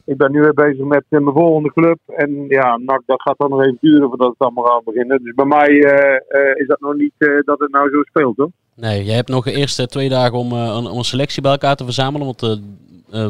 ik 0.05 0.17
ben 0.17 0.31
nu 0.31 0.39
weer 0.41 0.53
bezig 0.53 0.85
met 0.85 1.03
mijn 1.09 1.25
volgende 1.25 1.73
club. 1.73 1.99
En 2.07 2.45
ja, 2.47 2.77
NAC, 2.77 3.01
dat 3.05 3.21
gaat 3.21 3.37
dan 3.37 3.49
nog 3.49 3.61
even 3.61 3.77
duren 3.81 4.07
voordat 4.07 4.29
het 4.29 4.39
allemaal 4.39 4.63
gaat 4.63 4.83
beginnen. 4.83 5.23
Dus 5.23 5.33
bij 5.33 5.45
mij 5.45 5.67
eh, 5.83 6.15
eh, 6.15 6.55
is 6.57 6.67
dat 6.67 6.79
nog 6.79 6.95
niet 6.95 7.13
eh, 7.17 7.27
dat 7.45 7.59
het 7.59 7.71
nou 7.71 7.89
zo 7.89 8.01
speelt 8.03 8.37
hoor. 8.37 8.49
Nee, 8.75 9.03
jij 9.03 9.15
hebt 9.15 9.29
nog 9.29 9.43
de 9.43 9.51
eerste 9.51 9.87
twee 9.87 10.09
dagen 10.09 10.37
om, 10.37 10.51
een- 10.51 10.85
om 10.87 10.97
een 10.97 11.03
selectie 11.03 11.41
bij 11.41 11.51
elkaar 11.51 11.75
te 11.75 11.83
verzamelen. 11.83 12.25
Want 12.25 12.61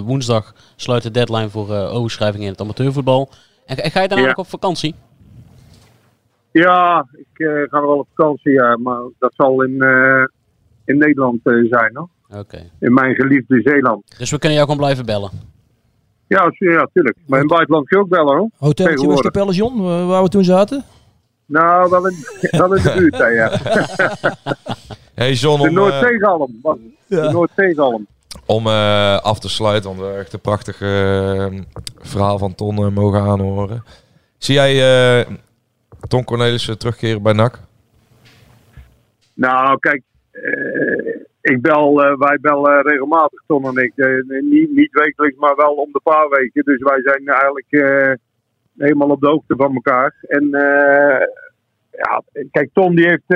woensdag 0.06 0.54
sluit 0.76 1.04
de 1.04 1.12
deadline 1.12 1.50
voor 1.50 1.76
overschrijving 1.76 2.44
in 2.44 2.50
het 2.50 2.62
amateurvoetbal. 2.62 3.30
En, 3.66 3.78
en 3.78 3.92
ga 3.92 4.02
je 4.02 4.08
daarna 4.08 4.24
Ja. 4.24 4.30
nog 4.30 4.38
op 4.46 4.48
vakantie? 4.48 4.96
Ja, 6.52 7.08
ik 7.14 7.28
ga 7.70 7.80
nog 7.80 7.88
wel 7.90 7.98
op 7.98 8.08
vakantie, 8.16 8.52
ja, 8.52 8.78
maar 8.78 9.02
dat 9.20 9.34
zal 9.36 9.64
in, 9.64 9.72
in 10.86 10.98
Nederland 10.98 11.40
zijn 11.44 11.92
hoor. 11.94 12.10
Oké. 12.40 12.70
In 12.80 12.94
mijn 12.94 13.16
geliefde 13.16 13.62
Zeeland. 13.62 14.16
Dus 14.18 14.32
we 14.32 14.38
kunnen 14.40 14.58
jou 14.58 14.70
gewoon 14.70 14.84
blijven 14.84 15.06
bellen. 15.06 15.30
Ja, 16.34 16.52
ja, 16.58 16.88
tuurlijk. 16.94 17.18
Maar 17.28 17.40
in 17.40 17.46
het 17.46 17.54
buitenland 17.54 17.88
kun 17.88 17.98
je 17.98 18.04
ook 18.04 18.10
bellen 18.10 18.38
hoor. 18.38 18.50
Hoteltje 18.58 18.84
Tegenwoordig. 18.96 19.24
Westkapelle, 19.24 19.54
John, 19.54 19.78
eh, 19.80 20.08
waar 20.08 20.24
we 20.24 20.30
toen 20.30 20.44
zaten? 20.44 20.84
Nou, 21.46 21.90
wel 21.90 22.08
in, 22.08 22.16
wel 22.60 22.74
in 22.76 22.84
de 22.84 22.94
buurt, 22.98 23.18
hè, 23.18 23.26
ja. 23.28 23.52
Hey 25.16 25.34
John, 25.34 25.62
De 25.62 25.70
om, 25.70 25.78
eh, 25.78 25.82
Noordzeegalm. 25.84 26.60
was 26.62 26.78
het. 27.08 27.20
De 27.22 27.30
Noordzeegalm. 27.32 28.08
om 28.46 28.68
eh, 28.68 29.18
af 29.18 29.40
te 29.40 29.50
sluiten, 29.50 29.84
want 29.84 29.98
we 29.98 30.04
hebben 30.06 30.24
echt 30.24 30.34
een 30.34 30.42
prachtig 30.42 30.82
eh, 30.82 31.46
verhaal 32.02 32.38
van 32.38 32.56
Ton 32.56 32.78
eh, 32.78 32.88
mogen 32.88 33.22
aanhoren. 33.22 33.84
Zie 34.38 34.54
jij 34.56 35.20
eh, 35.20 35.26
Ton 36.08 36.24
Cornelissen 36.24 36.78
terugkeren 36.78 37.22
bij 37.22 37.34
NAC? 37.34 37.60
Nou, 39.34 39.80
kijk, 39.80 40.02
eh, 40.12 40.13
ik 41.44 41.62
bel, 41.62 42.04
eh, 42.04 42.18
wij 42.18 42.38
bellen 42.42 42.82
regelmatig, 42.82 43.44
Ton 43.48 43.66
en 43.66 43.84
ik. 43.84 43.92
Eh, 43.96 44.42
niet, 44.42 44.72
niet 44.72 44.92
wekelijks, 44.92 45.38
maar 45.38 45.56
wel 45.56 45.74
om 45.74 45.92
de 45.92 46.00
paar 46.04 46.30
weken. 46.30 46.64
Dus 46.64 46.82
wij 46.82 47.02
zijn 47.02 47.28
eigenlijk 47.28 47.68
eh, 47.70 48.12
helemaal 48.78 49.10
op 49.10 49.22
de 49.22 49.28
hoogte 49.28 49.56
van 49.56 49.74
elkaar. 49.74 50.16
En 50.22 50.48
ja, 51.92 52.22
kijk, 52.52 52.70
Ton 52.74 52.96
die 52.96 53.08
heeft 53.08 53.28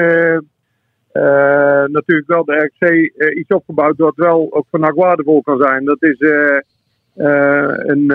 natuurlijk 1.91 2.27
wel 2.27 2.45
de 2.45 2.71
RC 2.77 2.89
iets 3.37 3.53
opgebouwd 3.53 3.97
wat 3.97 4.15
wel 4.15 4.47
ook 4.49 4.65
van 4.69 4.93
waardevol 4.95 5.41
kan 5.41 5.57
zijn. 5.61 5.85
Dat 5.85 6.03
is 6.03 6.19
een 7.15 8.05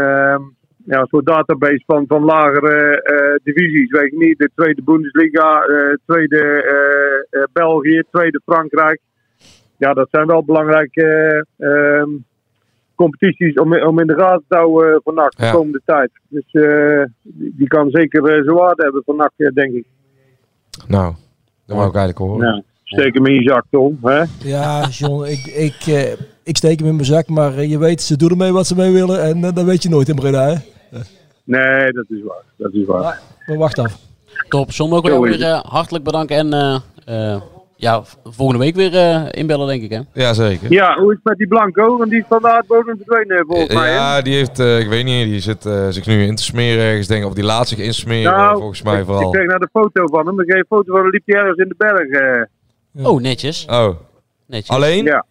ja, 0.85 1.05
soort 1.05 1.27
database 1.27 1.83
van, 1.87 2.05
van 2.07 2.25
lagere 2.25 3.41
divisies. 3.43 3.91
Weet 3.91 4.13
ik 4.13 4.19
niet, 4.19 4.39
de 4.39 4.51
tweede 4.55 4.83
Bundesliga, 4.83 5.63
eh, 5.63 5.97
tweede 6.07 6.63
eh, 7.31 7.43
België, 7.53 8.03
tweede 8.11 8.41
Frankrijk. 8.45 9.01
Ja, 9.83 9.93
dat 9.93 10.09
zijn 10.11 10.27
wel 10.27 10.45
belangrijke 10.45 11.05
eh, 11.57 11.69
ehm, 11.69 12.09
competities 12.95 13.55
om, 13.55 13.83
om 13.83 14.01
in 14.01 14.07
de 14.07 14.15
gaten 14.15 14.45
te 14.49 14.57
houden 14.57 15.01
van 15.05 15.15
NAC 15.15 15.37
de 15.37 15.45
Ja. 15.45 15.53
komende 15.53 15.81
tijd. 15.85 16.11
Dus 16.29 16.45
eh, 16.51 17.03
die, 17.23 17.55
die 17.57 17.67
kan 17.67 17.91
zeker 17.91 18.25
eh, 18.25 18.43
zijn 18.45 18.57
waarde 18.57 18.83
hebben 18.83 19.03
van 19.05 19.17
NAC, 19.17 19.33
eh, 19.37 19.49
denk 19.55 19.73
ik. 19.75 19.85
Nou, 20.87 21.15
dat 21.67 21.77
wou 21.77 21.89
ik 21.89 21.95
eigenlijk 21.95 22.19
horen. 22.19 22.47
Ja, 22.55 22.63
steek 22.85 23.15
hem 23.15 23.27
in 23.27 23.35
je 23.35 23.43
zak, 23.43 23.65
Tom. 23.71 23.99
Hè? 24.03 24.23
Ja, 24.39 24.87
John, 24.91 25.25
ik, 25.25 25.47
ik, 25.47 25.87
eh, 25.87 26.13
ik 26.43 26.57
steek 26.57 26.79
hem 26.79 26.89
in 26.89 26.95
mijn 26.95 27.07
zak, 27.07 27.29
maar 27.29 27.57
eh, 27.57 27.71
je 27.71 27.79
weet, 27.79 28.03
ze 28.03 28.17
doen 28.17 28.31
ermee 28.31 28.53
wat 28.53 28.67
ze 28.67 28.75
mee 28.77 28.93
willen 28.93 29.23
en 29.23 29.45
eh, 29.45 29.53
dat 29.55 29.65
weet 29.65 29.83
je 29.83 29.89
nooit 29.89 30.09
in 30.09 30.15
Breda. 30.15 30.47
Hè? 30.49 30.55
Nee, 31.45 31.93
dat 31.93 32.05
is 32.09 32.23
waar. 32.25 32.43
Dat 32.57 32.73
is 32.73 32.87
waar. 32.87 33.21
Maar 33.47 33.57
wacht 33.59 33.79
af. 33.79 33.99
Top. 34.49 34.71
John, 34.71 34.95
is 35.07 35.19
weer 35.39 35.43
eh, 35.43 35.61
hartelijk 35.65 36.05
bedanken. 36.05 36.37
En 36.37 36.53
eh, 36.53 37.33
eh, 37.35 37.43
ja, 37.83 38.03
volgende 38.25 38.59
week 38.65 38.75
weer 38.75 38.95
eh, 38.97 39.23
inbellen, 39.31 39.67
denk 39.67 39.83
ik. 39.83 39.91
Hè? 39.91 40.01
Ja, 40.23 40.33
zeker. 40.33 40.73
Ja, 40.73 40.95
hoe 40.99 41.11
is 41.11 41.15
het 41.17 41.25
met 41.25 41.39
die 41.39 41.47
Blanco? 41.49 41.99
Want 41.99 42.11
die 42.11 42.19
is 42.21 42.25
van 42.29 42.43
de 42.43 42.49
aardbodem 42.51 42.97
verdwenen 42.97 43.45
volgens 43.47 43.75
mij. 43.75 43.89
hè? 43.89 43.95
Ja, 43.95 44.23
die 44.23 44.35
heeft, 44.35 44.59
eh, 44.59 44.79
ik 44.79 44.89
weet 44.89 45.05
niet, 45.05 45.25
die 45.29 45.41
zit 45.41 45.67
eh, 45.67 45.87
zich 45.89 46.07
nu 46.07 46.23
in 46.23 46.35
te 46.37 46.43
smeren 46.43 46.85
ergens, 46.85 47.07
denk 47.07 47.23
ik. 47.23 47.29
Of 47.29 47.35
die 47.35 47.45
laat 47.45 47.69
zich 47.69 47.79
insmeren, 47.79 48.33
Nou, 48.33 48.57
volgens 48.59 48.83
mij 48.83 48.99
ik, 48.99 49.05
vooral. 49.05 49.23
ik 49.27 49.33
kreeg 49.33 49.47
naar 49.47 49.59
de 49.59 49.69
foto 49.73 50.07
van 50.07 50.27
hem. 50.27 50.41
Ik 50.41 50.47
kreeg 50.47 50.61
een 50.61 50.67
foto 50.69 50.93
van 50.93 51.01
hem, 51.03 51.11
liep 51.11 51.23
hij 51.27 51.37
ergens 51.41 51.59
in 51.59 51.69
de 51.69 51.75
berg. 51.79 52.09
eh. 52.09 53.07
Oh, 53.11 53.21
netjes. 53.21 53.67
Oh, 53.71 53.89
netjes. 54.47 54.77
alleen? 54.77 55.05
Ja. 55.05 55.25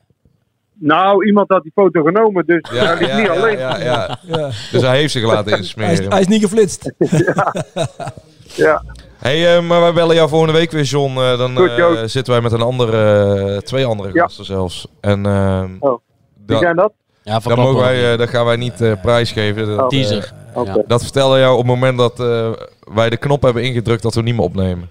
Nou, 0.84 1.26
iemand 1.26 1.50
had 1.50 1.64
die 1.64 1.72
foto 1.76 2.04
genomen, 2.04 2.46
dus 2.46 2.70
Ja, 2.74 2.86
hij 2.86 2.98
liep 3.00 3.08
ja, 3.08 3.18
niet 3.18 3.26
ja, 3.26 3.34
alleen. 3.34 3.58
ja, 3.58 3.78
ja. 3.84 4.18
Ja. 4.26 4.50
Dus 4.72 4.82
hij 4.82 4.98
heeft 4.98 5.12
zich 5.12 5.24
laten 5.24 5.52
Hij 5.52 5.60
is, 5.60 5.76
insmeren. 5.76 6.12
hij 6.12 6.22
is 6.22 6.28
niet 6.28 6.42
geflitst. 6.42 6.92
Ja. 8.56 8.84
Hey, 9.22 9.56
eh, 9.58 9.64
maar 9.64 9.82
wij 9.82 9.94
bellen 9.94 10.16
jou 10.16 10.30
volgende 10.30 10.54
week 10.54 10.72
weer, 10.72 10.84
John. 10.84 11.18
Eh, 11.18 11.38
dan 11.38 11.58
Goed, 11.58 11.70
eh, 11.70 12.02
zitten 12.06 12.34
wij 12.34 12.42
met 12.42 12.52
een 12.52 12.62
andere, 12.62 13.62
twee 13.64 13.86
andere 13.86 14.10
Ja. 14.14 14.22
gasten 14.24 14.46
zelfs. 14.46 14.88
En 15.02 15.26
eh, 15.26 15.64
Oh. 15.80 16.00
Wie 16.46 16.46
da- 16.46 16.58
zijn 16.58 16.76
dat? 16.76 16.92
Ja, 17.24 17.34
dat, 17.34 17.42
verklappen 17.42 17.74
mogen 17.74 17.88
wij, 17.90 18.18
dat 18.18 18.30
gaan 18.30 18.46
wij 18.46 18.56
niet 18.56 18.82
eh, 18.82 19.02
prijsgeven. 19.02 19.68
Dat, 19.68 19.80
Oh. 19.80 19.88
Teaser. 19.88 20.34
Oké. 20.54 20.72
Ja. 20.74 20.84
dat 20.88 21.02
vertellen 21.04 21.40
jou 21.40 21.52
op 21.52 21.58
het 21.58 21.68
moment 21.68 21.98
dat 21.98 22.20
eh, 22.20 22.50
wij 22.94 23.10
de 23.10 23.18
knop 23.18 23.42
hebben 23.42 23.64
ingedrukt 23.64 24.02
dat 24.04 24.16
we 24.16 24.22
niet 24.22 24.36
meer 24.36 24.44
opnemen. 24.44 24.90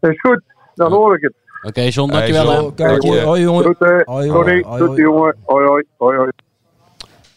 Is 0.00 0.20
goed, 0.20 0.40
dan 0.74 0.92
hoor 0.92 1.14
ik 1.16 1.22
het. 1.22 1.32
Oké, 1.62 1.80
John, 1.80 2.10
Hey, 2.12 2.20
dankjewel. 2.32 2.52
John. 2.54 2.64
hè. 2.66 2.74
Kijk, 2.74 3.02
Dank 3.02 3.14
je. 3.14 3.20
hoi 3.20 3.40
jongen. 3.42 3.62
Groeten. 3.62 4.02
Hoi, 4.04 4.26
jongen. 4.26 4.42
Hoi, 4.64 4.78
tot 4.78 4.88
hoi. 4.88 5.00
jongen. 5.02 5.36
Hoi, 5.44 5.66
hoi, 5.66 5.84
hoi, 5.96 6.16
hoi. 6.16 6.30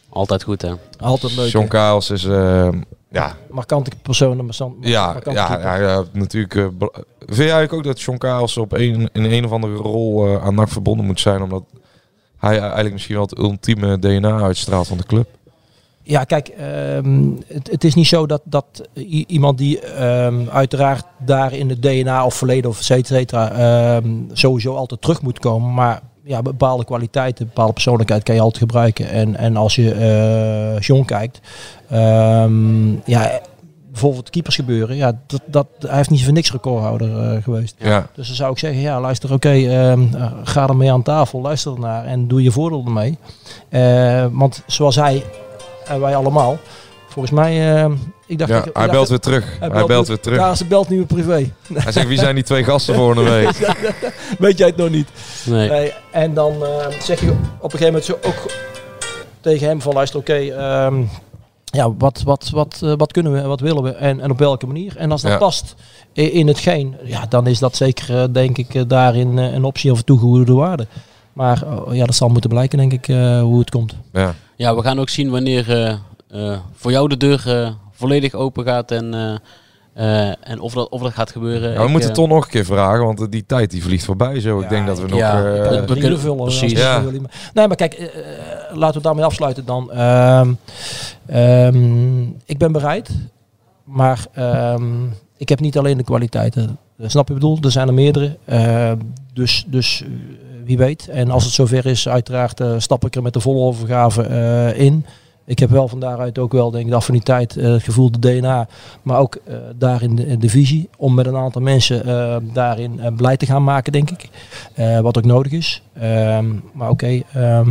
Altijd 0.08 0.42
goed, 0.42 0.62
hè. 0.62 0.72
Altijd 1.00 1.36
leuk. 1.36 1.48
John. 1.50 1.66
Kaals 1.68 2.10
is, 2.10 2.24
eh, 2.24 2.68
ja, 3.10 3.36
Markante 3.50 3.90
persoon. 4.02 4.38
en 4.38 4.44
markant- 4.44 4.74
ja, 4.80 5.06
markante 5.12 5.40
ja, 5.40 5.58
ja, 5.60 5.74
ja, 5.76 6.04
natuurlijk. 6.12 6.78
be- 6.78 7.04
vind 7.18 7.36
jij 7.36 7.50
eigenlijk 7.50 7.72
ook 7.72 7.84
dat 7.84 8.00
John 8.00 8.18
Kaals 8.18 8.56
op 8.56 8.72
een, 8.72 9.08
in 9.12 9.24
een 9.24 9.44
of 9.44 9.50
andere 9.52 9.74
rol 9.74 10.26
eh, 10.26 10.44
aan 10.44 10.54
NAC 10.54 10.68
verbonden 10.68 11.06
moet 11.06 11.20
zijn? 11.20 11.42
Omdat 11.42 11.64
hij 12.38 12.58
eigenlijk 12.58 12.92
misschien 12.92 13.14
wel 13.14 13.24
het 13.24 13.38
ultieme 13.38 13.98
DNA 13.98 14.40
uitstraalt 14.40 14.86
van 14.86 14.96
de 14.96 15.04
club? 15.06 15.28
Ja, 16.02 16.24
kijk, 16.24 16.48
ehm, 16.48 17.28
het, 17.46 17.70
het 17.70 17.84
is 17.84 17.94
niet 17.94 18.06
zo 18.06 18.26
dat, 18.26 18.40
dat 18.44 18.88
iemand 19.26 19.58
die 19.58 19.80
ehm, 19.80 20.48
uiteraard 20.48 21.04
daar 21.18 21.52
in 21.52 21.68
het 21.68 21.82
DNA 21.82 22.24
of 22.24 22.34
verleden 22.34 22.70
of 22.70 22.78
et 22.90 23.06
cetera, 23.06 23.50
ehm, 23.52 24.10
sowieso 24.32 24.74
altijd 24.74 25.00
terug 25.00 25.22
moet 25.22 25.38
komen. 25.38 25.74
Maar 25.74 26.00
ja, 26.24 26.42
bepaalde 26.42 26.84
kwaliteiten, 26.84 27.46
bepaalde 27.46 27.72
persoonlijkheid 27.72 28.22
kan 28.22 28.34
je 28.34 28.40
altijd 28.40 28.62
gebruiken. 28.62 29.08
En, 29.08 29.36
en 29.36 29.56
als 29.56 29.74
je 29.74 29.92
eh 29.94 30.80
John 30.80 31.04
kijkt, 31.04 31.40
ehm, 31.88 32.90
ja, 33.04 33.40
bijvoorbeeld 33.90 34.30
keepers 34.30 34.54
gebeuren, 34.54 34.96
ja, 34.96 35.20
dat, 35.26 35.40
dat, 35.46 35.66
hij 35.78 35.96
heeft 35.96 36.10
niet 36.10 36.24
voor 36.24 36.32
niks 36.32 36.52
recordhouder 36.52 37.18
eh, 37.18 37.42
geweest. 37.42 37.74
Ja. 37.78 38.06
Dus 38.14 38.26
dan 38.26 38.36
zou 38.36 38.52
ik 38.52 38.58
zeggen, 38.58 38.80
ja, 38.80 39.00
luister, 39.00 39.32
oké, 39.32 39.50
ehm, 39.50 40.14
eh, 40.14 40.32
ga 40.44 40.68
ermee 40.68 40.92
aan 40.92 41.02
tafel, 41.02 41.40
luister 41.40 41.72
ernaar 41.72 42.04
en 42.04 42.28
doe 42.28 42.42
je 42.42 42.50
voordeel 42.50 42.82
ermee. 42.86 43.18
Eh, 43.68 44.26
want 44.32 44.62
zoals 44.66 44.96
hij 44.96 45.24
en 45.86 46.00
wij 46.00 46.16
allemaal, 46.16 46.58
volgens 47.08 47.34
mij, 47.34 47.76
ehm, 47.76 47.92
ik 48.30 48.38
dacht... 48.38 48.50
Ja, 48.50 48.58
ik- 48.58 48.64
ik 48.66 48.72
hij 48.76 48.82
dacht 48.82 48.96
belt 48.96 49.08
weer 49.08 49.18
terug. 49.18 49.56
Hij 49.60 49.84
belt 49.86 50.08
weer 50.08 50.20
terug. 50.20 50.38
Ja, 50.38 50.54
ze 50.54 50.64
belt 50.64 50.88
nu 50.88 50.96
weer 50.96 51.06
privé. 51.06 51.50
Hij 51.74 51.92
zegt, 51.92 52.06
wie 52.08 52.18
zijn 52.18 52.34
die 52.34 52.44
twee 52.44 52.64
gasten 52.64 52.94
volgende 52.94 53.30
week? 53.30 53.74
Weet 54.38 54.58
jij 54.58 54.66
het 54.66 54.76
nog 54.76 54.90
niet? 54.90 55.08
Nee. 55.46 55.68
Nee, 55.68 55.92
en 56.10 56.34
dan 56.34 56.64
eh, 56.64 56.86
zeg 57.02 57.20
je 57.20 57.30
op 57.30 57.72
een 57.72 57.78
gegeven 57.78 57.86
moment 57.86 58.04
zo 58.04 58.12
ook 58.22 58.50
tegen 59.40 59.66
hem 59.68 59.80
van 59.82 59.92
luister, 59.94 60.18
oké, 60.18 60.32
ehm, 60.34 61.02
ja, 61.64 61.94
wat, 61.98 62.22
wat, 62.24 62.50
wat, 62.52 62.80
eh, 62.84 62.92
wat 62.96 63.12
kunnen 63.12 63.32
we, 63.32 63.42
wat 63.42 63.60
willen 63.60 63.82
we 63.82 63.90
en, 63.90 64.20
en 64.20 64.30
op 64.30 64.38
welke 64.38 64.66
manier? 64.66 64.96
En 64.96 65.10
als 65.10 65.22
dat 65.22 65.30
Ja. 65.30 65.38
past 65.38 65.74
i- 66.16 66.34
in 66.34 66.46
hetgeen, 66.46 66.96
ja, 67.04 67.26
dan 67.28 67.46
is 67.46 67.58
dat 67.58 67.76
zeker, 67.76 68.16
eh, 68.22 68.24
denk 68.32 68.58
ik, 68.58 68.88
daarin 68.88 69.36
een 69.36 69.64
optie 69.64 69.92
of 69.92 70.02
toegevoegde 70.02 70.52
waarde. 70.52 70.86
Maar 71.32 71.62
oh, 71.66 71.94
ja, 71.94 72.04
dat 72.06 72.14
zal 72.14 72.28
moeten 72.28 72.50
blijken, 72.50 72.78
denk 72.78 72.92
ik, 72.92 73.08
eh, 73.08 73.40
hoe 73.40 73.58
het 73.58 73.70
komt. 73.70 73.94
Ja. 74.12 74.34
Ja, 74.56 74.74
we 74.76 74.82
gaan 74.82 75.00
ook 75.00 75.08
zien 75.08 75.30
wanneer 75.30 75.70
eh, 75.70 75.90
eh, 76.50 76.58
voor 76.76 76.90
jou 76.90 77.08
de 77.08 77.16
deur 77.16 77.42
eh, 77.46 77.70
volledig 78.00 78.34
open 78.34 78.64
gaat 78.64 78.90
en, 78.90 79.14
eh, 79.14 80.28
eh, 80.28 80.34
en 80.40 80.60
of, 80.60 80.72
dat, 80.72 80.88
of 80.88 81.02
dat 81.02 81.12
gaat 81.12 81.30
gebeuren. 81.30 81.70
Ja, 81.72 81.78
we 81.78 81.84
Ik, 81.84 81.90
moeten 81.90 82.08
eh, 82.08 82.14
toch 82.14 82.28
nog 82.28 82.44
een 82.44 82.50
keer 82.50 82.64
vragen, 82.64 83.04
want 83.04 83.32
die 83.32 83.46
tijd 83.46 83.70
die 83.70 83.82
vliegt 83.82 84.04
voorbij 84.04 84.40
zo. 84.40 84.60
ik 84.60 84.68
denk 84.68 84.86
dat 84.86 85.00
we 85.00 85.08
nog... 85.08 85.18
ja, 85.18 85.36
eh, 85.36 85.42
we 85.42 85.84
we 85.86 85.98
kunnen- 85.98 86.20
vullen. 86.20 86.40
als 86.40 86.58
precies. 86.58 86.84
Nee, 87.52 87.66
maar 87.66 87.76
kijk, 87.76 88.10
laten 88.72 88.96
we 88.96 89.02
daarmee 89.06 89.24
afsluiten 89.24 89.64
dan. 89.64 89.92
Ehm, 89.92 90.52
ehm, 91.26 92.22
ik 92.22 92.58
ben 92.58 92.72
bereid, 92.72 93.10
maar 93.84 94.26
ehm, 94.32 95.04
ik 95.36 95.48
heb 95.48 95.60
niet 95.60 95.78
alleen 95.78 95.96
de 95.96 96.04
kwaliteiten. 96.04 96.78
Snap 96.98 97.10
je 97.10 97.16
wat 97.18 97.28
ik 97.28 97.34
bedoel? 97.34 97.58
Er 97.62 97.70
zijn 97.70 97.88
er 97.88 97.94
meerdere. 97.94 98.36
Dus, 99.32 99.64
dus 99.66 100.04
wie 100.70 100.78
weet. 100.78 101.08
En 101.08 101.30
als 101.30 101.44
het 101.44 101.52
zover 101.52 101.86
is, 101.86 102.08
uiteraard 102.08 102.60
eh, 102.60 102.74
stap 102.78 103.04
ik 103.04 103.16
er 103.16 103.22
met 103.22 103.32
de 103.32 103.40
volle 103.40 103.60
overgave 103.60 104.22
eh, 104.22 104.80
in. 104.80 105.06
Ik 105.50 105.58
heb 105.58 105.70
wel 105.70 105.88
van 105.88 106.00
daaruit 106.00 106.38
ook 106.38 106.52
wel 106.52 106.70
denk 106.70 106.84
ik, 106.84 106.90
de 106.90 106.96
affiniteit, 106.96 107.56
eh, 107.56 107.70
het 107.70 107.82
gevoel, 107.82 108.10
de 108.10 108.18
DNA, 108.18 108.68
maar 109.02 109.18
ook 109.18 109.34
eh, 109.34 109.56
daarin 109.74 110.14
de, 110.16 110.38
de 110.38 110.48
visie 110.48 110.88
om 110.96 111.14
met 111.14 111.26
een 111.26 111.36
aantal 111.36 111.62
mensen 111.62 112.04
eh, 112.04 112.36
daarin 112.52 113.00
blij 113.16 113.36
te 113.36 113.46
gaan 113.46 113.64
maken, 113.64 113.92
denk 113.92 114.10
ik. 114.10 114.28
Wat 115.02 115.18
ook 115.18 115.24
nodig 115.24 115.52
is. 115.52 115.82
Ehm, 115.92 116.46
maar 116.72 116.90
oké, 116.90 117.22
ehm, 117.32 117.70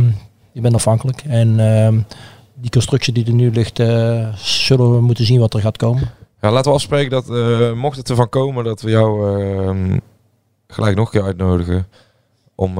je 0.52 0.60
bent 0.60 0.74
afhankelijk. 0.74 1.22
En 1.26 1.60
ehm, 1.60 2.00
die 2.54 2.70
constructie 2.70 3.12
die 3.12 3.26
er 3.26 3.32
nu 3.32 3.50
ligt, 3.50 3.76
zullen 4.34 4.94
we 4.94 5.00
moeten 5.00 5.24
zien 5.24 5.40
wat 5.40 5.54
er 5.54 5.60
gaat 5.60 5.76
komen. 5.76 6.10
Ja, 6.40 6.50
laten 6.50 6.70
we 6.70 6.76
afspreken 6.76 7.10
dat 7.10 7.26
mocht 7.74 7.96
het 7.96 8.10
ervan 8.10 8.28
komen 8.28 8.64
dat 8.64 8.80
we 8.80 8.90
jou 8.90 10.00
gelijk 10.66 10.96
nog 10.96 11.06
een 11.06 11.12
keer 11.12 11.28
uitnodigen 11.28 11.86
om 12.54 12.74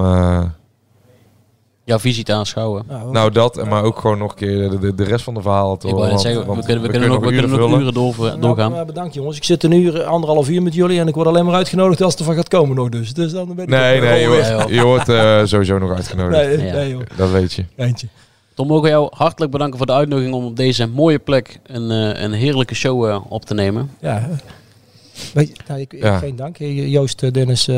jouw 1.85 1.99
visie 1.99 2.25
te 2.25 2.33
aanschouwen. 2.33 2.85
nou 3.13 3.31
dat 3.31 3.59
en 3.59 3.69
maar 3.69 3.83
ook 3.83 3.99
gewoon 3.99 4.19
nog 4.19 4.31
een 4.31 4.37
keer 4.37 4.71
de, 4.71 4.79
de, 4.79 4.95
de 4.95 5.05
rest 5.05 5.25
van 5.25 5.35
de 5.35 5.41
te 5.41 5.47
horen, 5.49 6.09
want- 6.09 6.21
zeggen, 6.21 6.41
we 6.41 6.65
kunnen, 6.65 6.83
we 6.83 6.89
kunnen, 6.91 7.09
nog, 7.09 7.19
we 7.21 7.27
kunnen 7.33 7.51
nog 7.51 7.79
uren 7.81 7.95
door, 7.95 8.15
Nou, 8.19 8.41
doorgaan. 8.41 8.87
bedankt 8.87 9.15
jongens. 9.15 9.37
Ik 9.37 9.45
zit 9.45 9.63
een 9.65 9.73
uur, 9.73 10.03
anderhalf 10.05 10.49
uur 10.49 10.63
met 10.63 10.75
jullie 10.75 11.01
en 11.01 11.09
ik 11.09 11.15
word 11.15 11.27
alleen 11.27 11.45
maar 11.45 11.55
uitgenodigd 11.55 12.03
als 12.03 12.11
het 12.13 12.21
ervan 12.21 12.35
gaat 12.37 12.49
komen 12.49 12.77
nog 12.77 12.89
dus. 12.89 13.15
Dus 13.15 13.33
dan 13.33 13.55
ben 13.55 13.65
ik 13.65 13.71
Nee, 13.71 14.01
nee, 14.01 14.21
je 14.21 14.29
wordt, 14.29 14.69
je 14.75 14.83
wordt 14.85 15.09
eh, 15.09 15.41
sowieso 15.45 15.79
nog 15.79 15.91
uitgenodigd. 15.93 16.57
Nee, 16.57 16.67
Ja. 16.67 16.73
nee, 16.75 16.91
joh. 16.91 17.01
Dat 17.17 17.31
weet 17.31 17.53
je. 17.53 17.65
Eentje. 17.77 18.07
Tom, 18.55 18.67
mogen 18.67 18.83
we 18.85 18.89
jou 18.89 19.09
hartelijk 19.15 19.53
bedanken 19.53 19.77
voor 19.79 19.87
de 19.87 19.93
uitnodiging 19.93 20.35
om 20.35 20.45
op 20.45 20.57
deze 20.57 20.87
mooie 20.89 21.19
plek 21.19 21.61
een, 21.67 21.91
eh, 21.91 22.23
een 22.23 22.33
heerlijke 22.33 22.75
show 22.75 23.09
eh, 23.09 23.21
op 23.29 23.45
te 23.45 23.55
nemen. 23.55 23.91
Ja. 24.01 24.29
Weet 25.35 25.49
je, 25.49 25.55
nou, 25.69 25.81
ik, 25.81 25.93
ik- 25.93 26.03
Ja. 26.03 26.19
Geen 26.19 26.37
dank. 26.37 26.57
Joost, 26.59 27.23
eh, 27.23 27.31
Dennis. 27.33 27.69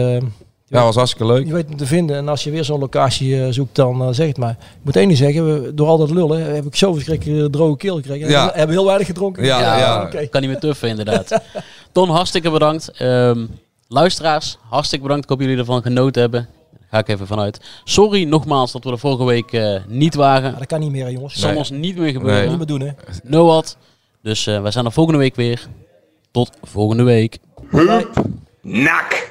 Eh, 0.73 0.78
Ja, 0.78 0.85
was 0.85 0.94
hartstikke 0.97 1.27
leuk. 1.32 1.47
Je 1.47 1.53
weet 1.53 1.69
me 1.69 1.74
te 1.74 1.86
vinden. 1.86 2.16
En 2.16 2.28
als 2.28 2.44
je 2.44 2.51
weer 2.51 2.65
zo'n 2.65 2.78
locatie 2.81 3.43
eh, 3.43 3.47
zoekt, 3.53 3.74
dan 3.74 4.03
eh, 4.03 4.09
zeg 4.11 4.27
het 4.28 4.36
maar. 4.39 4.51
Ik 4.51 4.85
moet 4.85 4.97
één 4.97 5.07
ding 5.07 5.19
zeggen. 5.19 5.62
We, 5.62 5.74
door 5.74 5.89
al 5.89 5.99
dat 5.99 6.11
lullen 6.11 6.55
heb 6.55 6.65
ik 6.66 6.77
zo 6.77 6.93
verschrikkelijk 6.93 7.53
droge 7.53 7.77
keel 7.77 7.97
gekregen. 7.97 8.28
Ja. 8.28 8.47
We 8.47 8.53
hebben 8.59 8.77
heel 8.77 8.85
weinig 8.86 9.07
gedronken. 9.07 9.44
Ja, 9.44 9.78
ja. 9.78 10.03
oké. 10.03 10.27
Kan 10.27 10.40
niet 10.40 10.51
meer 10.51 10.61
tuffen, 10.61 10.89
inderdaad. 10.89 11.40
Ton, 11.93 12.09
hartstikke 12.09 12.51
bedankt. 12.51 12.89
Ehm, 12.90 13.47
luisteraars, 13.89 14.59
hartstikke 14.69 15.05
bedankt. 15.05 15.24
Ik 15.24 15.31
hoop 15.31 15.40
jullie 15.40 15.57
ervan 15.59 15.82
genoten 15.82 16.20
hebben. 16.23 16.49
Daar 16.70 16.89
ga 16.90 16.99
ik 16.99 17.09
even 17.09 17.27
vanuit. 17.27 17.61
Sorry 17.85 18.24
nogmaals 18.24 18.73
dat 18.73 18.85
we 18.85 18.90
er 18.90 18.99
vorige 18.99 19.24
week 19.24 19.53
eh, 19.53 19.81
niet 19.86 20.15
waren. 20.15 20.55
Dat 20.59 20.66
kan 20.66 20.81
niet 20.81 20.90
meer, 20.90 21.11
jongens. 21.11 21.35
zal 21.35 21.49
Nee. 21.49 21.59
ons 21.59 21.70
niet 21.70 21.97
meer 21.97 22.12
gebeuren. 22.12 22.49
Niet 22.49 22.57
meer 22.57 22.66
doen, 22.66 22.81
hè. 22.81 22.90
No 23.23 23.47
what. 23.47 23.77
Dus 24.23 24.47
eh, 24.47 24.62
wij 24.62 24.70
zijn 24.70 24.85
er 24.85 24.93
volgende 24.93 25.19
week 25.19 25.35
weer. 25.36 25.66
Tot 26.31 26.51
volgende 26.62 27.03
week. 27.03 27.39
Nak. 28.62 29.31